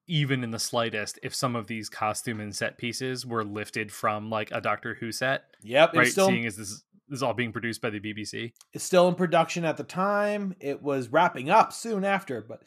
even 0.07 0.43
in 0.43 0.51
the 0.51 0.59
slightest 0.59 1.17
if 1.23 1.33
some 1.33 1.55
of 1.55 1.67
these 1.67 1.89
costume 1.89 2.39
and 2.39 2.55
set 2.55 2.77
pieces 2.77 3.25
were 3.25 3.43
lifted 3.43 3.91
from 3.91 4.29
like 4.29 4.49
a 4.51 4.59
Doctor 4.61 4.95
Who 4.95 5.11
set. 5.11 5.43
Yep, 5.61 5.93
right. 5.95 6.07
still- 6.07 6.27
Seeing 6.27 6.45
as 6.45 6.57
this 6.57 6.83
this 7.09 7.17
is 7.17 7.23
all 7.23 7.33
being 7.33 7.51
produced 7.51 7.81
by 7.81 7.89
the 7.89 7.99
BBC. 7.99 8.53
It's 8.71 8.83
still 8.83 9.09
in 9.09 9.15
production 9.15 9.65
at 9.65 9.75
the 9.75 9.83
time. 9.83 10.55
It 10.61 10.81
was 10.81 11.09
wrapping 11.09 11.49
up 11.49 11.73
soon 11.73 12.05
after, 12.05 12.41
but 12.41 12.63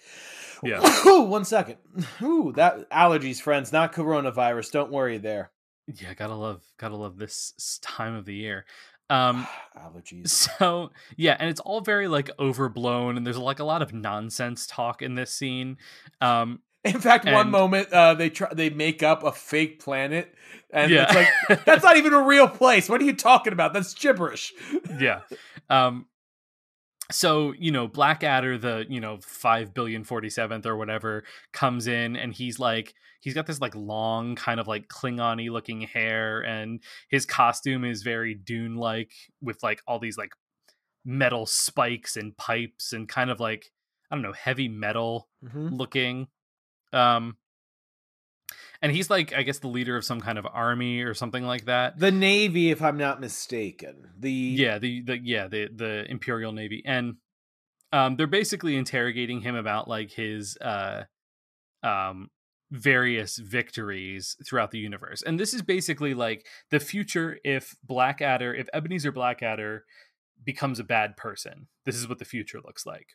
Yeah. 0.62 0.80
one 1.04 1.44
second. 1.46 1.78
Ooh, 2.22 2.52
that 2.54 2.88
allergies, 2.90 3.40
friends, 3.40 3.72
not 3.72 3.92
coronavirus. 3.94 4.70
Don't 4.72 4.92
worry 4.92 5.16
there. 5.18 5.50
Yeah, 5.86 6.12
gotta 6.14 6.34
love 6.34 6.62
gotta 6.78 6.96
love 6.96 7.16
this 7.16 7.78
time 7.82 8.14
of 8.14 8.24
the 8.26 8.34
year. 8.34 8.66
Um 9.08 9.46
allergies. 9.76 10.28
So 10.28 10.90
yeah, 11.16 11.36
and 11.40 11.48
it's 11.48 11.60
all 11.60 11.80
very 11.80 12.06
like 12.06 12.30
overblown, 12.38 13.16
and 13.16 13.26
there's 13.26 13.38
like 13.38 13.58
a 13.58 13.64
lot 13.64 13.82
of 13.82 13.92
nonsense 13.94 14.66
talk 14.66 15.00
in 15.00 15.14
this 15.14 15.32
scene. 15.32 15.78
Um 16.20 16.60
In 16.86 17.00
fact, 17.00 17.24
one 17.26 17.50
moment 17.50 17.92
uh, 17.92 18.14
they 18.14 18.30
try 18.30 18.48
they 18.52 18.70
make 18.70 19.02
up 19.02 19.22
a 19.24 19.32
fake 19.32 19.80
planet, 19.82 20.34
and 20.72 20.90
Yeah. 20.90 21.04
it's 21.04 21.14
like 21.48 21.64
that's 21.64 21.84
not 21.84 21.96
even 21.96 22.12
a 22.14 22.22
real 22.22 22.48
place. 22.48 22.88
What 22.88 23.00
are 23.00 23.04
you 23.04 23.14
talking 23.16 23.52
about? 23.52 23.72
That's 23.74 23.92
gibberish. 23.94 24.52
yeah. 24.98 25.20
Um 25.68 26.06
so, 27.12 27.52
you 27.56 27.70
know, 27.70 27.86
Blackadder, 27.86 28.58
the, 28.58 28.84
you 28.88 29.00
know, 29.00 29.18
five 29.22 29.72
billion 29.72 30.02
forty 30.02 30.28
seventh 30.28 30.66
or 30.66 30.76
whatever, 30.76 31.22
comes 31.52 31.86
in 31.86 32.16
and 32.16 32.32
he's 32.34 32.58
like 32.58 32.94
he's 33.20 33.34
got 33.34 33.46
this 33.46 33.60
like 33.60 33.74
long, 33.76 34.34
kind 34.34 34.58
of 34.60 34.66
like 34.66 34.88
Klingon-y 34.88 35.48
looking 35.50 35.82
hair, 35.82 36.40
and 36.40 36.82
his 37.08 37.24
costume 37.24 37.84
is 37.84 38.02
very 38.02 38.34
Dune 38.34 38.74
like 38.76 39.12
with 39.40 39.62
like 39.62 39.80
all 39.86 39.98
these 40.00 40.18
like 40.18 40.32
metal 41.04 41.46
spikes 41.46 42.16
and 42.16 42.36
pipes 42.36 42.92
and 42.92 43.08
kind 43.08 43.30
of 43.30 43.38
like 43.38 43.70
I 44.10 44.16
don't 44.16 44.22
know, 44.22 44.32
heavy 44.32 44.68
metal 44.68 45.28
Mhm. 45.44 45.78
looking. 45.78 46.26
Um 46.92 47.36
and 48.82 48.92
he's 48.92 49.08
like, 49.08 49.32
I 49.34 49.42
guess, 49.42 49.58
the 49.58 49.68
leader 49.68 49.96
of 49.96 50.04
some 50.04 50.20
kind 50.20 50.38
of 50.38 50.46
army 50.52 51.00
or 51.00 51.14
something 51.14 51.44
like 51.44 51.64
that. 51.64 51.98
The 51.98 52.10
Navy, 52.10 52.70
if 52.70 52.82
I'm 52.82 52.98
not 52.98 53.20
mistaken. 53.20 54.10
The 54.18 54.30
yeah 54.30 54.78
the, 54.78 55.02
the 55.02 55.18
yeah 55.18 55.48
the 55.48 55.68
the 55.74 56.04
imperial 56.08 56.52
navy 56.52 56.82
and 56.84 57.16
um 57.92 58.16
they're 58.16 58.26
basically 58.26 58.76
interrogating 58.76 59.40
him 59.40 59.54
about 59.54 59.88
like 59.88 60.10
his 60.10 60.56
uh 60.58 61.04
um 61.82 62.30
various 62.72 63.36
victories 63.38 64.36
throughout 64.44 64.72
the 64.72 64.78
universe 64.78 65.22
and 65.22 65.38
this 65.38 65.54
is 65.54 65.62
basically 65.62 66.14
like 66.14 66.44
the 66.70 66.80
future 66.80 67.38
if 67.44 67.76
blackadder 67.84 68.52
if 68.52 68.68
ebenezer 68.74 69.12
blackadder 69.12 69.84
becomes 70.44 70.80
a 70.80 70.84
bad 70.84 71.16
person 71.16 71.68
this 71.84 71.94
is 71.94 72.08
what 72.08 72.18
the 72.18 72.24
future 72.24 72.60
looks 72.64 72.84
like 72.84 73.10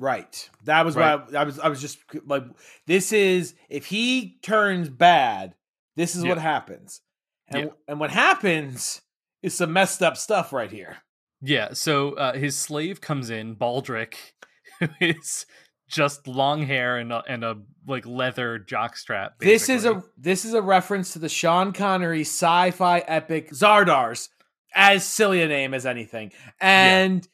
Right. 0.00 0.48
That 0.64 0.84
was 0.86 0.96
Right. 0.96 1.20
why 1.30 1.38
I, 1.38 1.42
I 1.42 1.44
was. 1.44 1.58
I 1.60 1.68
was 1.68 1.80
just 1.80 1.98
like, 2.26 2.44
this 2.86 3.12
is 3.12 3.54
if 3.68 3.84
he 3.86 4.38
turns 4.42 4.88
bad, 4.88 5.54
this 5.96 6.16
is 6.16 6.24
what 6.24 6.38
happens, 6.38 7.02
and 7.48 7.64
Yeah. 7.66 7.70
and 7.86 8.00
what 8.00 8.10
happens 8.10 9.02
is 9.42 9.54
some 9.54 9.72
messed 9.74 10.02
up 10.02 10.16
stuff 10.16 10.52
right 10.52 10.70
here. 10.72 10.96
yeah 11.42 11.72
so 11.72 12.12
uh 12.14 12.32
his 12.34 12.56
slave 12.56 13.00
comes 13.00 13.30
in 13.30 13.56
baldrick 13.56 14.14
who 14.80 14.88
is 15.00 15.46
just 15.88 16.26
long 16.28 16.62
hair 16.64 16.98
and 16.98 17.10
a, 17.12 17.22
and 17.26 17.42
a 17.44 17.56
like 17.86 18.04
leather 18.06 18.58
jockstrap 18.58 19.30
This 19.40 19.68
is 19.68 19.84
a 19.86 20.02
this 20.16 20.44
is 20.44 20.54
a 20.54 20.62
reference 20.62 21.12
to 21.14 21.18
the 21.18 21.28
Sean 21.28 21.72
Connery 21.72 22.20
sci-fi 22.22 22.98
epic 23.00 23.50
Zardoz, 23.50 24.28
as 24.74 25.04
silly 25.04 25.42
a 25.42 25.48
name 25.48 25.72
as 25.74 25.84
anything, 25.86 26.32
and 26.60 27.26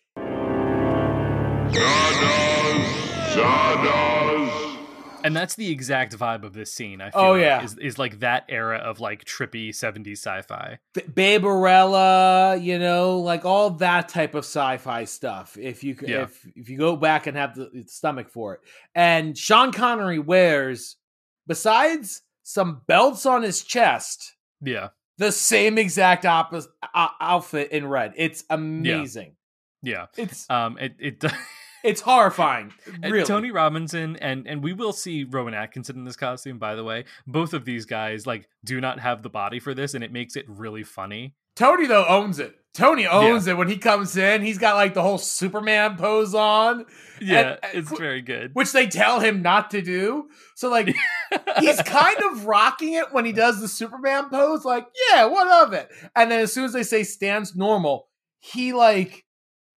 and 5.25 5.35
that's 5.35 5.55
the 5.57 5.71
exact 5.71 6.17
vibe 6.17 6.45
of 6.45 6.53
this 6.53 6.73
scene. 6.73 7.01
I 7.01 7.11
feel 7.11 7.21
Oh, 7.21 7.33
like, 7.33 7.41
yeah. 7.41 7.63
is, 7.65 7.77
is 7.79 7.99
like 7.99 8.21
that 8.21 8.45
era 8.49 8.79
of 8.79 9.01
like 9.01 9.25
trippy 9.25 9.71
70s 9.71 10.19
sci-fi. 10.19 10.79
B- 10.95 11.03
Barbarella, 11.09 12.57
you 12.61 12.79
know, 12.79 13.19
like 13.19 13.45
all 13.45 13.71
that 13.71 14.09
type 14.09 14.35
of 14.35 14.45
sci-fi 14.45 15.05
stuff. 15.05 15.57
If 15.59 15.83
you 15.83 15.97
Yeah. 16.01 16.23
if 16.23 16.47
if 16.55 16.69
you 16.69 16.79
go 16.79 16.97
back 16.97 17.27
and 17.27 17.37
have 17.37 17.55
the 17.57 17.85
stomach 17.89 18.29
for 18.31 18.55
it, 18.55 18.61
and 18.95 19.37
Sean 19.37 19.73
Connery 19.73 20.19
wears, 20.19 20.97
besides 21.47 22.23
some 22.43 22.83
belts 22.87 23.27
on 23.27 23.43
his 23.43 23.63
chest, 23.65 24.37
Yeah. 24.63 24.91
the 25.19 25.33
same 25.33 25.79
exact 25.79 26.25
opposite 26.25 26.71
uh, 26.95 27.09
outfit 27.21 27.73
in 27.73 27.87
red. 27.89 28.13
It's 28.17 28.45
amazing. 28.49 29.33
Yeah. 29.83 30.07
It's 30.17 30.49
um 30.51 30.79
it 30.79 30.95
it 30.99 31.25
it's 31.87 32.01
horrifying. 32.01 32.73
And 33.03 33.13
Really. 33.13 33.25
Tony 33.27 33.51
Robinson 33.51 34.17
and 34.17 34.47
and 34.47 34.63
we 34.63 34.73
will 34.73 34.93
see 34.93 35.25
Rowan 35.25 35.55
Atkinson 35.55 35.97
in 35.97 36.05
this 36.05 36.17
costume 36.17 36.59
by 36.59 36.75
the 36.75 36.85
way. 36.85 37.05
Both 37.27 37.55
of 37.55 37.65
these 37.65 37.85
guys 37.87 38.27
like 38.27 38.49
do 38.65 38.81
not 38.81 39.01
have 39.01 39.23
the 39.23 39.31
body 39.31 39.61
for 39.61 39.75
this 39.75 39.95
and 39.95 40.03
it 40.05 40.13
makes 40.13 40.37
it 40.37 40.45
really 40.49 40.83
funny. 40.83 41.35
Tony 41.55 41.87
though 41.87 42.05
owns 42.07 42.39
it. 42.39 42.55
Tony 42.75 43.07
owns 43.07 43.47
it 43.47 43.57
when 43.57 43.69
he 43.69 43.79
comes 43.79 44.19
in. 44.19 44.43
He's 44.43 44.59
got 44.59 44.75
like 44.77 44.93
the 44.93 45.01
whole 45.01 45.17
Superman 45.17 45.97
pose 45.97 46.35
on. 46.35 46.85
Yeah, 47.23 47.41
And- 47.41 47.51
uh, 47.63 47.69
it's 47.73 47.99
very 47.99 48.21
good. 48.21 48.51
which 48.55 48.73
they 48.73 48.87
tell 48.87 49.21
him 49.21 49.41
not 49.41 49.71
to 49.71 49.81
do. 49.81 50.29
So 50.57 50.69
like 50.69 50.95
he's 51.61 51.81
kind 51.83 52.19
of 52.31 52.45
rocking 52.45 52.93
it 52.93 53.13
when 53.15 53.25
he 53.25 53.33
does 53.33 53.61
the 53.63 53.69
Superman 53.69 54.29
pose, 54.29 54.65
like, 54.67 54.87
yeah, 55.11 55.25
what 55.25 55.67
of 55.67 55.73
it? 55.73 55.89
And 56.15 56.31
then 56.31 56.41
as 56.41 56.53
soon 56.53 56.65
as 56.67 56.75
they 56.75 56.83
say 56.83 57.03
stands 57.03 57.57
normal, 57.57 58.09
he 58.41 58.75
like 58.75 59.25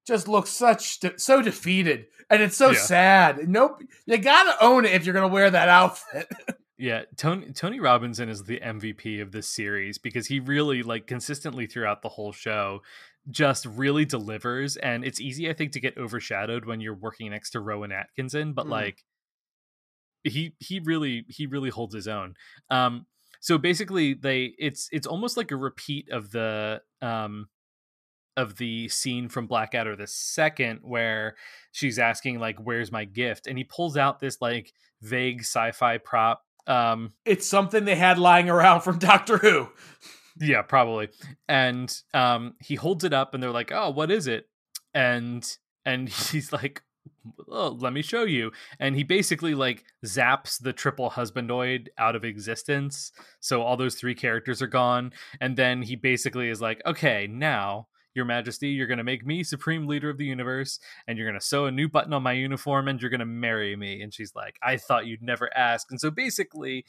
just 0.10 0.27
looks 0.27 0.49
such 0.49 0.99
de- 0.99 1.18
so 1.18 1.41
defeated. 1.41 2.07
And 2.30 2.41
it's 2.44 2.57
so 2.57 2.72
Yeah. 2.72 2.80
sad. 2.80 3.48
Nope. 3.49 3.81
You 4.06 4.18
gotta 4.18 4.56
own 4.61 4.84
it 4.86 4.91
if 4.91 5.06
you're 5.06 5.14
gonna 5.15 5.30
wear 5.30 5.49
that 5.49 5.69
outfit. 5.69 6.27
Yeah, 6.81 7.03
Tony 7.18 7.52
Tony 7.52 7.81
Robinson 7.81 8.30
is 8.30 8.45
the 8.45 8.61
MVP 8.61 9.19
of 9.22 9.34
this 9.34 9.49
series 9.49 9.98
because 9.98 10.27
he 10.27 10.40
really 10.40 10.81
like 10.81 11.07
consistently 11.07 11.68
throughout 11.68 12.02
the 12.02 12.07
whole 12.07 12.31
show 12.31 12.81
just 13.30 13.65
really 13.65 14.06
delivers 14.06 14.77
and 14.77 15.03
it's 15.03 15.19
easy 15.19 15.49
I 15.49 15.53
think 15.53 15.73
to 15.73 15.81
get 15.81 15.98
overshadowed 15.98 16.64
when 16.64 16.80
you're 16.80 16.95
working 16.95 17.31
next 17.31 17.49
to 17.49 17.60
Rowan 17.60 17.91
Atkinson 17.91 18.53
but 18.53 18.65
Mm. 18.65 18.69
like 18.69 19.03
he 20.23 20.53
he 20.60 20.80
really 20.80 21.26
he 21.27 21.48
really 21.48 21.69
holds 21.69 21.94
his 21.94 22.07
own. 22.07 22.36
Um 22.69 23.06
so 23.41 23.57
basically 23.57 24.14
they 24.14 24.53
it's 24.57 24.88
it's 24.94 25.06
almost 25.07 25.36
like 25.36 25.52
a 25.52 25.57
repeat 25.57 26.10
of 26.11 26.31
the 26.31 26.81
um 27.02 27.49
of 28.38 28.58
the 28.58 28.88
scene 28.90 29.28
from 29.30 29.48
Blackadder 29.48 29.96
the 29.96 30.08
second 30.08 30.80
where 30.84 31.36
she's 31.72 32.00
asking 32.00 32.40
like 32.40 32.58
where's 32.60 32.92
my 32.92 33.06
gift? 33.06 33.48
and 33.48 33.58
he 33.58 33.64
pulls 33.64 33.98
out 33.98 34.20
this 34.20 34.38
like 34.42 34.74
vague 35.02 35.42
sci-fi 35.42 35.98
prop 35.98 36.44
um 36.68 37.12
it's 37.26 37.48
something 37.48 37.86
they 37.86 37.96
had 37.96 38.18
lying 38.20 38.50
around 38.50 38.82
from 38.82 38.98
Doctor 39.10 39.38
Who. 39.38 39.70
yeah 40.40 40.62
probably. 40.62 41.10
And 41.48 41.94
um 42.14 42.54
he 42.62 42.76
holds 42.76 43.04
it 43.04 43.14
up 43.14 43.34
and 43.34 43.42
they're 43.42 43.52
like 43.52 43.72
oh 43.74 43.90
what 43.90 44.12
is 44.12 44.28
it? 44.28 44.48
and 44.94 45.46
and 45.86 46.10
he's 46.32 46.52
like 46.54 46.84
oh, 47.50 47.78
let 47.80 47.94
me 47.94 48.02
show 48.02 48.24
you. 48.24 48.52
and 48.80 48.96
he 48.96 49.04
basically 49.04 49.54
like 49.54 49.84
zaps 50.06 50.62
the 50.62 50.74
triple 50.74 51.12
husbandoid 51.12 51.88
out 51.98 52.16
of 52.16 52.24
existence 52.24 53.12
so 53.40 53.62
all 53.62 53.78
those 53.78 53.96
three 53.96 54.16
characters 54.16 54.62
are 54.62 54.68
gone 54.68 55.12
and 55.42 55.58
then 55.58 55.82
he 55.82 55.96
basically 55.96 56.50
is 56.50 56.62
like 56.62 56.82
okay 56.86 57.28
now 57.30 57.88
your 58.15 58.26
majesty 58.26 58.69
you're 58.69 58.88
going 58.88 58.98
to 58.98 59.03
make 59.03 59.26
me 59.26 59.44
supreme 59.44 59.88
leader 59.88 60.10
of 60.10 60.18
the 60.18 60.26
universe 60.26 60.80
and 61.07 61.18
you're 61.18 61.27
going 61.27 61.40
to 61.40 61.45
sew 61.45 61.65
a 61.65 61.72
new 61.72 61.88
button 61.88 62.14
on 62.14 62.23
my 62.23 62.34
uniform 62.34 62.88
and 62.88 63.02
you're 63.02 63.10
going 63.10 63.19
to 63.19 63.26
marry 63.26 63.76
me 63.76 64.02
and 64.02 64.14
she's 64.14 64.34
like 64.36 64.56
i 64.61 64.77
thought 64.77 65.06
you'd 65.06 65.22
never 65.22 65.49
ask 65.56 65.91
and 65.91 65.99
so 65.99 66.10
basically 66.10 66.86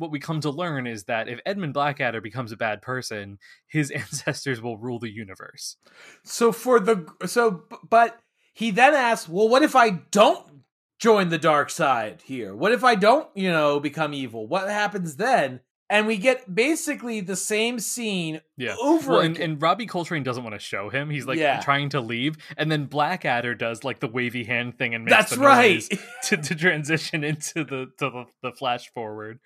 what 0.00 0.10
we 0.10 0.18
come 0.18 0.40
to 0.40 0.50
learn 0.50 0.86
is 0.86 1.04
that 1.04 1.28
if 1.28 1.40
Edmund 1.44 1.74
Blackadder 1.74 2.22
becomes 2.22 2.52
a 2.52 2.56
bad 2.56 2.80
person, 2.80 3.38
his 3.68 3.90
ancestors 3.90 4.60
will 4.60 4.78
rule 4.78 4.98
the 4.98 5.12
universe. 5.12 5.76
So 6.24 6.52
for 6.52 6.80
the 6.80 7.06
so 7.26 7.64
but 7.88 8.18
he 8.54 8.70
then 8.70 8.94
asks, 8.94 9.28
"Well, 9.28 9.48
what 9.48 9.62
if 9.62 9.76
I 9.76 9.90
don't 9.90 10.64
join 10.98 11.28
the 11.28 11.38
dark 11.38 11.70
side 11.70 12.22
here? 12.24 12.56
What 12.56 12.72
if 12.72 12.82
I 12.82 12.94
don't, 12.94 13.28
you 13.36 13.50
know, 13.50 13.78
become 13.78 14.14
evil? 14.14 14.46
What 14.46 14.68
happens 14.68 15.16
then?" 15.16 15.60
And 15.92 16.06
we 16.06 16.18
get 16.18 16.54
basically 16.54 17.20
the 17.20 17.34
same 17.34 17.80
scene 17.80 18.40
Yeah. 18.56 18.76
over 18.80 19.10
Well, 19.12 19.20
and, 19.22 19.36
and 19.36 19.60
Robbie 19.60 19.86
Coltrane 19.86 20.22
doesn't 20.22 20.44
want 20.44 20.54
to 20.54 20.60
show 20.60 20.88
him. 20.88 21.10
He's 21.10 21.26
like 21.26 21.38
Yeah. 21.38 21.60
trying 21.60 21.88
to 21.90 22.00
leave, 22.00 22.36
and 22.56 22.70
then 22.70 22.84
Blackadder 22.86 23.56
does 23.56 23.82
like 23.82 23.98
the 23.98 24.06
wavy 24.06 24.44
hand 24.44 24.78
thing 24.78 24.94
and 24.94 25.04
makes 25.04 25.16
That's 25.16 25.34
the 25.34 25.40
right. 25.40 25.82
to, 26.24 26.36
to 26.36 26.54
transition 26.54 27.24
into 27.24 27.64
the 27.64 27.86
to 27.98 28.08
the, 28.10 28.24
the 28.42 28.52
flash 28.52 28.88
forward. 28.94 29.40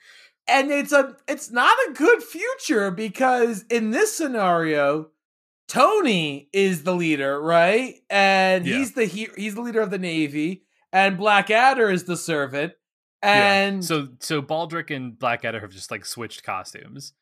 and 0.46 0.70
it's 0.70 0.92
a 0.92 1.16
it's 1.26 1.50
not 1.50 1.74
a 1.88 1.92
good 1.94 2.22
future 2.22 2.90
because 2.90 3.64
in 3.70 3.90
this 3.90 4.14
scenario 4.14 5.08
Tony 5.66 6.48
is 6.52 6.82
the 6.84 6.94
leader, 6.94 7.40
right? 7.40 7.94
And 8.10 8.66
Yeah. 8.66 8.76
he's 8.78 8.92
the 8.92 9.06
he, 9.06 9.28
he's 9.36 9.54
the 9.54 9.62
leader 9.62 9.80
of 9.80 9.90
the 9.90 9.98
navy 9.98 10.64
and 10.92 11.16
Blackadder 11.16 11.90
is 11.90 12.04
the 12.04 12.16
servant. 12.18 12.74
And 13.24 13.76
yeah. 13.76 13.80
so 13.86 14.08
so 14.20 14.42
Baldrick 14.42 14.94
and 14.94 15.18
Blackadder 15.18 15.60
have 15.60 15.70
just 15.70 15.90
like 15.90 16.04
switched 16.04 16.42
costumes. 16.42 17.12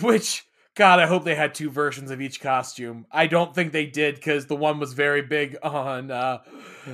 which 0.00 0.44
god, 0.74 1.00
I 1.00 1.06
hope 1.06 1.24
they 1.24 1.34
had 1.34 1.54
two 1.54 1.70
versions 1.70 2.10
of 2.10 2.20
each 2.20 2.40
costume. 2.40 3.06
I 3.10 3.26
don't 3.28 3.54
think 3.54 3.72
they 3.72 3.86
did 3.86 4.20
cuz 4.20 4.44
the 4.46 4.56
one 4.56 4.78
was 4.78 4.92
very 4.92 5.22
big 5.22 5.56
on 5.62 6.10
uh 6.10 6.38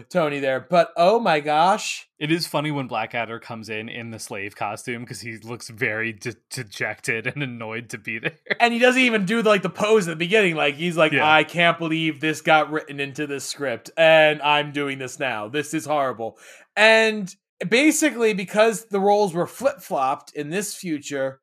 Tony 0.09 0.39
there. 0.39 0.61
But 0.61 0.91
oh 0.97 1.19
my 1.19 1.41
gosh, 1.41 2.09
It 2.19 2.31
is 2.31 2.47
funny 2.47 2.71
when 2.71 2.87
Blackadder 2.87 3.41
comes 3.41 3.69
in 3.69 3.89
in 3.89 4.11
the 4.11 4.19
slave 4.21 4.55
costume 4.55 5.03
because 5.03 5.21
he 5.21 5.37
looks 5.39 5.69
very 5.69 6.13
de- 6.13 6.37
dejected 6.51 7.27
and 7.27 7.43
annoyed 7.43 7.91
to 7.91 7.99
be 7.99 8.19
there. 8.21 8.39
and 8.61 8.73
he 8.73 8.79
doesn't 8.79 9.03
even 9.03 9.25
do 9.27 9.43
like 9.43 9.63
the 9.63 9.69
pose 9.69 10.07
at 10.07 10.13
the 10.13 10.25
beginning 10.25 10.55
like 10.55 10.77
he's 10.77 10.97
like 10.97 11.11
Yeah. 11.13 11.29
i 11.31 11.43
can't 11.43 11.79
believe 11.79 12.21
this 12.21 12.41
got 12.41 12.71
written 12.71 13.01
into 13.01 13.27
this 13.27 13.45
script 13.45 13.91
and 13.97 14.41
i'm 14.43 14.71
doing 14.73 14.99
this 14.99 15.19
now 15.19 15.49
this 15.49 15.75
is 15.75 15.85
horrible 15.85 16.39
and 16.77 17.35
basically 17.69 18.35
because 18.35 18.87
the 18.87 19.01
roles 19.01 19.33
were 19.33 19.47
flip-flopped 19.47 20.33
in 20.35 20.51
this 20.51 20.75
future 20.75 21.41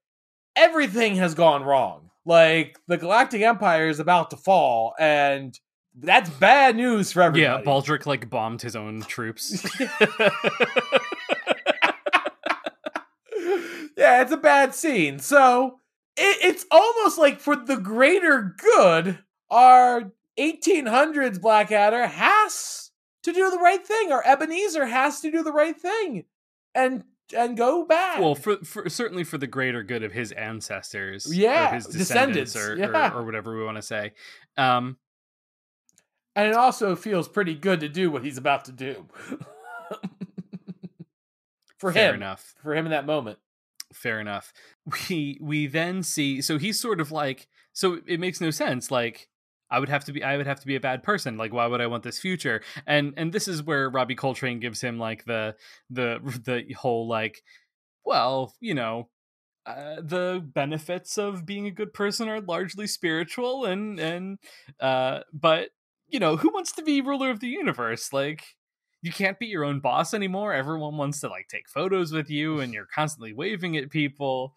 everything 0.56 1.15
has 1.15 1.34
gone 1.34 1.64
wrong 1.64 2.10
like 2.26 2.77
the 2.88 2.98
galactic 2.98 3.41
empire 3.41 3.88
is 3.88 3.99
about 3.99 4.30
to 4.30 4.38
fall 4.38 4.94
and 4.99 5.60
that's 6.02 6.30
bad 6.30 6.76
news 6.76 7.11
for 7.11 7.22
everybody 7.22 7.41
Yeah, 7.41 7.61
Baldrick 7.61 8.06
like 8.06 8.30
bombed 8.30 8.61
his 8.61 8.76
own 8.76 9.02
troops. 9.02 9.65
yeah, 13.98 14.22
it's 14.22 14.31
a 14.31 14.38
bad 14.38 14.73
scene. 14.73 15.19
So 15.19 15.80
it, 16.15 16.38
it's 16.41 16.65
almost 16.72 17.18
like 17.18 17.40
for 17.40 17.56
the 17.56 17.77
greater 17.77 18.56
good, 18.57 19.19
our 19.49 20.11
1800s 20.40 21.41
Blackadder 21.41 22.07
has 22.07 22.89
to 23.31 23.39
do 23.39 23.49
the 23.51 23.57
right 23.60 23.85
thing, 23.85 24.11
or 24.11 24.26
Ebenezer 24.27 24.85
has 24.88 25.22
to 25.22 25.31
do 25.31 25.43
the 25.43 25.51
right 25.53 25.80
thing, 25.80 26.26
and 26.76 27.03
and 27.38 27.56
go 27.56 27.85
back. 27.85 28.19
well, 28.19 28.34
for, 28.35 28.57
for 28.65 28.89
certainly 28.89 29.23
for 29.23 29.38
the 29.38 29.45
greater 29.47 29.84
good 29.84 30.03
of 30.03 30.11
his 30.11 30.31
ancestors, 30.31 31.27
Yeah, 31.35 31.72
or 31.72 31.76
his 31.76 31.85
descendants, 31.85 32.53
descendants, 32.53 32.56
or, 32.56 32.76
yeah. 32.97 33.14
or, 33.14 33.19
or 33.22 33.26
whatever 33.26 33.56
we 33.56 33.64
want 33.64 33.77
to 33.77 33.81
say. 33.84 34.14
Um, 34.57 34.97
and 36.35 36.47
it 36.47 36.56
also 36.56 36.95
feels 36.95 37.27
pretty 37.27 37.53
good 37.53 37.81
to 37.81 37.89
do 37.89 38.10
what 38.10 38.23
he's 38.23 38.38
about 38.38 38.65
to 38.65 38.72
do. 38.72 39.06
for 41.77 41.91
Fair 41.93 42.10
him, 42.10 42.15
enough. 42.15 42.56
For 42.61 42.76
him 42.76 42.85
in 42.85 42.91
that 42.91 43.06
moment. 43.06 43.39
fair 43.93 44.19
enough. 44.19 44.51
We 45.10 45.38
we 45.39 45.68
then 45.68 46.01
see 46.01 46.41
so 46.41 46.57
he's 46.57 46.80
sort 46.80 46.99
of 46.99 47.11
like 47.11 47.47
so 47.73 47.99
it 48.07 48.19
makes 48.19 48.41
no 48.41 48.49
sense. 48.49 48.89
Like 48.89 49.27
I 49.72 49.80
would 49.80 49.90
have 49.90 50.06
to 50.06 50.12
be 50.14 50.24
I 50.24 50.38
would 50.38 50.48
have 50.48 50.60
to 50.62 50.68
be 50.68 50.76
a 50.76 50.80
bad 50.80 51.04
person. 51.04 51.38
Like 51.38 51.54
why 51.54 51.68
would 51.68 51.82
I 51.82 51.88
want 51.88 52.04
this 52.04 52.20
future? 52.20 52.62
And 52.88 53.14
and 53.18 53.32
this 53.32 53.48
is 53.48 53.64
where 53.64 53.90
Robbie 53.90 54.16
Coltrane 54.16 54.60
gives 54.60 54.82
him 54.82 54.98
like 54.98 55.26
the 55.26 55.56
the 55.90 56.20
the 56.44 56.74
whole 56.74 57.08
like 57.08 57.44
well, 58.06 58.54
you 58.60 58.74
know, 58.74 59.10
uh, 59.66 59.98
the 60.02 60.41
benefits 60.44 61.18
of 61.18 61.46
being 61.46 61.68
a 61.68 61.72
good 61.72 61.94
person 61.94 62.28
are 62.28 62.41
largely 62.41 62.88
spiritual 62.88 63.66
and 63.66 64.00
and 64.00 64.40
uh 64.80 65.20
but 65.34 65.70
you 66.08 66.20
know, 66.20 66.38
who 66.38 66.52
wants 66.52 66.72
to 66.72 66.82
be 66.82 67.02
ruler 67.02 67.30
of 67.30 67.40
the 67.40 67.48
universe? 67.48 68.12
Like 68.12 68.44
you 69.02 69.12
can't 69.12 69.40
be 69.40 69.46
your 69.46 69.64
own 69.64 69.80
boss 69.80 70.14
anymore. 70.14 70.54
Everyone 70.54 70.98
wants 70.98 71.20
to 71.22 71.30
like 71.30 71.48
take 71.48 71.70
photos 71.70 72.12
with 72.12 72.30
you 72.30 72.60
and 72.60 72.74
you're 72.74 72.88
constantly 72.94 73.34
waving 73.34 73.78
at 73.78 73.91
people. 73.91 74.56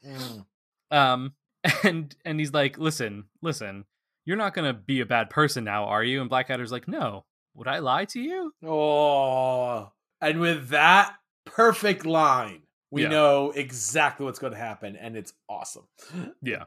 Um 0.90 1.34
and 1.84 2.14
and 2.24 2.40
he's 2.40 2.52
like, 2.52 2.76
"Listen, 2.78 3.24
listen. 3.40 3.84
You're 4.24 4.36
not 4.36 4.54
going 4.54 4.66
to 4.72 4.78
be 4.78 5.00
a 5.00 5.06
bad 5.06 5.30
person 5.30 5.64
now, 5.64 5.84
are 5.84 6.04
you?" 6.04 6.20
And 6.20 6.30
Blackadder's 6.30 6.72
like, 6.72 6.86
"No. 6.88 7.24
Would 7.54 7.68
I 7.68 7.80
lie 7.80 8.04
to 8.06 8.20
you?" 8.20 8.52
Oh, 8.64 9.92
and 10.20 10.40
with 10.40 10.68
that 10.68 11.16
perfect 11.44 12.06
line, 12.06 12.62
we 12.90 13.02
Yeah. 13.02 13.08
know 13.08 13.50
exactly 13.50 14.24
what's 14.24 14.38
going 14.38 14.52
to 14.52 14.58
happen, 14.58 14.96
and 14.96 15.16
it's 15.16 15.32
awesome. 15.48 15.86
Yeah. 16.42 16.64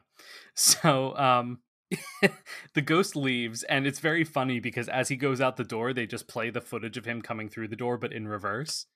So, 0.55 1.15
um 1.17 1.59
the 2.73 2.81
ghost 2.81 3.15
leaves 3.15 3.61
and 3.63 3.85
it's 3.85 3.99
very 3.99 4.23
funny 4.23 4.59
because 4.59 4.89
as 4.89 5.07
he 5.07 5.15
goes 5.15 5.39
out 5.39 5.55
the 5.55 5.63
door, 5.63 5.93
they 5.93 6.07
just 6.07 6.27
play 6.27 6.49
the 6.49 6.59
footage 6.61 6.97
of 6.97 7.05
him 7.05 7.21
coming 7.21 7.47
through 7.47 7.67
the 7.67 7.75
door 7.75 7.97
but 7.97 8.11
in 8.11 8.27
reverse. 8.27 8.87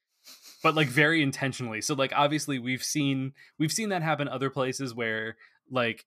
but 0.64 0.76
like 0.76 0.88
very 0.88 1.22
intentionally. 1.22 1.82
So 1.82 1.94
like 1.94 2.12
obviously 2.16 2.58
we've 2.60 2.84
seen 2.84 3.34
we've 3.60 3.72
seen 3.72 3.90
that 3.90 4.02
happen 4.02 4.28
other 4.28 4.50
places 4.50 4.94
where 4.96 5.38
like 5.70 6.06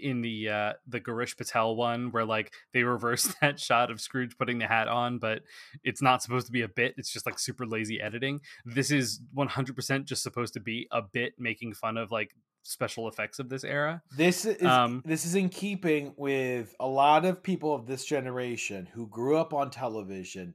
in 0.00 0.20
the 0.20 0.48
uh 0.48 0.72
the 0.86 1.00
Garish 1.00 1.36
Patel 1.36 1.76
one 1.76 2.10
where 2.10 2.24
like 2.24 2.52
they 2.72 2.82
reverse 2.82 3.34
that 3.40 3.58
shot 3.60 3.90
of 3.90 4.00
Scrooge 4.00 4.36
putting 4.38 4.58
the 4.58 4.66
hat 4.66 4.88
on, 4.88 5.18
but 5.18 5.42
it's 5.84 6.02
not 6.02 6.22
supposed 6.22 6.46
to 6.46 6.52
be 6.52 6.62
a 6.62 6.68
bit. 6.68 6.94
It's 6.96 7.12
just 7.12 7.26
like 7.26 7.38
super 7.38 7.66
lazy 7.66 8.00
editing. 8.00 8.40
This 8.64 8.90
is 8.90 9.20
100% 9.36 10.04
just 10.04 10.22
supposed 10.22 10.54
to 10.54 10.60
be 10.60 10.88
a 10.90 11.02
bit 11.02 11.34
making 11.38 11.74
fun 11.74 11.96
of 11.96 12.10
like 12.10 12.34
special 12.62 13.08
effects 13.08 13.38
of 13.38 13.48
this 13.48 13.64
era. 13.64 14.02
This 14.16 14.44
is 14.44 14.62
Um, 14.62 15.02
this 15.04 15.24
is 15.24 15.34
in 15.34 15.48
keeping 15.48 16.14
with 16.16 16.74
a 16.80 16.86
lot 16.86 17.24
of 17.24 17.42
people 17.42 17.74
of 17.74 17.86
this 17.86 18.04
generation 18.04 18.86
who 18.86 19.06
grew 19.06 19.36
up 19.36 19.54
on 19.54 19.70
television. 19.70 20.54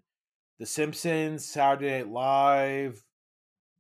The 0.60 0.66
Simpsons, 0.66 1.46
Saturday 1.46 2.00
Night 2.00 2.10
Live, 2.10 3.04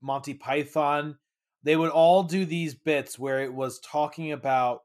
Monty 0.01 0.33
Python, 0.33 1.17
they 1.63 1.75
would 1.75 1.91
all 1.91 2.23
do 2.23 2.45
these 2.45 2.73
bits 2.73 3.19
where 3.19 3.41
it 3.43 3.53
was 3.53 3.79
talking 3.79 4.31
about 4.31 4.81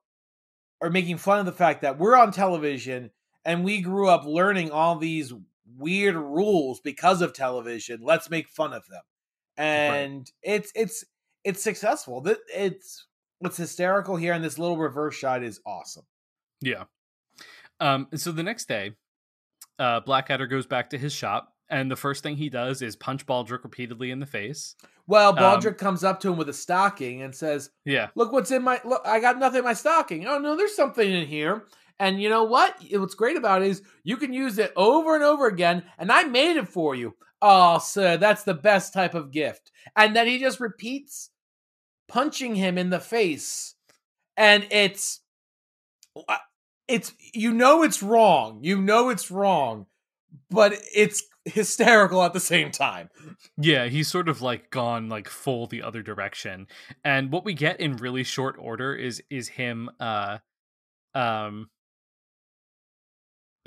or 0.81 0.91
making 0.91 1.19
fun 1.19 1.41
of 1.41 1.47
the 1.47 1.53
fact 1.53 1.83
that 1.83 1.99
we're 1.99 2.17
on 2.17 2.33
television 2.33 3.11
and 3.45 3.65
we 3.65 3.81
grew 3.81 4.09
up 4.09 4.25
learning 4.25 4.71
all 4.71 4.97
these 4.97 5.33
weird 5.77 6.17
rules 6.17 6.81
because 6.81 7.23
of 7.23 7.33
television. 7.33 8.01
Let's 8.03 8.31
make 8.31 8.49
fun 8.49 8.73
of 8.73 8.87
them. 8.89 9.03
And 9.57 10.31
it's 10.43 10.71
it's 10.75 11.05
it's 11.45 11.63
successful. 11.63 12.27
It's 12.55 13.07
what's 13.39 13.57
hysterical 13.57 14.17
here 14.17 14.33
and 14.33 14.45
this 14.45 14.59
little 14.59 14.77
reverse 14.77 15.15
shot 15.15 15.43
is 15.43 15.61
awesome. 15.65 16.05
Yeah. 16.61 16.85
Um, 17.81 18.09
and 18.11 18.21
so 18.21 18.33
the 18.33 18.43
next 18.43 18.69
day, 18.69 18.93
uh, 19.79 20.01
Blackadder 20.01 20.47
goes 20.47 20.67
back 20.67 20.91
to 20.91 20.99
his 20.99 21.13
shop, 21.13 21.55
and 21.69 21.91
the 21.91 21.97
first 21.97 22.23
thing 22.23 22.37
he 22.37 22.49
does 22.49 22.83
is 22.83 22.97
punch 22.97 23.27
Baldrick 23.27 23.65
repeatedly 23.65 24.11
in 24.11 24.21
the 24.21 24.27
face. 24.27 24.77
Well, 25.07 25.31
Um, 25.31 25.37
Baldrick 25.37 25.79
comes 25.79 26.05
up 26.05 26.21
to 26.21 26.31
him 26.33 26.37
with 26.39 26.49
a 26.49 26.53
stocking 26.53 27.23
and 27.23 27.35
says, 27.35 27.71
Yeah. 27.85 28.09
"Look 28.15 28.33
what's 28.33 28.51
in 28.51 28.63
my 28.63 28.81
look. 28.85 29.03
I 29.05 29.21
got 29.21 29.39
nothing 29.39 29.59
in 29.61 29.65
my 29.65 29.73
stocking. 29.75 30.27
Oh 30.27 30.39
no, 30.39 30.57
there's 30.57 30.75
something 30.77 31.09
in 31.11 31.27
here." 31.27 31.65
And 31.99 32.21
you 32.21 32.29
know 32.29 32.45
what? 32.45 32.77
What's 32.93 33.15
great 33.15 33.37
about 33.39 33.63
it 33.63 33.69
is 33.69 33.83
you 34.05 34.17
can 34.19 34.33
use 34.33 34.59
it 34.59 34.73
over 34.77 35.15
and 35.15 35.25
over 35.25 35.47
again, 35.47 35.83
and 35.99 36.13
I 36.13 36.25
made 36.25 36.57
it 36.57 36.69
for 36.69 36.95
you. 36.95 37.15
Oh, 37.41 37.79
sir, 37.79 38.17
that's 38.17 38.43
the 38.45 38.55
best 38.55 38.93
type 38.93 39.15
of 39.15 39.31
gift. 39.31 39.71
And 39.95 40.15
then 40.15 40.27
he 40.27 40.39
just 40.39 40.61
repeats 40.61 41.31
punching 42.09 42.55
him 42.55 42.77
in 42.79 42.91
the 42.91 43.01
face, 43.01 43.75
and 44.37 44.67
it's 44.71 45.21
uh, 46.29 46.37
it's 46.89 47.13
you 47.33 47.53
know 47.53 47.83
it's 47.83 48.03
wrong. 48.03 48.61
You 48.63 48.81
know 48.81 49.09
it's 49.09 49.31
wrong, 49.31 49.87
but 50.51 50.75
it's 50.95 51.23
hysterical 51.47 52.23
at 52.23 52.33
the 52.33 52.41
same 52.41 52.71
time. 52.71 53.09
Yeah, 53.57 53.87
he's 53.87 54.09
sort 54.09 54.29
of 54.29 54.43
like 54.43 54.71
gone 54.71 55.09
like 55.09 55.29
full 55.29 55.67
the 55.67 55.83
other 55.83 56.03
direction. 56.03 56.67
And 57.05 57.31
what 57.31 57.45
we 57.45 57.55
get 57.55 57.81
in 57.81 57.97
really 57.97 58.25
short 58.25 58.57
order 58.59 58.95
is 58.95 59.23
is 59.31 59.49
him 59.49 59.89
uh 60.01 60.39
um 61.15 61.71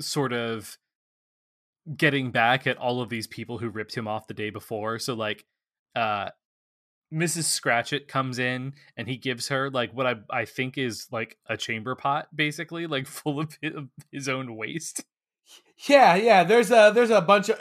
sort 0.00 0.32
of 0.32 0.78
getting 1.96 2.30
back 2.30 2.66
at 2.66 2.76
all 2.76 3.00
of 3.00 3.08
these 3.08 3.26
people 3.26 3.58
who 3.58 3.68
ripped 3.68 3.94
him 3.94 4.06
off 4.06 4.26
the 4.26 4.34
day 4.34 4.50
before. 4.50 4.98
So 4.98 5.14
like 5.14 5.44
uh 5.96 6.30
Mrs. 7.12 7.44
Scratchit 7.44 8.06
comes 8.06 8.38
in 8.38 8.74
and 8.96 9.08
he 9.08 9.16
gives 9.16 9.48
her 9.48 9.70
like 9.70 9.92
what 9.92 10.06
I 10.06 10.14
I 10.30 10.44
think 10.44 10.78
is 10.78 11.08
like 11.10 11.38
a 11.48 11.56
chamber 11.56 11.94
pot 11.94 12.28
basically 12.34 12.86
like 12.86 13.06
full 13.06 13.40
of 13.40 13.56
his, 14.12 14.28
own 14.28 14.54
waste. 14.56 15.04
Yeah, 15.88 16.14
yeah. 16.16 16.44
There's 16.44 16.70
a 16.70 16.90
there's 16.94 17.10
a 17.10 17.20
bunch 17.20 17.48
of 17.48 17.58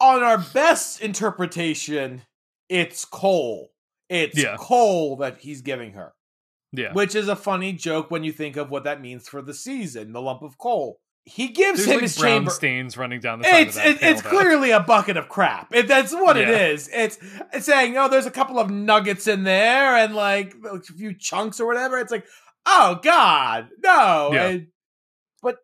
on 0.00 0.22
our 0.22 0.38
best 0.38 1.00
interpretation, 1.00 2.22
it's 2.68 3.04
coal. 3.04 3.70
It's 4.08 4.38
Yeah. 4.40 4.56
coal 4.58 5.16
that 5.16 5.38
he's 5.38 5.62
giving 5.62 5.92
her. 5.92 6.12
Yeah. 6.72 6.92
Which 6.92 7.14
is 7.14 7.28
a 7.28 7.36
funny 7.36 7.72
joke 7.72 8.10
when 8.10 8.22
you 8.24 8.32
think 8.32 8.56
of 8.56 8.70
what 8.70 8.84
that 8.84 9.00
means 9.00 9.28
for 9.28 9.40
the 9.42 9.54
season, 9.54 10.12
the 10.12 10.20
lump 10.20 10.42
of 10.42 10.58
coal. 10.58 10.98
He 11.24 11.48
gives 11.48 11.78
There's 11.78 11.88
him 11.88 11.94
like 11.94 12.02
his 12.02 12.18
brown 12.18 12.30
chamber. 12.40 12.50
stains 12.50 12.96
running 12.96 13.18
down 13.18 13.40
the 13.40 13.46
side 13.46 13.66
It's 13.66 13.76
of 13.76 13.82
that 13.82 13.90
it, 13.90 14.02
it's 14.02 14.22
clearly 14.22 14.70
a 14.70 14.78
bucket 14.78 15.16
of 15.16 15.28
crap. 15.28 15.74
It, 15.74 15.88
that's 15.88 16.12
what 16.12 16.36
it 16.36 16.46
Yeah. 16.46 16.66
is. 16.68 16.88
It's 16.92 17.18
it's 17.52 17.66
saying, 17.66 17.96
oh, 17.96 18.08
there's 18.08 18.26
a 18.26 18.30
couple 18.30 18.60
of 18.60 18.70
nuggets 18.70 19.26
in 19.26 19.42
there 19.42 19.96
and 19.96 20.14
like 20.14 20.54
a 20.70 20.80
few 20.80 21.14
chunks 21.14 21.58
or 21.58 21.66
whatever. 21.66 21.98
It's 21.98 22.12
like, 22.12 22.26
oh 22.66 23.00
God, 23.02 23.70
no. 23.82 24.30
Yeah. 24.32 24.46
And- 24.48 24.66
but 25.42 25.58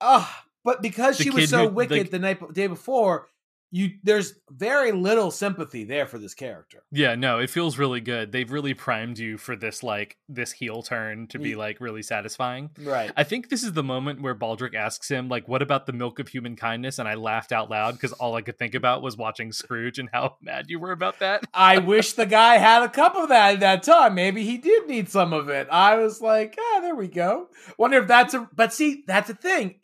uh 0.00 0.28
but 0.64 0.82
because 0.82 1.18
The 1.18 1.24
she 1.24 1.30
was 1.30 1.50
so 1.50 1.68
who, 1.68 1.74
wicked 1.74 1.98
like- 1.98 2.10
the 2.10 2.18
night 2.18 2.52
day 2.52 2.66
before, 2.66 3.28
you 3.74 3.92
there's 4.02 4.34
very 4.50 4.92
little 4.92 5.30
sympathy 5.30 5.84
there 5.84 6.04
for 6.06 6.18
this 6.18 6.34
character. 6.34 6.82
Yeah, 6.92 7.14
no, 7.14 7.38
it 7.38 7.48
feels 7.48 7.78
really 7.78 8.02
good. 8.02 8.30
They've 8.30 8.52
really 8.52 8.74
primed 8.74 9.18
you 9.18 9.38
for 9.38 9.56
this 9.56 9.82
like 9.82 10.18
this 10.28 10.52
heel 10.52 10.82
turn 10.82 11.26
to 11.28 11.38
be 11.38 11.54
like 11.54 11.80
really 11.80 12.02
satisfying. 12.02 12.68
Right. 12.78 13.10
I 13.16 13.24
think 13.24 13.48
this 13.48 13.62
is 13.62 13.72
the 13.72 13.82
moment 13.82 14.20
where 14.20 14.34
Baldrick 14.34 14.74
asks 14.74 15.10
him 15.10 15.30
like 15.30 15.48
what 15.48 15.62
about 15.62 15.86
the 15.86 15.94
milk 15.94 16.18
of 16.18 16.28
human 16.28 16.54
kindness 16.54 16.98
and 16.98 17.08
I 17.08 17.14
laughed 17.14 17.50
out 17.50 17.70
loud 17.70 17.92
because 17.92 18.12
all 18.12 18.34
I 18.34 18.42
could 18.42 18.58
think 18.58 18.74
about 18.74 19.00
was 19.00 19.16
watching 19.16 19.52
Scrooge 19.52 19.98
and 19.98 20.10
how 20.12 20.36
mad 20.42 20.66
you 20.68 20.78
were 20.78 20.92
about 20.92 21.20
that. 21.20 21.42
I 21.54 21.78
wish 21.92 22.12
the 22.12 22.26
guy 22.26 22.58
had 22.58 22.82
a 22.82 22.90
cup 22.90 23.14
of 23.16 23.30
that 23.30 23.54
at 23.54 23.60
that 23.60 23.82
time. 23.84 24.14
Maybe 24.14 24.44
he 24.44 24.58
did 24.58 24.86
need 24.86 25.08
some 25.08 25.32
of 25.32 25.48
it. 25.48 25.66
I 25.72 25.96
was 25.96 26.20
like, 26.20 26.58
ah, 26.60 26.80
there 26.82 26.94
we 26.94 27.08
go. 27.08 27.48
Wonder 27.78 28.02
if 28.02 28.06
that's 28.06 28.34
a. 28.34 28.50
But 28.54 28.74
see, 28.74 29.02
that's 29.06 29.30
a 29.30 29.34
thing. 29.34 29.76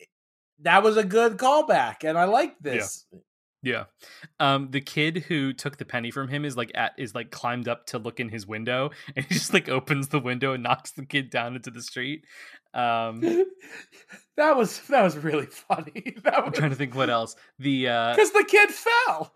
That 0.61 0.83
was 0.83 0.97
a 0.97 1.03
good 1.03 1.37
callback, 1.37 2.03
and 2.03 2.17
I 2.17 2.25
like 2.25 2.59
this. 2.59 3.05
Yeah. 3.61 3.85
Um 4.39 4.71
the 4.71 4.79
kid 4.79 5.25
who 5.27 5.51
took 5.51 5.77
the 5.77 5.85
penny 5.85 6.11
from 6.11 6.29
him 6.29 6.45
is 6.45 6.55
like 6.55 6.71
at 6.75 6.93
is 6.97 7.13
like 7.13 7.29
climbed 7.29 7.67
up 7.67 7.87
to 7.87 7.97
look 7.99 8.19
in 8.21 8.29
his 8.29 8.47
window 8.47 8.91
and 9.15 9.25
he 9.25 9.33
just 9.33 9.53
like 9.53 9.67
opens 9.67 10.07
the 10.07 10.19
window 10.19 10.53
and 10.53 10.63
knocks 10.63 10.91
the 10.91 11.05
kid 11.05 11.29
down 11.29 11.55
into 11.57 11.69
the 11.69 11.81
street. 11.81 12.25
Um 12.73 13.21
That 14.37 14.55
was 14.55 14.79
that 14.87 15.03
was 15.03 15.17
really 15.17 15.47
funny. 15.47 16.15
That 16.23 16.37
I'm 16.37 16.45
was 16.51 16.57
trying 16.57 16.69
to 16.69 16.77
think 16.77 16.95
what 16.95 17.09
else. 17.09 17.35
The 17.59 17.89
uh 17.89 18.15
because 18.15 18.31
the 18.31 18.45
kid 18.47 18.69
fell. 18.69 19.33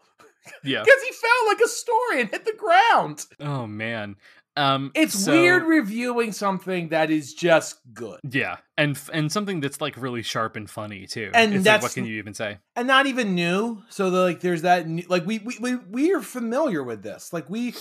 yeah. 0.64 0.84
Because 0.84 1.04
he 1.04 1.12
fell 1.12 1.48
like 1.48 1.60
a 1.60 1.68
story 1.68 2.22
and 2.22 2.30
hit 2.30 2.46
the 2.46 2.54
ground. 2.58 3.26
Oh 3.42 3.68
man. 3.68 4.16
Um 4.56 4.92
It's 4.94 5.18
so- 5.26 5.32
weird 5.32 5.64
reviewing 5.64 6.32
something 6.32 6.90
that 6.90 7.10
is 7.10 7.34
just 7.34 7.78
good. 7.94 8.20
Yeah, 8.30 8.58
and 8.78 9.00
and 9.12 9.32
something 9.32 9.60
that's 9.62 9.82
like 9.82 9.98
really 9.98 10.22
sharp 10.22 10.56
and 10.56 10.70
funny 10.70 11.08
too. 11.08 11.32
And 11.34 11.54
it's 11.54 11.66
like, 11.66 11.82
what 11.82 11.94
can 11.94 12.06
you 12.06 12.18
even 12.18 12.34
say? 12.34 12.60
and 12.76 12.88
not 12.88 13.06
even 13.08 13.34
new. 13.36 13.82
So 13.90 14.10
like, 14.10 14.42
there's 14.42 14.62
that. 14.62 14.88
new- 14.88 15.06
Like 15.10 15.26
we 15.26 15.40
we 15.40 15.58
we 15.60 15.76
we 15.76 16.14
are 16.14 16.22
familiar 16.22 16.84
with 16.84 17.02
this. 17.02 17.34
Like 17.34 17.50
we, 17.50 17.74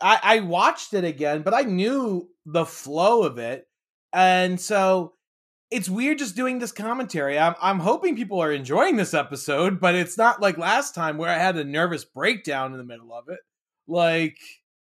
I 0.00 0.18
I 0.22 0.40
watched 0.40 0.92
it 0.94 1.04
again, 1.04 1.42
but 1.42 1.54
I 1.54 1.62
knew 1.62 2.28
the 2.46 2.64
flow 2.66 3.22
of 3.22 3.38
it, 3.38 3.68
and 4.12 4.60
so 4.60 5.14
it's 5.70 5.88
weird 5.88 6.18
just 6.18 6.34
doing 6.34 6.58
this 6.58 6.72
commentary. 6.72 7.38
I'm 7.38 7.54
I'm 7.62 7.78
hoping 7.78 8.16
people 8.16 8.40
are 8.42 8.50
enjoying 8.52 8.96
this 8.96 9.14
episode, 9.14 9.78
but 9.80 9.94
it's 9.94 10.16
not 10.18 10.40
like 10.40 10.56
last 10.58 10.94
time 10.94 11.16
where 11.18 11.30
I 11.30 11.38
had 11.38 11.56
a 11.56 11.64
nervous 11.64 12.04
breakdown 12.04 12.72
in 12.72 12.78
the 12.78 12.84
middle 12.84 13.12
of 13.14 13.28
it. 13.28 13.38
Like 13.86 14.38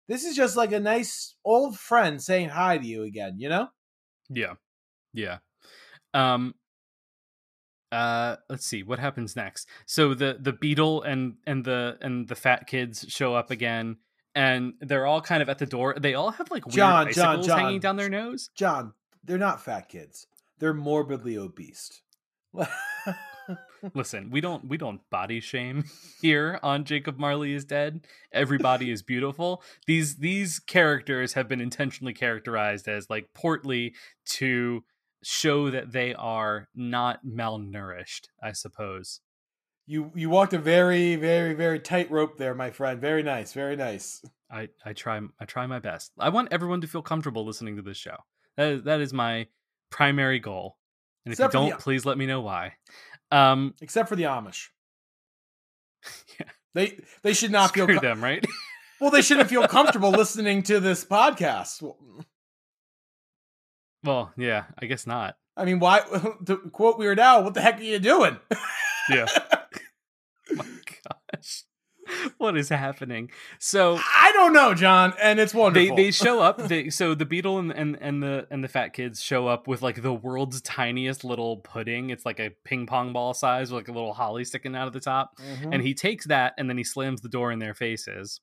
this 0.08 0.24
is 0.24 0.34
just 0.34 0.56
like 0.56 0.72
a 0.72 0.80
nice 0.80 1.34
old 1.44 1.78
friend 1.78 2.20
saying 2.22 2.48
hi 2.48 2.78
to 2.78 2.86
you 2.86 3.04
again. 3.04 3.36
You 3.38 3.48
know. 3.48 3.68
Yeah, 4.28 4.54
yeah. 5.12 5.38
Um. 6.14 6.54
Uh, 7.90 8.36
let's 8.50 8.66
see 8.66 8.82
what 8.82 8.98
happens 8.98 9.36
next. 9.36 9.68
So 9.86 10.14
the 10.14 10.36
the 10.38 10.52
beadle 10.52 11.02
and 11.02 11.34
and 11.46 11.64
the 11.64 11.96
and 12.00 12.28
the 12.28 12.34
fat 12.34 12.66
kids 12.66 13.06
show 13.08 13.34
up 13.34 13.50
again, 13.50 13.96
and 14.34 14.74
they're 14.80 15.06
all 15.06 15.20
kind 15.20 15.42
of 15.42 15.48
at 15.48 15.58
the 15.58 15.66
door. 15.66 15.94
They 15.98 16.14
all 16.14 16.30
have 16.32 16.50
like 16.50 16.66
weird 16.66 16.76
John, 16.76 17.12
John, 17.12 17.42
John. 17.42 17.58
hanging 17.58 17.80
down 17.80 17.96
their 17.96 18.10
nose. 18.10 18.50
John, 18.54 18.92
they're 19.24 19.38
not 19.38 19.62
fat 19.62 19.88
kids. 19.88 20.26
They're 20.58 20.74
morbidly 20.74 21.38
obese. 21.38 22.02
Listen, 23.94 24.30
we 24.30 24.40
don't 24.40 24.66
we 24.68 24.76
don't 24.76 25.00
body 25.10 25.40
shame 25.40 25.84
here 26.20 26.58
on 26.62 26.84
Jacob 26.84 27.18
Marley 27.18 27.52
is 27.52 27.64
dead. 27.64 28.06
Everybody 28.32 28.90
is 28.90 29.02
beautiful. 29.02 29.62
These 29.86 30.16
these 30.16 30.58
characters 30.58 31.34
have 31.34 31.48
been 31.48 31.60
intentionally 31.60 32.14
characterized 32.14 32.88
as 32.88 33.08
like 33.10 33.28
portly 33.34 33.94
to 34.26 34.84
show 35.22 35.70
that 35.70 35.92
they 35.92 36.14
are 36.14 36.68
not 36.74 37.20
malnourished, 37.26 38.28
I 38.42 38.52
suppose. 38.52 39.20
You 39.86 40.12
you 40.14 40.30
walked 40.30 40.52
a 40.52 40.58
very 40.58 41.16
very 41.16 41.54
very 41.54 41.80
tight 41.80 42.10
rope 42.10 42.36
there, 42.38 42.54
my 42.54 42.70
friend. 42.70 43.00
Very 43.00 43.22
nice, 43.22 43.52
very 43.52 43.76
nice. 43.76 44.22
I 44.50 44.68
I 44.84 44.92
try 44.92 45.20
I 45.40 45.44
try 45.44 45.66
my 45.66 45.78
best. 45.78 46.12
I 46.18 46.28
want 46.28 46.48
everyone 46.52 46.80
to 46.82 46.86
feel 46.86 47.02
comfortable 47.02 47.44
listening 47.44 47.76
to 47.76 47.82
this 47.82 47.96
show. 47.96 48.16
That 48.56 48.72
is, 48.72 48.82
that 48.84 49.00
is 49.00 49.12
my 49.12 49.46
primary 49.90 50.40
goal. 50.40 50.76
And 51.24 51.32
if 51.32 51.38
Except 51.38 51.54
you 51.54 51.60
don't, 51.70 51.80
please 51.80 52.04
let 52.04 52.18
me 52.18 52.26
know 52.26 52.40
why. 52.40 52.74
Um 53.30 53.74
Except 53.80 54.08
for 54.08 54.16
the 54.16 54.24
Amish. 54.24 54.68
Yeah. 56.38 56.46
They 56.74 56.98
they 57.22 57.32
should 57.34 57.50
not 57.50 57.74
feel 57.74 57.86
com- 57.86 57.96
them, 57.98 58.22
right? 58.22 58.44
well. 59.00 59.10
They 59.10 59.22
shouldn't 59.22 59.48
feel 59.48 59.66
comfortable 59.66 60.10
listening 60.22 60.62
to 60.64 60.78
this 60.80 61.04
podcast. 61.04 61.82
Well, 61.82 61.96
well, 64.04 64.32
yeah, 64.36 64.64
I 64.78 64.86
guess 64.86 65.06
not. 65.06 65.36
I 65.56 65.64
mean, 65.64 65.80
why? 65.80 66.02
To 66.46 66.56
quote 66.72 66.98
Weird 66.98 67.18
Al, 67.18 67.42
"What 67.42 67.54
the 67.54 67.60
heck 67.60 67.78
are 67.80 67.82
you 67.82 67.98
doing?" 67.98 68.38
Yeah. 69.10 69.26
what 72.38 72.56
is 72.56 72.68
happening? 72.68 73.30
So 73.58 73.98
I 73.98 74.30
don't 74.32 74.52
know, 74.52 74.74
John, 74.74 75.14
and 75.20 75.38
it's 75.40 75.54
wonderful. 75.54 75.96
They 75.96 76.04
they 76.04 76.10
show 76.10 76.40
up. 76.40 76.58
They, 76.68 76.90
so 76.90 77.14
the 77.14 77.24
beadle 77.24 77.58
and, 77.58 77.70
and 77.72 77.96
and 78.00 78.22
the 78.22 78.46
and 78.50 78.62
the 78.62 78.68
fat 78.68 78.92
kids 78.92 79.22
show 79.22 79.46
up 79.46 79.66
with 79.66 79.80
like 79.82 80.02
the 80.02 80.12
world's 80.12 80.60
tiniest 80.60 81.24
little 81.24 81.58
pudding. 81.58 82.10
It's 82.10 82.26
like 82.26 82.38
a 82.40 82.50
ping 82.64 82.86
pong 82.86 83.12
ball 83.12 83.32
size 83.34 83.70
with 83.72 83.82
like 83.82 83.88
a 83.88 83.92
little 83.92 84.12
holly 84.12 84.44
sticking 84.44 84.74
out 84.76 84.86
of 84.86 84.92
the 84.92 85.00
top. 85.00 85.38
Mhm. 85.38 85.72
And 85.74 85.82
he 85.82 85.94
takes 85.94 86.26
that 86.26 86.54
and 86.58 86.68
then 86.68 86.76
he 86.78 86.84
slams 86.84 87.20
the 87.20 87.28
door 87.28 87.50
in 87.52 87.58
their 87.58 87.74
faces. 87.74 88.40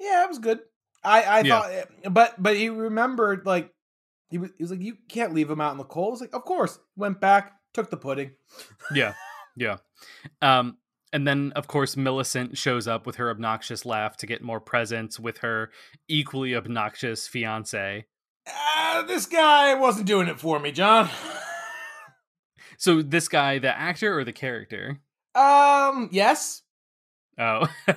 yeah, 0.00 0.24
it 0.24 0.28
was 0.28 0.38
good. 0.38 0.60
I 1.04 1.22
I 1.22 1.40
Yeah. 1.40 1.60
thought, 1.60 1.70
eh, 1.72 2.08
but 2.10 2.34
but 2.42 2.56
he 2.56 2.68
remembered 2.68 3.46
like 3.46 3.72
he 4.30 4.38
was, 4.38 4.50
he 4.58 4.62
was 4.64 4.70
like, 4.70 4.80
you 4.82 4.96
can't 5.08 5.32
leave 5.32 5.48
him 5.50 5.60
out 5.60 5.72
in 5.72 5.78
the 5.78 5.84
cold. 5.84 6.08
I 6.08 6.10
was 6.10 6.20
like, 6.20 6.34
of 6.34 6.44
course. 6.44 6.78
Went 6.96 7.20
back, 7.20 7.52
took 7.72 7.88
the 7.88 7.96
pudding. 7.96 8.32
Yeah, 8.92 9.14
yeah. 9.56 9.76
Um, 10.42 10.76
and 11.12 11.26
then 11.26 11.52
of 11.56 11.66
course 11.66 11.96
Millicent 11.96 12.56
shows 12.56 12.86
up 12.86 13.06
with 13.06 13.16
her 13.16 13.30
obnoxious 13.30 13.84
laugh 13.84 14.16
to 14.18 14.26
get 14.26 14.42
more 14.42 14.60
presents 14.60 15.18
with 15.18 15.38
her 15.38 15.70
equally 16.08 16.54
obnoxious 16.54 17.26
fiance. 17.26 18.06
Uh, 18.46 19.02
this 19.02 19.26
guy 19.26 19.74
wasn't 19.74 20.06
doing 20.06 20.28
it 20.28 20.38
for 20.40 20.58
me, 20.58 20.72
John. 20.72 21.08
So 22.78 23.02
this 23.02 23.28
guy, 23.28 23.58
the 23.58 23.76
actor 23.76 24.16
or 24.16 24.24
the 24.24 24.32
character? 24.32 25.00
Um, 25.34 26.08
yes. 26.12 26.62
Oh. 27.38 27.66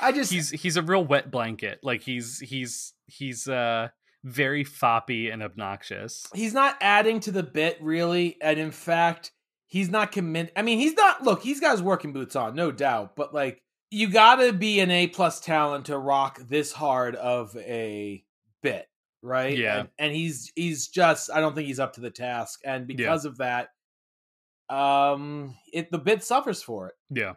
I 0.00 0.12
just 0.12 0.32
he's 0.32 0.50
he's 0.50 0.76
a 0.76 0.82
real 0.82 1.04
wet 1.04 1.30
blanket. 1.30 1.80
Like 1.82 2.02
he's 2.02 2.38
he's 2.38 2.92
he's 3.06 3.48
uh 3.48 3.88
very 4.24 4.64
foppy 4.64 5.32
and 5.32 5.42
obnoxious. 5.42 6.26
he's 6.34 6.54
not 6.54 6.76
adding 6.80 7.20
to 7.20 7.32
the 7.32 7.42
bit 7.42 7.78
really, 7.80 8.36
and 8.40 8.58
in 8.58 8.70
fact, 8.70 9.32
he's 9.76 9.90
not 9.90 10.10
commit. 10.10 10.50
I 10.56 10.62
mean, 10.62 10.78
he's 10.78 10.94
not. 10.94 11.22
Look, 11.22 11.42
he's 11.42 11.60
got 11.60 11.72
his 11.72 11.82
working 11.82 12.14
boots 12.14 12.34
on, 12.34 12.54
no 12.54 12.72
doubt. 12.72 13.14
But 13.14 13.34
like, 13.34 13.62
you 13.90 14.08
got 14.08 14.36
to 14.36 14.54
be 14.54 14.80
an 14.80 14.90
A 14.90 15.06
plus 15.06 15.38
talent 15.38 15.86
to 15.86 15.98
rock 15.98 16.38
this 16.38 16.72
hard 16.72 17.14
of 17.14 17.54
a 17.58 18.24
bit, 18.62 18.88
right? 19.20 19.56
Yeah. 19.56 19.80
and, 19.80 19.88
and 19.98 20.14
he's 20.14 20.50
he's 20.56 20.88
just. 20.88 21.30
I 21.30 21.40
don't 21.40 21.54
think 21.54 21.66
he's 21.66 21.78
up 21.78 21.92
to 21.94 22.00
the 22.00 22.10
task, 22.10 22.60
and 22.64 22.86
because 22.86 23.26
of 23.26 23.36
that, 23.36 23.68
um, 24.70 25.54
it 25.74 25.90
the 25.90 25.98
bit 25.98 26.24
suffers 26.24 26.62
for 26.62 26.88
it. 26.88 26.94
Yeah. 27.10 27.34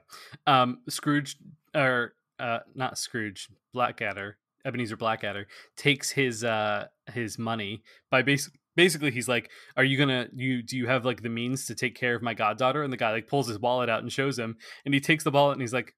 Um 0.48 0.80
Scrooge 0.88 1.38
or 1.76 2.14
uh 2.40 2.60
not 2.74 2.98
Scrooge, 2.98 3.50
Blackadder, 3.74 4.38
Ebenezer 4.64 4.96
Blackadder 4.96 5.48
takes 5.76 6.10
his 6.10 6.46
uh 6.46 6.88
his 7.14 7.38
money 7.38 7.84
by 8.10 8.22
basic 8.22 8.54
basically 8.80 9.12
he's 9.12 9.28
like, 9.28 9.50
Are 9.76 9.84
you 9.84 9.98
gonna 9.98 10.30
you 10.34 10.64
do 10.64 10.78
you 10.78 10.88
have 10.88 11.04
like 11.04 11.22
the 11.22 11.28
means 11.30 11.66
to 11.66 11.76
take 11.76 11.96
care 11.96 12.16
of 12.16 12.22
my 12.22 12.34
goddaughter? 12.34 12.82
And 12.82 12.94
the 12.94 12.98
guy 12.98 13.12
like 13.12 13.28
pulls 13.28 13.50
his 13.50 13.60
wallet 13.60 13.90
out 13.90 14.02
and 14.02 14.10
shows 14.12 14.40
him 14.40 14.56
and 14.86 14.94
he 14.94 15.02
takes 15.02 15.26
the 15.26 15.32
wallet 15.32 15.54
and 15.54 15.62
he's 15.62 15.74
like, 15.74 15.94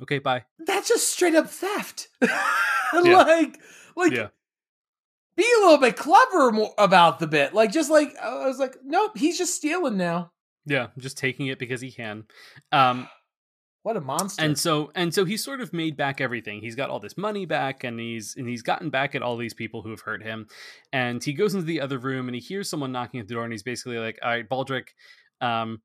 Okay, 0.00 0.20
bye. 0.20 0.44
That's 0.60 0.88
just 0.88 1.12
straight 1.12 1.34
up 1.34 1.48
theft. 1.50 2.08
Like, 2.94 3.58
like 3.96 4.12
Yeah. 4.12 4.28
be 5.34 5.44
a 5.44 5.60
little 5.64 5.78
bit 5.78 5.96
clever 5.96 6.52
more 6.52 6.74
about 6.78 7.18
the 7.18 7.26
bit. 7.26 7.54
Like, 7.54 7.72
just 7.72 7.90
like 7.90 8.14
I 8.18 8.46
was 8.46 8.58
like, 8.58 8.76
nope, 8.84 9.16
he's 9.16 9.38
just 9.38 9.54
stealing 9.54 9.96
now. 9.96 10.30
Yeah, 10.66 10.88
just 10.98 11.18
taking 11.18 11.46
it 11.48 11.58
because 11.58 11.80
he 11.80 11.90
can. 11.90 12.24
Um 12.70 13.08
What 13.82 13.96
a 13.96 14.00
monster! 14.00 14.44
and 14.44 14.56
so 14.56 14.92
and 14.94 15.12
so 15.12 15.24
he's 15.24 15.42
sort 15.42 15.60
of 15.60 15.72
made 15.72 15.96
back 15.96 16.20
everything. 16.20 16.60
He's 16.60 16.76
got 16.76 16.88
all 16.88 17.00
this 17.00 17.16
money 17.16 17.46
back 17.46 17.82
and 17.82 17.98
he's 17.98 18.36
and 18.36 18.48
he's 18.48 18.62
gotten 18.62 18.90
back 18.90 19.14
at 19.14 19.22
all 19.22 19.36
these 19.36 19.54
people 19.54 19.82
who 19.82 19.90
have 19.90 20.00
hurt 20.02 20.22
him. 20.22 20.46
And 20.92 21.22
he 21.22 21.32
goes 21.32 21.54
into 21.54 21.66
the 21.66 21.80
other 21.80 21.98
room 21.98 22.28
and 22.28 22.34
he 22.34 22.40
hears 22.40 22.68
someone 22.68 22.92
knocking 22.92 23.18
at 23.18 23.26
the 23.26 23.34
door 23.34 23.42
and 23.42 23.52
he's 23.52 23.64
basically 23.64 23.98
like 23.98 24.18
all 24.22 24.30
right 24.30 24.48
baldrick 24.48 24.88
um 25.40 25.80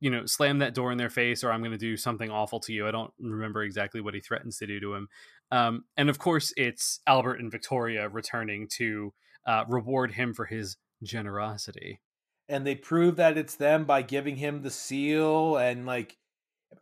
you 0.00 0.10
know 0.10 0.26
slam 0.26 0.58
that 0.58 0.74
door 0.74 0.90
in 0.90 0.98
their 0.98 1.10
face 1.10 1.44
or 1.44 1.52
i'm 1.52 1.60
going 1.60 1.70
to 1.72 1.78
do 1.78 1.96
something 1.96 2.30
awful 2.30 2.58
to 2.60 2.72
you. 2.72 2.88
I 2.88 2.90
don't 2.90 3.12
remember 3.20 3.62
exactly 3.62 4.00
what 4.00 4.14
he 4.14 4.20
threatens 4.20 4.58
to 4.58 4.66
do 4.66 4.80
to 4.80 4.94
him. 4.94 5.08
Um 5.52 5.84
and 5.96 6.10
of 6.10 6.18
course 6.18 6.52
it's 6.56 7.00
albert 7.06 7.36
and 7.40 7.52
victoria 7.52 8.08
returning 8.08 8.66
to 8.78 9.12
uh 9.46 9.64
reward 9.68 10.12
him 10.12 10.34
for 10.34 10.46
his 10.46 10.76
generosity. 11.04 12.00
And 12.48 12.66
they 12.66 12.74
prove 12.74 13.16
that 13.16 13.38
it's 13.38 13.54
them 13.54 13.84
by 13.84 14.02
giving 14.02 14.36
him 14.36 14.62
the 14.62 14.70
seal 14.70 15.56
and 15.56 15.86
like 15.86 16.16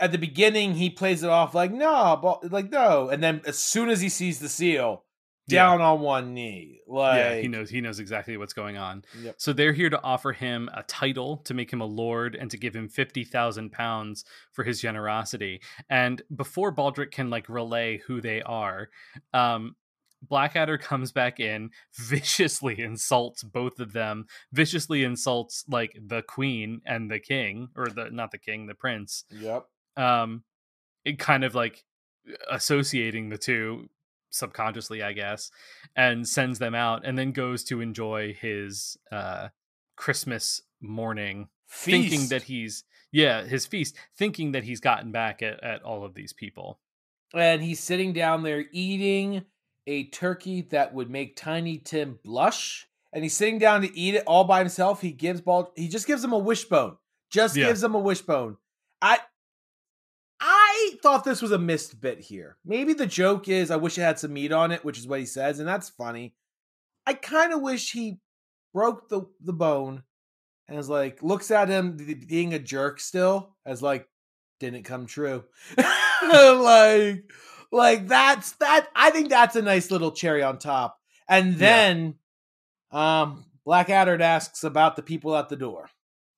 at 0.01 0.13
the 0.13 0.19
beginning 0.19 0.75
he 0.75 0.91
plays 0.91 1.23
it 1.23 1.31
off 1.31 1.55
like 1.55 1.73
no 1.73 2.19
but 2.21 2.51
like 2.53 2.71
no 2.71 3.09
and 3.09 3.23
then 3.23 3.41
as 3.47 3.59
soon 3.59 3.89
as 3.89 4.01
he 4.01 4.09
sees 4.09 4.39
the 4.41 4.49
seal 4.49 5.05
Yeah. 5.49 5.63
down 5.65 5.81
on 5.81 6.01
one 6.01 6.35
knee 6.35 6.81
like 6.89 7.19
yeah, 7.19 7.35
he 7.37 7.49
knows 7.49 7.71
he 7.71 7.81
knows 7.81 7.99
exactly 8.01 8.37
what's 8.37 8.53
going 8.53 8.77
on. 8.77 9.05
Yep. 9.23 9.35
So 9.39 9.53
they're 9.53 9.73
here 9.73 9.91
to 9.91 10.03
offer 10.03 10.33
him 10.33 10.69
a 10.75 10.83
title 10.83 11.39
to 11.45 11.55
make 11.55 11.73
him 11.73 11.81
a 11.81 11.87
lord 11.87 12.35
and 12.35 12.51
to 12.51 12.57
give 12.59 12.75
him 12.75 12.89
fifty 12.89 13.25
thousand 13.25 13.71
pounds 13.73 14.25
for 14.53 14.65
his 14.65 14.81
generosity. 14.81 15.63
And 15.89 16.21
before 16.35 16.75
Baldrick 16.75 17.11
can 17.13 17.31
like 17.31 17.49
relay 17.49 17.99
who 18.07 18.21
they 18.21 18.43
are, 18.43 18.89
um, 19.33 19.77
Blackadder 20.23 20.79
comes 20.79 21.13
back 21.13 21.39
in, 21.41 21.71
viciously 21.97 22.81
insults 22.81 23.43
both 23.45 23.79
of 23.81 23.93
them, 23.93 24.27
viciously 24.53 25.05
insults 25.05 25.65
like 25.69 25.97
the 26.05 26.23
queen 26.23 26.81
and 26.87 27.11
the 27.11 27.19
king, 27.21 27.69
or 27.77 27.87
the 27.89 28.11
not 28.11 28.31
the 28.33 28.39
king, 28.39 28.67
the 28.67 28.75
prince. 28.75 29.25
yep 29.31 29.65
Um, 29.97 30.43
it 31.05 31.19
kind 31.19 31.45
of 31.45 31.55
like 31.55 31.85
associating 32.51 33.29
the 33.29 33.39
two 33.39 33.89
subconsciously, 34.31 35.03
I 35.03 35.13
guess, 35.13 35.51
and 35.95 36.27
sends 36.29 36.59
them 36.59 36.75
out, 36.75 37.03
and 37.05 37.17
then 37.19 37.33
goes 37.33 37.65
to 37.65 37.81
enjoy 37.81 38.35
his 38.35 38.97
uh 39.11 39.49
Christmas 39.97 40.61
morning, 40.81 41.49
thinking 41.71 42.29
that 42.29 42.43
he's 42.43 42.85
yeah 43.13 43.45
his 43.45 43.67
feast, 43.67 43.97
thinking 44.17 44.53
that 44.53 44.65
he's 44.65 44.81
gotten 44.81 45.13
back 45.13 45.43
at, 45.43 45.63
at 45.63 45.83
all 45.83 46.05
of 46.05 46.15
these 46.15 46.33
people. 46.33 46.81
and 47.35 47.63
he's 47.63 47.81
sitting 47.81 48.13
down 48.13 48.43
there 48.43 48.65
eating 48.73 49.45
a 49.87 50.05
turkey 50.09 50.63
that 50.63 50.93
would 50.95 51.09
make 51.11 51.37
Tiny 51.37 51.79
Tim 51.79 52.19
blush. 52.25 52.87
And 53.13 53.23
he's 53.25 53.37
sitting 53.37 53.59
down 53.59 53.81
to 53.83 53.99
eat 53.99 54.15
it 54.17 54.25
all 54.27 54.45
by 54.45 54.59
himself. 54.59 55.01
He 55.01 55.13
gives 55.13 55.41
Bald. 55.41 55.69
He 55.77 55.89
just 55.89 56.07
gives 56.07 56.23
him 56.23 56.33
a 56.33 56.39
wishbone. 56.39 56.97
Just 57.31 57.57
Yeah. 57.57 57.67
gives 57.69 57.83
him 57.83 57.95
a 57.95 57.99
wishbone. 57.99 58.57
I 59.01 59.21
I 60.87 60.97
thought 61.03 61.25
this 61.25 61.43
was 61.43 61.53
a 61.53 61.59
missed 61.59 62.01
bit 62.01 62.21
here. 62.21 62.57
Maybe 62.65 62.93
the 62.93 63.07
joke 63.07 63.49
is 63.49 63.71
I 63.71 63.77
wish 63.77 63.99
it 63.99 64.03
had 64.03 64.19
some 64.19 64.33
meat 64.33 64.53
on 64.53 64.73
it, 64.73 64.85
which 64.85 64.99
is 64.99 65.07
what 65.07 65.21
he 65.21 65.27
says, 65.27 65.59
and 65.59 65.69
that's 65.69 65.89
funny. 65.89 66.35
I 67.07 67.15
kind 67.15 67.53
of 67.53 67.61
wish 67.61 67.93
he 67.93 68.21
broke 68.73 69.09
the 69.09 69.23
the 69.41 69.53
bone 69.53 70.03
and 70.69 70.79
is 70.79 70.89
like 70.89 71.23
looks 71.23 71.51
at 71.51 71.69
him 71.69 71.97
being 72.29 72.55
a 72.55 72.59
jerk 72.59 73.01
still 73.01 73.57
as 73.65 73.83
like 73.83 74.09
didn't 74.61 74.85
come 74.85 75.07
true. 75.07 75.45
like 76.23 77.25
like 77.73 78.07
that's 78.07 78.53
that 78.53 78.89
I 78.95 79.11
think 79.11 79.29
that's 79.29 79.57
a 79.57 79.63
nice 79.63 79.91
little 79.91 80.13
cherry 80.13 80.43
on 80.43 80.59
top. 80.59 80.99
And 81.29 81.57
then 81.57 82.15
um 82.91 83.45
Blackadder 83.65 84.21
asks 84.23 84.63
about 84.63 84.97
the 84.97 85.03
people 85.03 85.37
at 85.37 85.49
the 85.49 85.57
door. 85.57 85.91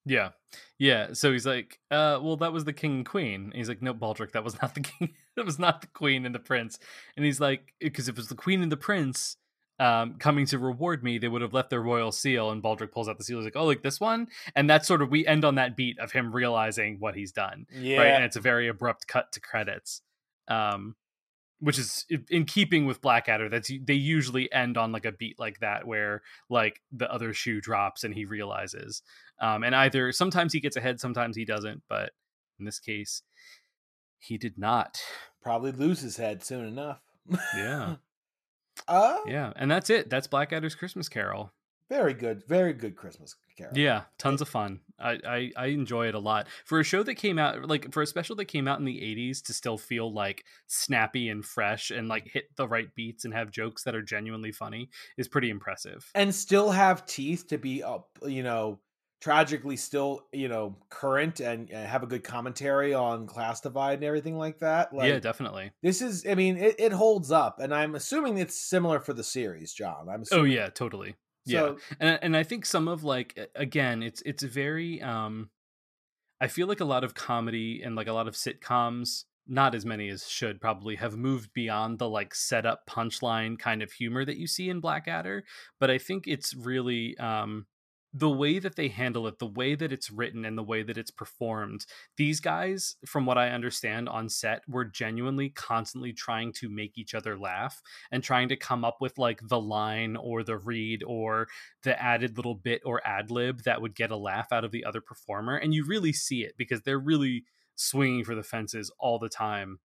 Yeah. 0.07 0.31
Yeah. 0.79 1.13
So 1.13 1.33
he's 1.33 1.47
like, 1.47 1.81
uh, 1.91 2.19
well, 2.23 2.37
that 2.37 2.53
was 2.53 2.65
the 2.65 2.73
king 2.73 2.97
and 2.97 3.07
queen. 3.07 3.45
And 3.47 3.55
he's 3.55 3.69
like, 3.69 3.83
no, 3.83 3.93
Baldrick, 3.93 4.33
that 4.33 4.45
was 4.45 4.61
not 4.63 4.75
the 4.75 4.81
king. 4.99 5.15
that 5.37 5.45
was 5.45 5.59
not 5.59 5.81
the 5.81 5.89
queen 5.89 6.25
and 6.25 6.35
the 6.35 6.41
prince. 6.41 6.79
And 7.17 7.25
he's 7.25 7.41
like, 7.41 7.75
because 7.81 8.09
if 8.09 8.15
it 8.15 8.19
was 8.19 8.29
the 8.29 8.35
queen 8.35 8.63
and 8.63 8.71
the 8.71 8.77
prince 8.77 9.37
um, 9.81 10.15
coming 10.15 10.47
to 10.47 10.59
reward 10.59 11.03
me, 11.03 11.19
they 11.19 11.29
would 11.29 11.43
have 11.43 11.53
left 11.53 11.71
their 11.71 11.83
royal 11.83 12.13
seal. 12.13 12.51
And 12.51 12.63
Baldrick 12.63 12.93
pulls 12.93 13.09
out 13.09 13.19
the 13.19 13.25
seal. 13.25 13.39
He's 13.39 13.45
like, 13.45 13.57
oh, 13.57 13.67
like 13.67 13.83
this 13.83 14.01
one. 14.01 14.29
And 14.55 14.71
that's 14.71 14.87
sort 14.87 15.03
of, 15.03 15.11
we 15.11 15.27
end 15.27 15.45
on 15.45 15.57
that 15.57 15.77
beat 15.77 15.99
of 15.99 16.13
him 16.13 16.33
realizing 16.33 16.97
what 17.01 17.17
he's 17.17 17.33
done. 17.33 17.67
Right. 17.75 17.83
Yeah. 17.83 18.03
And 18.03 18.25
it's 18.25 18.37
a 18.37 18.41
very 18.41 18.69
abrupt 18.69 19.09
cut 19.09 19.33
to 19.33 19.41
credits. 19.41 20.03
Um, 20.47 20.95
which 21.61 21.79
is 21.79 22.07
in 22.31 22.45
keeping 22.45 22.87
with 22.87 23.01
Blackadder. 23.01 23.49
That's 23.49 23.71
they 23.83 23.95
usually 23.95 24.51
end 24.53 24.77
on 24.77 24.93
like 24.93 25.05
a 25.05 25.13
beat 25.13 25.39
like 25.39 25.61
that, 25.61 25.87
where 25.87 26.23
like 26.49 26.81
the 26.93 27.11
other 27.13 27.33
shoe 27.33 27.61
drops 27.61 28.05
and 28.05 28.15
he 28.15 28.25
realizes. 28.25 29.03
Um, 29.41 29.63
and 29.63 29.75
either 29.75 30.13
sometimes 30.13 30.53
he 30.53 30.61
gets 30.61 30.77
ahead, 30.77 31.01
sometimes 31.01 31.37
he 31.37 31.45
doesn't. 31.45 31.83
But 31.89 32.13
in 32.59 32.65
this 32.65 32.79
case, 32.79 33.23
he 34.19 34.39
did 34.39 34.59
not. 34.59 35.01
Probably 35.43 35.73
lose 35.73 36.01
his 36.01 36.17
head 36.17 36.45
soon 36.45 36.67
enough. 36.67 37.01
Yeah, 37.57 37.97
Uh 38.89 39.19
yeah, 39.27 39.53
and 39.57 39.71
that's 39.71 39.91
it. 39.91 40.09
That's 40.09 40.27
Blackadder's 40.27 40.75
Christmas 40.75 41.09
Carol. 41.09 41.53
Very 41.89 42.15
good. 42.15 42.43
Very 42.47 42.73
good 42.73 42.97
Christmas 42.97 43.35
carol. 43.57 43.73
Yeah, 43.77 44.03
tons 44.19 44.41
of 44.41 44.49
fun. 44.49 44.81
I, 44.99 45.19
I 45.27 45.53
I 45.57 45.67
enjoy 45.67 46.09
it 46.09 46.15
a 46.15 46.19
lot 46.19 46.47
for 46.65 46.81
a 46.81 46.85
show 46.85 47.03
that 47.03 47.15
came 47.15 47.39
out 47.39 47.67
like 47.67 47.93
for 47.93 48.03
a 48.03 48.07
special 48.07 48.37
that 48.37 48.47
came 48.47 48.69
out 48.69 48.79
in 48.79 48.85
the 48.85 49.01
'80s 49.01 49.43
to 49.45 49.55
still 49.55 49.79
feel 49.79 50.13
like 50.13 50.45
snappy 50.67 51.29
and 51.29 51.45
fresh 51.45 51.91
and 51.91 52.09
like 52.09 52.29
hit 52.29 52.45
the 52.57 52.69
right 52.69 52.95
beats 52.95 53.25
and 53.25 53.33
have 53.33 53.51
jokes 53.51 53.85
that 53.85 53.95
are 53.95 54.03
genuinely 54.03 54.53
funny 54.53 54.91
is 55.17 55.29
pretty 55.29 55.51
impressive. 55.51 56.11
And 56.15 56.35
still 56.35 56.71
have 56.71 57.07
teeth 57.07 57.47
to 57.49 57.59
be 57.59 57.83
up, 57.83 58.09
you 58.27 58.43
know, 58.43 58.81
tragically 59.21 59.77
still, 59.77 60.27
you 60.33 60.49
know, 60.49 60.77
current 60.91 61.41
and, 61.41 61.71
and 61.71 61.89
have 61.89 62.03
a 62.03 62.07
good 62.07 62.23
commentary 62.23 62.95
on 62.95 63.27
class 63.27 63.61
divide 63.61 63.95
and 63.95 64.05
everything 64.05 64.37
like 64.37 64.59
that. 64.61 64.93
Like 64.93 65.09
yeah, 65.09 65.19
definitely. 65.19 65.73
this 65.83 66.03
is 66.03 66.27
I 66.29 66.35
mean, 66.35 66.57
it, 66.57 66.77
it 66.79 66.93
holds 66.93 67.31
up. 67.31 67.61
And 67.61 67.75
I'm 67.75 67.95
assuming 67.95 68.39
it's 68.39 68.57
similar 68.57 69.01
for 69.01 69.13
the 69.13 69.25
series, 69.25 69.73
John. 69.73 70.09
I'm 70.09 70.25
Oh 70.33 70.45
yeah, 70.45 70.69
totally. 70.69 71.17
Yeah, 71.49 71.61
So- 71.61 71.79
and 72.01 72.19
and 72.23 72.37
I 72.37 72.43
think 72.43 72.65
some 72.67 72.89
of 72.89 73.05
like 73.05 73.39
again, 73.55 74.03
it's 74.03 74.23
it's 74.25 74.43
very. 74.43 75.01
um 75.03 75.51
I 76.41 76.47
feel 76.47 76.69
like 76.69 76.81
a 76.81 76.85
lot 76.85 77.03
of 77.03 77.15
comedy 77.15 77.83
and 77.85 77.97
like 77.97 78.07
a 78.07 78.13
lot 78.13 78.29
of 78.29 78.35
sitcoms 78.35 79.25
not 79.51 79.75
as 79.75 79.87
many 79.87 80.11
as 80.11 80.29
should 80.29 80.61
probably 80.61 80.97
have 80.97 81.17
moved 81.17 81.51
beyond 81.55 81.99
the 81.99 82.09
like 82.09 82.35
setup 82.35 82.87
punchline 82.87 83.59
kind 83.59 83.83
of 83.83 83.91
humor 83.91 84.23
that 84.25 84.37
you 84.37 84.47
see 84.47 84.69
in 84.69 84.79
Blackadder, 84.79 85.43
but 85.81 85.91
I 85.91 85.97
think 85.99 86.25
it's 86.27 86.55
really 86.55 87.17
um 87.19 87.67
the 88.15 88.31
way 88.31 88.59
that 88.59 88.77
they 88.77 88.89
handle 88.89 89.27
it, 89.27 89.39
the 89.39 89.47
way 89.47 89.75
that 89.75 89.93
it's 89.93 90.11
written, 90.11 90.45
and 90.45 90.57
the 90.57 90.63
way 90.63 90.83
that 90.83 90.97
it's 90.97 91.11
performed, 91.11 91.85
these 92.17 92.41
guys, 92.41 92.97
from 93.07 93.27
what 93.27 93.37
I 93.37 93.51
understand 93.51 94.09
on 94.09 94.29
set, 94.29 94.63
were 94.67 94.85
genuinely 94.85 95.51
constantly 95.51 96.13
trying 96.13 96.53
to 96.55 96.69
make 96.69 96.97
each 96.97 97.15
other 97.15 97.39
laugh 97.39 97.83
and 98.11 98.23
trying 98.23 98.49
to 98.49 98.57
come 98.57 98.85
up 98.85 98.99
with 99.01 99.19
like 99.19 99.41
the 99.43 99.61
line 99.61 100.17
or 100.17 100.43
the 100.43 100.57
read 100.57 101.03
or 101.07 101.49
the 101.83 102.01
added 102.03 102.37
little 102.37 102.55
bit 102.55 102.81
or 102.85 103.07
ad 103.07 103.31
lib 103.31 103.63
that 103.65 103.83
would 103.83 103.95
get 103.95 104.11
a 104.11 104.17
laugh 104.17 104.53
out 104.53 104.65
of 104.65 104.73
the 104.73 104.85
other 104.85 105.01
performer. 105.01 105.57
And 105.57 105.75
you 105.75 105.85
really 105.85 106.13
see 106.13 106.43
it 106.43 106.55
because 106.57 106.83
they're 106.83 106.99
really 106.99 107.45
swinging 107.75 108.25
for 108.25 108.35
the 108.35 108.43
fences 108.43 108.91
all 108.99 109.19
the 109.19 109.29
time 109.29 109.79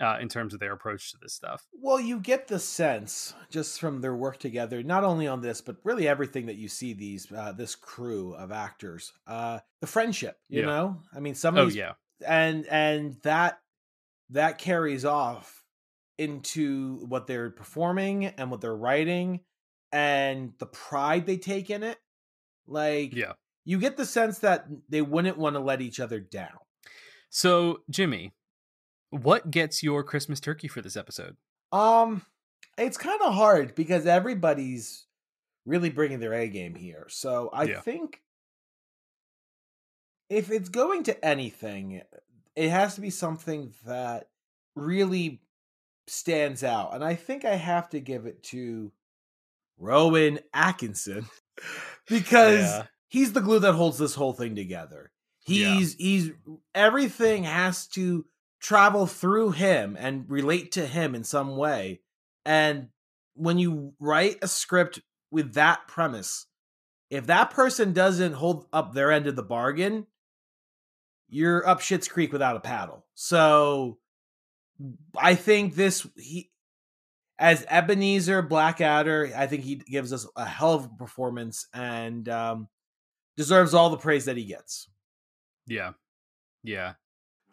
uh, 0.00 0.18
in 0.20 0.28
terms 0.28 0.52
of 0.54 0.60
their 0.60 0.72
approach 0.72 1.12
to 1.12 1.18
this 1.20 1.34
stuff. 1.34 1.66
Well, 1.72 2.00
you 2.00 2.20
get 2.20 2.48
the 2.48 2.58
sense 2.58 3.34
just 3.50 3.80
from 3.80 4.00
their 4.00 4.14
work 4.14 4.38
together, 4.38 4.82
not 4.82 5.04
only 5.04 5.26
on 5.26 5.40
this, 5.40 5.60
but 5.60 5.76
really 5.84 6.06
everything 6.06 6.46
that 6.46 6.56
you 6.56 6.68
see 6.68 6.92
these 6.92 7.30
uh, 7.32 7.52
this 7.52 7.74
crew 7.74 8.34
of 8.34 8.52
actors, 8.52 9.12
uh, 9.26 9.60
the 9.80 9.86
friendship. 9.86 10.38
You 10.48 10.60
Yeah. 10.60 10.66
know, 10.66 11.02
I 11.14 11.20
mean, 11.20 11.34
some 11.34 11.56
of 11.56 11.62
Oh, 11.62 11.64
these, 11.66 11.76
yeah. 11.76 11.92
and 12.26 12.66
and 12.66 13.14
that 13.22 13.60
that 14.30 14.58
carries 14.58 15.04
off 15.04 15.64
into 16.18 17.04
what 17.06 17.26
they're 17.26 17.50
performing 17.50 18.26
and 18.26 18.50
what 18.50 18.60
they're 18.60 18.74
writing 18.76 19.40
and 19.92 20.52
the 20.58 20.66
pride 20.66 21.26
they 21.26 21.36
take 21.36 21.70
in 21.70 21.82
it. 21.82 21.98
Like, 22.66 23.14
Yeah. 23.14 23.34
you 23.64 23.78
get 23.78 23.96
the 23.96 24.06
sense 24.06 24.40
that 24.40 24.66
they 24.88 25.02
wouldn't 25.02 25.38
want 25.38 25.54
to 25.54 25.60
let 25.60 25.80
each 25.80 26.00
other 26.00 26.18
down. 26.18 26.58
So, 27.28 27.82
Jimmy, 27.90 28.32
what 29.10 29.50
gets 29.50 29.82
your 29.82 30.02
Christmas 30.04 30.40
turkey 30.40 30.68
for 30.68 30.80
this 30.82 30.96
episode? 30.96 31.36
Um, 31.72 32.22
it's 32.78 32.96
kind 32.98 33.20
of 33.22 33.34
hard 33.34 33.74
because 33.74 34.06
everybody's 34.06 35.06
really 35.64 35.90
bringing 35.90 36.20
their 36.20 36.34
A 36.34 36.48
game 36.48 36.74
here. 36.74 37.06
So 37.08 37.50
I 37.52 37.64
Yeah. 37.64 37.80
think 37.80 38.22
if 40.28 40.50
it's 40.50 40.68
going 40.68 41.04
to 41.04 41.24
anything, 41.24 42.02
it 42.54 42.70
has 42.70 42.94
to 42.96 43.00
be 43.00 43.10
something 43.10 43.72
that 43.84 44.28
really 44.74 45.42
stands 46.06 46.62
out. 46.64 46.94
And 46.94 47.04
I 47.04 47.14
think 47.14 47.44
I 47.44 47.54
have 47.54 47.88
to 47.90 48.00
give 48.00 48.26
it 48.26 48.42
to 48.44 48.92
Rowan 49.78 50.40
Atkinson 50.54 51.26
because 52.08 52.60
Yeah. 52.60 52.86
he's 53.08 53.32
the 53.32 53.40
glue 53.40 53.60
that 53.60 53.74
holds 53.74 53.98
this 53.98 54.14
whole 54.14 54.32
thing 54.32 54.54
together. 54.56 55.12
Yeah. 55.46 55.74
He's 55.74 55.94
he's 55.94 56.30
everything 56.74 57.44
has 57.44 57.86
to 57.88 58.26
travel 58.60 59.06
through 59.06 59.52
him 59.52 59.96
and 59.98 60.28
relate 60.28 60.72
to 60.72 60.86
him 60.86 61.14
in 61.14 61.24
some 61.24 61.56
way. 61.56 62.00
And 62.44 62.88
when 63.34 63.58
you 63.58 63.94
write 64.00 64.38
a 64.42 64.48
script 64.48 65.00
with 65.30 65.54
that 65.54 65.86
premise, 65.88 66.46
if 67.10 67.26
that 67.26 67.50
person 67.50 67.92
doesn't 67.92 68.32
hold 68.32 68.66
up 68.72 68.92
their 68.92 69.12
end 69.12 69.26
of 69.26 69.36
the 69.36 69.42
bargain, 69.42 70.06
you're 71.28 71.66
up 71.66 71.80
shit's 71.80 72.08
creek 72.08 72.32
without 72.32 72.56
a 72.56 72.60
paddle. 72.60 73.04
So 73.14 73.98
I 75.16 75.34
think 75.34 75.74
this 75.74 76.06
he 76.16 76.50
as 77.38 77.66
Ebenezer 77.68 78.42
Blackadder, 78.42 79.32
I 79.36 79.46
think 79.46 79.62
he 79.62 79.76
gives 79.76 80.12
us 80.12 80.26
a 80.36 80.44
hell 80.44 80.74
of 80.74 80.84
a 80.86 80.88
performance 80.88 81.66
and 81.74 82.28
um, 82.28 82.68
deserves 83.36 83.74
all 83.74 83.90
the 83.90 83.98
praise 83.98 84.24
that 84.24 84.36
he 84.36 84.44
gets. 84.44 84.88
Yeah. 85.66 85.92
Yeah. 86.62 86.94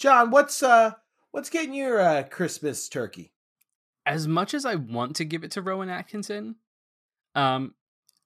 John, 0.04 0.32
what's 0.32 0.62
uh 0.62 0.92
what's 1.32 1.50
getting 1.50 1.74
your 1.74 2.02
uh 2.02 2.24
Christmas 2.24 2.90
turkey? 2.90 3.32
As 4.06 4.28
much 4.28 4.54
as 4.54 4.66
I 4.66 4.76
want 4.76 5.16
to 5.16 5.24
give 5.24 5.46
it 5.46 5.52
to 5.52 5.62
Rowan 5.62 5.88
Atkinson, 5.88 6.58
um, 7.36 7.74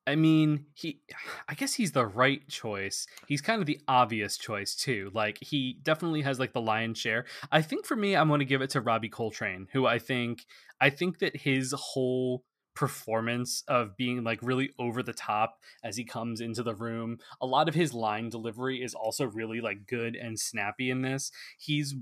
I 0.07 0.15
mean, 0.15 0.65
he, 0.73 1.01
I 1.47 1.53
guess 1.53 1.75
he's 1.75 1.91
the 1.91 2.07
right 2.07 2.41
choice. 2.47 3.05
He's 3.27 3.41
kind 3.41 3.61
of 3.61 3.67
the 3.67 3.79
obvious 3.87 4.39
choice 4.39 4.73
too. 4.73 5.11
Like 5.13 5.37
he 5.39 5.77
definitely 5.83 6.23
has 6.23 6.39
like 6.39 6.53
the 6.53 6.61
lion's 6.61 6.97
share. 6.97 7.25
I 7.51 7.61
think 7.61 7.85
for 7.85 7.95
me, 7.95 8.15
I'm 8.15 8.27
going 8.27 8.39
to 8.39 8.45
give 8.45 8.63
it 8.63 8.71
to 8.71 8.81
Robbie 8.81 9.09
Coltrane, 9.09 9.67
who 9.71 9.85
I 9.85 9.99
think, 9.99 10.47
I 10.81 10.89
think 10.89 11.19
that 11.19 11.35
his 11.35 11.75
whole 11.77 12.43
performance 12.77 13.63
of 13.67 13.97
being 13.97 14.23
like 14.23 14.37
really 14.43 14.69
over 14.77 15.01
the 15.01 15.11
top 15.11 15.59
as 15.83 15.97
he 15.97 16.03
comes 16.03 16.39
into 16.39 16.61
the 16.61 16.75
room, 16.75 17.17
a 17.41 17.47
lot 17.47 17.67
of 17.67 17.73
his 17.73 17.91
line 17.91 18.29
delivery 18.29 18.83
is 18.83 18.93
also 18.93 19.25
really 19.25 19.59
like 19.59 19.87
good 19.87 20.15
and 20.15 20.39
snappy 20.39 20.91
in 20.91 21.01
this. 21.01 21.31
He's 21.57 21.95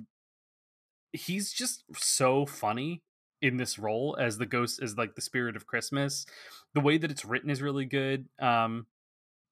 he's 1.14 1.54
just 1.54 1.86
so 1.96 2.46
funny 2.46 3.02
in 3.42 3.56
this 3.56 3.80
role 3.80 4.18
as 4.20 4.38
the 4.38 4.46
ghost 4.46 4.82
as 4.84 4.98
like 4.98 5.16
the 5.16 5.22
spirit 5.22 5.56
of 5.56 5.66
christmas 5.66 6.26
the 6.74 6.82
way 6.82 6.98
that 6.98 7.10
it's 7.12 7.24
written 7.24 7.50
is 7.50 7.62
really 7.62 7.86
good 7.86 8.28
um 8.40 8.86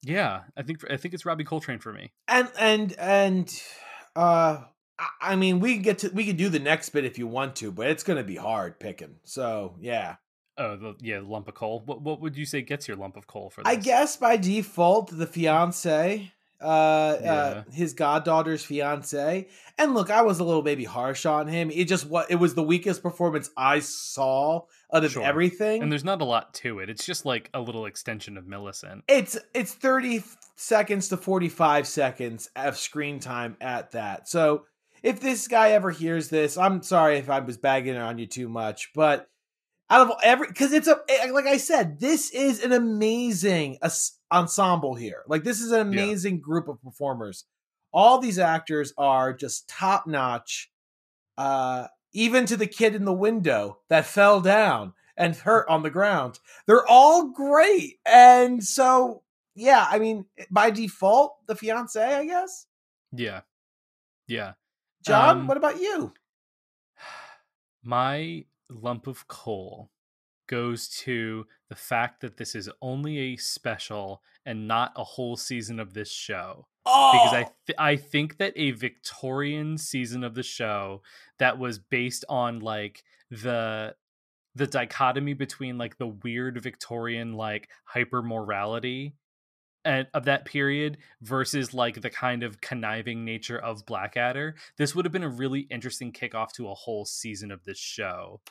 yeah 0.02 0.42
i 0.58 0.62
think 0.62 0.80
i 0.92 0.98
think 0.98 1.14
it's 1.14 1.26
robbie 1.26 1.44
coltrane 1.44 1.80
for 1.80 1.94
me 1.94 2.12
And 2.28 2.50
and 2.60 2.94
and 2.98 3.64
uh 4.16 4.64
I- 5.22 5.36
mean 5.36 5.60
we 5.60 5.78
get 5.78 6.00
to 6.00 6.10
we 6.10 6.26
can 6.26 6.36
do 6.36 6.50
the 6.50 6.60
next 6.60 6.90
bit 6.90 7.06
if 7.06 7.18
you 7.18 7.28
want 7.28 7.56
to, 7.58 7.72
but 7.72 7.88
it's 7.88 8.04
gonna 8.04 8.24
be 8.24 8.36
hard 8.36 8.80
picking. 8.80 9.16
So 9.24 9.76
yeah. 9.82 10.16
Oh 10.58 10.76
the 10.76 10.96
yeah 11.02 11.20
lump 11.24 11.48
of 11.48 11.56
coal 11.56 11.82
what, 11.86 12.02
what 12.02 12.22
would 12.22 12.38
you 12.38 12.46
say 12.46 12.62
gets 12.62 12.88
your 12.88 12.98
lump 12.98 13.18
of 13.18 13.28
coal 13.28 13.50
for 13.50 13.64
this 13.64 13.72
I 13.72 13.76
guess 13.76 14.18
by 14.18 14.38
default, 14.38 15.10
the 15.18 15.26
fiance, 15.28 16.32
uh, 16.62 16.66
uh, 16.66 17.64
his 17.74 17.94
goddaughter's 17.94 18.64
fiance. 18.64 19.48
And 19.78 19.94
look, 19.94 20.10
I 20.10 20.22
was 20.22 20.40
a 20.40 20.44
little 20.46 20.62
maybe 20.62 20.86
harsh 20.86 21.26
on 21.26 21.48
him. 21.48 21.70
It 21.72 21.86
just 21.90 22.06
what 22.06 22.32
it 22.32 22.36
was 22.36 22.54
the 22.56 22.64
weakest 22.64 23.02
performance 23.04 23.50
I 23.58 23.80
saw 23.80 24.62
out 24.94 25.04
of 25.04 25.12
Sure. 25.12 25.24
everything. 25.24 25.82
and 25.82 25.92
there's 25.92 26.04
not 26.06 26.22
a 26.22 26.26
lot 26.26 26.54
to 26.54 26.80
it 26.80 26.90
it's 26.90 27.04
just 27.06 27.26
like 27.26 27.50
a 27.54 27.60
little 27.60 27.88
extension 27.88 28.38
of 28.38 28.46
millicent 28.46 29.04
it's 29.08 29.38
it's 29.56 29.74
30 29.74 30.24
seconds 30.56 31.08
to 31.10 31.18
45 31.18 31.88
seconds 31.88 32.50
of 32.56 32.78
screen 32.78 33.20
time 33.20 33.58
at 33.60 33.92
that. 33.92 34.30
So 34.30 34.66
if 35.02 35.20
this 35.20 35.48
guy 35.48 35.72
ever 35.72 35.90
hears 35.92 36.30
this, 36.30 36.58
I'm 36.58 36.82
sorry 36.84 37.18
if 37.18 37.30
I 37.30 37.40
was 37.40 37.58
bagging 37.58 37.98
on 37.98 38.20
you 38.20 38.28
too 38.28 38.48
much, 38.48 38.92
but 38.94 39.28
out 39.90 40.10
of 40.10 40.18
every 40.24 40.48
because 40.48 40.74
it's 40.74 40.88
a 40.88 41.00
eh, 41.10 41.32
like 41.32 41.46
I 41.46 41.58
said, 41.58 42.00
this 42.00 42.32
is 42.32 42.64
an 42.64 42.72
amazing 42.72 43.78
ensemble 44.32 44.96
here. 44.96 45.24
Like 45.28 45.44
this 45.44 45.62
is 45.62 45.72
an 45.72 45.92
Yeah. 45.94 46.02
amazing 46.04 46.40
group 46.42 46.68
of 46.68 46.82
performers. 46.82 47.46
All 47.92 48.20
these 48.20 48.40
actors 48.40 48.94
are 48.98 49.34
just 49.34 49.68
top 49.70 50.08
notch. 50.08 50.72
Uh, 51.38 51.88
even 52.14 52.46
to 52.46 52.56
the 52.58 52.68
kid 52.68 52.94
in 52.96 53.06
the 53.06 53.14
window 53.14 53.80
that 53.90 54.06
fell 54.06 54.40
down 54.40 54.94
and 55.18 55.36
hurt 55.36 55.68
on 55.68 55.82
the 55.84 55.90
ground, 55.90 56.40
they're 56.68 56.86
all 56.88 57.30
great. 57.32 58.00
And 58.06 58.64
so, 58.64 59.24
yeah, 59.56 59.86
I 59.90 59.98
mean, 60.00 60.26
by 60.52 60.70
default, 60.72 61.36
the 61.48 61.56
fiance, 61.56 62.02
I 62.02 62.26
guess. 62.26 62.66
yeah 63.12 63.42
yeah 64.28 64.54
John, 65.06 65.40
Um, 65.42 65.48
what 65.48 65.58
about 65.58 65.80
you? 65.82 66.14
my 67.84 68.46
lump 68.70 69.08
of 69.08 69.28
coal 69.28 69.92
goes 70.48 70.90
to 70.90 71.46
the 71.70 71.76
fact 71.76 72.22
that 72.22 72.38
this 72.38 72.54
is 72.56 72.70
only 72.82 73.18
a 73.18 73.38
special 73.38 74.22
and 74.46 74.68
not 74.68 74.92
a 74.96 75.04
whole 75.04 75.38
season 75.38 75.80
of 75.80 75.94
this 75.94 76.12
show. 76.12 76.68
Because 76.86 77.34
I 77.34 77.44
Oh! 77.44 77.54
th- 77.66 77.78
I 77.80 77.96
think 77.96 78.38
that 78.38 78.54
a 78.58 78.72
Victorian 78.72 79.78
season 79.78 80.24
of 80.24 80.36
the 80.36 80.44
show 80.44 81.02
that 81.40 81.58
was 81.58 81.80
based 81.80 82.26
on 82.28 82.60
like 82.60 83.04
the 83.32 83.96
the 84.56 84.68
dichotomy 84.68 85.34
between 85.34 85.78
like 85.78 85.98
the 85.98 86.08
weird 86.08 86.62
Victorian 86.62 87.34
like 87.34 87.70
hyper 87.86 88.22
morality 88.22 89.16
of 89.86 90.26
that 90.26 90.46
period 90.46 90.98
versus 91.22 91.74
like 91.74 92.02
the 92.02 92.10
kind 92.10 92.44
of 92.44 92.62
conniving 92.62 93.26
nature 93.26 93.58
of 93.58 93.86
Blackadder, 93.86 94.56
this 94.78 94.96
would 94.96 95.06
have 95.06 95.12
been 95.12 95.24
a 95.24 95.30
really 95.30 95.62
interesting 95.70 96.12
kickoff 96.12 96.52
to 96.54 96.70
a 96.70 96.74
whole 96.74 97.06
season 97.06 97.52
of 97.52 97.64
this 97.64 97.80
show. 97.80 98.42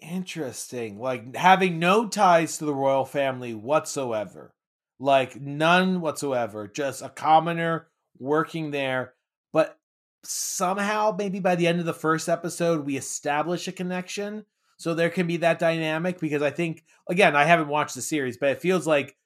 Interesting. 0.00 0.98
Like 0.98 1.36
having 1.36 1.78
no 1.78 2.08
ties 2.08 2.58
to 2.58 2.64
the 2.64 2.74
royal 2.74 3.04
family 3.04 3.54
whatsoever. 3.54 4.54
Like 4.98 5.40
none 5.40 6.00
whatsoever. 6.00 6.66
Just 6.68 7.02
a 7.02 7.08
commoner 7.08 7.88
working 8.18 8.70
there. 8.70 9.14
But 9.52 9.78
somehow, 10.22 11.14
maybe 11.16 11.40
by 11.40 11.56
the 11.56 11.66
end 11.66 11.80
of 11.80 11.86
the 11.86 11.94
first 11.94 12.28
episode, 12.28 12.84
we 12.84 12.96
establish 12.96 13.68
a 13.68 13.72
connection. 13.72 14.44
So 14.78 14.94
there 14.94 15.10
can 15.10 15.26
be 15.26 15.38
that 15.38 15.58
dynamic 15.58 16.20
because 16.20 16.40
I 16.40 16.50
think, 16.50 16.84
again, 17.08 17.36
I 17.36 17.44
haven't 17.44 17.68
watched 17.68 17.94
the 17.94 18.02
series, 18.02 18.38
but 18.38 18.50
it 18.50 18.62
feels 18.62 18.86
like 18.86 19.16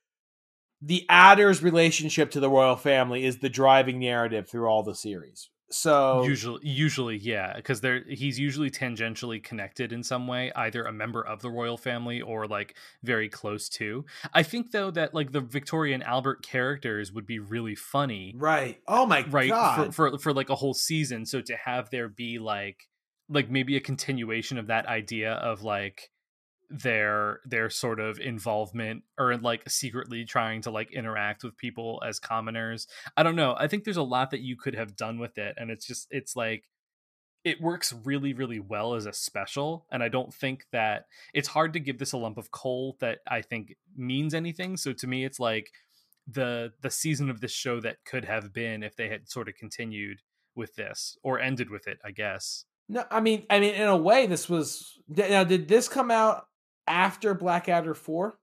the 0.85 1.07
adder's 1.09 1.63
relationship 1.63 2.31
to 2.31 2.41
the 2.41 2.51
royal 2.51 2.77
family 2.77 3.25
is 3.25 3.39
the 3.39 3.49
driving 3.49 3.99
narrative 3.99 4.49
through 4.49 4.67
all 4.67 4.83
the 4.83 4.95
series. 4.95 5.49
So 5.71 6.23
usually 6.25 6.61
usually 6.63 7.17
yeah 7.17 7.55
because 7.57 7.81
there 7.81 8.05
he's 8.09 8.39
usually 8.39 8.71
tangentially 8.71 9.43
connected 9.43 9.93
in 9.93 10.05
some 10.05 10.29
way 10.29 10.53
either 10.55 10.85
a 10.85 10.93
member 10.93 11.27
of 11.27 11.43
the 11.43 11.51
royal 11.51 11.77
family 11.77 12.21
or 12.21 12.47
like 12.47 12.77
very 13.03 13.29
close 13.29 13.69
to. 13.71 14.05
I 14.33 14.45
think 14.45 14.71
though 14.71 14.91
that 14.93 15.15
like 15.15 15.33
the 15.33 15.41
victoria 15.41 15.95
and 15.95 16.05
albert 16.05 16.47
characters 16.47 17.13
would 17.13 17.27
be 17.27 17.41
really 17.41 17.75
funny. 17.75 18.35
Right. 18.37 18.79
Oh 18.87 19.07
my 19.07 19.25
right 19.31 19.49
god. 19.49 19.95
for, 19.95 20.13
for 20.13 20.19
for 20.19 20.33
like 20.33 20.51
a 20.51 20.55
whole 20.55 20.75
season. 20.75 21.27
So 21.27 21.41
to 21.41 21.57
have 21.57 21.91
there 21.91 22.09
be 22.09 22.39
like 22.39 22.87
like 23.29 23.51
maybe 23.51 23.77
a 23.77 23.81
continuation 23.81 24.59
of 24.59 24.69
that 24.69 24.87
idea 24.87 25.33
of 25.33 25.63
like 25.63 26.11
their 26.71 27.41
their 27.45 27.71
sort 27.71 28.01
of 28.01 28.19
involvement 28.19 29.03
or 29.19 29.37
like 29.37 29.69
secretly 29.69 30.25
trying 30.25 30.63
to 30.63 30.71
like 30.71 30.93
interact 30.93 31.45
with 31.45 31.57
people 31.57 32.03
as 32.07 32.19
commoners. 32.19 32.87
I 33.17 33.23
don't 33.23 33.37
know. 33.37 33.55
I 33.59 33.69
think 33.69 33.85
there's 33.85 33.97
a 33.97 34.03
lot 34.03 34.31
that 34.31 34.41
you 34.41 34.57
could 34.57 34.75
have 34.75 34.97
done 34.97 35.19
with 35.19 35.39
it 35.39 35.55
and 35.57 35.71
it's 35.71 35.87
just 35.87 36.09
it's 36.11 36.37
like 36.37 36.65
it 37.45 37.61
works 37.61 37.95
really 38.05 38.33
really 38.33 38.61
well 38.61 38.95
as 38.95 39.07
a 39.07 39.13
special 39.13 39.87
and 39.91 40.03
I 40.03 40.09
don't 40.09 40.33
think 40.33 40.65
that 40.73 41.07
it's 41.33 41.49
hard 41.49 41.73
to 41.75 41.81
give 41.81 41.99
this 41.99 42.13
a 42.13 42.19
lump 42.19 42.39
of 42.39 42.51
coal 42.51 42.97
that 43.01 43.19
I 43.29 43.43
think 43.43 43.77
means 43.97 44.35
anything. 44.35 44.77
So 44.77 44.93
to 44.95 45.07
me 45.07 45.25
it's 45.25 45.41
like 45.41 45.71
the 46.27 46.73
the 46.81 46.91
season 46.91 47.31
of 47.31 47.41
this 47.41 47.53
show 47.53 47.81
that 47.81 48.05
could 48.05 48.25
have 48.25 48.53
been 48.53 48.83
if 48.83 48.97
they 48.97 49.09
had 49.09 49.29
sort 49.29 49.49
of 49.49 49.55
continued 49.57 50.21
with 50.55 50.75
this 50.77 51.19
or 51.23 51.41
ended 51.41 51.71
with 51.71 51.87
it, 51.87 51.99
I 52.05 52.11
guess. 52.11 52.65
No, 52.89 53.05
I 53.11 53.21
mean, 53.21 53.47
I 53.49 53.61
mean, 53.61 53.75
in 53.75 53.89
a 53.89 53.97
way, 53.97 54.27
this 54.27 54.49
was 54.49 54.99
now. 55.09 55.45
Did 55.45 55.69
this 55.69 55.89
come 55.89 56.11
out 56.11 56.47
after 56.87 57.35
Blackadder 57.35 57.95
four? 57.95 58.39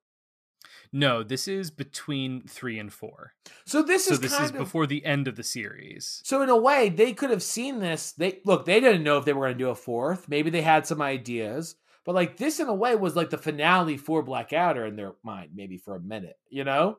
No, 0.94 1.24
this 1.24 1.48
is 1.48 1.72
between 1.72 2.42
three 2.42 2.78
and 2.78 2.92
four. 2.92 3.34
So 3.66 3.82
this 3.82 4.06
so 4.06 4.14
is 4.14 4.20
this 4.20 4.38
is 4.40 4.50
of, 4.50 4.58
before 4.58 4.88
the 4.88 5.06
end 5.06 5.28
of 5.28 5.38
the 5.38 5.44
series. 5.44 6.22
So 6.26 6.42
in 6.42 6.50
a 6.50 6.58
way, 6.58 6.90
they 6.90 7.14
could 7.14 7.30
have 7.30 7.44
seen 7.44 7.80
this. 7.80 8.12
They 8.12 8.42
look, 8.46 8.66
they 8.66 8.80
didn't 8.80 9.04
know 9.04 9.18
if 9.18 9.26
they 9.26 9.34
were 9.34 9.46
going 9.46 9.58
to 9.58 9.64
do 9.64 9.70
a 9.70 9.76
fourth. 9.76 10.28
Maybe 10.28 10.50
they 10.50 10.62
had 10.62 10.86
some 10.86 11.02
ideas, 11.02 11.76
but 12.06 12.16
like 12.16 12.38
this, 12.38 12.60
in 12.60 12.68
a 12.68 12.74
way, 12.74 12.96
was 12.96 13.16
like 13.16 13.30
the 13.30 13.38
finale 13.38 13.98
for 13.98 14.22
Blackadder 14.22 14.86
in 14.86 14.96
their 14.96 15.14
mind, 15.24 15.52
maybe 15.56 15.78
for 15.78 15.96
a 15.96 16.02
minute. 16.02 16.38
You 16.50 16.66
know? 16.66 16.98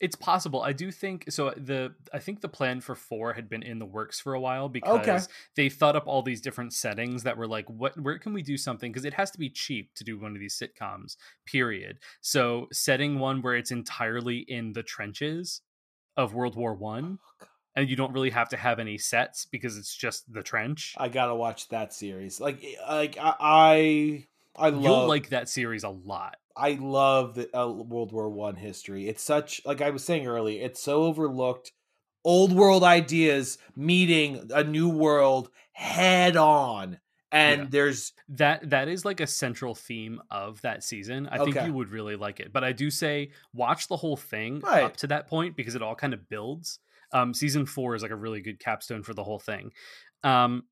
It's 0.00 0.16
possible. 0.16 0.62
I 0.62 0.72
do 0.72 0.90
think 0.90 1.30
so. 1.30 1.48
Uh, 1.48 1.54
the 1.56 1.94
I 2.12 2.18
think 2.18 2.40
the 2.40 2.48
plan 2.48 2.80
for 2.80 2.94
four 2.94 3.32
had 3.32 3.48
been 3.48 3.62
in 3.62 3.78
the 3.78 3.86
works 3.86 4.20
for 4.20 4.34
a 4.34 4.40
while 4.40 4.68
because 4.68 4.98
Okay. 4.98 5.32
they 5.56 5.68
thought 5.68 5.96
up 5.96 6.06
all 6.06 6.22
these 6.22 6.40
different 6.40 6.72
settings 6.72 7.22
that 7.22 7.36
were 7.36 7.46
like, 7.46 7.68
what? 7.68 7.98
Where 8.00 8.18
can 8.18 8.32
we 8.32 8.42
do 8.42 8.56
something? 8.56 8.90
Because 8.92 9.04
it 9.04 9.14
has 9.14 9.30
to 9.32 9.38
be 9.38 9.50
cheap 9.50 9.94
to 9.94 10.04
do 10.04 10.18
one 10.18 10.32
of 10.34 10.40
these 10.40 10.54
sitcoms. 10.58 11.16
Period. 11.46 11.98
So 12.20 12.68
setting 12.72 13.18
one 13.18 13.42
where 13.42 13.56
it's 13.56 13.70
entirely 13.70 14.38
in 14.38 14.72
the 14.72 14.82
trenches 14.82 15.62
of 16.16 16.34
World 16.34 16.56
War 16.56 16.74
One, 16.74 17.18
oh, 17.42 17.46
and 17.76 17.88
you 17.88 17.96
don't 17.96 18.12
really 18.12 18.30
have 18.30 18.48
to 18.50 18.56
have 18.56 18.78
any 18.78 18.98
sets 18.98 19.46
because 19.46 19.76
it's 19.76 19.94
just 19.96 20.32
the 20.32 20.42
trench. 20.42 20.94
I 20.98 21.08
gotta 21.08 21.34
watch 21.34 21.68
that 21.68 21.92
series. 21.92 22.40
Like, 22.40 22.62
eh, 22.64 22.74
like 22.88 23.16
I, 23.18 23.34
I, 23.40 24.26
I 24.56 24.68
love. 24.70 24.82
You'll 24.82 25.06
like 25.06 25.28
that 25.30 25.48
series 25.48 25.84
a 25.84 25.88
lot. 25.88 26.36
I 26.56 26.72
love 26.72 27.34
the 27.34 27.56
uh, 27.56 27.68
World 27.68 28.12
War 28.12 28.28
One 28.28 28.56
history. 28.56 29.08
It's 29.08 29.22
such 29.22 29.60
like 29.64 29.80
I 29.80 29.90
was 29.90 30.04
saying 30.04 30.26
earlier. 30.26 30.64
It's 30.64 30.82
so 30.82 31.04
overlooked. 31.04 31.72
Old 32.24 32.52
world 32.52 32.84
ideas 32.84 33.56
meeting 33.76 34.50
a 34.54 34.62
new 34.62 34.90
world 34.90 35.50
head 35.72 36.36
on, 36.36 37.00
and 37.32 37.62
Yeah. 37.62 37.68
there's 37.70 38.12
that 38.28 38.68
that 38.70 38.88
is 38.88 39.06
like 39.06 39.20
a 39.20 39.26
central 39.26 39.74
theme 39.74 40.20
of 40.30 40.60
that 40.60 40.84
season. 40.84 41.28
I 41.28 41.38
think 41.38 41.60
you 41.62 41.72
would 41.72 41.88
really 41.90 42.16
like 42.16 42.38
it. 42.40 42.52
But 42.52 42.62
I 42.62 42.72
do 42.72 42.90
say 42.90 43.30
watch 43.54 43.88
the 43.88 43.96
whole 43.96 44.18
thing 44.18 44.62
Right. 44.62 44.82
up 44.84 44.96
to 44.98 45.06
that 45.06 45.28
point 45.28 45.56
because 45.56 45.74
it 45.74 45.82
all 45.82 45.94
kind 45.94 46.12
of 46.12 46.28
builds. 46.28 46.78
Um 47.12 47.32
season 47.34 47.64
4 47.66 47.94
is 47.94 48.02
like 48.02 48.10
a 48.10 48.16
really 48.16 48.42
good 48.42 48.58
capstone 48.60 49.02
for 49.02 49.14
the 49.14 49.24
whole 49.24 49.38
thing. 49.38 49.72
Um 50.22 50.64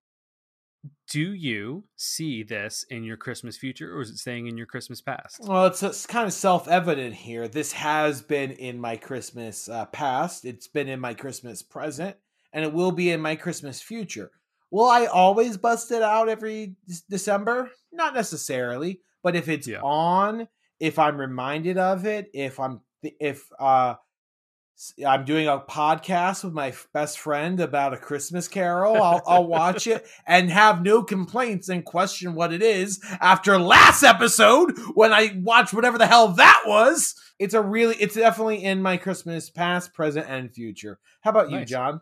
do 1.10 1.32
you 1.34 1.84
see 1.96 2.42
this 2.42 2.84
in 2.90 3.02
your 3.02 3.16
Christmas 3.16 3.56
future 3.56 3.96
or 3.96 4.02
is 4.02 4.10
it 4.10 4.18
staying 4.18 4.46
in 4.46 4.56
your 4.56 4.66
Christmas 4.66 5.00
past? 5.00 5.40
well, 5.40 5.66
it's, 5.66 5.82
it's 5.82 6.06
kind 6.06 6.26
of 6.26 6.32
self 6.32 6.68
evident 6.68 7.14
here. 7.14 7.48
This 7.48 7.72
has 7.72 8.22
been 8.22 8.52
in 8.52 8.78
my 8.78 8.96
Christmas 8.96 9.68
uh, 9.68 9.86
past. 9.86 10.44
It's 10.44 10.68
been 10.68 10.88
in 10.88 11.00
my 11.00 11.14
Christmas 11.14 11.62
present, 11.62 12.16
and 12.52 12.64
it 12.64 12.72
will 12.72 12.92
be 12.92 13.10
in 13.10 13.20
my 13.20 13.36
Christmas 13.36 13.80
future. 13.80 14.30
Will 14.70 14.88
I 14.88 15.06
always 15.06 15.56
bust 15.56 15.90
it 15.92 16.02
out 16.02 16.28
every 16.28 16.76
December? 17.08 17.70
Not 17.90 18.14
necessarily, 18.14 19.00
but 19.22 19.34
if 19.34 19.48
it's 19.48 19.68
on, 19.82 20.46
if 20.78 20.98
I'm 20.98 21.16
reminded 21.16 21.78
of 21.78 22.04
it, 22.04 22.28
if 22.34 22.60
I'm 22.60 22.80
if 23.02 23.48
uh 23.58 23.94
I'm 25.04 25.24
doing 25.24 25.48
a 25.48 25.58
podcast 25.58 26.44
with 26.44 26.52
my 26.52 26.72
best 26.92 27.18
friend 27.18 27.58
about 27.58 27.94
a 27.94 27.98
Christmas 27.98 28.46
Carol, 28.46 29.02
I'll, 29.02 29.22
I'll 29.26 29.46
watch 29.46 29.86
it 29.86 30.06
and 30.26 30.50
have 30.50 30.82
no 30.82 31.02
complaints 31.02 31.68
and 31.68 31.84
question 31.84 32.34
what 32.34 32.52
it 32.52 32.62
is 32.62 33.00
after 33.20 33.58
last 33.58 34.04
episode 34.04 34.78
when 34.94 35.12
I 35.12 35.32
watched 35.36 35.74
whatever 35.74 35.98
the 35.98 36.06
hell 36.06 36.28
that 36.28 36.62
was. 36.66 37.14
It's 37.38 37.54
a 37.54 37.60
really, 37.60 37.96
it's 37.96 38.14
definitely 38.14 38.62
in 38.62 38.80
my 38.80 38.96
Christmas 38.96 39.50
past, 39.50 39.94
present, 39.94 40.26
and 40.28 40.54
future. 40.54 41.00
How 41.22 41.30
about 41.30 41.50
you, 41.50 41.64
John? 41.64 42.00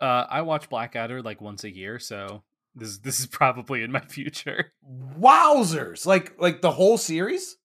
Uh 0.00 0.26
I 0.28 0.42
watch 0.42 0.68
Blackadder 0.68 1.22
like 1.22 1.40
once 1.40 1.64
a 1.64 1.74
year, 1.74 1.98
so 1.98 2.44
this 2.76 2.98
this 2.98 3.18
is 3.18 3.26
probably 3.26 3.82
in 3.82 3.90
my 3.90 4.00
future. 4.00 4.72
Wowzers! 5.18 6.06
Like, 6.06 6.40
like 6.40 6.60
the 6.60 6.70
whole 6.70 6.98
series. 6.98 7.56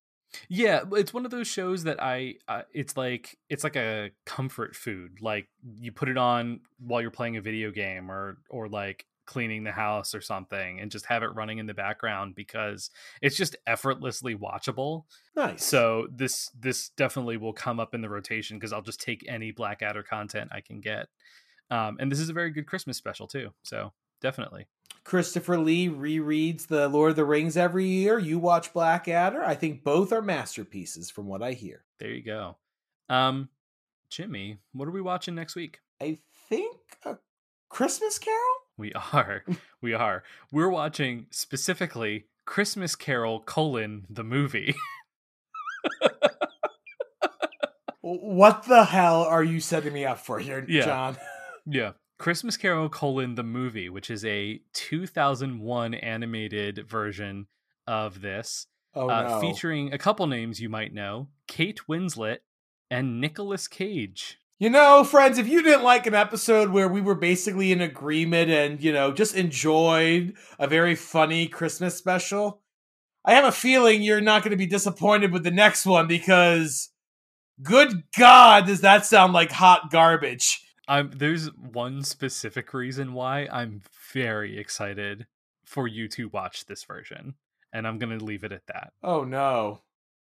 Yeah, 0.50 0.84
it's 0.94 1.14
one 1.14 1.26
of 1.26 1.32
those 1.32 1.48
shows 1.48 1.84
that 1.84 2.02
I 2.02 2.36
uh, 2.48 2.62
it's 2.74 2.96
like 2.96 3.38
it's 3.50 3.64
like 3.64 3.76
a 3.76 4.12
comfort 4.26 4.76
food. 4.76 5.22
Like 5.22 5.48
you 5.80 5.92
put 5.92 6.10
it 6.10 6.18
on 6.18 6.62
while 6.80 7.02
you're 7.02 7.12
playing 7.12 7.38
a 7.38 7.42
video 7.42 7.72
game 7.72 8.10
or 8.12 8.38
or 8.50 8.68
like 8.68 9.06
cleaning 9.26 9.64
the 9.64 9.72
house 9.72 10.14
or 10.14 10.20
something 10.20 10.80
and 10.80 10.92
just 10.92 11.06
have 11.06 11.24
it 11.24 11.34
running 11.36 11.58
in 11.58 11.66
the 11.66 11.74
background 11.74 12.36
because 12.36 12.90
it's 13.22 13.38
just 13.38 13.56
effortlessly 13.66 14.36
watchable. 14.36 15.04
Nice. 15.36 15.64
So 15.64 16.08
this 16.14 16.50
this 16.60 16.90
definitely 16.90 17.38
will 17.38 17.54
come 17.54 17.80
up 17.80 17.94
in 17.94 18.02
the 18.02 18.10
rotation 18.10 18.58
because 18.58 18.74
I'll 18.74 18.82
just 18.82 19.00
take 19.00 19.24
any 19.28 19.52
Blackadder 19.52 20.04
content 20.04 20.50
I 20.54 20.62
can 20.62 20.82
get. 20.82 21.08
Um, 21.70 21.98
and 22.00 22.12
this 22.12 22.20
is 22.20 22.30
a 22.30 22.34
very 22.34 22.52
good 22.52 22.68
Christmas 22.68 22.98
special 22.98 23.28
too. 23.28 23.52
So 23.64 23.94
definitely. 24.22 24.68
Christopher 25.04 25.58
Lee 25.58 25.90
rereads 25.90 26.68
the 26.68 26.88
Lord 26.88 27.12
of 27.12 27.16
the 27.16 27.26
Rings 27.26 27.58
every 27.58 27.86
year. 27.88 28.20
You 28.20 28.38
watch 28.40 28.72
Blackadder. 28.74 29.44
I 29.44 29.56
think 29.56 29.84
both 29.84 30.12
are 30.12 30.22
masterpieces, 30.22 31.10
from 31.10 31.26
what 31.28 31.42
I 31.42 31.54
hear. 31.54 31.84
There 32.00 32.12
you 32.12 32.22
go. 32.24 32.58
Um, 33.10 33.50
Jimmy, 34.10 34.58
what 34.74 34.88
are 34.88 34.92
we 34.92 35.02
watching 35.02 35.34
next 35.36 35.56
week? 35.56 35.80
I 36.02 36.20
think 36.50 36.78
a 37.06 37.18
Christmas 37.70 38.20
Carol. 38.20 38.40
We 38.78 38.94
are. 38.94 39.44
We 39.82 39.94
are. 39.96 40.24
We're 40.52 40.70
watching 40.70 41.26
specifically 41.32 42.26
Christmas 42.46 42.96
Carol 42.96 43.40
colon 43.40 44.06
the 44.10 44.24
movie. 44.24 44.76
What 48.04 48.64
the 48.68 48.84
hell 48.86 49.22
are 49.24 49.44
you 49.44 49.60
setting 49.60 49.94
me 49.94 50.06
up 50.06 50.18
for 50.18 50.40
here, 50.40 50.66
Yeah. 50.68 50.86
John? 50.86 51.18
yeah. 51.68 51.92
Christmas 52.22 52.56
Carol 52.56 52.88
colon 52.88 53.34
the 53.34 53.42
movie, 53.44 53.90
which 53.90 54.12
is 54.12 54.24
a 54.24 54.62
2001 54.74 55.96
animated 55.96 56.88
version 56.88 57.48
of 57.88 58.22
this, 58.22 58.68
Oh, 58.94 59.10
uh, 59.10 59.24
no. 59.24 59.42
featuring 59.42 59.92
a 59.92 59.98
couple 59.98 60.28
names 60.28 60.62
you 60.62 60.70
might 60.70 60.94
know: 60.94 61.30
Kate 61.48 61.80
Winslet 61.90 62.38
and 62.92 63.20
Nicolas 63.20 63.68
Cage. 63.68 64.38
You 64.60 64.70
know, 64.70 65.04
friends, 65.04 65.40
if 65.40 65.48
you 65.48 65.64
didn't 65.64 65.82
like 65.84 66.06
an 66.06 66.14
episode 66.14 66.70
where 66.70 66.88
we 66.88 67.02
were 67.02 67.16
basically 67.16 67.72
in 67.72 67.82
agreement 67.82 68.52
and, 68.52 68.80
you 68.84 68.94
know, 68.94 69.12
just 69.12 69.34
enjoyed 69.36 70.36
a 70.60 70.68
very 70.68 70.94
funny 70.94 71.48
Christmas 71.48 71.96
special, 71.98 72.62
I 73.26 73.34
have 73.34 73.46
a 73.46 73.52
feeling 73.52 74.04
you're 74.04 74.22
not 74.22 74.44
going 74.44 74.52
to 74.52 74.58
be 74.58 74.68
disappointed 74.68 75.32
with 75.32 75.44
the 75.44 75.50
next 75.50 75.88
one 75.88 76.06
because, 76.06 76.90
good 77.64 78.04
God, 78.16 78.68
does 78.68 78.82
that 78.82 79.08
sound 79.08 79.34
like 79.34 79.52
hot 79.52 79.90
garbage? 79.90 80.64
I'm 80.92 81.12
there's 81.16 81.48
one 81.56 82.04
specific 82.04 82.74
reason 82.74 83.14
why 83.14 83.48
I'm 83.52 83.82
very 84.14 84.60
excited 84.60 85.26
for 85.66 85.88
you 85.88 86.10
to 86.10 86.28
watch 86.28 86.66
this 86.66 86.84
version, 86.84 87.36
and 87.72 87.88
I'm 87.88 87.98
gonna 87.98 88.18
leave 88.18 88.44
it 88.44 88.52
at 88.52 88.68
that. 88.68 88.92
Oh, 89.02 89.24
no. 89.24 89.82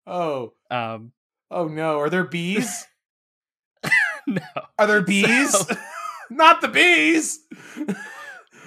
Oh. 0.06 0.52
Um, 0.70 1.12
oh, 1.50 1.66
no. 1.66 1.98
Are 1.98 2.10
there 2.10 2.24
bees? 2.24 2.86
no. 4.26 4.42
Are 4.78 4.86
there 4.86 5.02
bees? 5.02 5.50
So- 5.50 5.74
not 6.30 6.60
the 6.60 6.68
bees! 6.68 7.40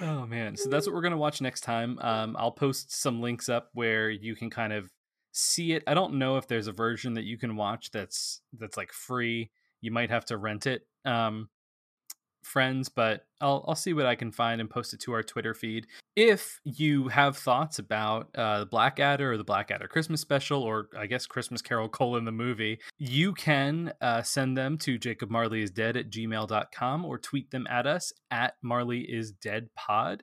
Oh 0.02 0.26
man, 0.26 0.56
so 0.56 0.68
that's 0.68 0.86
what 0.86 0.94
we're 0.94 1.00
gonna 1.00 1.16
watch 1.16 1.40
next 1.40 1.62
time. 1.62 1.98
Um, 2.00 2.36
I'll 2.38 2.50
post 2.50 2.92
some 2.92 3.22
links 3.22 3.48
up 3.48 3.70
where 3.72 4.10
you 4.10 4.36
can 4.36 4.50
kind 4.50 4.72
of 4.72 4.90
see 5.32 5.72
it. 5.72 5.82
I 5.86 5.94
don't 5.94 6.14
know 6.14 6.36
if 6.36 6.46
there's 6.46 6.66
a 6.66 6.72
version 6.72 7.14
that 7.14 7.24
you 7.24 7.38
can 7.38 7.56
watch 7.56 7.90
that's 7.90 8.42
that's 8.58 8.76
like 8.76 8.92
free. 8.92 9.50
You 9.80 9.92
might 9.92 10.10
have 10.10 10.26
to 10.26 10.36
rent 10.36 10.66
it, 10.66 10.82
um, 11.06 11.48
friends. 12.44 12.88
But 12.88 13.26
I'll 13.40 13.64
I'll 13.68 13.74
see 13.74 13.92
what 13.92 14.06
I 14.06 14.14
can 14.14 14.30
find 14.32 14.60
and 14.60 14.70
post 14.70 14.94
it 14.94 15.00
to 15.00 15.12
our 15.12 15.22
Twitter 15.22 15.54
feed. 15.54 15.86
If 16.16 16.60
you 16.64 17.08
have 17.08 17.36
thoughts 17.36 17.78
about 17.78 18.28
uh, 18.34 18.60
the 18.60 18.66
Blackadder 18.66 19.32
or 19.32 19.36
the 19.36 19.44
Blackadder 19.44 19.88
Christmas 19.88 20.20
special, 20.20 20.62
or 20.62 20.88
I 20.96 21.06
guess 21.06 21.26
Christmas 21.26 21.62
Carol 21.62 21.88
colon 21.88 22.24
the 22.24 22.32
movie, 22.32 22.80
you 22.98 23.32
can 23.32 23.92
uh, 24.00 24.22
send 24.22 24.56
them 24.56 24.78
to 24.78 24.98
Jacob 24.98 25.30
Marley 25.30 25.62
is 25.62 25.70
dead 25.70 25.96
at 25.96 26.10
gmail.com 26.10 27.04
or 27.04 27.18
tweet 27.18 27.50
them 27.50 27.66
at 27.68 27.86
us 27.86 28.12
at 28.30 28.54
Marley 28.62 29.00
is 29.00 29.32
dead 29.32 29.68
pod. 29.74 30.22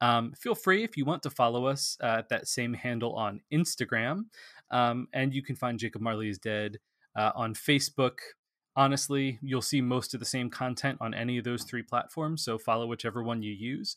Um, 0.00 0.32
feel 0.38 0.54
free 0.54 0.84
if 0.84 0.96
you 0.96 1.04
want 1.04 1.22
to 1.24 1.30
follow 1.30 1.66
us 1.66 1.96
uh, 2.02 2.16
at 2.18 2.28
that 2.28 2.46
same 2.46 2.74
handle 2.74 3.14
on 3.14 3.40
Instagram. 3.52 4.26
Um, 4.70 5.08
and 5.12 5.32
you 5.32 5.42
can 5.42 5.56
find 5.56 5.78
Jacob 5.78 6.02
Marley 6.02 6.28
is 6.28 6.38
dead 6.38 6.78
uh, 7.16 7.32
on 7.34 7.54
Facebook. 7.54 8.18
Honestly, 8.78 9.40
you'll 9.42 9.60
see 9.60 9.80
most 9.80 10.14
of 10.14 10.20
the 10.20 10.26
same 10.26 10.48
content 10.48 10.98
on 11.00 11.12
any 11.12 11.36
of 11.36 11.42
those 11.42 11.64
three 11.64 11.82
platforms. 11.82 12.44
So 12.44 12.58
follow 12.58 12.86
whichever 12.86 13.24
one 13.24 13.42
you 13.42 13.52
use. 13.52 13.96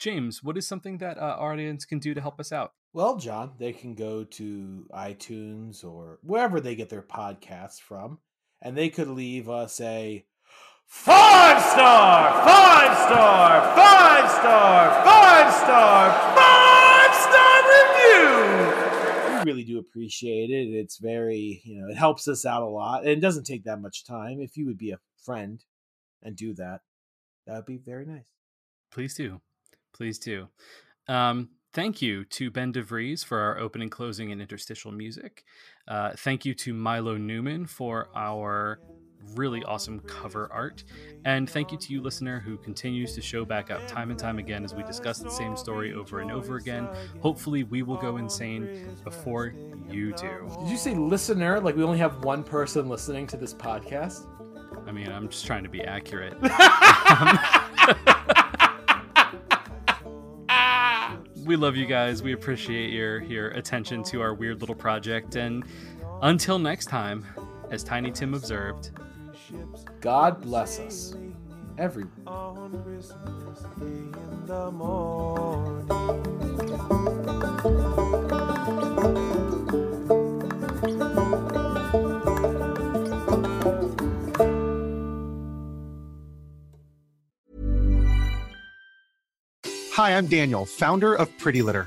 James, 0.00 0.42
what 0.42 0.58
is 0.58 0.66
something 0.66 0.98
that 0.98 1.18
uh, 1.18 1.36
our 1.38 1.52
audience 1.52 1.84
can 1.84 2.00
do 2.00 2.12
to 2.12 2.20
help 2.20 2.40
us 2.40 2.50
out? 2.50 2.72
Well, 2.92 3.16
John, 3.16 3.52
they 3.60 3.72
can 3.72 3.94
go 3.94 4.24
to 4.24 4.88
iTunes 4.92 5.84
or 5.84 6.18
wherever 6.24 6.60
they 6.60 6.74
get 6.74 6.88
their 6.88 7.00
podcasts 7.00 7.80
from, 7.80 8.18
and 8.60 8.76
they 8.76 8.88
could 8.88 9.06
leave 9.06 9.48
us 9.48 9.80
a 9.80 10.26
five 10.84 11.62
star, 11.62 12.44
five 12.44 12.98
star, 13.06 13.76
five 13.76 14.30
star, 14.32 15.04
five 15.04 15.54
star, 15.54 16.34
five 16.34 17.14
star 17.14 17.62
review. 17.70 18.81
We 19.44 19.50
really 19.52 19.64
do 19.64 19.78
appreciate 19.78 20.50
it. 20.50 20.68
It's 20.68 20.98
very, 20.98 21.62
you 21.64 21.80
know, 21.80 21.88
it 21.88 21.96
helps 21.96 22.28
us 22.28 22.44
out 22.44 22.62
a 22.62 22.66
lot, 22.66 23.02
and 23.02 23.10
it 23.10 23.20
doesn't 23.20 23.44
take 23.44 23.64
that 23.64 23.80
much 23.80 24.04
time. 24.04 24.40
If 24.40 24.56
you 24.56 24.66
would 24.66 24.78
be 24.78 24.92
a 24.92 24.98
friend 25.24 25.62
and 26.22 26.36
do 26.36 26.54
that, 26.54 26.80
that 27.46 27.56
would 27.56 27.66
be 27.66 27.78
very 27.78 28.06
nice. 28.06 28.26
Please 28.90 29.14
do. 29.14 29.40
Please 29.92 30.18
do. 30.18 30.48
Um, 31.08 31.50
thank 31.72 32.02
you 32.02 32.24
to 32.24 32.50
Ben 32.50 32.72
DeVries 32.72 33.24
for 33.24 33.38
our 33.40 33.58
opening, 33.58 33.90
closing, 33.90 34.32
and 34.32 34.40
interstitial 34.40 34.92
music. 34.92 35.44
Uh, 35.88 36.12
thank 36.16 36.44
you 36.44 36.54
to 36.54 36.72
Milo 36.72 37.16
Newman 37.16 37.66
for 37.66 38.08
our 38.14 38.80
really 39.34 39.62
awesome 39.64 40.00
cover 40.00 40.48
art. 40.52 40.84
And 41.24 41.48
thank 41.48 41.72
you 41.72 41.78
to 41.78 41.92
you, 41.92 42.02
listener, 42.02 42.40
who 42.40 42.56
continues 42.58 43.14
to 43.14 43.20
show 43.20 43.44
back 43.44 43.70
up 43.70 43.86
time 43.86 44.10
and 44.10 44.18
time 44.18 44.38
again 44.38 44.64
as 44.64 44.74
we 44.74 44.82
discuss 44.82 45.18
the 45.18 45.30
same 45.30 45.56
story 45.56 45.94
over 45.94 46.20
and 46.20 46.30
over 46.30 46.56
again. 46.56 46.88
Hopefully, 47.20 47.64
we 47.64 47.82
will 47.82 47.96
go 47.96 48.16
insane 48.16 48.96
before 49.04 49.54
you 49.88 50.12
do. 50.12 50.48
Did 50.60 50.68
you 50.68 50.76
say 50.76 50.94
listener? 50.94 51.60
Like 51.60 51.76
we 51.76 51.82
only 51.82 51.98
have 51.98 52.24
one 52.24 52.42
person 52.42 52.88
listening 52.88 53.26
to 53.28 53.36
this 53.36 53.54
podcast? 53.54 54.26
I 54.86 54.92
mean, 54.92 55.08
I'm 55.08 55.28
just 55.28 55.46
trying 55.46 55.62
to 55.62 55.68
be 55.68 55.82
accurate. 55.82 56.34
we 61.44 61.56
love 61.56 61.76
you 61.76 61.86
guys. 61.86 62.22
We 62.22 62.32
appreciate 62.32 62.92
your 62.92 63.22
your 63.22 63.48
attention 63.50 64.02
to 64.04 64.20
our 64.20 64.34
weird 64.34 64.60
little 64.60 64.74
project. 64.74 65.36
And 65.36 65.64
until 66.22 66.58
next 66.58 66.86
time, 66.86 67.24
as 67.70 67.82
Tiny 67.82 68.10
Tim 68.10 68.34
observed, 68.34 68.90
God 70.00 70.40
bless 70.42 70.78
us, 70.78 71.14
everyone. 71.78 72.10
Hi, 89.92 90.16
I'm 90.16 90.26
Daniel, 90.26 90.64
founder 90.66 91.14
of 91.14 91.28
Pretty 91.38 91.62
Litter. 91.62 91.86